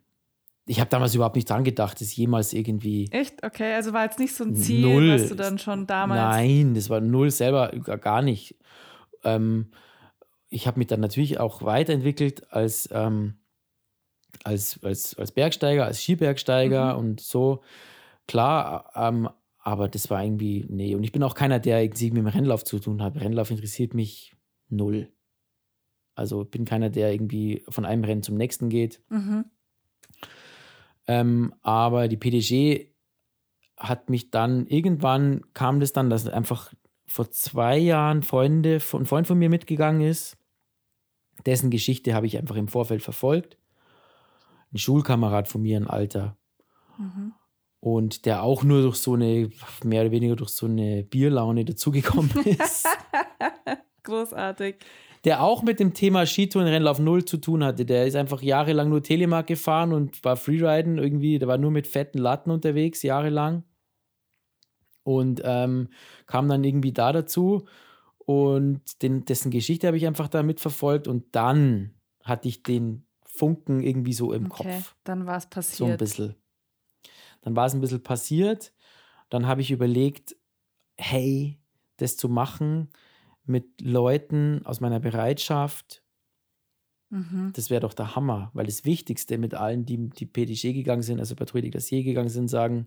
Ich 0.70 0.78
habe 0.78 0.88
damals 0.88 1.16
überhaupt 1.16 1.34
nicht 1.34 1.51
dran 1.51 1.64
gedacht, 1.64 2.01
das 2.01 2.14
jemals 2.14 2.52
irgendwie. 2.52 3.09
Echt? 3.10 3.42
Okay, 3.44 3.74
also 3.74 3.92
war 3.92 4.05
jetzt 4.05 4.20
nicht 4.20 4.34
so 4.34 4.44
ein 4.44 4.55
Ziel, 4.55 4.82
Null. 4.82 5.14
was 5.14 5.28
du 5.28 5.34
dann 5.34 5.59
schon 5.59 5.86
damals. 5.88 6.20
Nein, 6.36 6.74
das 6.74 6.88
war 6.88 7.01
null 7.01 7.32
selber 7.32 7.70
gar- 7.70 8.22
nicht. 8.22 8.55
Ähm, 9.24 9.72
ich 10.48 10.68
habe 10.68 10.78
mich 10.78 10.86
dann 10.86 11.01
natürlich 11.01 11.40
auch 11.40 11.62
weiterentwickelt 11.62 12.52
als, 12.52 12.88
ähm, 12.92 13.34
als, 14.44 14.78
als, 14.84 15.18
als 15.18 15.32
Bergsteiger, 15.32 15.86
als 15.86 16.01
Skibergsteiger 16.02 16.92
Mhm. 16.94 16.98
und 17.01 17.20
so. 17.20 17.62
Klar, 18.28 18.92
ähm, 18.94 19.28
aber 19.59 19.88
das 19.88 20.09
war 20.09 20.22
irgendwie, 20.22 20.66
nee. 20.68 20.94
Und 20.94 21.02
ich 21.02 21.10
bin 21.10 21.24
auch 21.24 21.34
keiner, 21.34 21.59
der 21.59 21.82
irgendwie 21.82 22.10
mit 22.12 22.18
dem 22.22 22.26
Rennlauf 22.28 22.62
zu 22.64 22.78
tun 22.78 23.02
hat. 23.02 23.16
Rennlauf 23.16 23.51
interessiert 23.51 23.92
mich 23.94 24.36
null. 24.68 25.09
Also 26.14 26.44
bin 26.44 26.64
keiner, 26.64 26.90
der 26.90 27.12
irgendwie 27.12 27.64
von 27.68 27.84
einem 27.84 28.05
Rennen 28.05 28.22
zum 28.22 28.36
nächsten 28.36 28.68
geht. 28.68 29.01
Mhm. 29.09 29.47
Ähm, 31.11 31.53
aber 31.62 32.07
die 32.07 32.16
PDG 32.16 32.93
hat 33.77 34.11
mich 34.11 34.31
dann, 34.31 34.69
irgendwann 34.69 35.43
kam 35.55 35.81
das 35.81 35.93
dann, 35.93 36.09
dass 36.09 36.28
einfach 36.28 36.73
vor 37.05 37.32
zwei 37.32 37.78
Jahren 37.78 38.23
Freunde, 38.23 38.81
ein 38.93 39.07
Freund 39.07 39.27
von 39.27 39.37
mir 39.37 39.51
mitgegangen 39.51 40.03
ist. 40.03 40.39
Dessen 41.45 41.70
Geschichte 41.70 42.15
habe 42.15 42.28
ich 42.28 42.39
einfach 42.39 42.55
im 42.55 42.69
Vorfeld 42.69 43.03
verfolgt. 43.03 43.59
Ein 44.73 44.78
Schulkamerad 44.78 45.49
von 45.49 45.62
mir, 45.62 45.78
ein 45.78 45.89
Alter. 45.89 46.37
Mhm. 46.97 47.32
Und 47.81 48.24
der 48.24 48.45
auch 48.45 48.62
nur 48.62 48.82
durch 48.82 48.97
so 48.97 49.15
eine, 49.15 49.51
mehr 49.82 50.03
oder 50.03 50.12
weniger 50.12 50.37
durch 50.37 50.51
so 50.51 50.66
eine 50.66 51.03
Bierlaune 51.03 51.65
dazugekommen 51.65 52.31
ist. 52.45 52.87
Großartig. 54.05 54.77
Der 55.24 55.42
auch 55.42 55.62
mit 55.62 55.80
dem 55.80 55.92
Thema 55.92 56.24
Skitourenrennlauf 56.26 56.98
null 56.98 57.24
zu 57.24 57.36
tun 57.36 57.62
hatte. 57.62 57.84
Der 57.84 58.06
ist 58.06 58.16
einfach 58.16 58.42
jahrelang 58.42 58.88
nur 58.88 59.02
Telemark 59.02 59.47
gefahren 59.48 59.92
und 59.92 60.24
war 60.24 60.36
Freeriden 60.36 60.98
irgendwie, 60.98 61.38
der 61.38 61.48
war 61.48 61.59
nur 61.59 61.70
mit 61.70 61.86
fetten 61.86 62.18
Latten 62.18 62.51
unterwegs, 62.51 63.02
jahrelang. 63.02 63.64
Und 65.02 65.42
ähm, 65.44 65.88
kam 66.26 66.48
dann 66.48 66.64
irgendwie 66.64 66.92
da 66.92 67.12
dazu. 67.12 67.66
Und 68.18 69.02
den, 69.02 69.24
dessen 69.24 69.51
Geschichte 69.51 69.86
habe 69.86 69.97
ich 69.97 70.06
einfach 70.06 70.28
da 70.28 70.42
mitverfolgt. 70.42 71.09
Und 71.09 71.24
dann 71.32 71.94
hatte 72.22 72.48
ich 72.48 72.62
den 72.62 73.05
Funken 73.24 73.80
irgendwie 73.80 74.12
so 74.12 74.32
im 74.32 74.47
okay, 74.47 74.74
Kopf. 74.74 74.94
Dann 75.05 75.26
war 75.26 75.36
es 75.36 75.47
passiert. 75.47 75.76
So 75.76 75.84
ein 75.86 75.97
bisschen. 75.97 76.34
Dann 77.42 77.56
war 77.56 77.66
es 77.66 77.74
ein 77.74 77.80
bisschen 77.80 78.02
passiert. 78.02 78.72
Dann 79.30 79.47
habe 79.47 79.60
ich 79.60 79.70
überlegt, 79.70 80.36
hey, 80.97 81.59
das 81.97 82.16
zu 82.16 82.28
machen 82.28 82.90
mit 83.44 83.80
Leuten 83.80 84.64
aus 84.64 84.80
meiner 84.80 85.00
Bereitschaft, 85.00 86.02
mhm. 87.10 87.52
das 87.54 87.70
wäre 87.70 87.80
doch 87.80 87.94
der 87.94 88.14
Hammer, 88.14 88.50
weil 88.54 88.66
das 88.66 88.84
Wichtigste 88.84 89.38
mit 89.38 89.54
allen, 89.54 89.84
die 89.84 90.10
die 90.10 90.26
PDG 90.26 90.72
gegangen 90.72 91.02
sind, 91.02 91.20
also 91.20 91.34
Patrouille 91.34 91.70
das 91.70 91.86
hier 91.86 92.02
gegangen 92.04 92.28
sind, 92.28 92.48
sagen, 92.48 92.86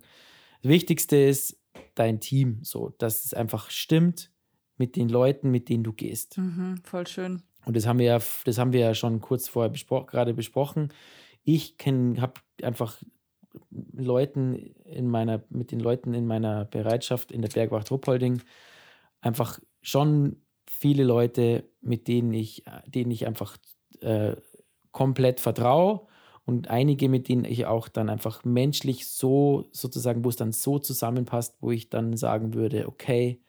das 0.62 0.70
Wichtigste 0.70 1.18
ist 1.18 1.60
dein 1.96 2.20
Team, 2.20 2.60
so, 2.62 2.90
dass 2.98 3.26
es 3.26 3.34
einfach 3.34 3.70
stimmt 3.70 4.32
mit 4.78 4.96
den 4.96 5.10
Leuten, 5.10 5.52
mit 5.52 5.70
denen 5.70 5.84
du 5.84 5.94
gehst. 5.94 6.38
Mhm, 6.38 6.78
voll 6.84 7.08
schön. 7.08 7.44
Und 7.66 7.76
das 7.76 7.86
haben 7.86 8.00
wir 8.00 8.06
ja, 8.06 8.20
das 8.46 8.58
haben 8.58 8.74
wir 8.74 8.80
ja 8.80 8.94
schon 8.94 9.22
kurz 9.22 9.48
vorher 9.48 9.70
bespro 9.70 10.06
gerade 10.06 10.34
besprochen. 10.34 10.90
Ich 11.44 11.76
habe 11.86 12.34
einfach 12.62 13.02
Leuten 13.70 14.56
in 14.86 15.08
meiner, 15.08 15.44
mit 15.50 15.72
den 15.72 15.80
Leuten 15.80 16.14
in 16.14 16.26
meiner 16.26 16.66
Bereitschaft 16.66 17.32
in 17.32 17.42
der 17.42 17.50
Bergwacht 17.50 17.92
Ruppolding 17.92 18.42
einfach 19.22 19.60
schon 19.82 20.38
viele 20.84 21.06
Leute, 21.06 21.64
mit 21.80 22.10
denen 22.10 22.34
ich, 22.34 22.66
denen 22.88 23.10
ich 23.10 23.26
einfach 23.26 23.56
äh, 24.02 24.36
komplett 24.92 25.40
vertraue 25.40 26.02
und 26.44 26.68
einige, 26.68 27.08
mit 27.08 27.30
denen 27.30 27.46
ich 27.46 27.66
auch 27.66 27.88
dann 27.88 28.10
einfach 28.10 28.44
menschlich 28.44 29.08
so 29.08 29.64
sozusagen, 29.72 30.26
wo 30.26 30.30
es 30.30 30.36
dann 30.36 30.52
so 30.52 30.80
zusammenpasst, 30.80 31.56
wo 31.62 31.72
ich 31.72 31.90
dann 31.90 32.18
sagen 32.18 32.54
würde, 32.54 32.86
okay, 32.90 33.40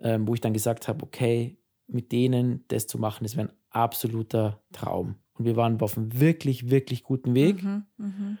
ähm, 0.00 0.28
wo 0.28 0.34
ich 0.34 0.42
dann 0.42 0.52
gesagt 0.52 0.86
habe, 0.86 1.02
okay, 1.02 1.56
mit 1.86 2.12
denen 2.12 2.66
das 2.68 2.86
zu 2.86 2.98
machen, 2.98 3.24
das 3.24 3.38
wäre 3.38 3.48
ein 3.48 3.54
absoluter 3.70 4.60
Traum. 4.70 5.14
Und 5.38 5.46
wir 5.46 5.56
waren 5.56 5.80
auf 5.80 5.96
einem 5.96 6.20
wirklich, 6.20 6.68
wirklich 6.68 7.04
guten 7.04 7.34
Weg. 7.34 7.62
Mhm, 7.62 7.86
mh. 7.96 8.36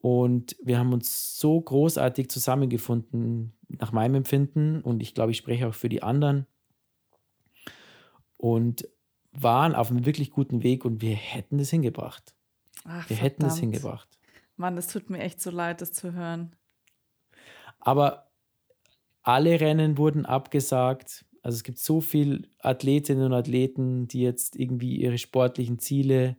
Und 0.00 0.56
wir 0.64 0.78
haben 0.78 0.94
uns 0.94 1.38
so 1.38 1.60
großartig 1.60 2.30
zusammengefunden, 2.30 3.52
nach 3.68 3.92
meinem 3.92 4.14
Empfinden. 4.14 4.80
Und 4.80 5.02
ich 5.02 5.12
glaube, 5.12 5.32
ich 5.32 5.36
spreche 5.36 5.68
auch 5.68 5.74
für 5.74 5.90
die 5.90 6.02
anderen. 6.02 6.46
Und 8.38 8.88
waren 9.32 9.74
auf 9.74 9.90
einem 9.90 10.06
wirklich 10.06 10.30
guten 10.30 10.62
Weg 10.62 10.84
und 10.84 11.02
wir 11.02 11.14
hätten 11.14 11.58
es 11.58 11.70
hingebracht. 11.70 12.34
Ach, 12.84 13.08
wir 13.08 13.16
verdammt. 13.16 13.20
hätten 13.20 13.46
es 13.46 13.58
hingebracht. 13.58 14.08
Mann, 14.56 14.76
es 14.76 14.88
tut 14.88 15.10
mir 15.10 15.18
echt 15.18 15.40
so 15.40 15.50
leid, 15.50 15.80
das 15.80 15.92
zu 15.92 16.12
hören. 16.12 16.56
Aber 17.80 18.30
alle 19.22 19.60
Rennen 19.60 19.98
wurden 19.98 20.26
abgesagt. 20.26 21.26
Also 21.42 21.56
es 21.56 21.62
gibt 21.62 21.78
so 21.78 22.00
viele 22.00 22.48
Athletinnen 22.60 23.24
und 23.24 23.32
Athleten, 23.34 24.08
die 24.08 24.22
jetzt 24.22 24.56
irgendwie 24.56 24.96
ihre 24.96 25.18
sportlichen 25.18 25.78
Ziele 25.78 26.36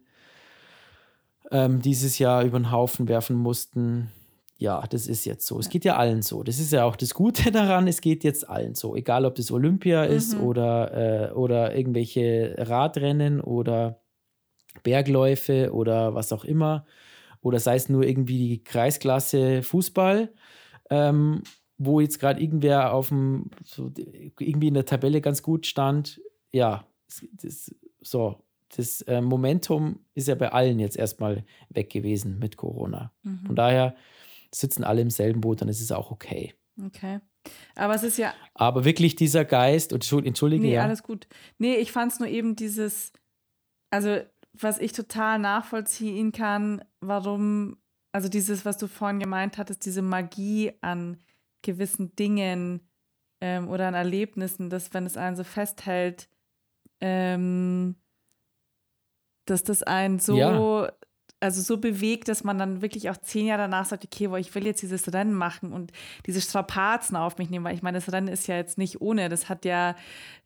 ähm, 1.52 1.82
dieses 1.82 2.20
Jahr 2.20 2.44
über 2.44 2.60
den 2.60 2.72
Haufen 2.72 3.08
werfen 3.08 3.38
mussten. 3.38 4.12
Ja, 4.60 4.84
das 4.90 5.08
ist 5.08 5.24
jetzt 5.24 5.48
so. 5.48 5.58
Es 5.58 5.70
geht 5.70 5.86
ja 5.86 5.96
allen 5.96 6.22
so. 6.22 6.44
Das 6.44 6.60
ist 6.60 6.74
ja 6.74 6.84
auch 6.84 6.98
das 6.98 7.14
Gute 7.14 7.50
daran, 7.52 7.88
es 7.88 8.02
geht 8.02 8.26
jetzt 8.26 8.48
allen 8.48 8.76
so. 8.76 8.96
Egal, 8.96 9.26
ob 9.26 9.36
das 9.36 9.52
Olympia 9.52 10.06
mhm. 10.06 10.12
ist 10.12 10.36
oder, 10.36 11.30
äh, 11.30 11.34
oder 11.34 11.76
irgendwelche 11.76 12.56
Radrennen 12.58 13.40
oder 13.40 14.02
Bergläufe 14.84 15.74
oder 15.74 16.14
was 16.14 16.34
auch 16.34 16.44
immer. 16.44 16.86
Oder 17.42 17.60
sei 17.60 17.76
es 17.76 17.88
nur 17.88 18.04
irgendwie 18.04 18.38
die 18.38 18.64
Kreisklasse 18.64 19.64
Fußball, 19.64 20.34
ähm, 20.90 21.42
wo 21.78 22.02
jetzt 22.02 22.20
gerade 22.20 22.42
irgendwer 22.42 22.94
auf 22.94 23.08
dem, 23.08 23.52
so, 23.64 23.90
irgendwie 23.96 24.68
in 24.68 24.74
der 24.74 24.86
Tabelle 24.86 25.22
ganz 25.22 25.42
gut 25.42 25.68
stand. 25.68 26.20
Ja, 26.52 26.86
das, 27.42 27.74
so 28.02 28.44
das 28.76 29.02
äh, 29.04 29.22
Momentum 29.22 30.00
ist 30.16 30.28
ja 30.28 30.36
bei 30.36 30.52
allen 30.52 30.80
jetzt 30.80 30.98
erstmal 30.98 31.46
weg 31.70 31.90
gewesen 31.90 32.40
mit 32.40 32.58
Corona. 32.58 33.14
Mhm. 33.24 33.40
Von 33.46 33.56
daher 33.56 33.96
sitzen 34.54 34.84
alle 34.84 35.02
im 35.02 35.10
selben 35.10 35.42
Boot, 35.42 35.62
dann 35.62 35.70
ist 35.70 35.82
es 35.82 35.92
auch 35.92 36.12
okay. 36.12 36.54
Okay. 36.86 37.20
Aber 37.76 37.96
es 37.96 38.04
ist 38.04 38.18
ja. 38.18 38.34
Aber 38.54 38.86
wirklich 38.86 39.16
dieser 39.16 39.46
Geist, 39.46 39.92
entschuldige. 39.92 40.64
Nee, 40.64 40.74
ja. 40.74 40.84
alles 40.84 41.04
gut. 41.04 41.28
Nee, 41.58 41.76
ich 41.76 41.92
fand 41.92 42.12
es 42.12 42.20
nur 42.20 42.30
eben 42.30 42.56
dieses, 42.56 43.12
also 43.90 44.20
was 44.54 44.80
ich 44.80 44.94
total 44.94 45.40
nachvollziehen 45.40 46.32
kann, 46.32 46.84
warum, 47.00 47.78
also 48.12 48.30
dieses, 48.30 48.66
was 48.66 48.78
du 48.78 48.88
vorhin 48.88 49.20
gemeint 49.20 49.58
hattest, 49.58 49.86
diese 49.86 50.02
Magie 50.02 50.74
an 50.82 51.18
gewissen 51.62 52.16
Dingen 52.16 52.82
ähm, 53.42 53.70
oder 53.70 53.88
an 53.88 53.94
Erlebnissen, 53.94 54.70
dass 54.70 54.94
wenn 54.94 55.06
es 55.06 55.18
einen 55.18 55.36
so 55.36 55.44
festhält, 55.44 56.30
ähm, 57.02 57.96
dass 59.46 59.64
das 59.64 59.84
einen 59.84 60.20
so, 60.20 60.38
ja. 60.38 60.92
Also 61.40 61.62
so 61.62 61.78
bewegt, 61.78 62.28
dass 62.28 62.44
man 62.44 62.58
dann 62.58 62.82
wirklich 62.82 63.10
auch 63.10 63.18
zehn 63.18 63.48
Jahre 63.48 63.64
danach 63.64 63.86
sagt, 63.86 64.04
okay, 64.04 64.28
boah, 64.28 64.38
ich 64.38 64.54
will 64.56 64.66
jetzt 64.66 64.82
dieses 64.82 65.14
Rennen 65.14 65.34
machen 65.34 65.72
und 65.72 65.92
diese 66.26 66.42
Strapazen 66.42 67.16
auf 67.16 67.38
mich 67.38 67.50
nehmen, 67.50 67.66
weil 67.66 67.76
ich 67.76 67.82
meine, 67.82 67.98
das 67.98 68.12
Rennen 68.12 68.28
ist 68.28 68.48
ja 68.48 68.58
jetzt 68.58 68.78
nicht 68.78 69.02
ohne, 69.02 69.30
das 69.30 69.48
hat 69.48 69.66
ja, 69.66 69.96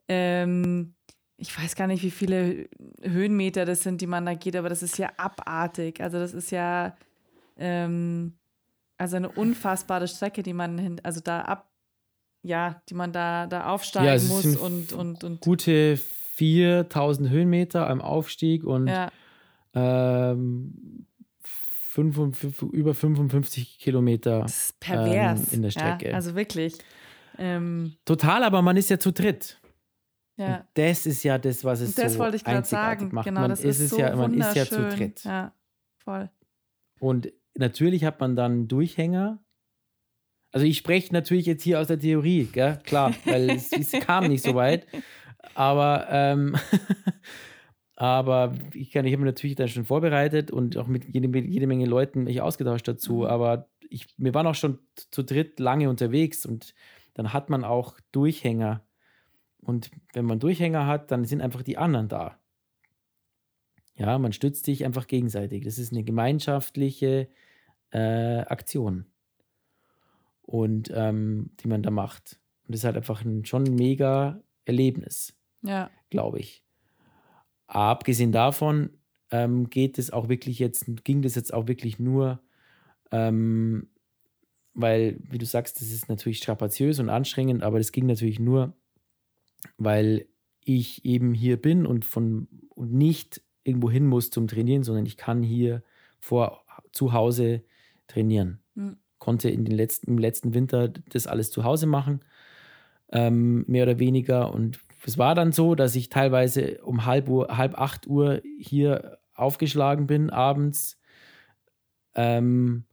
ähm, 0.08 0.94
ich 1.38 1.58
weiß 1.58 1.76
gar 1.76 1.88
nicht, 1.88 2.04
wie 2.04 2.12
viele 2.12 2.70
Höhenmeter 3.02 3.66
das 3.66 3.82
sind, 3.82 4.02
die 4.02 4.08
man 4.08 4.26
da 4.26 4.36
geht, 4.36 4.56
aber 4.56 4.70
das 4.70 4.84
ist 4.84 4.98
ja 4.98 5.12
abartig. 5.18 6.00
Also 6.00 6.20
das 6.20 6.34
ist 6.34 6.52
ja 6.52 6.96
ähm, 7.58 8.34
also 8.98 9.18
eine 9.18 9.30
unfassbare 9.30 10.08
Strecke, 10.08 10.44
die 10.44 10.54
man 10.54 10.78
hin, 10.78 11.02
also 11.04 11.20
da 11.20 11.42
ab, 11.42 11.70
ja, 12.44 12.82
die 12.90 12.94
man 12.94 13.12
da, 13.12 13.48
da 13.48 13.68
aufsteigen 13.68 14.28
ja, 14.28 14.34
muss 14.34 14.56
und, 14.56 14.94
und, 14.94 15.24
und. 15.24 15.42
Gute 15.42 15.98
4000 15.98 17.30
Höhenmeter 17.30 17.90
am 17.90 18.02
Aufstieg 18.02 18.64
und 18.64 18.88
ja. 18.88 19.12
Ähm, 19.74 21.08
55, 21.42 22.62
über 22.72 22.94
55 22.94 23.78
Kilometer 23.80 24.46
ähm, 24.88 25.42
in 25.52 25.62
der 25.62 25.70
Strecke. 25.70 26.10
Ja, 26.10 26.16
also 26.16 26.36
wirklich. 26.36 26.76
Ähm, 27.38 27.96
Total, 28.06 28.44
aber 28.44 28.62
man 28.62 28.78
ist 28.78 28.90
ja 28.90 29.00
zu 29.00 29.12
dritt. 29.12 29.60
Ja. 30.38 30.58
Und 30.58 30.66
das 30.74 31.06
ist 31.06 31.24
ja 31.24 31.38
das, 31.38 31.64
was 31.64 31.82
es 31.82 31.96
das 31.96 32.14
so 32.14 32.20
wollte 32.20 32.38
ich 32.38 32.48
einzigartig 32.48 33.02
sagen. 33.02 33.16
macht. 33.16 33.26
Genau, 33.26 33.42
man 33.42 33.50
das 33.52 33.64
ist, 33.64 33.80
ist 33.80 33.92
so 33.92 34.00
ja, 34.00 34.16
man 34.16 34.34
ist 34.34 34.56
ja 34.56 34.66
zu 34.66 34.90
dritt. 34.90 35.24
Ja, 35.24 35.54
voll. 35.98 36.30
Und 37.00 37.32
natürlich 37.56 38.04
hat 38.04 38.20
man 38.20 38.36
dann 38.36 38.68
Durchhänger. 38.68 39.44
Also 40.52 40.66
ich 40.66 40.78
spreche 40.78 41.14
natürlich 41.14 41.46
jetzt 41.46 41.64
hier 41.64 41.80
aus 41.80 41.88
der 41.88 42.00
Theorie, 42.00 42.46
gell? 42.46 42.80
klar, 42.84 43.14
weil 43.26 43.50
es, 43.50 43.72
es 43.72 43.92
kam 43.92 44.28
nicht 44.28 44.44
so 44.44 44.56
weit. 44.56 44.88
Aber, 45.56 46.08
ähm, 46.10 46.56
aber 48.04 48.54
ich, 48.74 48.92
kann, 48.92 49.06
ich 49.06 49.14
habe 49.14 49.24
mich 49.24 49.34
natürlich 49.34 49.56
dann 49.56 49.70
schon 49.70 49.86
vorbereitet 49.86 50.52
und 50.52 50.76
auch 50.76 50.88
mit 50.88 51.06
jede, 51.06 51.40
jede 51.40 51.68
Menge 51.68 51.86
Leuten 51.86 52.26
mich 52.26 52.42
ausgetauscht 52.42 52.86
dazu. 52.86 53.20
Mhm. 53.20 53.24
Aber 53.24 53.70
ich, 53.90 54.08
wir 54.18 54.34
waren 54.34 54.46
auch 54.46 54.56
schon 54.56 54.80
zu 54.96 55.24
dritt 55.24 55.58
lange 55.58 55.90
unterwegs 55.90 56.46
und 56.46 56.74
dann 57.14 57.32
hat 57.32 57.50
man 57.50 57.64
auch 57.64 57.98
Durchhänger. 58.12 58.86
Und 59.62 59.90
wenn 60.12 60.26
man 60.26 60.40
Durchhänger 60.40 60.86
hat, 60.86 61.12
dann 61.12 61.24
sind 61.24 61.40
einfach 61.40 61.62
die 61.62 61.78
anderen 61.78 62.10
da. 62.10 62.38
Ja, 63.96 64.20
man 64.20 64.34
stützt 64.34 64.66
sich 64.66 64.84
einfach 64.84 65.08
gegenseitig. 65.08 65.64
Das 65.64 65.78
ist 65.78 65.94
eine 65.94 66.04
gemeinschaftliche 66.04 67.30
äh, 67.92 68.40
Aktion. 68.40 69.06
Und 70.42 70.92
ähm, 70.94 71.52
die 71.62 71.70
man 71.70 71.84
da 71.84 71.90
macht. 71.90 72.38
Und 72.66 72.74
das 72.74 72.82
ist 72.82 72.84
halt 72.84 72.98
einfach 72.98 73.24
ein, 73.24 73.46
schon 73.46 73.64
mega 73.64 74.44
Erlebnis. 74.66 75.34
Ja. 75.62 75.90
Glaube 76.10 76.40
ich. 76.40 76.63
Abgesehen 77.74 78.32
davon 78.32 78.92
ähm, 79.32 79.70
geht 79.70 79.98
es 79.98 80.12
auch 80.12 80.30
wirklich 80.30 80.60
jetzt, 80.60 80.86
ging 81.04 81.24
das 81.24 81.34
jetzt 81.36 81.54
auch 81.54 81.68
wirklich 81.68 81.98
nur, 81.98 82.40
ähm, 83.12 83.90
weil, 84.76 85.20
wie 85.30 85.40
du 85.40 85.46
sagst, 85.46 85.82
das 85.82 85.92
ist 85.92 86.08
natürlich 86.08 86.38
strapaziös 86.38 87.00
und 87.00 87.10
anstrengend, 87.10 87.64
aber 87.64 87.80
das 87.80 87.92
ging 87.92 88.06
natürlich 88.06 88.40
nur, 88.40 88.74
weil 89.78 90.28
ich 90.64 91.04
eben 91.04 91.34
hier 91.34 91.62
bin 91.62 91.86
und 91.86 92.06
von 92.06 92.48
und 92.70 92.94
nicht 92.94 93.42
irgendwo 93.64 93.90
hin 93.90 94.06
muss 94.06 94.30
zum 94.30 94.48
Trainieren, 94.48 94.84
sondern 94.84 95.06
ich 95.06 95.18
kann 95.18 95.42
hier 95.42 95.84
vor 96.20 96.64
zu 96.92 97.14
Hause 97.14 97.64
trainieren. 98.08 98.60
Mhm. 98.76 98.98
Konnte 99.18 99.50
in 99.50 99.66
den 99.66 99.76
letzten, 99.76 100.12
im 100.12 100.18
letzten 100.18 100.54
Winter 100.54 100.90
das 100.90 101.28
alles 101.28 101.50
zu 101.50 101.64
Hause 101.64 101.88
machen 101.88 102.22
ähm, 103.12 103.64
mehr 103.68 103.84
oder 103.84 104.00
weniger. 104.00 104.54
Und 104.54 104.80
es 105.06 105.18
war 105.18 105.36
dann 105.36 105.52
so, 105.52 105.76
dass 105.76 105.96
ich 105.96 106.10
teilweise 106.10 106.82
um 106.84 107.06
halb, 107.06 107.28
Uhr, 107.30 107.58
halb 107.58 107.80
acht 107.80 108.08
Uhr 108.08 108.42
hier 108.58 109.20
aufgeschlagen 109.34 110.08
bin 110.08 110.30
abends 110.30 110.98
ähm, 112.16 112.86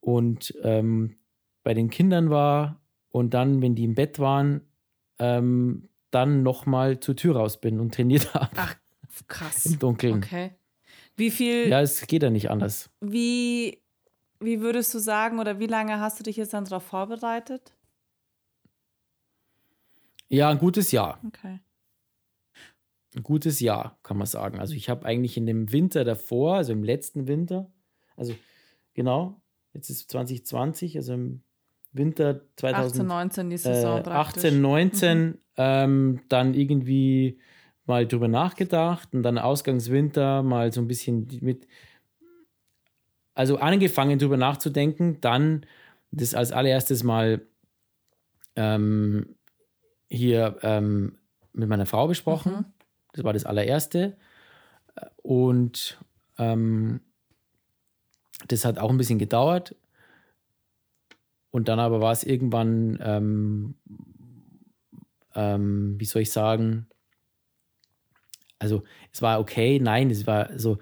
und 0.00 0.54
ähm, 0.62 1.16
bei 1.62 1.74
den 1.74 1.90
Kindern 1.90 2.30
war 2.30 2.80
und 3.10 3.34
dann, 3.34 3.60
wenn 3.62 3.74
die 3.74 3.84
im 3.84 3.94
Bett 3.94 4.18
waren, 4.18 4.60
ähm, 5.18 5.88
dann 6.10 6.42
nochmal 6.42 7.00
zur 7.00 7.16
Tür 7.16 7.36
raus 7.36 7.60
bin 7.60 7.80
und 7.80 7.94
trainiert 7.94 8.32
habe. 8.34 8.50
Ach, 8.56 8.76
krass. 9.26 9.66
Im 9.66 9.78
Dunkeln. 9.78 10.16
Okay. 10.18 10.52
Wie 11.16 11.30
viel, 11.30 11.68
Ja, 11.68 11.80
es 11.80 12.06
geht 12.06 12.22
ja 12.22 12.30
nicht 12.30 12.50
anders. 12.50 12.90
wie, 13.00 13.82
wie 14.38 14.60
würdest 14.60 14.92
du 14.94 14.98
sagen 14.98 15.38
oder 15.38 15.58
wie 15.58 15.66
lange 15.66 15.98
hast 15.98 16.20
du 16.20 16.22
dich 16.24 16.36
jetzt 16.36 16.52
dann 16.54 16.64
darauf 16.64 16.84
vorbereitet? 16.84 17.72
Ja, 20.28 20.50
ein 20.50 20.58
gutes 20.58 20.92
Jahr. 20.92 21.20
Okay. 21.26 21.60
Ein 23.14 23.22
gutes 23.22 23.60
Jahr, 23.60 23.98
kann 24.02 24.18
man 24.18 24.26
sagen. 24.26 24.58
Also 24.58 24.74
ich 24.74 24.90
habe 24.90 25.06
eigentlich 25.06 25.36
in 25.36 25.46
dem 25.46 25.72
Winter 25.72 26.04
davor, 26.04 26.56
also 26.56 26.72
im 26.72 26.82
letzten 26.84 27.26
Winter, 27.26 27.70
also 28.16 28.34
genau, 28.94 29.40
jetzt 29.72 29.88
ist 29.90 30.10
2020, 30.10 30.96
also 30.96 31.14
im 31.14 31.42
Winter 31.92 32.42
18, 32.60 33.06
19 33.06 33.50
die 33.50 33.56
Saison 33.56 33.98
äh, 33.98 34.02
praktisch. 34.02 34.44
18, 34.44 34.60
19 34.60 35.38
ähm, 35.56 36.20
dann 36.28 36.54
irgendwie 36.54 37.38
mal 37.86 38.06
drüber 38.06 38.28
nachgedacht 38.28 39.14
und 39.14 39.22
dann 39.22 39.38
Ausgangswinter 39.38 40.42
mal 40.42 40.72
so 40.72 40.80
ein 40.80 40.88
bisschen 40.88 41.28
mit, 41.40 41.66
also 43.34 43.56
angefangen 43.58 44.18
drüber 44.18 44.36
nachzudenken, 44.36 45.20
dann 45.20 45.64
das 46.10 46.34
als 46.34 46.52
allererstes 46.52 47.02
mal 47.02 47.46
ähm, 48.56 49.36
hier 50.08 50.58
ähm, 50.62 51.18
mit 51.52 51.68
meiner 51.68 51.86
Frau 51.86 52.06
besprochen. 52.06 52.52
Mhm. 52.52 52.64
Das 53.12 53.24
war 53.24 53.32
das 53.32 53.46
allererste. 53.46 54.16
Und 55.22 55.98
ähm, 56.38 57.00
das 58.48 58.64
hat 58.64 58.78
auch 58.78 58.90
ein 58.90 58.98
bisschen 58.98 59.18
gedauert. 59.18 59.74
Und 61.50 61.68
dann 61.68 61.80
aber 61.80 62.00
war 62.00 62.12
es 62.12 62.22
irgendwann, 62.24 62.98
ähm, 63.00 63.74
ähm, 65.34 65.94
wie 65.98 66.04
soll 66.04 66.22
ich 66.22 66.30
sagen, 66.30 66.86
also 68.58 68.82
es 69.12 69.22
war 69.22 69.40
okay, 69.40 69.78
nein, 69.80 70.10
es 70.10 70.26
war 70.26 70.58
so, 70.58 70.78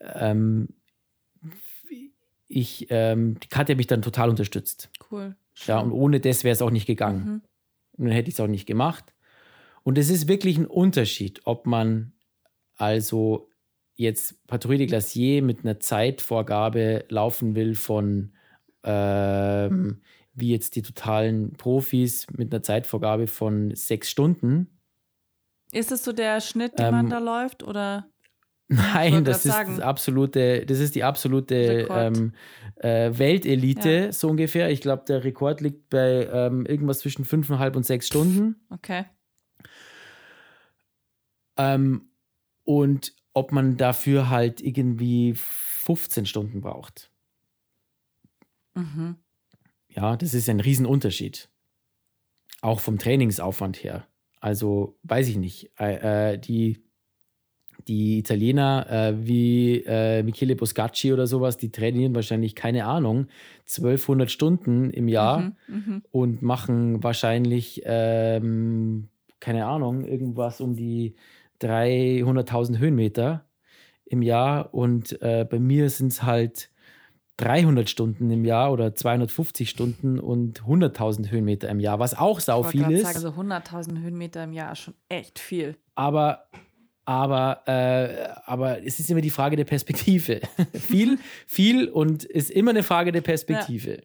ähm, 0.00 0.68
ich, 2.46 2.86
ähm, 2.90 3.40
die 3.40 3.48
Katja 3.48 3.72
hat 3.72 3.76
mich 3.76 3.86
dann 3.86 4.02
total 4.02 4.30
unterstützt. 4.30 4.90
Cool. 5.10 5.34
Ja, 5.66 5.80
und 5.80 5.92
ohne 5.92 6.20
das 6.20 6.44
wäre 6.44 6.52
es 6.52 6.62
auch 6.62 6.70
nicht 6.70 6.86
gegangen. 6.86 7.24
Mhm. 7.24 7.42
Dann 7.96 8.08
hätte 8.08 8.28
ich 8.28 8.34
es 8.34 8.40
auch 8.40 8.46
nicht 8.48 8.66
gemacht. 8.66 9.14
Und 9.82 9.98
es 9.98 10.10
ist 10.10 10.28
wirklich 10.28 10.58
ein 10.58 10.66
Unterschied, 10.66 11.42
ob 11.44 11.66
man 11.66 12.12
also 12.76 13.50
jetzt 13.94 14.46
Patrouille 14.46 14.78
de 14.78 14.86
Glacier 14.86 15.42
mit 15.42 15.60
einer 15.60 15.78
Zeitvorgabe 15.80 17.04
laufen 17.08 17.54
will 17.54 17.74
von 17.74 18.34
ähm, 18.82 20.02
wie 20.34 20.50
jetzt 20.50 20.76
die 20.76 20.82
totalen 20.82 21.52
Profis 21.52 22.26
mit 22.32 22.52
einer 22.52 22.62
Zeitvorgabe 22.62 23.26
von 23.28 23.74
sechs 23.74 24.10
Stunden. 24.10 24.80
Ist 25.72 25.92
es 25.92 26.04
so 26.04 26.12
der 26.12 26.40
Schnitt, 26.40 26.78
den 26.78 26.90
man 26.90 27.06
Ähm, 27.06 27.10
da 27.10 27.18
läuft? 27.18 27.62
Oder? 27.62 28.13
Nein, 28.68 29.24
das 29.24 29.44
ist 29.44 29.52
sagen. 29.52 29.76
das 29.76 29.80
absolute, 29.84 30.64
das 30.64 30.78
ist 30.78 30.94
die 30.94 31.04
absolute 31.04 31.86
ähm, 31.90 32.32
äh, 32.76 33.10
Weltelite, 33.16 33.90
Ja. 34.06 34.12
so 34.12 34.28
ungefähr. 34.28 34.70
Ich 34.70 34.80
glaube, 34.80 35.04
der 35.06 35.22
Rekord 35.22 35.60
liegt 35.60 35.90
bei 35.90 36.26
ähm, 36.32 36.64
irgendwas 36.66 37.00
zwischen 37.00 37.24
fünfeinhalb 37.24 37.76
und 37.76 37.84
sechs 37.84 38.06
Stunden. 38.06 38.56
Okay. 38.70 39.04
Ähm, 41.56 42.08
und 42.64 43.12
ob 43.32 43.52
man 43.52 43.76
dafür 43.76 44.30
halt 44.30 44.60
irgendwie 44.60 45.34
15 45.36 46.26
Stunden 46.26 46.60
braucht. 46.60 47.10
Mhm. 48.74 49.16
Ja, 49.88 50.16
das 50.16 50.34
ist 50.34 50.48
ein 50.48 50.60
Riesenunterschied. 50.60 51.48
Auch 52.60 52.80
vom 52.80 52.98
Trainingsaufwand 52.98 53.82
her. 53.84 54.06
Also, 54.40 54.98
weiß 55.02 55.28
ich 55.28 55.36
nicht. 55.36 55.70
Äh, 55.78 56.32
äh, 56.32 56.38
die, 56.38 56.83
die 57.88 58.18
Italiener 58.18 58.86
äh, 58.90 59.26
wie 59.26 59.82
äh, 59.86 60.22
Michele 60.22 60.56
Boscacci 60.56 61.12
oder 61.12 61.26
sowas, 61.26 61.56
die 61.56 61.70
trainieren 61.70 62.14
wahrscheinlich, 62.14 62.54
keine 62.54 62.86
Ahnung, 62.86 63.26
1200 63.68 64.30
Stunden 64.30 64.90
im 64.90 65.08
Jahr 65.08 65.40
Mhm. 65.40 65.54
Mhm. 65.68 66.02
und 66.10 66.42
machen 66.42 67.02
wahrscheinlich, 67.02 67.82
ähm, 67.84 69.08
keine 69.40 69.66
Ahnung, 69.66 70.04
irgendwas 70.04 70.60
um 70.60 70.74
die 70.74 71.14
300.000 71.60 72.78
Höhenmeter 72.78 73.44
im 74.04 74.22
Jahr. 74.22 74.72
Und 74.74 75.20
äh, 75.22 75.46
bei 75.48 75.58
mir 75.58 75.90
sind 75.90 76.08
es 76.12 76.22
halt 76.22 76.70
300 77.38 77.90
Stunden 77.90 78.30
im 78.30 78.44
Jahr 78.44 78.72
oder 78.72 78.94
250 78.94 79.68
Stunden 79.68 80.18
und 80.20 80.62
100.000 80.62 81.30
Höhenmeter 81.30 81.68
im 81.68 81.80
Jahr, 81.80 81.98
was 81.98 82.16
auch 82.16 82.38
sau 82.40 82.62
viel 82.62 82.88
ist. 82.92 83.02
Sagen, 83.02 83.16
also 83.16 83.30
100.000 83.30 84.00
Höhenmeter 84.02 84.44
im 84.44 84.52
Jahr 84.52 84.72
ist 84.72 84.78
schon 84.80 84.94
echt 85.08 85.38
viel. 85.38 85.76
aber 85.96 86.44
aber, 87.04 87.62
äh, 87.66 88.28
aber 88.46 88.84
es 88.84 88.98
ist 88.98 89.10
immer 89.10 89.20
die 89.20 89.30
Frage 89.30 89.56
der 89.56 89.64
Perspektive. 89.64 90.40
viel, 90.72 91.18
viel 91.46 91.88
und 91.88 92.24
ist 92.24 92.50
immer 92.50 92.70
eine 92.70 92.82
Frage 92.82 93.12
der 93.12 93.20
Perspektive. 93.20 94.02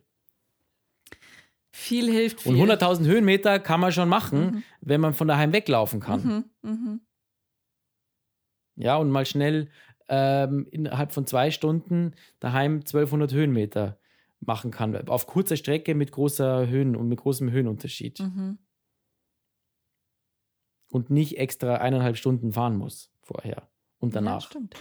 Viel 1.71 2.11
hilft 2.11 2.41
viel. 2.41 2.55
Und 2.55 2.69
100.000 2.69 3.05
Höhenmeter 3.05 3.59
kann 3.59 3.79
man 3.79 3.91
schon 3.91 4.09
machen, 4.09 4.39
Mhm. 4.39 4.63
wenn 4.81 5.01
man 5.01 5.13
von 5.13 5.27
daheim 5.27 5.53
weglaufen 5.53 5.99
kann. 5.99 6.45
Mhm. 6.63 6.69
Mhm. 6.69 7.01
Ja, 8.75 8.97
und 8.97 9.09
mal 9.11 9.25
schnell 9.25 9.69
ähm, 10.09 10.67
innerhalb 10.71 11.11
von 11.13 11.27
zwei 11.27 11.51
Stunden 11.51 12.13
daheim 12.39 12.77
1200 12.79 13.31
Höhenmeter 13.31 13.99
machen 14.39 14.71
kann. 14.71 14.95
Auf 15.07 15.27
kurzer 15.27 15.55
Strecke 15.57 15.93
mit 15.95 16.11
großer 16.11 16.67
Höhen 16.67 16.95
und 16.95 17.07
mit 17.07 17.19
großem 17.19 17.51
Höhenunterschied. 17.51 18.19
Mhm. 18.19 18.57
Und 20.91 21.09
nicht 21.09 21.37
extra 21.37 21.75
eineinhalb 21.75 22.17
Stunden 22.17 22.51
fahren 22.51 22.75
muss 22.77 23.11
vorher 23.21 23.69
und 23.99 24.09
Ja, 24.09 24.21
danach. 24.21 24.41
stimmt. 24.41 24.75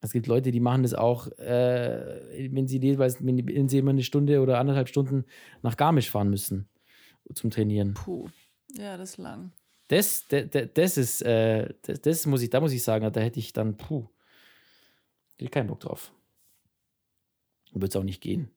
Es 0.00 0.12
gibt 0.12 0.26
Leute, 0.26 0.50
die 0.52 0.60
machen 0.60 0.82
das 0.84 0.94
auch, 0.94 1.26
äh, 1.38 2.48
wenn 2.52 2.68
sie 2.68 2.78
jeweils, 2.78 3.24
wenn 3.24 3.68
sie 3.68 3.78
immer 3.78 3.90
eine 3.90 4.02
Stunde 4.02 4.40
oder 4.40 4.58
anderthalb 4.58 4.88
Stunden 4.88 5.24
nach 5.62 5.76
Garmisch 5.76 6.10
fahren 6.10 6.30
müssen 6.30 6.68
zum 7.34 7.50
Trainieren. 7.50 7.94
Puh. 7.94 8.28
Ja, 8.72 8.96
das 8.96 9.10
ist 9.12 9.16
lang. 9.18 9.52
Das, 9.88 10.26
das, 10.28 10.46
das 10.74 10.96
ist, 10.96 11.22
äh, 11.22 11.74
das, 11.82 12.00
das 12.02 12.26
muss 12.26 12.42
ich, 12.42 12.50
da 12.50 12.60
muss 12.60 12.72
ich 12.72 12.82
sagen, 12.82 13.10
da 13.12 13.20
hätte 13.20 13.38
ich 13.38 13.52
dann, 13.52 13.76
puh, 13.76 14.08
hätte 15.32 15.44
ich 15.44 15.50
keinen 15.50 15.68
Bock 15.68 15.80
drauf. 15.80 16.12
Wird 17.72 17.90
es 17.92 17.96
auch 17.96 18.02
nicht 18.04 18.20
gehen. 18.20 18.50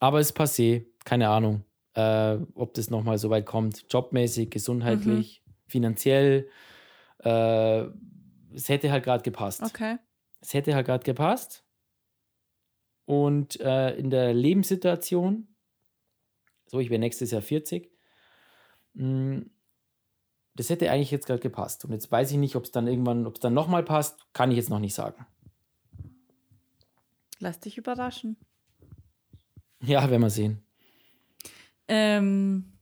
Aber 0.00 0.20
es 0.20 0.28
ist 0.30 0.38
passé, 0.38 0.86
keine 1.04 1.28
Ahnung, 1.28 1.64
äh, 1.94 2.38
ob 2.54 2.74
das 2.74 2.90
nochmal 2.90 3.18
so 3.18 3.30
weit 3.30 3.46
kommt. 3.46 3.86
Jobmäßig, 3.90 4.50
gesundheitlich, 4.50 5.42
finanziell. 5.66 6.48
Äh, 7.18 7.84
es 8.54 8.68
hätte 8.68 8.90
halt 8.90 9.04
gerade 9.04 9.22
gepasst. 9.22 9.62
Okay. 9.62 9.96
Es 10.40 10.54
hätte 10.54 10.74
halt 10.74 10.86
gerade 10.86 11.04
gepasst. 11.04 11.64
Und 13.04 13.60
äh, 13.60 13.96
in 13.96 14.10
der 14.10 14.32
Lebenssituation, 14.32 15.48
so, 16.66 16.78
ich 16.78 16.90
wäre 16.90 17.00
nächstes 17.00 17.32
Jahr 17.32 17.42
40, 17.42 17.90
mh, 18.94 19.42
das 20.54 20.70
hätte 20.70 20.90
eigentlich 20.90 21.10
jetzt 21.10 21.26
gerade 21.26 21.40
gepasst. 21.40 21.84
Und 21.84 21.92
jetzt 21.92 22.10
weiß 22.10 22.30
ich 22.30 22.36
nicht, 22.36 22.56
ob 22.56 22.64
es 22.64 22.70
dann 22.70 22.86
irgendwann, 22.86 23.26
ob 23.26 23.34
es 23.34 23.40
dann 23.40 23.54
nochmal 23.54 23.82
passt, 23.82 24.32
kann 24.32 24.50
ich 24.50 24.56
jetzt 24.56 24.70
noch 24.70 24.78
nicht 24.78 24.94
sagen. 24.94 25.26
Lass 27.38 27.58
dich 27.60 27.78
überraschen. 27.78 28.36
Ja, 29.82 30.08
werden 30.10 30.22
wir 30.22 30.30
sehen. 30.30 30.62
Ähm, 31.90 32.72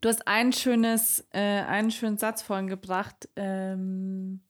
du 0.00 0.08
hast 0.08 0.26
ein 0.26 0.52
schönes, 0.52 1.24
äh, 1.30 1.38
einen 1.38 1.92
schönen 1.92 2.18
Satz 2.18 2.42
vorhin 2.42 2.66
gebracht. 2.66 3.28
Ähm, 3.36 4.40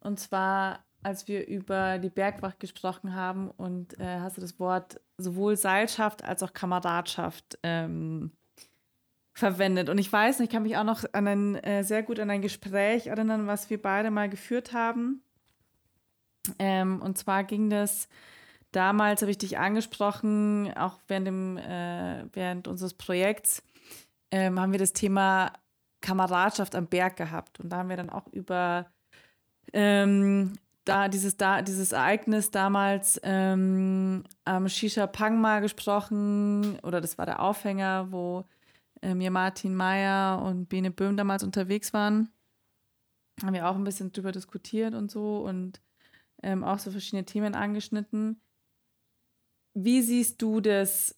und 0.00 0.20
zwar, 0.20 0.84
als 1.02 1.26
wir 1.26 1.48
über 1.48 1.98
die 1.98 2.10
Bergwacht 2.10 2.60
gesprochen 2.60 3.16
haben 3.16 3.50
und 3.50 3.98
äh, 3.98 4.20
hast 4.20 4.36
du 4.36 4.40
das 4.40 4.60
Wort 4.60 5.00
sowohl 5.16 5.56
Seilschaft 5.56 6.22
als 6.22 6.44
auch 6.44 6.52
Kameradschaft 6.52 7.58
ähm, 7.64 8.30
verwendet. 9.32 9.88
Und 9.88 9.98
ich 9.98 10.12
weiß 10.12 10.38
nicht, 10.38 10.50
ich 10.50 10.52
kann 10.52 10.62
mich 10.62 10.76
auch 10.76 10.84
noch 10.84 11.02
an 11.12 11.26
ein, 11.26 11.56
äh, 11.56 11.82
sehr 11.82 12.04
gut 12.04 12.20
an 12.20 12.30
ein 12.30 12.42
Gespräch 12.42 13.08
erinnern, 13.08 13.48
was 13.48 13.68
wir 13.68 13.82
beide 13.82 14.12
mal 14.12 14.28
geführt 14.28 14.72
haben. 14.72 15.24
Ähm, 16.60 17.02
und 17.02 17.18
zwar 17.18 17.42
ging 17.42 17.68
das 17.68 18.08
damals, 18.72 19.22
habe 19.22 19.30
ich 19.30 19.38
dich 19.38 19.58
angesprochen, 19.58 20.72
auch 20.76 20.98
während, 21.08 21.26
dem, 21.26 21.56
äh, 21.56 22.24
während 22.32 22.68
unseres 22.68 22.94
Projekts, 22.94 23.62
ähm, 24.30 24.60
haben 24.60 24.72
wir 24.72 24.78
das 24.78 24.92
Thema 24.92 25.52
Kameradschaft 26.00 26.74
am 26.74 26.86
Berg 26.86 27.16
gehabt. 27.16 27.60
Und 27.60 27.70
da 27.70 27.78
haben 27.78 27.88
wir 27.88 27.96
dann 27.96 28.10
auch 28.10 28.26
über 28.28 28.86
ähm, 29.72 30.54
da 30.84 31.08
dieses, 31.08 31.36
da, 31.36 31.62
dieses 31.62 31.92
Ereignis 31.92 32.50
damals 32.50 33.20
ähm, 33.22 34.24
am 34.44 34.68
Shisha 34.68 35.06
Pangma 35.06 35.60
gesprochen, 35.60 36.78
oder 36.82 37.00
das 37.00 37.18
war 37.18 37.26
der 37.26 37.42
Aufhänger, 37.42 38.10
wo 38.10 38.44
ähm, 39.02 39.20
ja 39.20 39.30
Martin 39.30 39.74
Meyer 39.74 40.42
und 40.42 40.68
Bene 40.68 40.90
Böhm 40.90 41.16
damals 41.16 41.42
unterwegs 41.42 41.92
waren. 41.92 42.30
Haben 43.42 43.54
wir 43.54 43.68
auch 43.68 43.76
ein 43.76 43.84
bisschen 43.84 44.12
drüber 44.12 44.32
diskutiert 44.32 44.94
und 44.94 45.10
so 45.10 45.38
und 45.44 45.80
ähm, 46.42 46.64
auch 46.64 46.78
so 46.78 46.90
verschiedene 46.90 47.24
Themen 47.24 47.54
angeschnitten. 47.54 48.40
Wie 49.80 50.02
siehst 50.02 50.42
du 50.42 50.60
das 50.60 51.14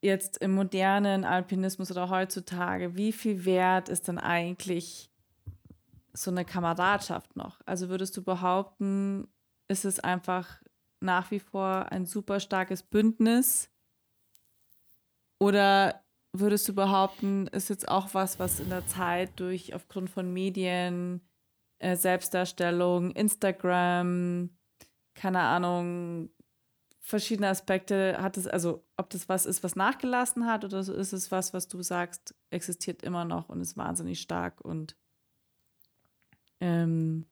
jetzt 0.00 0.38
im 0.38 0.54
modernen 0.54 1.26
Alpinismus 1.26 1.90
oder 1.90 2.08
heutzutage, 2.08 2.96
wie 2.96 3.12
viel 3.12 3.44
wert 3.44 3.90
ist 3.90 4.08
denn 4.08 4.16
eigentlich 4.16 5.10
so 6.14 6.30
eine 6.30 6.46
Kameradschaft 6.46 7.36
noch? 7.36 7.60
Also 7.66 7.90
würdest 7.90 8.16
du 8.16 8.22
behaupten, 8.22 9.28
ist 9.68 9.84
es 9.84 10.00
einfach 10.00 10.62
nach 11.00 11.30
wie 11.30 11.40
vor 11.40 11.92
ein 11.92 12.06
super 12.06 12.40
starkes 12.40 12.82
Bündnis? 12.82 13.70
Oder 15.38 16.02
würdest 16.32 16.66
du 16.70 16.74
behaupten, 16.74 17.48
ist 17.48 17.68
jetzt 17.68 17.86
auch 17.86 18.14
was, 18.14 18.38
was 18.38 18.60
in 18.60 18.70
der 18.70 18.86
Zeit 18.86 19.38
durch 19.38 19.74
aufgrund 19.74 20.08
von 20.08 20.32
Medien, 20.32 21.20
äh, 21.80 21.96
Selbstdarstellung, 21.96 23.10
Instagram, 23.10 24.56
keine 25.14 25.40
Ahnung, 25.40 26.30
verschiedene 27.08 27.48
Aspekte 27.48 28.18
hat 28.20 28.36
es, 28.36 28.46
also 28.46 28.84
ob 28.98 29.08
das 29.08 29.30
was 29.30 29.46
ist, 29.46 29.64
was 29.64 29.76
nachgelassen 29.76 30.46
hat 30.46 30.66
oder 30.66 30.82
so 30.82 30.92
ist 30.92 31.14
es 31.14 31.30
was, 31.30 31.54
was 31.54 31.66
du 31.66 31.80
sagst, 31.80 32.34
existiert 32.50 33.02
immer 33.02 33.24
noch 33.24 33.48
und 33.48 33.62
ist 33.62 33.78
wahnsinnig 33.78 34.20
stark 34.20 34.60
und 34.60 34.94
ähm, 36.60 37.24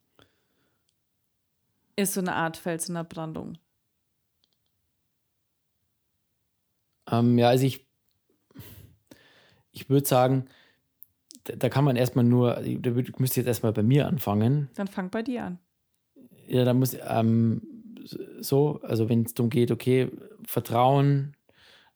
ist 1.94 2.14
so 2.14 2.20
eine 2.20 2.34
Art 2.34 2.56
Fels 2.56 2.88
in 2.88 2.94
der 2.94 3.04
Brandung. 3.04 3.58
Ähm, 7.10 7.36
ja, 7.36 7.48
also 7.50 7.66
ich, 7.66 7.86
ich 9.72 9.90
würde 9.90 10.08
sagen, 10.08 10.48
da, 11.44 11.54
da, 11.54 11.68
kann 11.68 11.84
man 11.84 11.96
erstmal 11.96 12.24
nur, 12.24 12.54
da 12.54 12.90
müsste 13.18 13.40
jetzt 13.40 13.46
erstmal 13.46 13.74
bei 13.74 13.82
mir 13.82 14.06
anfangen. 14.06 14.70
Dann 14.74 14.88
fang 14.88 15.10
bei 15.10 15.22
dir 15.22 15.44
an. 15.44 15.58
Ja, 16.46 16.64
da 16.64 16.72
muss, 16.72 16.96
ähm, 17.06 17.75
so, 18.40 18.80
also 18.82 19.08
wenn 19.08 19.22
es 19.22 19.34
darum 19.34 19.50
geht, 19.50 19.70
okay, 19.70 20.10
Vertrauen, 20.44 21.36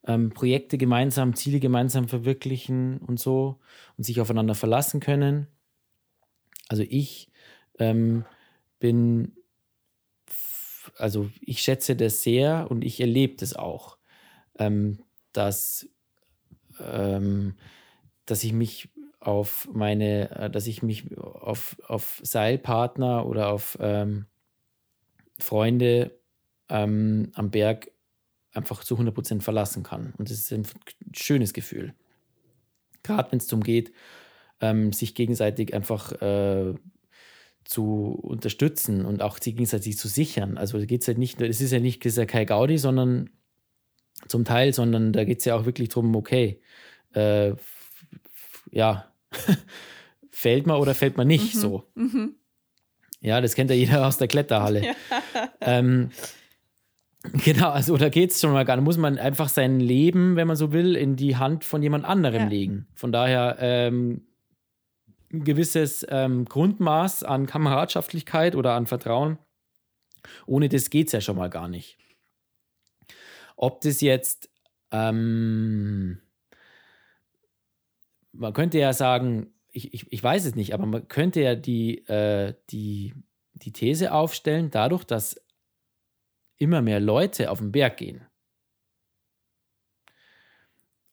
ähm, 0.07 0.31
Projekte 0.31 0.79
gemeinsam, 0.79 1.35
Ziele 1.35 1.61
gemeinsam 1.61 2.09
verwirklichen 2.09 2.99
und 2.99 3.21
so 3.21 3.59
und 3.97 4.05
sich 4.05 4.21
aufeinander 4.21 4.55
verlassen 4.55 5.01
können. 5.01 5.47
Also 6.69 6.85
ich 6.89 7.29
ähm, 7.79 8.25
bin, 8.79 9.33
also 10.97 11.31
ich 11.41 11.61
schätze 11.61 11.97
das 11.97 12.23
sehr 12.23 12.71
und 12.71 12.85
ich 12.85 13.01
erlebe 13.01 13.37
das 13.37 13.55
auch, 13.55 13.99
ähm, 14.59 15.03
dass, 15.33 15.89
ähm, 16.81 17.57
dass 18.27 18.45
ich 18.45 18.53
mich 18.53 18.89
auf 19.21 19.69
meine, 19.73 20.31
äh, 20.31 20.51
dass 20.51 20.67
ich 20.67 20.83
mich 20.83 21.17
auf, 21.19 21.77
auf 21.87 22.21
Seilpartner 22.23 23.27
oder 23.27 23.53
auf 23.53 23.77
ähm, 23.81 24.27
Freunde 25.41 26.19
ähm, 26.69 27.31
am 27.35 27.51
Berg 27.51 27.91
einfach 28.53 28.85
zu 28.85 28.97
100% 28.97 29.43
verlassen 29.43 29.83
kann. 29.83 30.13
Und 30.19 30.31
das 30.31 30.39
ist 30.39 30.53
ein 30.53 30.67
schönes 31.15 31.53
Gefühl. 31.53 31.95
Gerade 33.03 33.33
wenn 33.33 33.39
es 33.39 33.47
darum 33.47 33.63
geht, 33.63 33.93
ähm, 34.61 34.93
sich 34.93 35.15
gegenseitig 35.15 35.75
einfach 35.75 36.13
äh, 36.21 36.75
zu 37.65 38.19
unterstützen 38.23 39.05
und 39.05 39.23
auch 39.23 39.39
sich 39.39 39.55
gegenseitig 39.55 39.97
zu 39.97 40.09
sichern. 40.09 40.59
Also 40.59 40.79
geht 40.87 41.03
es 41.03 41.09
halt 41.09 41.19
nicht, 41.19 41.41
es 41.41 41.61
ist 41.61 41.71
ja 41.71 41.81
nicht 41.81 42.05
das 42.05 42.13
ist 42.13 42.19
ja 42.19 42.27
kein 42.27 42.47
Gaudi, 42.47 42.79
sondern 42.79 43.31
zum 44.27 44.45
Teil, 44.45 44.75
sondern 44.75 45.13
da 45.13 45.25
geht 45.25 45.39
es 45.39 45.45
ja 45.45 45.57
auch 45.57 45.65
wirklich 45.65 45.89
darum, 45.89 46.15
okay, 46.15 46.61
äh, 47.15 47.55
ja, 48.71 49.13
fällt 50.31 50.67
man 50.67 50.81
oder 50.81 50.95
fällt 50.95 51.17
man 51.17 51.27
nicht 51.27 51.55
mhm. 51.55 51.59
so. 51.59 51.85
Mhm. 51.95 52.35
Ja, 53.21 53.41
das 53.41 53.55
kennt 53.55 53.71
ja 53.71 53.77
jeder 53.77 54.07
aus 54.07 54.19
der 54.19 54.29
Kletterhalle. 54.29 54.83
Ja. 55.33 55.49
Ähm, 55.61 56.11
genau, 57.45 57.71
also 57.71 57.97
da 57.97 58.09
geht 58.09 58.31
es 58.31 58.41
schon 58.41 58.53
mal 58.53 58.65
gar 58.65 58.77
nicht. 58.77 58.85
Muss 58.85 58.97
man 58.97 59.19
einfach 59.19 59.49
sein 59.49 59.79
Leben, 59.79 60.37
wenn 60.37 60.47
man 60.47 60.57
so 60.57 60.73
will, 60.73 60.97
in 60.97 61.17
die 61.17 61.37
Hand 61.37 61.65
von 61.65 61.83
jemand 61.83 62.05
anderem 62.05 62.43
ja. 62.43 62.49
legen. 62.49 62.87
Von 62.95 63.13
daher 63.13 63.57
ähm, 63.61 64.27
ein 65.33 65.45
gewisses 65.45 66.07
ähm, 66.09 66.45
Grundmaß 66.47 67.23
an 67.23 67.47
Kameradschaftlichkeit 67.47 68.57
oder 68.57 68.75
an 68.75 68.87
Vertrauen. 68.87 69.39
Ohne 70.47 70.69
das 70.69 70.91
geht 70.91 71.09
es 71.09 71.13
ja 71.13 71.21
schon 71.21 71.37
mal 71.37 71.51
gar 71.51 71.69
nicht. 71.69 71.99
Ob 73.57 73.81
das 73.83 74.01
jetzt, 74.01 74.51
ähm, 74.91 76.21
man 78.33 78.53
könnte 78.53 78.79
ja 78.79 78.93
sagen, 78.93 79.53
ich, 79.73 79.95
ich, 79.95 80.13
ich 80.13 80.23
weiß 80.23 80.45
es 80.45 80.55
nicht, 80.55 80.75
aber 80.75 80.87
man 80.87 81.09
könnte 81.09 81.41
ja 81.41 81.55
die, 81.55 82.07
äh, 82.09 82.55
die, 82.71 83.15
die 83.55 83.73
These 83.73 84.13
aufstellen, 84.13 84.71
dadurch, 84.71 85.05
dass 85.05 85.41
immer 86.59 86.83
mehr 86.83 87.01
Leute 87.01 87.51
auf 87.51 87.59
den 87.59 87.73
Berg 87.73 87.97
gehen 87.97 88.23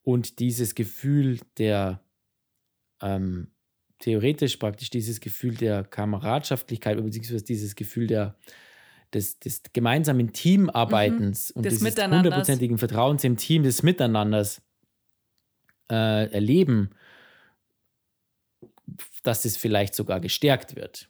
und 0.08 0.40
dieses 0.40 0.74
Gefühl 0.74 1.40
der, 1.58 2.00
ähm, 3.02 3.52
theoretisch 4.00 4.56
praktisch 4.56 4.90
dieses 4.90 5.20
Gefühl 5.20 5.56
der 5.56 5.84
Kameradschaftlichkeit, 5.84 6.96
beziehungsweise 6.96 7.44
dieses 7.44 7.76
Gefühl 7.76 8.08
der, 8.08 8.38
des, 9.14 9.38
des 9.40 9.64
gemeinsamen 9.74 10.32
Teamarbeitens 10.32 11.50
mhm, 11.50 11.58
und 11.58 11.66
des 11.66 11.82
hundertprozentigen 11.82 12.78
Vertrauens 12.78 13.26
im 13.26 13.36
Team, 13.36 13.64
des 13.64 13.84
Miteinanders 13.84 14.62
äh, 15.92 16.32
erleben, 16.32 16.92
dass 19.24 19.46
es 19.46 19.58
vielleicht 19.58 19.96
sogar 19.96 20.20
gestärkt 20.20 20.76
wird 20.76 21.10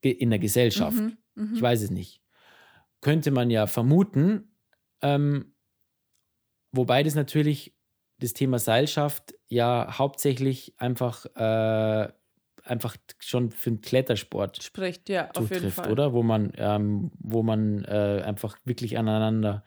in 0.00 0.30
der 0.30 0.38
Gesellschaft. 0.38 0.98
Mhm, 0.98 1.18
mh. 1.34 1.56
Ich 1.56 1.62
weiß 1.62 1.82
es 1.82 1.90
nicht. 1.90 2.22
Könnte 3.00 3.30
man 3.30 3.50
ja 3.50 3.66
vermuten, 3.66 4.54
ähm, 5.02 5.54
wobei 6.72 7.02
das 7.02 7.14
natürlich 7.14 7.74
das 8.18 8.32
Thema 8.32 8.58
Seilschaft 8.58 9.34
ja 9.46 9.98
hauptsächlich 9.98 10.74
einfach, 10.78 11.26
äh, 11.36 12.12
einfach 12.64 12.96
schon 13.20 13.50
für 13.50 13.70
den 13.70 13.80
Klettersport 13.80 14.62
spricht, 14.62 15.08
ja, 15.08 15.30
zutrifft, 15.32 15.38
auf 15.38 15.50
jeden 15.50 15.72
Fall. 15.72 15.92
oder? 15.92 16.12
Wo 16.12 16.22
man, 16.22 16.52
ähm, 16.56 17.12
wo 17.18 17.42
man 17.42 17.84
äh, 17.84 18.22
einfach 18.24 18.58
wirklich 18.64 18.98
aneinander 18.98 19.64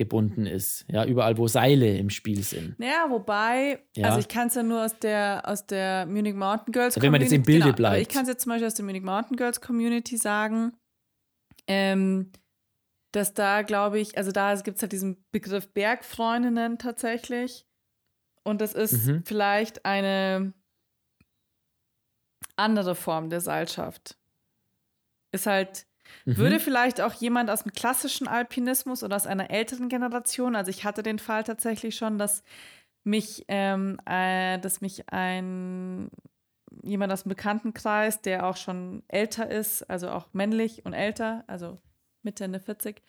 gebunden 0.00 0.46
ist. 0.46 0.86
Ja, 0.88 1.04
überall, 1.04 1.36
wo 1.36 1.46
Seile 1.46 1.98
im 1.98 2.08
Spiel 2.08 2.42
sind. 2.42 2.74
Ja, 2.78 3.10
wobei, 3.10 3.84
ja. 3.94 4.06
also 4.06 4.18
ich 4.18 4.28
kann 4.28 4.48
es 4.48 4.54
ja 4.54 4.62
nur 4.62 4.82
aus 4.82 4.98
der, 4.98 5.42
aus 5.44 5.66
der 5.66 6.06
Munich 6.06 6.34
Mountain 6.34 6.72
Girls 6.72 6.96
also 6.96 7.00
Community. 7.00 7.02
Wenn 7.02 7.12
man 7.12 7.20
jetzt 7.20 7.32
im 7.32 7.42
Bilde 7.42 7.64
genau, 7.64 7.76
bleibt. 7.76 8.00
Ich 8.00 8.08
kann 8.08 8.22
es 8.22 8.30
jetzt 8.30 8.44
zum 8.44 8.50
Beispiel 8.50 8.66
aus 8.66 8.74
der 8.74 8.86
Munich 8.86 9.02
Mountain 9.02 9.36
Girls 9.36 9.60
Community 9.60 10.16
sagen, 10.16 10.72
ähm, 11.66 12.32
dass 13.12 13.34
da, 13.34 13.60
glaube 13.60 14.00
ich, 14.00 14.16
also 14.16 14.32
da 14.32 14.54
gibt 14.54 14.78
es 14.78 14.82
halt 14.82 14.92
diesen 14.92 15.22
Begriff 15.32 15.70
Bergfreundinnen 15.74 16.78
tatsächlich. 16.78 17.66
Und 18.42 18.62
das 18.62 18.72
ist 18.72 19.06
mhm. 19.06 19.22
vielleicht 19.26 19.84
eine 19.84 20.54
andere 22.56 22.94
Form 22.94 23.28
der 23.28 23.42
Seilschaft. 23.42 24.16
Ist 25.32 25.44
halt 25.44 25.86
Mhm. 26.24 26.36
Würde 26.36 26.60
vielleicht 26.60 27.00
auch 27.00 27.14
jemand 27.14 27.50
aus 27.50 27.62
dem 27.62 27.72
klassischen 27.72 28.28
Alpinismus 28.28 29.02
oder 29.02 29.16
aus 29.16 29.26
einer 29.26 29.50
älteren 29.50 29.88
Generation, 29.88 30.56
also 30.56 30.70
ich 30.70 30.84
hatte 30.84 31.02
den 31.02 31.18
Fall 31.18 31.44
tatsächlich 31.44 31.96
schon, 31.96 32.18
dass 32.18 32.42
mich, 33.04 33.44
ähm, 33.48 33.98
äh, 34.06 34.58
dass 34.58 34.80
mich 34.80 35.08
ein 35.12 36.10
jemand 36.82 37.12
aus 37.12 37.24
dem 37.24 37.30
Bekanntenkreis, 37.30 38.22
der 38.22 38.46
auch 38.46 38.56
schon 38.56 39.02
älter 39.08 39.50
ist, 39.50 39.88
also 39.90 40.10
auch 40.10 40.28
männlich 40.32 40.84
und 40.84 40.92
älter, 40.92 41.44
also 41.46 41.78
Mitte, 42.22 42.44
Ende 42.44 42.60
40, 42.60 43.02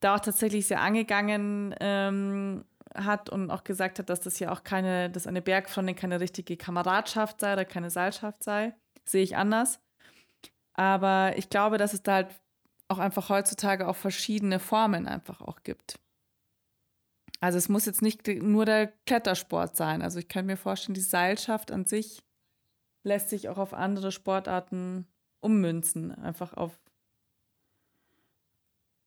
da 0.00 0.16
auch 0.16 0.20
tatsächlich 0.20 0.66
sehr 0.66 0.80
angegangen 0.80 1.74
ähm, 1.80 2.64
hat 2.94 3.30
und 3.30 3.50
auch 3.50 3.64
gesagt 3.64 3.98
hat, 3.98 4.10
dass 4.10 4.20
das 4.20 4.38
ja 4.38 4.52
auch 4.52 4.64
keine, 4.64 5.10
dass 5.10 5.26
eine 5.26 5.42
Bergfreundin 5.42 5.96
keine 5.96 6.20
richtige 6.20 6.56
Kameradschaft 6.56 7.40
sei 7.40 7.52
oder 7.54 7.64
keine 7.64 7.90
Seilschaft 7.90 8.42
sei. 8.42 8.74
Sehe 9.04 9.22
ich 9.22 9.36
anders. 9.36 9.80
Aber 10.74 11.34
ich 11.36 11.48
glaube, 11.48 11.78
dass 11.78 11.94
es 11.94 12.02
da 12.02 12.14
halt 12.14 12.28
auch 12.88 12.98
einfach 12.98 13.28
heutzutage 13.28 13.88
auch 13.88 13.96
verschiedene 13.96 14.58
Formen 14.58 15.06
einfach 15.06 15.40
auch 15.40 15.62
gibt. 15.62 15.98
Also 17.40 17.58
es 17.58 17.68
muss 17.68 17.86
jetzt 17.86 18.02
nicht 18.02 18.26
nur 18.26 18.64
der 18.64 18.88
Klettersport 19.06 19.76
sein. 19.76 20.02
Also 20.02 20.18
ich 20.18 20.28
kann 20.28 20.46
mir 20.46 20.56
vorstellen, 20.56 20.94
die 20.94 21.00
Seilschaft 21.00 21.70
an 21.70 21.84
sich 21.84 22.22
lässt 23.02 23.28
sich 23.30 23.48
auch 23.48 23.58
auf 23.58 23.74
andere 23.74 24.10
Sportarten 24.10 25.06
ummünzen. 25.40 26.12
Einfach 26.12 26.54
auf 26.54 26.78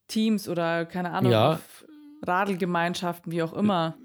Teams 0.08 0.48
oder 0.48 0.86
keine 0.86 1.10
Ahnung, 1.10 1.32
ja. 1.32 1.52
auf 1.54 1.84
Radelgemeinschaften, 2.22 3.32
wie 3.32 3.42
auch 3.42 3.52
immer. 3.52 3.96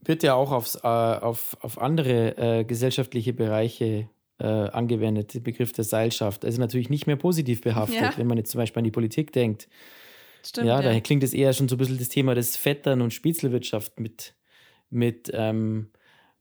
Wird 0.00 0.22
ja 0.22 0.34
auch 0.34 0.52
aufs, 0.52 0.76
äh, 0.76 0.86
auf, 0.86 1.56
auf 1.60 1.78
andere 1.78 2.36
äh, 2.36 2.64
gesellschaftliche 2.64 3.32
Bereiche 3.32 4.08
äh, 4.38 4.46
angewendet, 4.46 5.34
der 5.34 5.40
Begriff 5.40 5.72
der 5.72 5.84
Seilschaft. 5.84 6.44
Also 6.44 6.60
natürlich 6.60 6.90
nicht 6.90 7.06
mehr 7.06 7.16
positiv 7.16 7.60
behaftet, 7.60 8.00
ja. 8.00 8.12
wenn 8.16 8.26
man 8.26 8.38
jetzt 8.38 8.50
zum 8.50 8.58
Beispiel 8.58 8.80
an 8.80 8.84
die 8.84 8.90
Politik 8.90 9.32
denkt. 9.32 9.68
Stimmt, 10.44 10.68
ja, 10.68 10.80
ja, 10.80 10.92
da 10.92 11.00
klingt 11.00 11.22
es 11.24 11.34
eher 11.34 11.52
schon 11.52 11.68
so 11.68 11.74
ein 11.74 11.78
bisschen 11.78 11.98
das 11.98 12.08
Thema 12.08 12.34
des 12.34 12.56
Vettern 12.56 13.00
und 13.00 13.12
Spitzelwirtschaft 13.12 13.98
mit, 13.98 14.34
mit 14.90 15.30
ähm, 15.34 15.90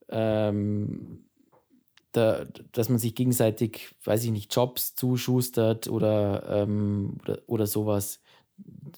ähm, 0.10 1.24
da, 2.12 2.46
dass 2.72 2.90
man 2.90 3.00
sich 3.00 3.16
gegenseitig, 3.16 3.96
weiß 4.04 4.24
ich 4.24 4.32
nicht, 4.32 4.56
Jobs 4.56 4.96
zuschustert 4.96 5.88
oder, 5.88 6.44
ähm, 6.50 7.18
oder, 7.24 7.40
oder 7.48 7.68
sowas. 7.68 8.22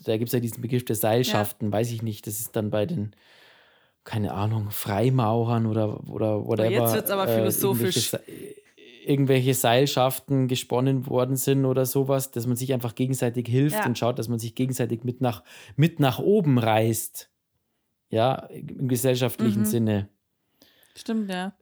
Da 0.05 0.17
gibt 0.17 0.29
es 0.29 0.33
ja 0.33 0.39
diesen 0.39 0.61
Begriff 0.61 0.85
der 0.85 0.95
Seilschaften, 0.95 1.67
ja. 1.67 1.71
weiß 1.73 1.91
ich 1.91 2.01
nicht, 2.01 2.27
das 2.27 2.39
ist 2.39 2.55
dann 2.55 2.69
bei 2.69 2.85
den 2.85 3.15
keine 4.05 4.33
Ahnung, 4.33 4.71
Freimaurern 4.71 5.65
oder, 5.65 6.09
oder 6.09 6.43
whatever. 6.43 6.71
jetzt 6.71 6.93
wird's 6.93 7.11
aber 7.11 7.27
philosophisch. 7.27 8.13
Äh, 8.13 8.55
irgendwelche, 9.05 9.53
Seilschaften 9.53 10.47
gesponnen 10.47 11.07
worden 11.07 11.35
sind 11.35 11.65
oder 11.65 11.85
sowas, 11.85 12.31
dass 12.31 12.47
man 12.47 12.55
sich 12.55 12.73
einfach 12.73 12.95
gegenseitig 12.95 13.47
hilft 13.47 13.77
Ja. 13.79 13.85
und 13.85 13.97
schaut, 13.97 14.19
dass 14.19 14.27
man 14.27 14.39
sich 14.39 14.55
gegenseitig 14.55 15.03
mit 15.03 15.21
nach, 15.21 15.43
mit 15.75 15.99
nach 15.99 16.19
oben 16.19 16.57
reißt. 16.57 17.29
Ja, 18.09 18.35
im 18.47 18.87
gesellschaftlichen 18.87 19.61
Mhm. 19.61 19.65
Sinne. 19.65 20.09
Stimmt, 20.95 21.29
ja. 21.29 21.53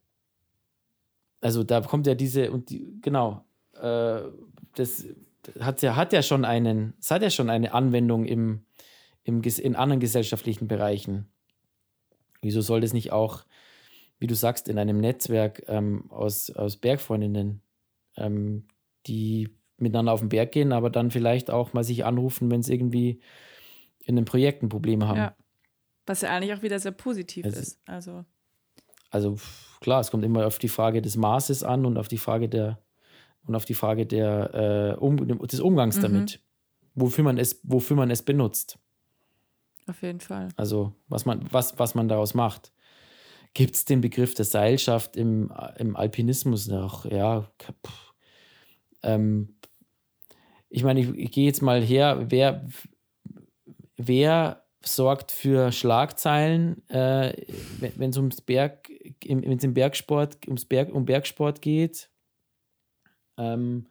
Also 1.41 1.63
da 1.63 1.81
kommt 1.81 2.07
ja 2.07 2.15
diese, 2.15 2.51
und 2.51 2.69
die, 2.69 2.87
genau, 3.01 3.43
äh, 3.79 4.21
das 4.75 5.05
hat 5.59 5.81
ja, 5.81 5.95
hat 5.95 6.13
ja 6.13 6.21
schon 6.23 6.45
einen, 6.45 6.93
es 6.99 7.11
hat 7.11 7.21
ja 7.21 7.29
schon 7.29 7.49
eine 7.49 7.73
Anwendung 7.73 8.25
im, 8.25 8.65
im, 9.23 9.41
in 9.43 9.75
anderen 9.75 9.99
gesellschaftlichen 9.99 10.67
Bereichen. 10.67 11.27
Wieso 12.41 12.61
soll 12.61 12.81
das 12.81 12.93
nicht 12.93 13.11
auch, 13.11 13.43
wie 14.19 14.27
du 14.27 14.35
sagst, 14.35 14.67
in 14.69 14.77
einem 14.79 14.99
Netzwerk 14.99 15.63
ähm, 15.67 16.09
aus, 16.09 16.49
aus 16.49 16.77
Bergfreundinnen, 16.77 17.61
ähm, 18.17 18.65
die 19.05 19.49
miteinander 19.77 20.11
auf 20.13 20.21
den 20.21 20.29
Berg 20.29 20.51
gehen, 20.51 20.71
aber 20.71 20.89
dann 20.89 21.11
vielleicht 21.11 21.51
auch 21.51 21.73
mal 21.73 21.83
sich 21.83 22.03
anrufen, 22.05 22.49
wenn 22.49 22.61
es 22.61 22.69
irgendwie 22.69 23.21
in 24.03 24.17
einem 24.17 24.25
Projekt 24.25 24.63
ein 24.63 24.69
Problem 24.69 25.07
haben. 25.07 25.17
Ja. 25.17 25.35
Was 26.07 26.21
ja 26.21 26.29
eigentlich 26.29 26.53
auch 26.53 26.61
wieder 26.63 26.79
sehr 26.79 26.93
positiv 26.93 27.45
Also- 27.45 27.59
ist. 27.59 27.79
Also, 27.85 28.25
Also 29.11 29.37
klar, 29.81 30.01
es 30.01 30.09
kommt 30.11 30.25
immer 30.25 30.45
auf 30.47 30.57
die 30.59 30.67
Frage 30.67 31.01
des 31.01 31.15
Maßes 31.15 31.63
an 31.63 31.85
und 31.85 31.97
auf 31.97 32.07
die 32.07 32.17
Frage 32.17 32.49
der 32.49 32.79
und 33.45 33.55
auf 33.55 33.63
die 33.63 33.75
Frage 33.75 34.05
der, 34.05 34.95
äh, 34.97 34.99
um, 34.99 35.15
des 35.47 35.61
Umgangs 35.61 35.97
Mhm. 35.97 36.01
damit, 36.01 36.41
wofür 36.95 37.23
man 37.23 37.37
es, 37.37 37.61
wofür 37.63 37.95
man 37.95 38.11
es 38.11 38.21
benutzt. 38.23 38.77
auf 39.87 40.01
jeden 40.01 40.19
Fall. 40.19 40.49
Also 40.57 40.93
was 41.07 41.25
man, 41.25 41.47
was, 41.53 41.79
was 41.79 41.95
man 41.95 42.09
daraus 42.09 42.33
macht. 42.33 42.73
Gibt 43.57 43.73
es 43.73 43.85
den 43.85 44.01
Begriff 44.01 44.35
der 44.35 44.45
Seilschaft 44.45 45.17
im, 45.17 45.51
im 45.77 45.95
Alpinismus 45.95 46.67
noch? 46.67 47.05
Ja, 47.05 47.49
ähm, 49.01 49.55
ich 50.69 50.83
meine, 50.83 50.99
ich, 50.99 51.09
ich 51.15 51.31
gehe 51.31 51.47
jetzt 51.47 51.63
mal 51.63 51.81
her, 51.81 52.25
wer, 52.29 52.67
wer 53.95 54.63
sorgt 54.85 55.31
für 55.31 55.71
Schlagzeilen, 55.71 56.87
äh, 56.91 57.33
wenn 57.79 58.11
es 58.11 58.17
ums 58.17 58.41
Berg, 58.41 58.91
wenn 59.25 59.57
es 59.57 59.63
im 59.63 59.73
Bergsport, 59.73 60.37
ums 60.45 60.65
Berg, 60.65 60.93
um 60.93 61.05
Bergsport 61.05 61.59
geht? 61.59 62.11
Ähm, 63.37 63.87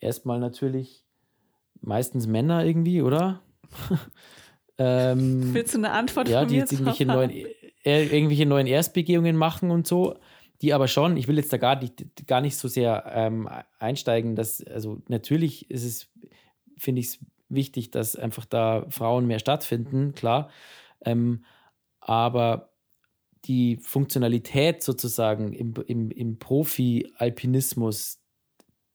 erstmal 0.00 0.40
natürlich 0.40 1.04
meistens 1.82 2.26
Männer 2.26 2.64
irgendwie, 2.64 3.02
oder? 3.02 3.42
ähm, 4.78 5.52
Willst 5.52 5.74
du 5.74 5.78
eine 5.80 5.90
Antwort 5.90 6.30
ja, 6.30 6.38
von 6.40 6.48
die 6.48 6.54
mir 6.54 6.60
jetzt 6.60 6.72
irgendwelche 6.72 7.04
neuen, 7.04 7.30
irgendwelche 7.84 8.46
neuen 8.46 8.66
Erstbegehungen 8.66 9.36
machen 9.36 9.70
und 9.70 9.86
so, 9.86 10.16
die 10.62 10.72
aber 10.72 10.88
schon, 10.88 11.16
ich 11.16 11.28
will 11.28 11.36
jetzt 11.36 11.52
da 11.52 11.58
gar 11.58 11.80
nicht, 11.80 12.26
gar 12.26 12.40
nicht 12.40 12.56
so 12.56 12.68
sehr 12.68 13.04
ähm, 13.14 13.48
einsteigen, 13.78 14.36
dass, 14.36 14.62
also 14.64 15.02
natürlich 15.08 15.70
ist 15.70 15.84
es, 15.84 16.10
finde 16.76 17.00
ich 17.00 17.08
es 17.08 17.18
wichtig, 17.48 17.90
dass 17.90 18.16
einfach 18.16 18.46
da 18.46 18.86
Frauen 18.88 19.26
mehr 19.26 19.38
stattfinden, 19.38 20.14
klar, 20.14 20.50
ähm, 21.04 21.44
aber 22.00 22.70
die 23.44 23.76
Funktionalität 23.76 24.82
sozusagen 24.82 25.52
im, 25.52 25.74
im, 25.86 26.10
im 26.10 26.38
Profi-Alpinismus, 26.38 28.20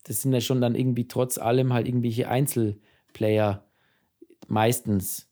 das 0.04 0.22
sind 0.22 0.34
ja 0.34 0.42
schon 0.42 0.62
dann 0.62 0.76
irgendwie 0.76 1.08
trotz 1.08 1.38
allem 1.38 1.74
halt 1.74 1.88
irgendwelche 1.88 2.28
Einzelplayer 2.28 3.68
meistens. 4.48 5.29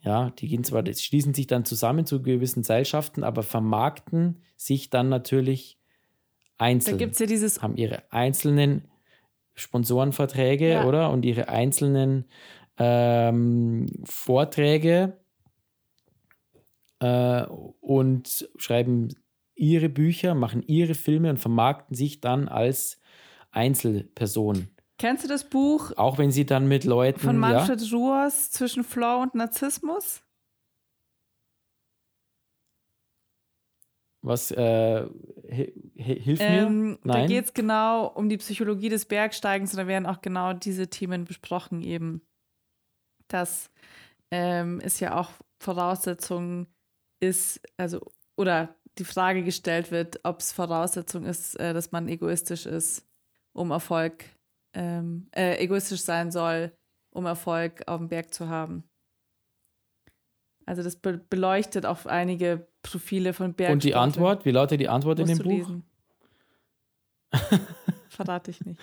Ja, 0.00 0.30
die 0.30 0.48
gehen 0.48 0.64
zwar, 0.64 0.82
die 0.82 0.94
schließen 0.94 1.34
sich 1.34 1.46
dann 1.48 1.64
zusammen 1.64 2.06
zu 2.06 2.22
gewissen 2.22 2.62
Seilschaften, 2.62 3.24
aber 3.24 3.42
vermarkten 3.42 4.42
sich 4.56 4.90
dann 4.90 5.08
natürlich 5.08 5.78
Da 6.56 6.64
einzeln. 6.66 6.98
gibt 6.98 7.12
es 7.14 7.18
ja 7.18 7.26
dieses 7.26 7.62
haben 7.62 7.76
ihre 7.76 8.10
einzelnen 8.12 8.84
Sponsorenverträge, 9.54 10.70
Ja. 10.70 10.86
oder? 10.86 11.10
Und 11.10 11.24
ihre 11.24 11.48
einzelnen 11.48 12.26
ähm, 12.78 13.86
Vorträge 14.04 15.18
äh, 17.00 17.44
und 17.80 18.48
schreiben 18.56 19.08
ihre 19.56 19.88
Bücher, 19.88 20.34
machen 20.34 20.62
ihre 20.66 20.94
Filme 20.94 21.30
und 21.30 21.38
vermarkten 21.38 21.96
sich 21.96 22.20
dann 22.20 22.46
als 22.46 23.00
Einzelperson. 23.50 24.68
Kennst 24.98 25.24
du 25.24 25.28
das 25.28 25.48
Buch 25.48 25.92
Auch 25.96 26.18
wenn 26.18 26.30
sie 26.32 26.44
dann 26.44 26.66
mit 26.66 26.84
Leuten. 26.84 27.20
von 27.20 27.34
ja, 27.36 27.40
Manfred 27.40 27.92
Ruhrs 27.92 28.50
zwischen 28.50 28.84
Flow 28.84 29.22
und 29.22 29.34
Narzissmus? 29.34 30.22
was 34.20 34.50
äh, 34.50 35.06
hi- 35.50 35.72
hi- 35.96 36.20
hilf 36.20 36.40
mir? 36.40 36.66
Ähm, 36.66 36.98
da 37.04 37.14
Nein. 37.14 37.28
geht 37.28 37.44
es 37.46 37.54
genau 37.54 38.08
um 38.08 38.28
die 38.28 38.36
Psychologie 38.36 38.88
des 38.88 39.04
Bergsteigens 39.06 39.72
und 39.72 39.78
da 39.78 39.86
werden 39.86 40.06
auch 40.06 40.20
genau 40.20 40.52
diese 40.52 40.88
Themen 40.88 41.24
besprochen, 41.24 41.82
eben, 41.82 42.20
dass 43.28 43.70
ähm, 44.30 44.80
es 44.84 45.00
ja 45.00 45.18
auch 45.18 45.30
Voraussetzung 45.60 46.66
ist, 47.20 47.60
also, 47.76 48.00
oder 48.36 48.74
die 48.98 49.04
Frage 49.04 49.44
gestellt 49.44 49.90
wird, 49.92 50.20
ob 50.24 50.40
es 50.40 50.52
Voraussetzung 50.52 51.24
ist, 51.24 51.54
äh, 51.58 51.72
dass 51.72 51.92
man 51.92 52.08
egoistisch 52.08 52.66
ist, 52.66 53.06
um 53.52 53.70
Erfolg, 53.70 54.24
ähm, 54.74 55.28
äh, 55.34 55.56
egoistisch 55.62 56.02
sein 56.02 56.30
soll, 56.30 56.72
um 57.10 57.26
Erfolg 57.26 57.82
auf 57.86 57.98
dem 57.98 58.08
Berg 58.08 58.32
zu 58.32 58.48
haben. 58.48 58.84
Also 60.66 60.82
das 60.82 60.96
be 60.96 61.18
beleuchtet 61.30 61.86
auch 61.86 62.04
einige 62.04 62.68
Profile 62.82 63.32
von 63.32 63.54
Bergsportlern. 63.54 63.72
Und 63.72 63.84
die 63.84 63.94
Antwort? 63.94 64.44
Wie 64.44 64.50
lautet 64.50 64.80
die 64.80 64.88
Antwort 64.88 65.18
in 65.18 65.26
Musst 65.26 65.40
dem 65.40 65.44
du 65.44 65.50
Buch? 65.50 65.68
lesen. 65.68 65.84
Verrate 68.10 68.50
ich 68.50 68.64
nicht. 68.64 68.80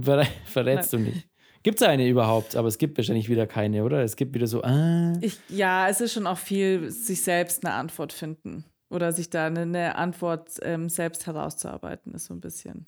Ver 0.00 0.24
verrätst 0.44 0.92
du 0.92 0.98
nicht. 0.98 1.28
Gibt 1.62 1.80
es 1.80 1.86
eine 1.86 2.08
überhaupt? 2.08 2.56
Aber 2.56 2.68
es 2.68 2.78
gibt 2.78 2.96
wahrscheinlich 2.96 3.28
wieder 3.28 3.46
keine, 3.46 3.84
oder? 3.84 4.02
Es 4.02 4.16
gibt 4.16 4.34
wieder 4.34 4.46
so, 4.46 4.62
ah, 4.62 5.12
Ich, 5.20 5.38
ja, 5.48 5.88
es 5.88 6.00
ist 6.00 6.14
schon 6.14 6.26
auch 6.26 6.38
viel, 6.38 6.90
sich 6.90 7.22
selbst 7.22 7.64
eine 7.64 7.74
Antwort 7.74 8.12
finden. 8.12 8.64
Oder 8.88 9.12
sich 9.12 9.30
da 9.30 9.46
eine, 9.46 9.60
eine 9.62 9.94
Antwort 9.96 10.58
ähm, 10.62 10.88
selbst 10.88 11.26
herauszuarbeiten, 11.26 12.14
ist 12.14 12.24
so 12.26 12.34
ein 12.34 12.40
bisschen. 12.40 12.86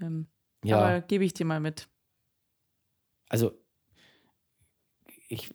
Ähm, 0.00 0.26
ja. 0.64 0.78
Aber 0.78 1.00
gebe 1.00 1.24
ich 1.24 1.34
dir 1.34 1.46
mal 1.46 1.60
mit. 1.60 1.88
also 3.28 3.52
ich, 5.28 5.50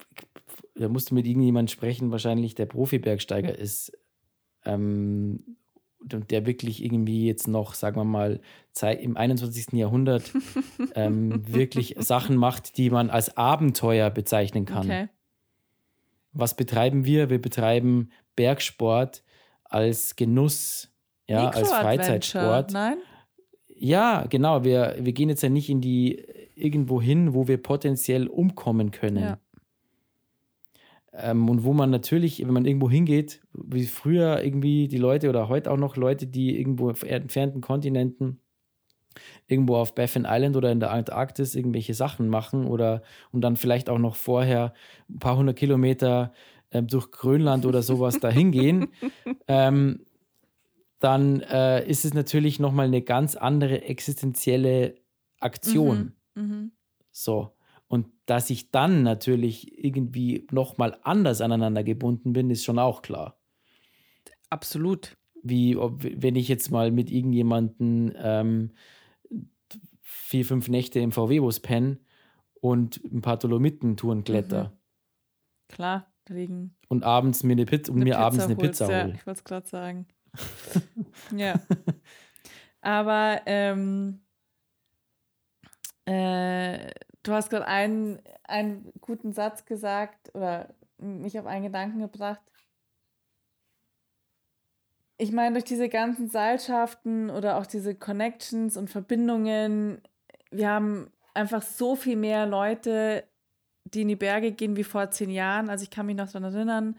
da 0.76 0.90
musst 0.90 1.12
du 1.12 1.16
mit 1.16 1.26
irgendjemandem 1.26 1.72
sprechen, 1.72 2.12
wahrscheinlich 2.12 2.56
der 2.56 2.66
Profi-Bergsteiger 2.66 3.58
ist 3.58 3.98
ähm, 4.66 5.58
der 6.04 6.46
wirklich 6.46 6.84
irgendwie 6.84 7.28
jetzt 7.28 7.48
noch, 7.48 7.74
sagen 7.76 7.98
wir 7.98 8.04
mal, 8.04 8.42
Zeit 8.72 9.02
im 9.02 9.18
21. 9.18 9.74
Jahrhundert 9.74 10.32
ähm, 10.96 11.48
wirklich 11.48 11.96
Sachen 12.00 12.36
macht, 12.36 12.78
die 12.78 12.90
man 12.90 13.10
als 13.10 13.38
Abenteuer 13.38 14.10
bezeichnen 14.10 14.66
kann. 14.66 14.86
Okay. 14.86 15.10
Was 16.34 16.56
betreiben 16.56 17.06
wir? 17.06 17.30
Wir 17.30 17.42
betreiben 17.42 18.10
Bergsport 18.36 19.24
als 19.64 20.16
Genuss, 20.16 20.92
ja, 21.28 21.50
als 21.50 21.72
Freizeitsport. 21.72 22.72
Nein? 22.72 22.98
Ja, 23.84 24.26
genau. 24.30 24.64
Wir, 24.64 24.96
wir 25.00 25.12
gehen 25.12 25.30
jetzt 25.30 25.42
ja 25.42 25.50
nicht 25.50 25.68
in 25.68 25.82
die 25.82 26.24
irgendwo 26.56 27.02
hin, 27.02 27.34
wo 27.34 27.48
wir 27.48 27.58
potenziell 27.58 28.28
umkommen 28.28 28.92
können. 28.92 29.24
Ja. 29.24 29.40
Ähm, 31.14 31.50
und 31.50 31.64
wo 31.64 31.74
man 31.74 31.90
natürlich, 31.90 32.46
wenn 32.46 32.54
man 32.54 32.66
irgendwo 32.66 32.92
hingeht, 32.92 33.42
wie 33.54 33.86
früher 33.86 34.44
irgendwie 34.44 34.88
die 34.88 35.00
Leute 35.00 35.30
oder 35.30 35.50
heute 35.50 35.72
auch 35.72 35.78
noch 35.78 35.96
Leute, 35.96 36.28
die 36.28 36.60
irgendwo 36.60 36.92
auf 36.92 37.02
entfernten 37.02 37.62
Kontinenten, 37.62 38.40
irgendwo 39.48 39.78
auf 39.78 39.96
Baffin 39.96 40.28
Island 40.30 40.56
oder 40.56 40.72
in 40.72 40.80
der 40.80 40.92
Antarktis 40.92 41.56
irgendwelche 41.56 41.96
Sachen 41.96 42.30
machen 42.30 42.68
oder 42.68 43.02
und 43.32 43.42
dann 43.42 43.58
vielleicht 43.58 43.90
auch 43.90 43.98
noch 43.98 44.16
vorher 44.16 44.76
ein 45.10 45.18
paar 45.18 45.38
hundert 45.38 45.58
Kilometer 45.58 46.34
ähm, 46.72 46.86
durch 46.86 47.10
Grönland 47.10 47.66
oder 47.66 47.82
sowas 47.82 48.20
dahin 48.22 48.52
gehen, 48.52 48.90
ähm, 49.48 50.06
dann 51.02 51.42
äh, 51.42 51.86
ist 51.90 52.06
es 52.06 52.14
natürlich 52.14 52.60
nochmal 52.60 52.86
eine 52.86 53.02
ganz 53.02 53.36
andere 53.36 53.82
existenzielle 53.82 54.96
Aktion. 55.40 56.14
Mhm. 56.36 56.72
So. 57.12 57.58
Und 57.88 58.08
dass 58.28 58.50
ich 58.50 58.72
dann 58.72 59.04
natürlich 59.04 59.84
irgendwie 59.84 60.48
nochmal 60.52 60.98
anders 61.02 61.42
aneinander 61.42 61.84
gebunden 61.84 62.34
bin, 62.34 62.50
ist 62.52 62.64
schon 62.64 62.80
auch 62.80 63.02
klar. 63.02 63.42
Absolut. 64.50 65.18
Wie 65.44 65.76
ob, 65.76 66.04
wenn 66.04 66.36
ich 66.36 66.48
jetzt 66.48 66.70
mal 66.70 66.92
mit 66.92 67.10
irgendjemanden 67.10 68.14
ähm, 68.16 68.72
vier, 70.02 70.46
fünf 70.46 70.70
Nächte 70.70 71.00
im 71.00 71.12
VW-Bus 71.12 71.62
penne 71.62 71.98
und 72.62 73.04
ein 73.04 73.22
paar 73.22 73.38
Dolomiten-Touren 73.38 74.24
kletter 74.24 74.78
Klar, 75.68 76.14
da 76.26 76.34
liegen 76.34 76.76
und 76.90 77.04
abends 77.04 77.44
mir 77.44 77.54
eine 77.54 77.66
Pizza, 77.66 77.92
und 77.92 78.00
mir 78.00 78.20
abends 78.20 78.44
eine 78.44 78.56
holst, 78.56 78.80
Pizza 78.80 78.92
ja, 78.92 79.04
hole. 79.06 79.14
Ich 79.16 79.26
wollte 79.26 79.40
es 79.40 79.44
gerade 79.44 79.68
sagen. 79.68 80.06
ja. 81.36 81.60
Aber 82.82 83.42
ähm, 83.46 84.22
äh, 86.06 86.92
du 87.24 87.32
hast 87.32 87.50
gerade 87.50 87.68
einen, 87.68 88.20
einen 88.44 88.92
guten 89.02 89.34
Satz 89.34 89.66
gesagt 89.66 90.34
oder 90.34 90.74
mich 90.98 91.38
auf 91.40 91.46
einen 91.46 91.66
Gedanken 91.66 92.00
gebracht. 92.00 92.42
ich 95.22 95.32
meine, 95.32 95.54
durch 95.54 95.66
diese 95.66 95.88
ganzen 95.88 96.30
Seilschaften 96.30 97.30
oder 97.30 97.58
auch 97.58 97.68
diese 97.68 97.94
Connections 97.94 98.76
und 98.76 98.90
Verbindungen, 98.90 100.02
wir 100.50 100.68
haben 100.68 101.12
einfach 101.36 101.62
so 101.62 101.96
viel 101.96 102.16
mehr 102.16 102.48
Leute, 102.48 103.24
die 103.84 104.02
in 104.02 104.08
die 104.08 104.16
Berge 104.16 104.52
gehen 104.52 104.76
wie 104.76 104.84
vor 104.84 105.12
zehn 105.12 105.30
Jahren. 105.30 105.70
Also 105.70 105.84
ich 105.84 105.92
kann 105.92 106.08
mich 106.08 106.16
noch 106.16 106.32
daran 106.32 106.52
erinnern, 106.52 106.98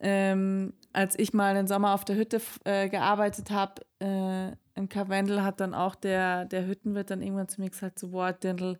ähm, 0.00 0.72
als 0.92 1.18
ich 1.18 1.32
mal 1.32 1.54
den 1.54 1.66
Sommer 1.66 1.94
auf 1.94 2.04
der 2.04 2.16
Hütte 2.16 2.40
äh, 2.64 2.88
gearbeitet 2.88 3.50
habe, 3.50 3.82
äh, 4.00 4.52
in 4.74 4.88
Karwendel, 4.88 5.42
hat 5.42 5.60
dann 5.60 5.74
auch 5.74 5.94
der, 5.94 6.44
der 6.46 6.66
Hüttenwirt 6.66 7.10
dann 7.10 7.22
irgendwann 7.22 7.48
zu 7.48 7.60
mir 7.60 7.70
gesagt, 7.70 7.98
so, 7.98 8.08
boah, 8.08 8.32
Dirndl, 8.32 8.78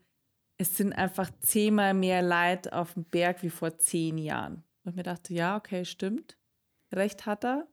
es 0.59 0.77
sind 0.77 0.93
einfach 0.93 1.31
zehnmal 1.41 1.95
mehr 1.95 2.23
Leid 2.23 2.73
auf 2.73 2.95
dem 2.95 3.05
Berg 3.05 3.43
wie 3.43 3.51
vor 3.51 3.79
zehn 3.79 4.19
Jahren. 4.19 4.65
Und 4.85 4.97
mir 4.97 5.03
dachte, 5.03 5.35
ja, 5.35 5.57
okay, 5.57 5.85
stimmt. 5.85 6.39
Recht 6.93 7.27
hat 7.27 7.45
er. 7.45 7.67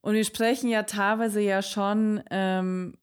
Und 0.00 0.14
wir 0.14 0.24
sprechen 0.24 0.68
ja 0.68 0.82
teilweise 0.82 1.40
ja 1.40 1.62
schon 1.62 2.22
ähm, 2.30 2.98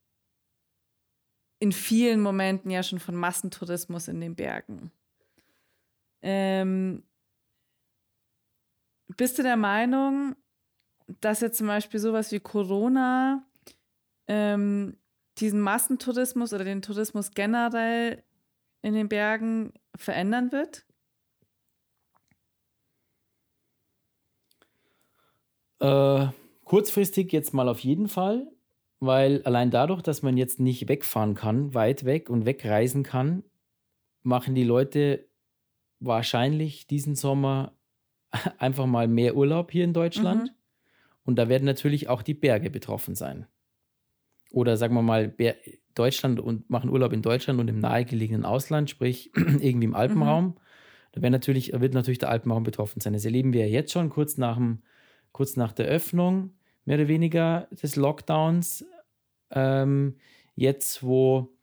in 1.60 1.72
vielen 1.72 2.22
Momenten 2.22 2.72
ja 2.72 2.84
schon 2.84 3.00
von 3.00 3.16
Massentourismus 3.16 4.08
in 4.08 4.22
den 4.22 4.36
Bergen. 4.36 4.92
Ähm, 6.22 7.04
bist 9.18 9.40
du 9.40 9.44
der 9.44 9.58
Meinung, 9.58 10.36
dass 11.20 11.42
jetzt 11.42 11.58
zum 11.58 11.68
Beispiel 11.68 12.00
sowas 12.00 12.32
wie 12.32 12.40
Corona 12.40 13.46
ähm, 14.28 14.98
diesen 15.38 15.62
Massentourismus 15.62 16.54
oder 16.54 16.64
den 16.64 16.82
Tourismus 16.82 17.32
generell 17.32 18.24
in 18.82 18.94
den 18.94 19.10
Bergen 19.10 19.74
verändern 19.96 20.52
wird? 20.52 20.86
Äh, 25.80 26.28
kurzfristig 26.64 27.32
jetzt 27.34 27.54
mal 27.54 27.68
auf 27.68 27.80
jeden 27.80 28.08
Fall, 28.08 28.48
weil 29.00 29.42
allein 29.44 29.72
dadurch, 29.72 30.02
dass 30.04 30.22
man 30.22 30.38
jetzt 30.38 30.60
nicht 30.60 30.88
wegfahren 30.88 31.34
kann, 31.34 31.74
weit 31.74 32.06
weg 32.06 32.30
und 32.30 32.46
wegreisen 32.46 33.04
kann, 33.04 33.44
machen 34.24 34.54
die 34.54 34.64
Leute 34.64 35.28
wahrscheinlich 36.00 36.88
diesen 36.88 37.16
Sommer 37.16 37.76
einfach 38.60 38.86
mal 38.86 39.08
mehr 39.08 39.36
Urlaub 39.36 39.72
hier 39.72 39.84
in 39.84 39.94
Deutschland. 39.94 40.44
Mhm. 40.44 40.61
Und 41.32 41.38
da 41.38 41.48
werden 41.48 41.64
natürlich 41.64 42.10
auch 42.10 42.24
die 42.24 42.34
Berge 42.34 42.70
betroffen 42.70 43.16
sein. 43.16 43.48
Oder 44.52 44.76
sagen 44.76 44.94
wir 44.96 45.02
mal, 45.02 45.30
Ber 45.30 45.56
Deutschland 45.96 46.42
und 46.42 46.70
machen 46.70 46.90
Urlaub 46.90 47.14
in 47.14 47.22
Deutschland 47.22 47.58
und 47.58 47.70
im 47.70 47.80
nahegelegenen 47.80 48.44
Ausland, 48.44 48.90
sprich 48.90 49.32
irgendwie 49.36 49.86
im 49.86 49.96
Alpenraum. 49.96 50.46
Mhm. 50.46 50.56
Da 51.14 51.22
wird 51.22 51.32
natürlich, 51.32 51.72
wird 51.72 51.94
natürlich 51.94 52.18
der 52.18 52.32
Alpenraum 52.32 52.64
betroffen 52.64 53.00
sein. 53.00 53.14
Das 53.14 53.24
erleben 53.24 53.54
wir 53.54 53.62
ja 53.62 53.72
jetzt 53.72 53.94
schon 53.94 54.10
kurz 54.10 54.38
nach, 54.38 54.58
dem, 54.58 54.82
kurz 55.32 55.56
nach 55.56 55.72
der 55.72 55.86
Öffnung, 55.86 56.52
mehr 56.84 56.98
oder 56.98 57.08
weniger 57.08 57.70
des 57.72 57.96
Lockdowns. 57.96 58.84
Ähm, 59.52 60.18
jetzt, 60.56 61.02
wo 61.02 61.56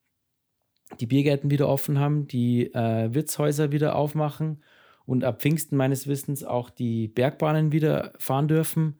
die 0.98 1.06
Biergärten 1.06 1.50
wieder 1.50 1.68
offen 1.68 1.98
haben, 1.98 2.26
die 2.26 2.72
äh, 2.72 3.12
Wirtshäuser 3.12 3.70
wieder 3.70 3.96
aufmachen 3.96 4.62
und 5.04 5.24
ab 5.24 5.42
Pfingsten 5.42 5.76
meines 5.76 6.06
Wissens 6.06 6.42
auch 6.42 6.70
die 6.70 7.08
Bergbahnen 7.08 7.70
wieder 7.70 8.14
fahren 8.18 8.48
dürfen, 8.48 8.98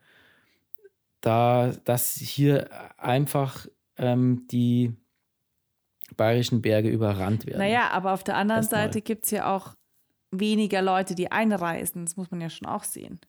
da 1.20 1.72
dass 1.84 2.14
hier 2.14 2.68
einfach 2.98 3.66
ähm, 3.96 4.46
die 4.50 4.94
bayerischen 6.16 6.62
Berge 6.62 6.88
überrannt 6.88 7.46
werden. 7.46 7.58
Naja, 7.58 7.90
aber 7.90 8.12
auf 8.12 8.24
der 8.24 8.36
anderen 8.36 8.62
Erstmal. 8.62 8.84
Seite 8.84 9.02
gibt 9.02 9.24
es 9.24 9.30
ja 9.30 9.54
auch 9.54 9.74
weniger 10.30 10.82
Leute, 10.82 11.14
die 11.14 11.30
einreisen. 11.30 12.04
Das 12.04 12.16
muss 12.16 12.30
man 12.30 12.40
ja 12.40 12.50
schon 12.50 12.68
auch 12.68 12.84
sehen. 12.84 13.20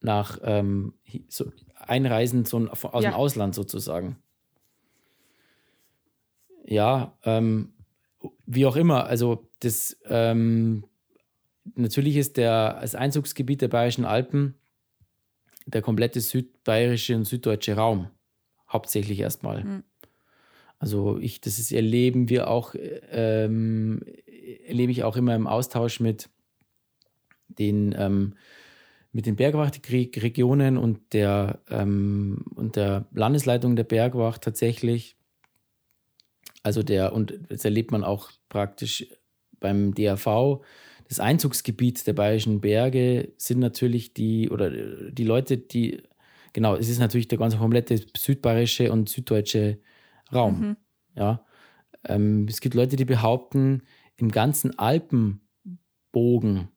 Nach 0.00 0.38
ähm, 0.42 0.94
so 1.28 1.52
Einreisen 1.74 2.44
so 2.44 2.58
aus 2.68 3.04
ja. 3.04 3.10
dem 3.10 3.14
Ausland 3.14 3.54
sozusagen. 3.54 4.16
Ja, 6.64 7.16
ähm, 7.24 7.74
wie 8.46 8.66
auch 8.66 8.76
immer. 8.76 9.06
Also 9.06 9.48
das 9.60 9.96
ähm, 10.06 10.84
natürlich 11.74 12.16
ist 12.16 12.36
der, 12.36 12.80
das 12.80 12.94
Einzugsgebiet 12.94 13.62
der 13.62 13.68
Bayerischen 13.68 14.04
Alpen 14.04 14.54
der 15.66 15.82
komplette 15.82 16.20
südbayerische 16.20 17.14
und 17.14 17.24
süddeutsche 17.24 17.76
Raum. 17.76 18.10
Hauptsächlich 18.68 19.20
erstmal. 19.20 19.64
Mhm. 19.64 19.84
Also 20.78 21.18
ich, 21.18 21.40
das 21.40 21.58
ist, 21.58 21.70
erleben 21.70 22.28
wir 22.28 22.48
auch, 22.48 22.74
ähm, 23.10 24.02
erlebe 24.66 24.90
ich 24.90 25.04
auch 25.04 25.16
immer 25.16 25.34
im 25.36 25.46
Austausch 25.46 26.00
mit 26.00 26.28
den, 27.46 27.94
ähm, 27.96 28.34
mit 29.12 29.26
den 29.26 29.36
Bergwachtregionen 29.36 30.78
und 30.78 31.12
der, 31.12 31.60
ähm, 31.68 32.44
und 32.56 32.76
der 32.76 33.06
Landesleitung 33.12 33.76
der 33.76 33.84
Bergwacht 33.84 34.42
tatsächlich. 34.42 35.16
Also 36.64 36.82
der, 36.82 37.12
und 37.12 37.38
das 37.48 37.64
erlebt 37.64 37.92
man 37.92 38.02
auch 38.02 38.30
praktisch 38.48 39.06
beim 39.60 39.94
DAV, 39.94 40.62
das 41.12 41.20
Einzugsgebiet 41.20 42.06
der 42.06 42.14
Bayerischen 42.14 42.62
Berge 42.62 43.34
sind 43.36 43.58
natürlich 43.58 44.14
die, 44.14 44.48
oder 44.48 44.70
die 44.70 45.24
Leute, 45.24 45.58
die, 45.58 46.02
genau, 46.54 46.74
es 46.74 46.88
ist 46.88 47.00
natürlich 47.00 47.28
der 47.28 47.36
ganze 47.36 47.58
komplette 47.58 48.02
südbayerische 48.16 48.90
und 48.90 49.10
süddeutsche 49.10 49.78
Raum. 50.32 50.60
Mhm. 50.60 50.76
Ja. 51.14 51.44
Ähm, 52.08 52.46
es 52.48 52.62
gibt 52.62 52.74
Leute, 52.74 52.96
die 52.96 53.04
behaupten, 53.04 53.82
im 54.16 54.30
ganzen 54.30 54.78
Alpenbogen 54.78 56.68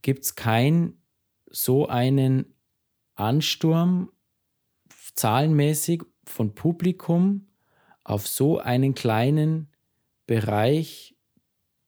gibt 0.00 0.24
es 0.24 0.34
keinen 0.34 0.96
so 1.50 1.88
einen 1.88 2.54
Ansturm 3.16 4.12
zahlenmäßig 5.14 6.04
von 6.24 6.54
Publikum 6.54 7.48
auf 8.02 8.26
so 8.26 8.60
einen 8.60 8.94
kleinen 8.94 9.68
Bereich 10.26 11.14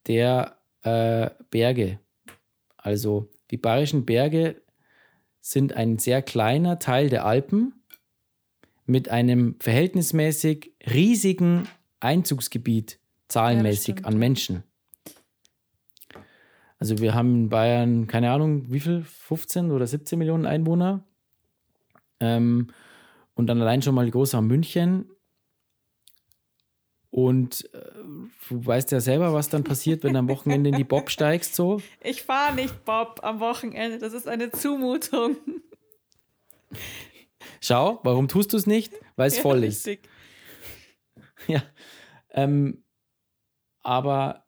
der 0.06 0.58
äh, 0.84 1.30
Berge. 1.50 1.98
Also 2.76 3.28
die 3.50 3.56
Bayerischen 3.56 4.06
Berge 4.06 4.62
sind 5.40 5.74
ein 5.74 5.98
sehr 5.98 6.22
kleiner 6.22 6.78
Teil 6.78 7.10
der 7.10 7.26
Alpen 7.26 7.74
mit 8.86 9.08
einem 9.08 9.56
verhältnismäßig 9.60 10.72
riesigen 10.92 11.66
Einzugsgebiet 12.00 12.98
zahlenmäßig 13.28 14.00
ja, 14.00 14.04
an 14.04 14.18
Menschen. 14.18 14.62
Also 16.78 16.98
wir 16.98 17.14
haben 17.14 17.34
in 17.34 17.48
Bayern, 17.48 18.06
keine 18.06 18.30
Ahnung, 18.30 18.70
wie 18.70 18.80
viel, 18.80 19.02
15 19.02 19.70
oder 19.70 19.86
17 19.86 20.18
Millionen 20.18 20.44
Einwohner. 20.44 21.04
Ähm, 22.20 22.68
und 23.34 23.46
dann 23.46 23.60
allein 23.60 23.82
schon 23.82 23.94
mal 23.94 24.10
größer 24.10 24.42
München 24.42 25.10
und 27.14 27.72
äh, 27.72 27.78
du 28.48 28.66
weißt 28.66 28.90
ja 28.90 28.98
selber, 28.98 29.32
was 29.32 29.48
dann 29.48 29.62
passiert, 29.62 30.02
wenn 30.02 30.14
du 30.14 30.18
am 30.18 30.28
Wochenende 30.28 30.70
in 30.70 30.76
die 30.76 30.82
Bob 30.82 31.10
steigst, 31.10 31.54
so. 31.54 31.80
Ich 32.00 32.24
fahre 32.24 32.56
nicht 32.56 32.84
Bob 32.84 33.20
am 33.22 33.38
Wochenende, 33.38 33.98
das 33.98 34.14
ist 34.14 34.26
eine 34.26 34.50
Zumutung. 34.50 35.36
Schau, 37.60 38.00
warum 38.02 38.26
tust 38.26 38.52
du 38.52 38.56
es 38.56 38.66
nicht? 38.66 38.94
Weil 39.14 39.28
es 39.28 39.36
ja, 39.36 39.42
voll 39.42 39.62
ist. 39.62 39.86
Richtig. 39.86 40.08
Ja. 41.46 41.62
Ähm, 42.30 42.82
aber 43.82 44.46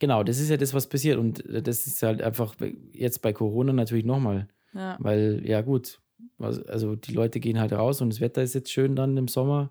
genau, 0.00 0.22
das 0.22 0.38
ist 0.38 0.50
ja 0.50 0.58
das, 0.58 0.74
was 0.74 0.86
passiert. 0.86 1.16
Und 1.16 1.42
das 1.46 1.86
ist 1.86 2.02
halt 2.02 2.20
einfach 2.20 2.56
jetzt 2.92 3.22
bei 3.22 3.32
Corona 3.32 3.72
natürlich 3.72 4.04
nochmal. 4.04 4.48
Ja. 4.74 4.98
Weil, 5.00 5.40
ja, 5.46 5.62
gut, 5.62 6.02
also 6.38 6.94
die 6.94 7.14
Leute 7.14 7.40
gehen 7.40 7.58
halt 7.58 7.72
raus 7.72 8.02
und 8.02 8.10
das 8.10 8.20
Wetter 8.20 8.42
ist 8.42 8.54
jetzt 8.54 8.70
schön 8.70 8.96
dann 8.96 9.16
im 9.16 9.28
Sommer 9.28 9.70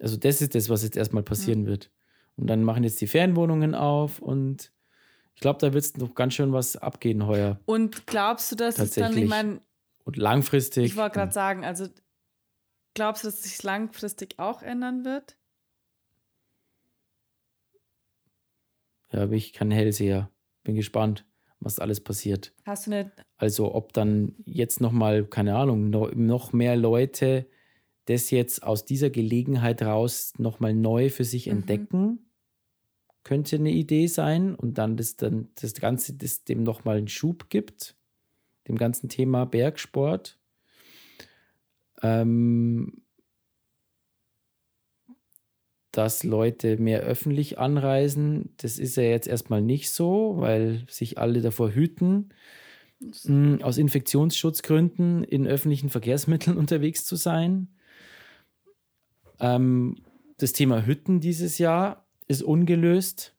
also 0.00 0.16
das 0.16 0.42
ist 0.42 0.54
das, 0.54 0.68
was 0.68 0.82
jetzt 0.82 0.96
erstmal 0.96 1.22
passieren 1.22 1.62
mhm. 1.62 1.66
wird. 1.66 1.90
Und 2.36 2.48
dann 2.48 2.64
machen 2.64 2.84
jetzt 2.84 3.00
die 3.00 3.06
Ferienwohnungen 3.06 3.74
auf 3.74 4.20
und 4.20 4.72
ich 5.34 5.40
glaube, 5.40 5.58
da 5.60 5.72
wird 5.72 5.84
es 5.84 5.96
noch 5.96 6.14
ganz 6.14 6.34
schön 6.34 6.52
was 6.52 6.76
abgehen 6.76 7.26
heuer. 7.26 7.60
Und 7.66 8.06
glaubst 8.06 8.52
du, 8.52 8.56
dass 8.56 8.78
es 8.78 8.92
dann, 8.92 9.16
ich 9.16 9.28
meine. 9.28 9.60
Und 10.04 10.16
langfristig. 10.16 10.84
Ich 10.84 10.96
wollte 10.96 11.14
gerade 11.14 11.32
sagen, 11.32 11.64
also 11.64 11.88
glaubst 12.94 13.24
du, 13.24 13.28
dass 13.28 13.36
es 13.36 13.42
sich 13.44 13.62
langfristig 13.62 14.38
auch 14.38 14.62
ändern 14.62 15.04
wird? 15.04 15.36
Ja, 19.12 19.22
aber 19.22 19.32
ich 19.32 19.52
kein 19.52 19.70
Hellseher. 19.70 20.30
Bin 20.62 20.76
gespannt, 20.76 21.24
was 21.60 21.78
alles 21.78 22.02
passiert. 22.02 22.52
Hast 22.64 22.86
du 22.86 22.92
eine. 22.92 23.12
Also, 23.36 23.74
ob 23.74 23.92
dann 23.92 24.34
jetzt 24.44 24.80
nochmal, 24.80 25.24
keine 25.24 25.56
Ahnung, 25.56 25.90
noch 25.90 26.52
mehr 26.52 26.76
Leute 26.76 27.46
das 28.06 28.30
jetzt 28.30 28.62
aus 28.62 28.84
dieser 28.84 29.10
Gelegenheit 29.10 29.82
raus 29.82 30.32
nochmal 30.38 30.74
neu 30.74 31.10
für 31.10 31.24
sich 31.24 31.46
mhm. 31.46 31.52
entdecken. 31.52 32.18
Könnte 33.22 33.56
eine 33.56 33.70
Idee 33.70 34.06
sein 34.06 34.54
und 34.54 34.76
dann 34.76 34.96
das, 34.96 35.16
dann 35.16 35.48
das 35.60 35.74
Ganze, 35.74 36.14
das 36.14 36.44
dem 36.44 36.62
nochmal 36.62 36.98
einen 36.98 37.08
Schub 37.08 37.48
gibt, 37.48 37.96
dem 38.68 38.76
ganzen 38.76 39.08
Thema 39.08 39.46
Bergsport. 39.46 40.38
Ähm, 42.02 43.04
dass 45.96 46.24
Leute 46.24 46.76
mehr 46.76 47.00
öffentlich 47.00 47.58
anreisen, 47.58 48.52
das 48.56 48.78
ist 48.78 48.96
ja 48.96 49.04
jetzt 49.04 49.28
erstmal 49.28 49.62
nicht 49.62 49.90
so, 49.90 50.34
weil 50.38 50.84
sich 50.88 51.18
alle 51.18 51.40
davor 51.40 51.70
hüten. 51.70 52.30
mh, 53.24 53.64
aus 53.64 53.78
Infektionsschutzgründen 53.78 55.24
in 55.24 55.46
öffentlichen 55.46 55.90
Verkehrsmitteln 55.90 56.56
unterwegs 56.58 57.04
zu 57.04 57.16
sein. 57.16 57.68
Ähm, 59.44 59.96
das 60.38 60.52
Thema 60.52 60.86
Hütten 60.86 61.20
dieses 61.20 61.58
Jahr 61.58 62.06
ist 62.26 62.42
ungelöst 62.42 63.34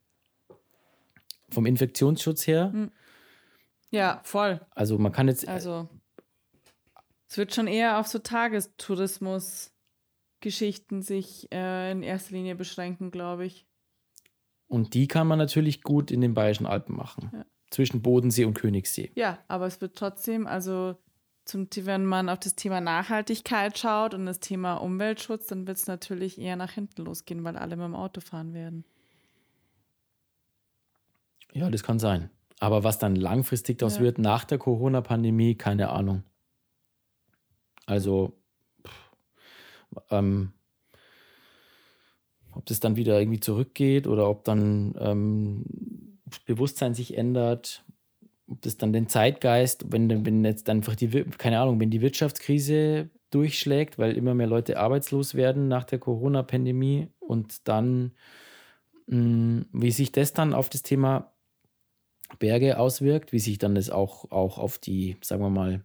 vom 1.49 1.65
Infektionsschutz 1.65 2.47
her. 2.47 2.71
Hm. 2.71 2.91
Ja, 3.89 4.21
voll. 4.23 4.61
Also 4.71 4.97
man 4.97 5.11
kann 5.11 5.27
jetzt 5.27 5.47
Also 5.47 5.89
es 7.27 7.37
wird 7.37 7.55
schon 7.55 7.67
eher 7.67 7.99
auf 7.99 8.07
so 8.07 8.19
Tagestourismus-Geschichten 8.19 11.01
sich 11.01 11.51
äh, 11.51 11.91
in 11.91 12.03
erster 12.03 12.35
Linie 12.35 12.55
beschränken, 12.55 13.11
glaube 13.11 13.45
ich. 13.45 13.65
und 14.67 14.93
die 14.93 15.07
kann 15.07 15.27
man 15.27 15.39
natürlich 15.39 15.81
gut 15.81 16.11
in 16.11 16.21
den 16.21 16.33
Bayerischen 16.33 16.67
Alpen 16.67 16.95
machen. 16.95 17.31
Ja. 17.33 17.45
Zwischen 17.71 18.01
Bodensee 18.01 18.45
und 18.45 18.53
Königssee. 18.53 19.11
Ja, 19.15 19.39
aber 19.47 19.65
es 19.65 19.81
wird 19.81 19.97
trotzdem, 19.97 20.45
also 20.45 20.95
zum, 21.45 21.67
wenn 21.75 22.05
man 22.05 22.27
auf 22.29 22.39
das 22.39 22.55
Thema 22.55 22.81
Nachhaltigkeit 22.81 23.77
schaut 23.77 24.13
und 24.13 24.25
das 24.25 24.39
Thema 24.39 24.75
Umweltschutz, 24.75 25.47
dann 25.47 25.67
wird 25.67 25.77
es 25.77 25.87
natürlich 25.87 26.39
eher 26.39 26.55
nach 26.55 26.71
hinten 26.71 27.03
losgehen, 27.05 27.43
weil 27.43 27.55
alle 27.55 27.75
mit 27.75 27.85
dem 27.85 27.95
Auto 27.95 28.19
fahren 28.19 28.53
werden. 28.53 28.83
Ja, 31.53 31.69
das 31.69 31.83
kann 31.83 31.99
sein. 31.99 32.29
Aber 32.59 32.83
was 32.83 32.99
dann 32.99 33.15
langfristig 33.15 33.77
daraus 33.77 33.97
Ja. 33.97 34.03
wird, 34.03 34.17
nach 34.17 34.43
der 34.43 34.57
Corona-Pandemie, 34.57 35.55
keine 35.55 35.89
Ahnung. 35.89 36.23
Also, 37.85 38.33
pff, 38.85 39.11
ähm, 40.09 40.51
ob 42.51 42.65
das 42.65 42.79
dann 42.79 42.95
wieder 42.95 43.19
irgendwie 43.19 43.39
zurückgeht 43.39 44.07
oder 44.07 44.29
ob 44.29 44.43
dann 44.43 44.95
ähm, 44.97 45.65
das 46.25 46.39
Bewusstsein 46.39 46.93
sich 46.93 47.17
ändert, 47.17 47.84
ob 48.47 48.61
das 48.61 48.77
dann 48.77 48.93
den 48.93 49.07
Zeitgeist, 49.07 49.91
wenn, 49.91 50.25
wenn 50.25 50.45
jetzt 50.45 50.69
einfach 50.69 50.95
die, 50.95 51.09
keine 51.37 51.59
Ahnung, 51.59 51.79
wenn 51.79 51.89
die 51.89 52.01
Wirtschaftskrise 52.01 53.09
durchschlägt, 53.31 53.97
weil 53.97 54.15
immer 54.17 54.33
mehr 54.33 54.47
Leute 54.47 54.79
arbeitslos 54.79 55.35
werden 55.35 55.67
nach 55.67 55.83
der 55.83 55.99
Corona-Pandemie 55.99 57.07
und 57.19 57.67
dann, 57.67 58.13
mh, 59.07 59.65
wie 59.73 59.91
sich 59.91 60.11
das 60.11 60.33
dann 60.33 60.53
auf 60.53 60.69
das 60.69 60.83
Thema 60.83 61.33
Berge 62.39 62.79
auswirkt, 62.79 63.31
wie 63.31 63.39
sich 63.39 63.57
dann 63.57 63.75
das 63.75 63.89
auch, 63.89 64.31
auch 64.31 64.57
auf 64.57 64.77
die, 64.77 65.17
sagen 65.21 65.41
wir 65.41 65.49
mal, 65.49 65.83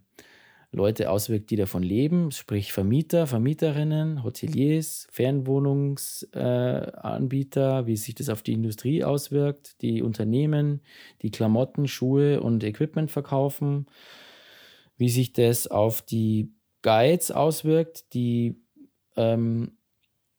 Leute 0.72 1.10
auswirkt, 1.10 1.50
die 1.50 1.56
davon 1.56 1.82
leben, 1.82 2.30
sprich 2.30 2.72
Vermieter, 2.72 3.26
Vermieterinnen, 3.26 4.22
Hoteliers, 4.22 5.08
Fernwohnungsanbieter, 5.10 7.78
äh, 7.80 7.86
wie 7.86 7.96
sich 7.96 8.14
das 8.14 8.28
auf 8.28 8.42
die 8.42 8.52
Industrie 8.52 9.02
auswirkt, 9.02 9.82
die 9.82 10.00
Unternehmen, 10.02 10.82
die 11.22 11.32
Klamotten, 11.32 11.88
Schuhe 11.88 12.40
und 12.40 12.62
Equipment 12.62 13.10
verkaufen, 13.10 13.86
wie 14.96 15.08
sich 15.08 15.32
das 15.32 15.66
auf 15.66 16.02
die 16.02 16.52
Guides 16.82 17.32
auswirkt, 17.32 18.14
die 18.14 18.62
ähm, 19.16 19.76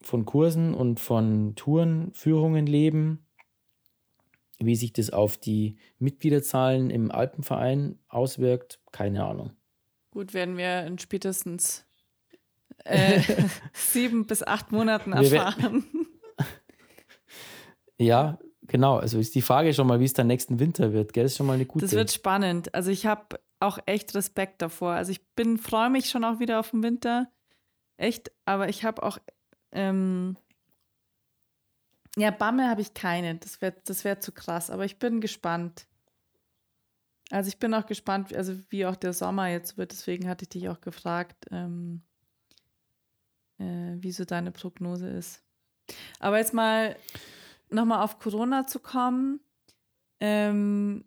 von 0.01 0.23
Kursen 0.25 0.73
und 0.73 1.01
von 1.01 1.55
Tourenführungen 1.55 2.67
leben, 2.67 3.25
wie 4.59 4.75
sich 4.75 4.93
das 4.93 5.09
auf 5.09 5.37
die 5.37 5.77
Mitgliederzahlen 5.99 6.89
im 6.89 7.11
Alpenverein 7.11 7.99
auswirkt, 8.07 8.79
keine 8.91 9.25
Ahnung. 9.25 9.51
Gut, 10.11 10.33
werden 10.33 10.57
wir 10.57 10.85
in 10.85 10.99
spätestens 10.99 11.85
äh, 12.83 13.21
sieben 13.73 14.27
bis 14.27 14.43
acht 14.43 14.71
Monaten 14.71 15.13
erfahren. 15.13 15.85
Ja, 18.01 18.39
genau. 18.63 18.97
Also 18.97 19.19
ist 19.19 19.35
die 19.35 19.43
Frage 19.43 19.75
schon 19.75 19.85
mal, 19.85 19.99
wie 19.99 20.05
es 20.05 20.13
dann 20.13 20.25
nächsten 20.25 20.59
Winter 20.59 20.91
wird. 20.91 21.13
Gell? 21.13 21.23
Das 21.23 21.33
ist 21.33 21.37
schon 21.37 21.45
mal 21.45 21.53
eine 21.53 21.67
gute. 21.67 21.85
Das 21.85 21.93
wird 21.93 22.11
spannend. 22.11 22.73
Also 22.73 22.89
ich 22.89 23.05
habe 23.05 23.39
auch 23.59 23.77
echt 23.85 24.15
Respekt 24.15 24.61
davor. 24.63 24.93
Also 24.93 25.11
ich 25.11 25.23
bin, 25.35 25.59
freue 25.59 25.91
mich 25.91 26.09
schon 26.09 26.23
auch 26.23 26.39
wieder 26.39 26.59
auf 26.59 26.71
den 26.71 26.81
Winter. 26.81 27.31
Echt, 27.97 28.31
aber 28.45 28.69
ich 28.69 28.83
habe 28.83 29.03
auch, 29.03 29.19
ähm, 29.71 30.35
ja, 32.17 32.31
Bammel 32.31 32.67
habe 32.67 32.81
ich 32.81 32.95
keine. 32.95 33.35
Das 33.35 33.61
wäre 33.61 33.75
das 33.85 34.03
wär 34.03 34.19
zu 34.19 34.31
krass, 34.31 34.71
aber 34.71 34.85
ich 34.85 34.97
bin 34.97 35.21
gespannt. 35.21 35.85
Also 37.31 37.47
ich 37.47 37.57
bin 37.57 37.73
auch 37.73 37.85
gespannt, 37.85 38.35
also 38.35 38.57
wie 38.69 38.85
auch 38.85 38.95
der 38.95 39.13
Sommer 39.13 39.47
jetzt 39.47 39.77
wird. 39.77 39.93
Deswegen 39.93 40.27
hatte 40.27 40.43
ich 40.43 40.49
dich 40.49 40.69
auch 40.69 40.81
gefragt, 40.81 41.47
ähm, 41.49 42.01
äh, 43.57 43.95
wie 43.97 44.11
so 44.11 44.25
deine 44.25 44.51
Prognose 44.51 45.07
ist. 45.07 45.41
Aber 46.19 46.37
jetzt 46.37 46.53
mal 46.53 46.95
nochmal 47.69 48.03
auf 48.03 48.19
Corona 48.19 48.67
zu 48.67 48.79
kommen. 48.79 49.39
Ähm, 50.19 51.05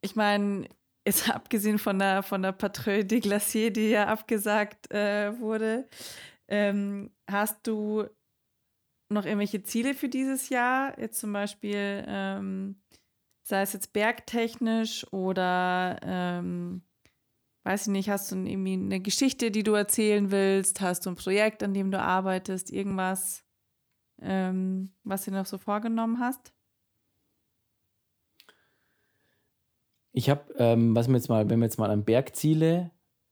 ich 0.00 0.16
meine, 0.16 0.68
jetzt 1.06 1.30
abgesehen 1.34 1.78
von 1.78 1.98
der, 1.98 2.22
von 2.22 2.42
der 2.42 2.52
Patrouille 2.52 3.04
des 3.04 3.20
Glaciers, 3.20 3.72
die 3.72 3.90
ja 3.90 4.06
abgesagt 4.08 4.90
äh, 4.90 5.38
wurde, 5.38 5.88
ähm, 6.48 7.10
hast 7.30 7.66
du 7.66 8.04
noch 9.10 9.24
irgendwelche 9.24 9.62
Ziele 9.62 9.94
für 9.94 10.08
dieses 10.08 10.48
Jahr? 10.48 10.98
Jetzt 10.98 11.20
zum 11.20 11.32
Beispiel, 11.32 12.04
ähm, 12.06 12.80
sei 13.48 13.62
es 13.62 13.72
jetzt 13.72 13.94
bergtechnisch 13.94 15.10
oder, 15.10 15.98
ähm, 16.02 16.82
weiß 17.64 17.86
ich 17.86 17.92
nicht, 17.92 18.10
hast 18.10 18.30
du 18.30 18.36
irgendwie 18.36 18.74
eine 18.74 19.00
Geschichte, 19.00 19.50
die 19.50 19.62
du 19.62 19.72
erzählen 19.72 20.30
willst? 20.30 20.82
Hast 20.82 21.06
du 21.06 21.10
ein 21.10 21.16
Projekt, 21.16 21.62
an 21.62 21.72
dem 21.72 21.90
du 21.90 21.98
arbeitest? 21.98 22.70
Irgendwas, 22.70 23.44
ähm, 24.20 24.92
was 25.02 25.24
du 25.24 25.30
noch 25.30 25.46
so 25.46 25.56
vorgenommen 25.56 26.20
hast? 26.20 26.52
Ich 30.12 30.28
habe, 30.28 30.52
ähm, 30.58 30.94
was 30.94 31.08
man 31.08 31.16
jetzt 31.16 31.28
mal, 31.28 31.48
wenn 31.48 31.58
man 31.58 31.68
jetzt 31.68 31.78
mal 31.78 31.90
an 31.90 32.04
Bergziele 32.04 32.90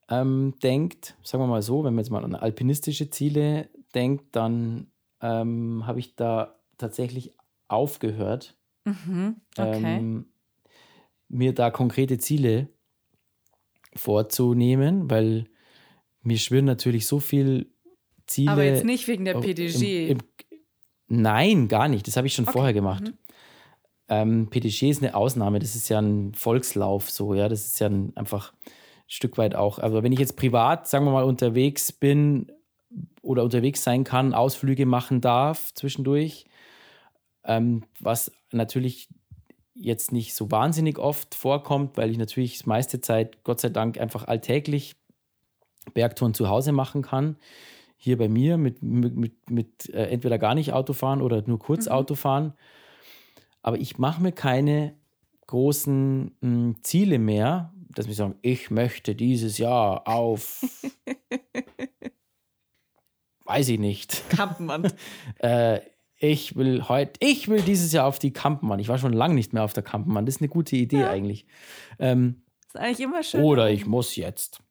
ähm, 0.09 0.55
denkt, 0.63 1.15
sagen 1.25 1.43
wir 1.43 1.49
mal 1.49 1.63
so, 1.63 1.85
wenn 1.85 1.95
man 1.95 2.03
jetzt 2.03 2.11
mal 2.11 2.25
an 2.25 2.35
alpinistische 2.35 3.11
Ziele 3.11 3.69
denkt, 3.95 4.35
dann 4.35 4.91
ähm, 5.21 5.87
habe 5.87 5.99
ich 5.99 6.17
da 6.17 6.59
tatsächlich 6.79 7.37
aufgehört, 7.69 8.57
Mhm, 8.87 9.37
okay. 9.59 9.99
ähm, 9.99 10.27
mir 11.29 11.53
da 11.53 11.71
konkrete 11.71 12.19
Ziele 12.19 12.69
vorzunehmen, 13.95 15.11
weil 15.11 15.47
mir 16.23 16.39
schwirren 16.39 16.65
natürlich 16.67 17.07
so 17.07 17.19
viel 17.19 17.71
Ziele. 18.27 18.53
Aber 18.53 18.65
jetzt 18.65 18.85
nicht 18.85 19.09
wegen 19.09 19.25
der 19.25 19.35
PDG. 19.41 20.09
Im, 20.11 20.19
im, 20.19 20.59
nein, 21.09 21.69
gar 21.69 21.89
nicht. 21.89 22.07
Das 22.07 22.17
habe 22.17 22.27
ich 22.27 22.35
schon 22.35 22.45
Okay. 22.45 22.53
vorher 22.53 22.73
gemacht. 22.73 23.05
Mhm. 23.05 23.15
Ähm, 24.09 24.47
PDG 24.51 24.91
ist 24.91 25.03
eine 25.03 25.15
Ausnahme. 25.17 25.59
Das 25.59 25.75
ist 25.75 25.89
ja 25.89 26.01
ein 26.01 26.33
Volkslauf, 26.35 27.11
so 27.11 27.35
ja. 27.35 27.49
Das 27.49 27.65
ist 27.67 27.81
ja 27.81 27.89
ein, 27.89 28.13
einfach 28.17 28.53
ein 28.53 28.71
Stück 29.09 29.37
weit 29.37 29.57
auch. 29.57 29.79
Aber 29.81 30.03
wenn 30.03 30.13
ich 30.13 30.21
jetzt 30.21 30.37
privat, 30.37 30.87
sagen 30.87 31.05
wir 31.05 31.13
mal, 31.13 31.25
unterwegs 31.25 31.91
bin 31.91 32.53
oder 33.23 33.43
unterwegs 33.43 33.83
sein 33.83 34.05
kann, 34.05 34.33
Ausflüge 34.33 34.87
machen 34.87 35.21
darf 35.21 35.75
zwischendurch, 35.75 36.47
ähm, 37.47 37.85
was 38.01 38.33
natürlich 38.53 39.09
jetzt 39.75 40.13
nicht 40.13 40.35
so 40.35 40.51
wahnsinnig 40.51 40.99
oft 40.99 41.35
vorkommt, 41.35 41.97
weil 41.97 42.11
ich 42.11 42.19
natürlich 42.19 42.59
das 42.59 42.67
meiste 42.67 43.01
Zeit, 43.01 43.45
Gott 43.45 43.61
sei 43.61 43.69
Dank, 43.69 43.99
einfach 43.99 44.27
alltäglich 44.27 44.97
Bergtouren 45.95 46.35
zu 46.35 46.49
Hause 46.49 46.73
machen 46.73 47.03
kann. 47.03 47.37
Hier 47.97 48.19
bei 48.19 48.29
mir 48.29 48.59
mit, 48.59 48.83
mit, 48.83 49.17
mit, 49.17 49.51
mit 49.51 49.89
äh, 49.91 50.07
entweder 50.07 50.39
gar 50.39 50.55
nicht 50.55 50.73
Autofahren 50.73 51.23
oder 51.23 51.43
nur 51.47 51.59
kurz 51.59 51.87
Mhm. 51.87 51.93
Autofahren. 51.93 52.53
Aber 53.63 53.79
ich 53.79 53.99
mache 53.99 54.23
mir 54.23 54.33
keine 54.33 54.95
großen 55.47 56.37
mh, 56.41 56.75
Ziele 56.83 57.19
mehr, 57.19 57.73
dass 57.89 58.07
wir 58.07 58.15
sagen, 58.15 58.37
ich 58.43 58.71
möchte 58.71 59.15
dieses 59.15 59.59
Jahr 59.59 60.07
auf, 60.07 60.63
weiß 63.45 63.69
ich 63.71 63.79
nicht, 63.79 64.29
Kampenmann. 64.31 64.93
äh, 65.39 65.81
ich 66.19 66.57
will 66.57 66.89
heute, 66.89 67.13
ich 67.21 67.49
will 67.49 67.61
dieses 67.61 67.93
Jahr 67.93 68.07
auf 68.07 68.19
die 68.19 68.33
Kampenmann. 68.33 68.79
Ich 68.79 68.89
war 68.89 68.99
schon 68.99 69.13
lange 69.13 69.35
nicht 69.35 69.53
mehr 69.53 69.65
auf 69.65 69.73
der 69.75 69.83
Kampenmann. 69.83 70.25
Das 70.27 70.37
ist 70.37 70.41
eine 70.41 70.49
gute 70.49 70.77
Idee 70.77 71.05
eigentlich. 71.05 71.47
Ähm, 71.99 72.43
ist 72.67 72.77
eigentlich 72.77 73.01
immer 73.01 73.23
schön. 73.23 73.43
oder 73.43 73.71
ich 73.71 73.87
muss 73.87 74.17
jetzt. 74.17 74.63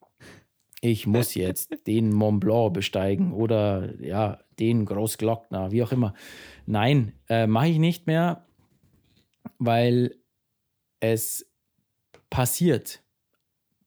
Ich 0.81 1.07
muss 1.07 1.33
jetzt 1.33 1.73
den 1.87 2.11
Mont 2.11 2.41
Blanc 2.41 2.73
besteigen 2.73 3.33
oder 3.33 3.99
ja, 4.01 4.39
den 4.59 4.85
Großglockner, 4.85 5.71
wie 5.71 5.81
auch 5.81 5.91
immer. 5.91 6.13
Nein, 6.67 7.13
äh, 7.27 7.47
mache 7.47 7.69
ich 7.69 7.79
nicht 7.79 8.05
mehr, 8.05 8.45
weil 9.57 10.15
es 10.99 11.49
passiert 12.29 13.03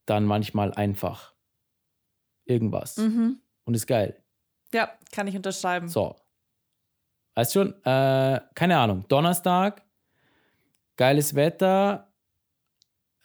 dann 0.06 0.24
manchmal 0.24 0.72
einfach 0.72 1.34
irgendwas 2.46 2.96
Mhm. 2.96 3.40
und 3.64 3.74
ist 3.74 3.86
geil. 3.86 4.20
Ja, 4.72 4.90
kann 5.12 5.26
ich 5.28 5.36
unterschreiben. 5.36 5.88
So. 5.88 6.16
Weißt 7.38 7.52
schon, 7.52 7.72
äh, 7.84 8.40
keine 8.56 8.78
Ahnung, 8.78 9.04
Donnerstag, 9.06 9.86
geiles 10.96 11.36
Wetter, 11.36 12.12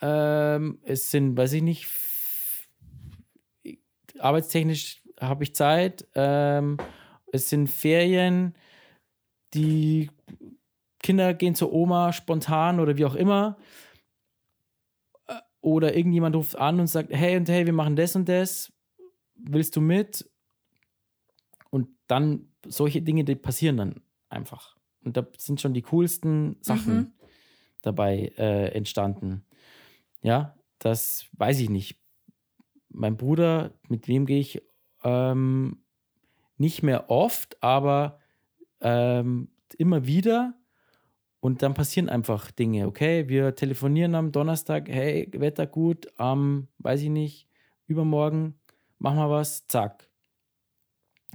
ähm, 0.02 0.78
es 0.84 1.10
sind, 1.10 1.36
weiß 1.36 1.54
ich 1.54 1.64
nicht, 1.64 1.90
arbeitstechnisch 4.20 5.02
habe 5.20 5.44
ich 5.44 5.56
Zeit, 5.56 6.08
ähm, 6.14 6.78
es 7.32 7.50
sind 7.50 7.72
Ferien, 7.72 8.54
die 9.56 10.12
Kinder 11.00 11.34
gehen 11.34 11.56
zur 11.56 11.74
Oma 11.74 12.14
spontan 12.14 12.80
oder 12.80 12.96
wie 12.98 13.06
auch 13.06 13.16
immer. 13.16 13.58
Äh, 15.26 15.40
oder 15.60 15.96
irgendjemand 15.96 16.36
ruft 16.36 16.56
an 16.56 16.80
und 16.80 16.86
sagt, 16.86 17.10
hey 17.12 17.36
und 17.36 17.50
hey, 17.50 17.66
wir 17.66 17.74
machen 17.74 17.96
das 17.96 18.16
und 18.16 18.30
das, 18.30 18.72
willst 19.34 19.76
du 19.76 19.82
mit? 19.82 20.30
Und 21.72 21.88
dann 22.06 22.53
solche 22.68 23.02
Dinge, 23.02 23.24
die 23.24 23.36
passieren 23.36 23.78
dann 23.78 24.02
einfach. 24.30 24.78
Und 25.04 25.18
da 25.18 25.28
sind 25.38 25.60
schon 25.62 25.74
die 25.74 25.82
coolsten 25.82 26.58
Sachen 26.62 26.96
Mhm. 26.96 27.12
dabei 27.82 28.32
äh, 28.38 28.70
entstanden. 28.74 29.46
Ja, 30.22 30.56
das 30.80 31.26
weiß 31.34 31.60
ich 31.60 31.70
nicht. 31.70 32.00
Mein 32.90 33.18
Bruder, 33.18 33.74
mit 33.90 34.08
wem 34.08 34.26
gehe 34.26 34.40
ich 34.40 34.62
ähm, 35.04 35.84
nicht 36.58 36.84
mehr 36.84 37.10
oft, 37.10 37.62
aber 37.62 38.20
ähm, 38.82 39.50
immer 39.78 40.06
wieder. 40.06 40.54
Und 41.42 41.62
dann 41.62 41.74
passieren 41.74 42.08
einfach 42.08 42.52
Dinge. 42.52 42.88
Okay, 42.88 43.28
wir 43.28 43.56
telefonieren 43.56 44.16
am 44.16 44.32
Donnerstag. 44.32 44.88
Hey, 44.88 45.28
Wetter 45.34 45.68
gut. 45.68 46.08
Am, 46.18 46.70
weiß 46.78 47.02
ich 47.02 47.10
nicht, 47.10 47.50
übermorgen 47.88 48.56
machen 48.98 49.18
wir 49.18 49.30
was. 49.30 49.68
Zack. 49.68 50.10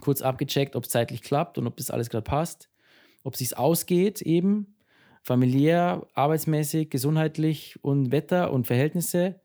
Kurz 0.01 0.23
abgecheckt, 0.23 0.77
ob 0.77 0.85
es 0.85 0.91
zeitlich 0.91 1.23
klappt 1.23 1.59
und 1.59 1.67
ob 1.67 1.77
das 1.77 1.91
alles 1.91 2.11
gerade 2.11 2.25
passt. 2.25 2.71
Ob 3.25 3.35
es 3.35 3.41
sich 3.41 3.57
ausgeht, 3.59 4.23
eben 4.23 4.77
familiär, 5.23 6.07
arbeitsmäßig, 6.15 6.91
gesundheitlich 6.91 7.83
und 7.83 8.13
Wetter 8.13 8.53
und 8.53 8.67
Verhältnisse, 8.67 9.41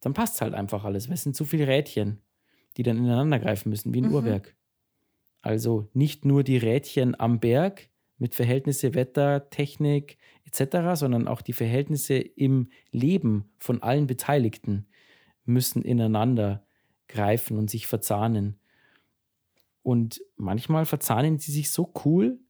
dann 0.00 0.14
passt 0.14 0.40
halt 0.40 0.54
einfach 0.54 0.84
alles. 0.84 1.08
Es 1.08 1.22
sind 1.24 1.36
zu 1.36 1.44
viele 1.44 1.66
Rädchen, 1.66 2.22
die 2.76 2.82
dann 2.82 2.98
ineinander 2.98 3.38
greifen 3.38 3.70
müssen, 3.70 3.92
wie 3.94 4.00
ein 4.02 4.06
Mhm. 4.06 4.10
Uhrwerk. 4.10 4.56
Also 5.42 5.88
nicht 5.92 6.24
nur 6.24 6.42
die 6.44 6.56
Rädchen 6.56 7.18
am 7.18 7.40
Berg 7.40 7.90
mit 8.18 8.34
Verhältnisse, 8.34 8.94
Wetter, 8.94 9.50
Technik 9.50 10.18
etc., 10.44 10.98
sondern 10.98 11.28
auch 11.28 11.42
die 11.42 11.52
Verhältnisse 11.52 12.14
im 12.16 12.70
Leben 12.90 13.50
von 13.58 13.82
allen 13.82 14.06
Beteiligten 14.06 14.88
müssen 15.44 15.82
ineinander 15.82 16.66
greifen 17.08 17.58
und 17.58 17.70
sich 17.70 17.86
verzahnen. 17.86 18.58
Und 19.86 20.20
manchmal 20.34 20.84
verzahnen 20.84 21.38
sie 21.38 21.52
sich 21.52 21.70
so 21.70 21.92
cool, 22.04 22.40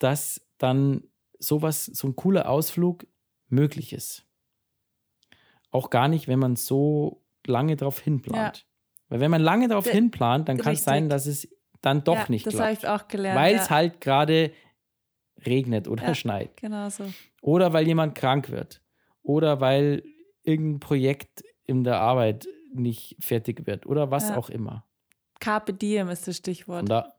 dass 0.00 0.44
dann 0.58 1.04
sowas, 1.38 1.84
so 1.84 2.08
ein 2.08 2.16
cooler 2.16 2.48
Ausflug 2.48 3.06
möglich 3.46 3.92
ist. 3.92 4.26
Auch 5.70 5.88
gar 5.88 6.08
nicht, 6.08 6.26
wenn 6.26 6.40
man 6.40 6.56
so 6.56 7.22
lange 7.46 7.76
darauf 7.76 8.00
hinplant. 8.00 8.66
Weil 9.08 9.20
wenn 9.20 9.30
man 9.30 9.40
lange 9.40 9.68
darauf 9.68 9.84
D- 9.84 9.92
hinplant, 9.92 10.48
dann 10.48 10.56
kann 10.58 10.72
es 10.72 10.82
sein, 10.82 11.08
dass 11.08 11.26
es 11.26 11.48
dann 11.80 12.02
doch 12.02 12.16
ja, 12.16 12.26
nicht 12.28 12.44
Das 12.44 12.54
habe 12.58 12.76
klappt. 12.76 12.82
ich 12.82 12.88
auch 12.88 13.06
gelernt. 13.08 13.38
Weil 13.38 13.54
ja. 13.54 13.62
es 13.62 13.70
halt 13.70 14.00
gerade 14.00 14.52
regnet 15.46 15.86
oder 15.86 16.08
Ja. 16.08 16.14
schneit. 16.16 16.56
Genau 16.56 16.88
so. 16.88 17.04
Oder 17.40 17.72
weil 17.72 17.86
jemand 17.86 18.16
krank 18.16 18.50
wird. 18.50 18.82
Oder 19.22 19.60
weil 19.60 20.02
irgendein 20.42 20.80
Projekt 20.80 21.44
in 21.66 21.84
der 21.84 22.00
Arbeit 22.00 22.48
nicht 22.74 23.16
fertig 23.20 23.64
wird. 23.68 23.86
Oder 23.86 24.10
was 24.10 24.30
Ja. 24.30 24.36
auch 24.36 24.50
immer. 24.50 24.84
Carpe 25.40 25.72
diem 25.74 26.08
ist 26.08 26.28
das 26.28 26.36
Von, 26.36 26.42
Stichwort. 26.44 26.88
da, 26.88 27.12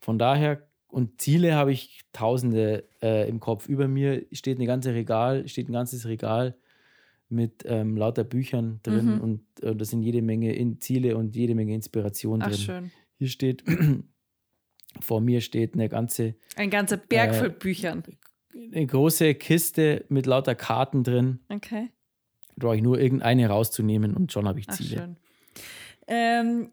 von 0.00 0.18
daher, 0.18 0.66
und 0.88 1.20
Ziele 1.20 1.54
habe 1.54 1.72
ich 1.72 2.00
tausende 2.12 2.88
äh, 3.02 3.28
im 3.28 3.40
Kopf. 3.40 3.68
Über 3.68 3.88
mir 3.88 4.24
steht 4.32 4.56
eine 4.58 4.66
ganze 4.66 4.94
Regal, 4.94 5.46
steht 5.48 5.68
ein 5.68 5.72
ganzes 5.72 6.06
Regal 6.06 6.56
mit 7.28 7.64
ähm, 7.66 7.96
lauter 7.96 8.24
Büchern 8.24 8.80
drin 8.82 9.16
Mhm. 9.16 9.20
und 9.20 9.40
äh, 9.62 9.76
da 9.76 9.84
sind 9.84 10.00
jede 10.02 10.22
Menge 10.22 10.54
in 10.54 10.80
Ziele 10.80 11.16
und 11.18 11.36
jede 11.36 11.54
Menge 11.54 11.74
Inspiration 11.74 12.40
Ach, 12.40 12.46
drin. 12.48 12.56
schön. 12.58 12.90
Hier 13.18 13.28
steht, 13.28 13.64
vor 15.00 15.20
mir 15.20 15.40
steht 15.42 15.74
eine 15.74 15.88
ganze, 15.90 16.36
Ein 16.56 16.70
ganzer 16.70 16.96
Berg 16.96 17.32
Äh, 17.32 17.34
voll 17.34 17.50
Büchern. 17.50 18.02
eine 18.54 18.86
große 18.86 19.34
Kiste 19.34 20.06
mit 20.08 20.24
lauter 20.24 20.54
Karten 20.54 21.04
drin. 21.04 21.40
Okay. 21.50 21.90
Da 22.56 22.66
brauche 22.66 22.76
ich 22.76 22.82
nur 22.82 22.98
irgendeine 22.98 23.48
rauszunehmen 23.48 24.14
und 24.16 24.32
schon 24.32 24.48
habe 24.48 24.60
ich 24.60 24.66
Ach, 24.68 24.74
Ziele. 24.76 24.96
schön. 24.96 25.16
Ähm, 26.06 26.70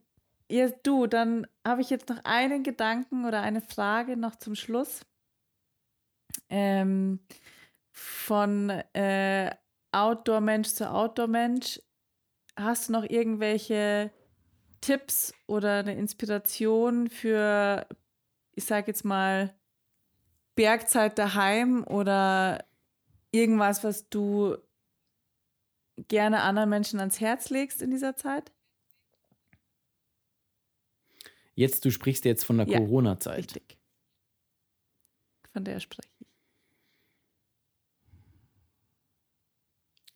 jetzt 0.49 0.80
du, 0.84 1.07
dann 1.07 1.47
habe 1.65 1.81
ich 1.81 1.89
jetzt 1.89 2.09
noch 2.09 2.23
einen 2.23 2.63
Gedanken 2.63 3.26
oder 3.26 3.41
eine 3.41 3.61
Frage 3.61 4.17
noch 4.17 4.35
zum 4.35 4.55
Schluss. 4.55 5.01
Ähm, 6.49 7.19
von 7.91 8.69
äh, 8.93 9.55
Outdoor-Mensch 9.91 10.69
zu 10.69 10.89
Outdoor-Mensch. 10.89 11.81
Hast 12.57 12.89
du 12.89 12.93
noch 12.93 13.03
irgendwelche 13.03 14.11
Tipps 14.81 15.34
oder 15.47 15.80
eine 15.80 15.95
Inspiration 15.95 17.09
für, 17.09 17.88
ich 18.53 18.65
sage 18.65 18.88
jetzt 18.88 19.05
mal, 19.05 19.55
Bergzeit 20.55 21.17
daheim 21.17 21.84
oder 21.85 22.65
irgendwas, 23.31 23.84
was 23.84 24.09
du 24.09 24.57
gerne 26.07 26.41
anderen 26.41 26.69
Menschen 26.69 26.99
ans 26.99 27.19
Herz 27.19 27.49
legst 27.49 27.81
in 27.81 27.91
dieser 27.91 28.15
Zeit? 28.15 28.51
Jetzt, 31.56 31.86
du 31.86 31.91
sprichst 31.91 32.26
jetzt 32.26 32.44
von 32.44 32.57
der 32.57 32.68
Ja, 32.68 32.77
Corona-Zeit. 32.80 33.38
Richtig. 33.38 33.77
Von 35.53 35.64
der 35.64 35.80
spreche 35.80 36.10
ich. 36.19 36.27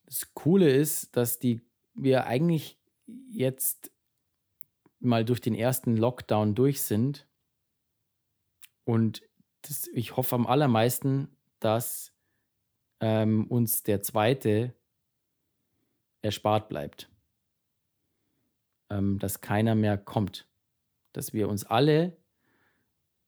Das 0.05 0.33
Coole 0.33 0.69
ist, 0.69 1.15
dass 1.15 1.39
die, 1.39 1.61
wir 1.93 2.25
eigentlich 2.25 2.77
jetzt 3.29 3.91
mal 4.99 5.23
durch 5.23 5.39
den 5.39 5.55
ersten 5.55 5.95
Lockdown 5.95 6.55
durch 6.55 6.81
sind. 6.81 7.25
Und 8.83 9.21
das, 9.61 9.87
ich 9.87 10.17
hoffe 10.17 10.35
am 10.35 10.45
allermeisten, 10.45 11.29
dass 11.59 12.11
ähm, 12.99 13.47
uns 13.47 13.83
der 13.83 14.01
zweite 14.01 14.75
erspart 16.21 16.67
bleibt. 16.67 17.09
Ähm, 18.89 19.19
dass 19.19 19.39
keiner 19.39 19.75
mehr 19.75 19.97
kommt. 19.97 20.48
Dass 21.13 21.33
wir 21.33 21.49
uns 21.49 21.65
alle 21.65 22.17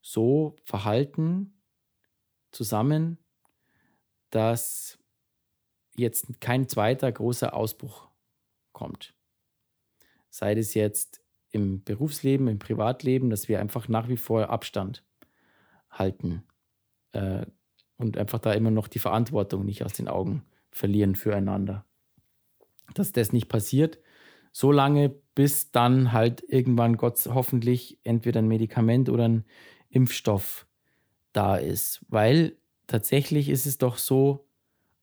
so 0.01 0.55
verhalten 0.63 1.61
zusammen, 2.51 3.17
dass 4.29 4.99
jetzt 5.95 6.39
kein 6.41 6.67
zweiter 6.67 7.11
großer 7.11 7.53
Ausbruch 7.53 8.09
kommt. 8.71 9.13
Sei 10.29 10.53
es 10.53 10.73
jetzt 10.73 11.21
im 11.51 11.83
Berufsleben, 11.83 12.47
im 12.47 12.59
Privatleben, 12.59 13.29
dass 13.29 13.49
wir 13.49 13.59
einfach 13.59 13.87
nach 13.87 14.07
wie 14.07 14.17
vor 14.17 14.49
Abstand 14.49 15.03
halten 15.89 16.43
äh, 17.11 17.45
und 17.97 18.17
einfach 18.17 18.39
da 18.39 18.53
immer 18.53 18.71
noch 18.71 18.87
die 18.87 18.99
Verantwortung 18.99 19.65
nicht 19.65 19.83
aus 19.83 19.93
den 19.93 20.07
Augen 20.07 20.45
verlieren 20.71 21.15
füreinander. 21.15 21.85
Dass 22.93 23.11
das 23.11 23.33
nicht 23.33 23.49
passiert, 23.49 23.99
so 24.53 24.71
lange, 24.71 25.20
bis 25.35 25.71
dann 25.71 26.11
halt 26.11 26.43
irgendwann 26.47 26.97
Gott 26.97 27.19
hoffentlich 27.33 27.99
entweder 28.03 28.41
ein 28.41 28.47
Medikament 28.47 29.09
oder 29.09 29.27
ein 29.27 29.45
Impfstoff 29.89 30.65
da 31.33 31.57
ist. 31.57 32.05
Weil 32.09 32.57
tatsächlich 32.87 33.49
ist 33.49 33.65
es 33.65 33.77
doch 33.77 33.97
so, 33.97 34.45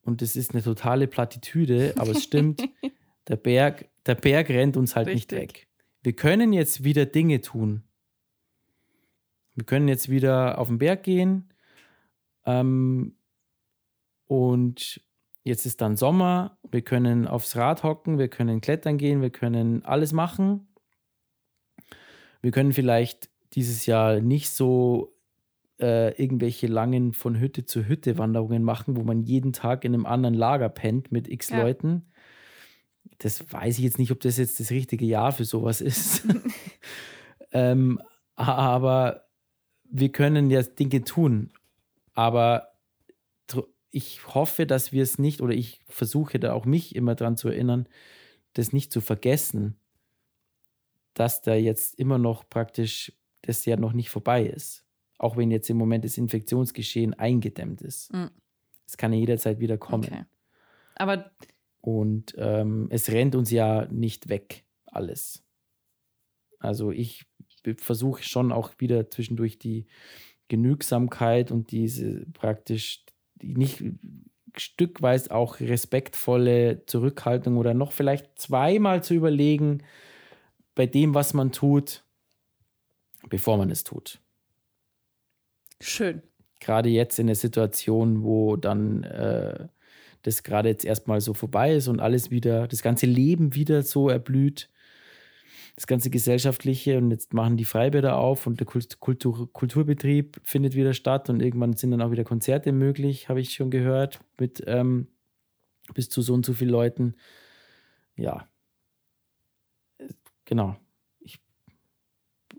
und 0.03 0.23
es 0.23 0.37
ist 0.37 0.53
eine 0.53 0.63
totale 0.63 1.07
Plattitüde, 1.07 1.95
aber 1.99 2.13
es 2.13 2.23
stimmt, 2.23 2.63
der 3.29 3.37
Berg, 3.37 3.89
der 4.07 4.15
Berg 4.15 4.49
rennt 4.49 4.77
uns 4.77 4.97
halt 4.97 5.09
nicht 5.09 5.31
Richtig. 5.33 5.39
weg. 5.39 5.69
Wir 6.03 6.15
können 6.15 6.53
jetzt 6.53 6.85
wieder 6.85 7.05
Dinge 7.05 7.41
tun. 7.41 7.83
Wir 9.55 9.65
können 9.65 9.89
jetzt 9.89 10.09
wieder 10.09 10.59
auf 10.59 10.69
den 10.69 10.79
Berg 10.79 11.03
gehen. 11.03 11.53
Ähm, 12.47 13.17
und 14.27 15.03
jetzt 15.49 15.67
ist 15.67 15.81
dann 15.81 15.97
Sommer. 15.97 16.59
Wir 16.71 16.83
können 16.83 17.27
aufs 17.27 17.57
Rad 17.57 17.83
hocken, 17.83 18.19
wir 18.19 18.29
können 18.29 18.61
klettern 18.61 18.99
gehen, 18.99 19.23
wir 19.23 19.31
können 19.31 19.85
alles 19.85 20.13
machen. 20.13 20.69
Wir 22.41 22.51
können 22.51 22.73
vielleicht 22.73 23.31
dieses 23.55 23.87
Jahr 23.87 24.21
nicht 24.21 24.51
so 24.51 25.17
äh, 25.81 26.11
irgendwelche 26.21 26.67
langen 26.67 27.13
von 27.13 27.39
Hütte 27.39 27.65
zu 27.65 27.87
Hütte 27.87 28.19
Wanderungen 28.19 28.63
machen, 28.63 28.97
wo 28.97 29.03
man 29.03 29.23
jeden 29.23 29.53
Tag 29.53 29.85
in 29.85 29.95
einem 29.95 30.07
anderen 30.07 30.35
Lager 30.35 30.69
pennt 30.69 31.11
mit 31.11 31.29
x 31.29 31.51
Ja. 31.51 31.63
Leuten. 31.63 32.07
Das 33.19 33.53
weiß 33.53 33.79
ich 33.79 33.85
jetzt 33.85 33.99
nicht, 33.99 34.13
ob 34.13 34.21
das 34.21 34.37
jetzt 34.37 34.61
das 34.61 34.71
richtige 34.71 35.05
Jahr 35.05 35.33
für 35.33 35.45
sowas 35.45 35.81
ist. 35.81 36.25
ähm, 37.53 38.01
aber 38.37 39.25
wir 39.91 40.13
können 40.13 40.51
ja 40.51 40.63
Dinge 40.63 41.03
tun. 41.03 41.51
Aber 42.15 42.69
ich 43.91 44.35
hoffe, 44.35 44.67
dass 44.67 44.93
wir 44.93 45.03
es 45.03 45.19
nicht, 45.19 45.41
oder 45.41 45.55
ich 45.55 45.81
versuche 45.89 46.39
da 46.39 46.53
auch 46.53 46.65
mich 46.65 46.95
immer 46.95 47.15
dran 47.15 47.37
zu 47.37 47.49
erinnern, 47.49 47.89
das 48.53 48.73
nicht 48.73 48.93
zu 48.93 49.01
vergessen, 49.01 49.79
dass 51.15 51.43
da 51.43 51.55
jetzt 51.55 51.99
immer 51.99 52.19
noch 52.19 52.49
praktisch 52.49 53.13
das 53.43 53.65
Jahr 53.65 53.79
noch 53.79 53.93
nicht 53.93 54.11
vorbei 54.11 54.45
ist. 54.45 54.85
Auch 55.19 55.37
wenn 55.37 55.51
jetzt 55.51 55.69
im 55.71 55.77
Moment 55.77 56.05
das 56.05 56.19
Infektionsgeschehen 56.19 57.15
eingedämmt 57.15 57.81
ist. 57.83 58.13
Mhm. 58.13 58.31
Es 58.87 58.97
kann 58.97 59.13
ja 59.13 59.19
jederzeit 59.19 59.59
wieder 59.59 59.79
kommen. 59.79 60.05
Okay. 60.05 60.25
Aber 60.95 61.31
Und 61.81 62.35
ähm, 62.39 62.89
es 62.91 63.11
rennt 63.11 63.35
uns 63.35 63.51
ja 63.51 63.87
nicht 63.87 64.29
weg, 64.29 64.65
alles. 64.87 65.45
Also 66.59 66.91
ich 66.91 67.27
versuche 67.77 68.23
schon 68.23 68.53
auch 68.53 68.73
wieder 68.79 69.11
zwischendurch 69.11 69.59
die 69.59 69.87
Genügsamkeit 70.49 71.51
und 71.51 71.71
diese 71.71 72.27
praktisch 72.33 73.05
nicht 73.43 73.83
stückweise 74.57 75.31
auch 75.31 75.61
respektvolle 75.61 76.85
Zurückhaltung 76.87 77.57
oder 77.57 77.75
noch 77.75 77.93
vielleicht 77.93 78.39
zweimal 78.39 79.03
zu 79.03 79.15
überlegen 79.15 79.83
bei 80.75 80.87
dem, 80.87 81.15
was 81.15 81.35
man 81.35 81.53
tut, 81.53 82.05
bevor 83.29 83.57
man 83.57 83.71
es 83.71 83.85
tut. 83.85 84.21
Schön. 85.81 86.23
Gerade 86.61 86.89
jetzt 86.89 87.19
in 87.19 87.27
der 87.29 87.37
Situation, 87.37 88.23
wo 88.25 88.57
dann 88.57 89.05
äh, 89.05 89.69
das 90.23 90.43
gerade 90.43 90.69
jetzt 90.69 90.85
erstmal 90.85 91.21
so 91.21 91.35
vorbei 91.35 91.75
ist 91.75 91.89
und 91.89 92.01
alles 92.01 92.31
wieder, 92.31 92.67
das 92.67 92.83
ganze 92.83 93.07
Leben 93.07 93.55
wieder 93.55 93.83
so 93.83 94.09
erblüht, 94.09 94.69
das 95.79 95.87
ganze 95.87 96.11
Gesellschaftliche 96.11 96.99
und 96.99 97.13
jetzt 97.13 97.35
machen 97.35 97.57
die 97.57 97.65
Freibäder 97.65 98.17
auf 98.17 98.49
und 98.49 98.59
der 98.59 98.67
Kultur, 98.67 99.53
Kulturbetrieb 99.53 100.41
findet 100.43 100.75
wieder 100.75 100.93
statt 100.93 101.31
und 101.31 101.41
irgendwann 101.41 101.75
sind 101.75 101.93
dann 101.93 102.03
auch 102.03 102.11
wieder 102.11 102.25
Konzerte 102.25 102.73
möglich, 102.73 103.29
habe 103.29 103.41
ich 103.41 103.55
schon 103.55 103.71
gehört, 103.71 104.19
mit 104.41 104.61
ähm, 104.67 105.07
bis 105.95 106.09
zu 106.09 106.21
so 106.21 106.35
und 106.35 106.45
so 106.45 106.53
vielen 106.53 106.73
Leuten. 106.73 107.15
Ja, 108.17 108.49
genau. 110.47 110.77
Ich 111.21 111.39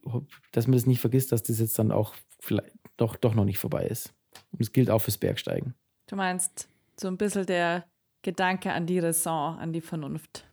hoffe, 0.05 0.25
dass 0.53 0.67
man 0.67 0.77
das 0.77 0.85
nicht 0.85 1.01
vergisst, 1.01 1.33
dass 1.33 1.43
das 1.43 1.59
jetzt 1.59 1.77
dann 1.77 1.91
auch 1.91 2.15
vielleicht 2.39 2.71
doch, 2.95 3.17
doch 3.17 3.35
noch 3.35 3.43
nicht 3.43 3.57
vorbei 3.57 3.85
ist. 3.85 4.13
Und 4.53 4.61
es 4.61 4.71
gilt 4.71 4.89
auch 4.89 4.99
fürs 4.99 5.17
Bergsteigen. 5.17 5.75
Du 6.07 6.15
meinst 6.15 6.69
so 6.97 7.09
ein 7.09 7.17
bisschen 7.17 7.45
der 7.45 7.83
Gedanke 8.21 8.71
an 8.71 8.85
die 8.85 8.99
Raison, 8.99 9.59
an 9.59 9.73
die 9.73 9.81
Vernunft. 9.81 10.48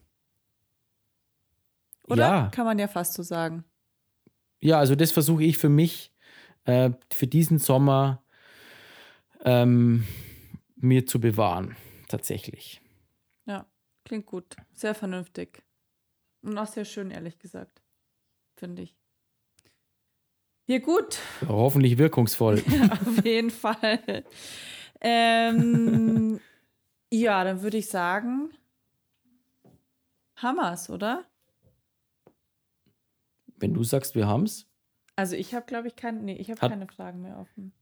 Oder? 2.08 2.22
Ja. 2.22 2.48
Kann 2.52 2.64
man 2.64 2.78
ja 2.78 2.88
fast 2.88 3.14
so 3.14 3.22
sagen. 3.22 3.64
Ja, 4.60 4.78
also 4.78 4.94
das 4.94 5.12
versuche 5.12 5.44
ich 5.44 5.58
für 5.58 5.68
mich, 5.68 6.12
äh, 6.64 6.90
für 7.12 7.26
diesen 7.26 7.58
Sommer 7.58 8.22
ähm, 9.44 10.06
mir 10.76 11.06
zu 11.06 11.20
bewahren, 11.20 11.76
tatsächlich. 12.08 12.80
Ja, 13.44 13.66
klingt 14.04 14.26
gut. 14.26 14.56
Sehr 14.72 14.94
vernünftig. 14.94 15.62
Und 16.42 16.56
auch 16.58 16.66
sehr 16.66 16.84
schön, 16.84 17.10
ehrlich 17.10 17.38
gesagt. 17.38 17.82
Finde 18.56 18.82
ich. 18.82 18.96
Ja, 20.66 20.78
gut. 20.78 21.18
Hoffentlich 21.46 21.98
wirkungsvoll. 21.98 22.62
Ja, 22.68 22.92
auf 22.92 23.24
jeden 23.24 23.50
Fall. 23.50 24.24
ähm, 25.00 26.40
ja, 27.12 27.44
dann 27.44 27.62
würde 27.62 27.76
ich 27.76 27.88
sagen, 27.88 28.50
Hammers, 30.36 30.90
oder? 30.90 31.24
Wenn 33.58 33.74
du 33.74 33.82
sagst, 33.84 34.14
wir 34.14 34.26
haben 34.26 34.44
es. 34.44 34.66
Also 35.16 35.34
ich 35.34 35.54
habe, 35.54 35.66
glaube 35.66 35.88
ich, 35.88 35.96
kein, 35.96 36.24
nee, 36.24 36.36
ich 36.36 36.50
habe 36.50 36.60
keine 36.60 36.86
Fragen 36.86 37.22
mehr 37.22 37.38
offen. 37.38 37.72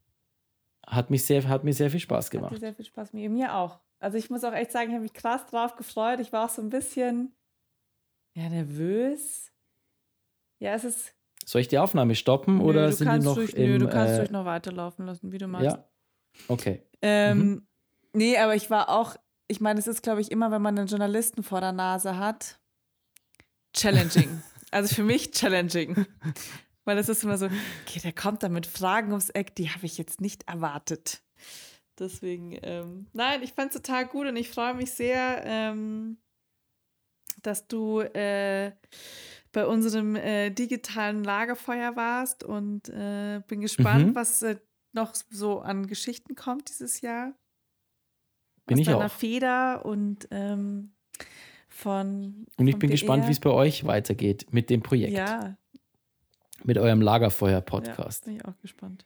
Hat, 0.86 1.10
mich 1.10 1.24
sehr, 1.24 1.48
hat 1.48 1.64
mir 1.64 1.72
sehr 1.72 1.90
viel 1.90 2.00
Spaß 2.00 2.30
gemacht. 2.30 2.52
Hat 2.52 2.58
mir 2.58 2.60
sehr 2.60 2.74
viel 2.74 2.84
Spaß 2.84 3.12
mir, 3.12 3.28
mir 3.30 3.54
auch. 3.54 3.80
Also 3.98 4.18
ich 4.18 4.30
muss 4.30 4.44
auch 4.44 4.52
echt 4.52 4.70
sagen, 4.70 4.90
ich 4.90 4.94
habe 4.94 5.02
mich 5.02 5.14
krass 5.14 5.46
drauf 5.46 5.76
gefreut. 5.76 6.20
Ich 6.20 6.32
war 6.32 6.44
auch 6.44 6.50
so 6.50 6.62
ein 6.62 6.68
bisschen 6.68 7.34
ja, 8.36 8.48
nervös. 8.48 9.52
Ja, 10.58 10.74
es 10.74 10.84
ist. 10.84 11.14
Soll 11.44 11.60
ich 11.60 11.68
die 11.68 11.78
Aufnahme 11.78 12.14
stoppen 12.14 12.58
nö, 12.58 12.64
oder 12.64 12.90
sind 12.90 13.10
die 13.10 13.18
noch 13.18 13.34
durch, 13.34 13.52
im, 13.52 13.72
Nö, 13.72 13.78
du 13.78 13.88
kannst 13.88 14.14
äh, 14.14 14.18
durch 14.18 14.30
noch 14.30 14.44
weiterlaufen 14.44 15.04
lassen, 15.06 15.30
wie 15.30 15.38
du 15.38 15.46
magst. 15.46 15.66
Ja, 15.66 15.84
okay. 16.48 16.82
Ähm, 17.02 17.38
mhm. 17.38 17.66
Nee, 18.14 18.38
aber 18.38 18.54
ich 18.54 18.70
war 18.70 18.88
auch, 18.88 19.16
ich 19.46 19.60
meine, 19.60 19.78
es 19.78 19.86
ist, 19.86 20.02
glaube 20.02 20.20
ich, 20.20 20.30
immer, 20.30 20.50
wenn 20.50 20.62
man 20.62 20.78
einen 20.78 20.88
Journalisten 20.88 21.42
vor 21.42 21.60
der 21.60 21.72
Nase 21.72 22.16
hat, 22.16 22.60
challenging. 23.74 24.42
Also 24.74 24.92
für 24.92 25.04
mich 25.04 25.30
challenging. 25.30 26.06
Weil 26.84 26.98
es 26.98 27.08
ist 27.08 27.22
immer 27.22 27.38
so, 27.38 27.46
okay, 27.46 28.00
der 28.02 28.12
kommt 28.12 28.42
da 28.42 28.48
mit 28.48 28.66
Fragen 28.66 29.12
ums 29.12 29.30
Eck, 29.30 29.54
die 29.54 29.70
habe 29.70 29.86
ich 29.86 29.96
jetzt 29.96 30.20
nicht 30.20 30.48
erwartet. 30.48 31.22
Deswegen, 31.98 32.58
ähm, 32.62 33.06
nein, 33.12 33.42
ich 33.42 33.52
fand 33.52 33.74
es 33.74 33.80
total 33.80 34.06
gut 34.06 34.26
und 34.26 34.36
ich 34.36 34.50
freue 34.50 34.74
mich 34.74 34.90
sehr, 34.90 35.42
ähm, 35.46 36.18
dass 37.42 37.68
du 37.68 38.00
äh, 38.00 38.72
bei 39.52 39.66
unserem 39.66 40.16
äh, 40.16 40.50
digitalen 40.50 41.22
Lagerfeuer 41.22 41.94
warst 41.94 42.42
und 42.42 42.88
äh, 42.88 43.40
bin 43.46 43.60
gespannt, 43.60 44.08
mhm. 44.08 44.14
was 44.16 44.42
äh, 44.42 44.56
noch 44.92 45.14
so 45.30 45.60
an 45.60 45.86
Geschichten 45.86 46.34
kommt 46.34 46.68
dieses 46.68 47.00
Jahr. 47.00 47.32
Bin 48.66 48.76
Aus 48.76 48.80
ich 48.80 48.86
deiner 48.86 49.06
auch. 49.06 49.10
Feder 49.10 49.86
und 49.86 50.26
ähm, 50.32 50.93
von. 51.74 52.46
Und 52.56 52.68
ich 52.68 52.78
bin 52.78 52.88
BR. 52.88 52.94
gespannt, 52.94 53.26
wie 53.26 53.32
es 53.32 53.40
bei 53.40 53.50
euch 53.50 53.84
weitergeht 53.84 54.46
mit 54.52 54.70
dem 54.70 54.82
Projekt. 54.82 55.12
Ja. 55.12 55.56
Mit 56.62 56.78
eurem 56.78 57.02
Lagerfeuer-Podcast. 57.02 58.26
Ja, 58.26 58.30
bin 58.30 58.36
ich 58.36 58.44
auch 58.46 58.58
gespannt. 58.62 59.04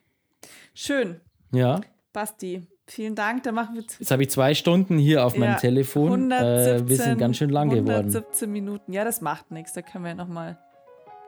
Schön. 0.73 1.19
Ja. 1.51 1.81
Basti, 2.13 2.67
vielen 2.87 3.15
Dank. 3.15 3.43
Da 3.43 3.51
machen 3.51 3.75
wir 3.75 3.81
jetzt 3.81 4.11
habe 4.11 4.23
ich 4.23 4.29
zwei 4.29 4.53
Stunden 4.53 4.97
hier 4.97 5.25
auf 5.25 5.33
ja, 5.33 5.39
meinem 5.39 5.57
Telefon. 5.57 6.31
117, 6.31 6.85
äh, 6.85 6.89
wir 6.89 6.97
sind 6.97 7.17
ganz 7.17 7.37
schön 7.37 7.49
lang 7.49 7.69
117 7.69 7.85
geworden. 7.85 8.15
117 8.15 8.51
Minuten. 8.51 8.93
Ja, 8.93 9.03
das 9.03 9.21
macht 9.21 9.51
nichts. 9.51 9.73
Da 9.73 9.81
können 9.81 10.05
wir 10.05 10.15
nochmal 10.15 10.57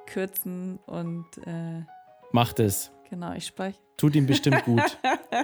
kürzen 0.05 0.77
und. 0.85 1.25
Äh, 1.45 1.83
Macht 2.31 2.59
es. 2.59 2.91
Genau, 3.09 3.33
ich 3.33 3.45
spreche. 3.45 3.77
Tut 3.97 4.15
ihm 4.15 4.25
bestimmt 4.25 4.63
gut. 4.63 4.97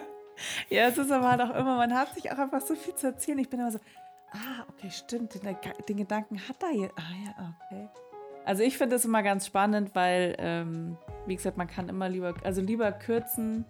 ja, 0.69 0.87
es 0.87 0.97
ist 0.97 1.11
aber 1.11 1.31
halt 1.31 1.41
auch 1.41 1.55
immer, 1.55 1.75
man 1.75 1.93
hat 1.93 2.13
sich 2.15 2.31
auch 2.31 2.37
einfach 2.37 2.61
so 2.61 2.75
viel 2.75 2.95
zu 2.95 3.07
erzählen. 3.07 3.39
Ich 3.39 3.49
bin 3.49 3.59
immer 3.59 3.71
so, 3.71 3.79
Ah, 4.31 4.65
okay, 4.69 4.89
stimmt. 4.91 5.33
Den, 5.35 5.55
den 5.87 5.97
Gedanken 5.97 6.39
hat 6.47 6.61
er 6.61 6.71
jetzt. 6.71 6.93
Ah 6.97 7.13
ja, 7.25 7.55
okay. 7.65 7.89
Also 8.45 8.63
ich 8.63 8.77
finde 8.77 8.95
das 8.95 9.05
immer 9.05 9.23
ganz 9.23 9.45
spannend, 9.45 9.93
weil, 9.93 10.35
ähm, 10.39 10.97
wie 11.25 11.35
gesagt, 11.35 11.57
man 11.57 11.67
kann 11.67 11.89
immer 11.89 12.07
lieber, 12.07 12.33
also 12.43 12.61
lieber 12.61 12.91
kürzen, 12.91 13.65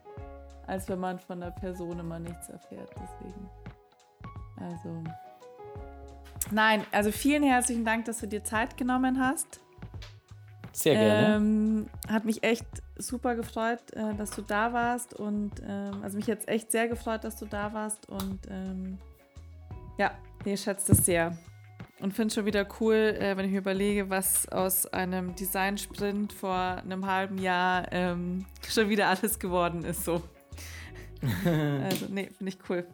als 0.68 0.88
wenn 0.88 1.00
man 1.00 1.20
von 1.20 1.40
der 1.40 1.52
Person 1.52 2.00
immer 2.00 2.20
nichts 2.20 2.50
erfährt. 2.50 2.92
Deswegen. 2.92 3.50
Also. 4.58 5.04
Nein, 6.52 6.84
also 6.92 7.12
vielen 7.12 7.44
herzlichen 7.44 7.86
Dank, 7.86 8.06
dass 8.06 8.20
du 8.20 8.28
dir 8.28 8.44
Zeit 8.44 8.78
genommen 8.78 9.20
hast. 9.20 9.62
Sehr 10.74 10.94
gerne. 10.94 11.36
Ähm, 11.36 11.90
hat 12.08 12.26
mich 12.26 12.44
echt 12.44 12.68
super 12.98 13.36
gefreut, 13.36 13.82
äh, 13.94 14.14
dass 14.14 14.30
du 14.32 14.44
da 14.44 14.74
warst 14.74 15.16
und 15.16 15.54
ähm, 15.68 16.04
also 16.04 16.18
mich 16.18 16.28
jetzt 16.28 16.48
echt 16.48 16.72
sehr 16.72 16.88
gefreut, 16.88 17.24
dass 17.24 17.36
du 17.38 17.48
da 17.48 17.74
warst 17.74 18.08
und 18.10 18.42
ähm, 18.52 19.00
ja, 19.98 20.12
Nee, 20.46 20.54
ich 20.54 20.62
schätze 20.62 20.94
das 20.94 21.06
sehr. 21.06 21.38
Und 22.00 22.14
finde 22.14 22.28
es 22.28 22.36
schon 22.36 22.46
wieder 22.46 22.68
cool, 22.80 23.18
äh, 23.20 23.36
wenn 23.36 23.46
ich 23.46 23.52
mir 23.52 23.58
überlege, 23.58 24.10
was 24.10 24.48
aus 24.50 24.86
einem 24.86 25.36
Design-Sprint 25.36 26.32
vor 26.32 26.54
einem 26.54 27.08
halben 27.08 27.40
Jahr 27.40 27.92
ähm, 27.92 28.46
schon 28.70 28.90
wieder 28.90 29.08
alles 29.08 29.40
geworden 29.40 29.84
ist. 29.84 30.04
So. 30.04 30.22
also, 31.44 32.06
nee, 32.10 32.30
finde 32.38 32.54
ich 32.54 32.70
cool. 32.70 32.86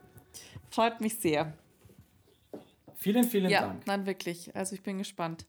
Freut 0.70 1.02
mich 1.02 1.20
sehr. 1.20 1.53
Vielen, 2.95 3.26
vielen 3.26 3.49
ja, 3.49 3.61
Dank. 3.61 3.86
Ja, 3.86 3.98
nein, 3.98 4.06
wirklich. 4.06 4.56
Also 4.56 4.76
ich 4.76 4.82
bin 4.82 4.98
gespannt. 4.98 5.45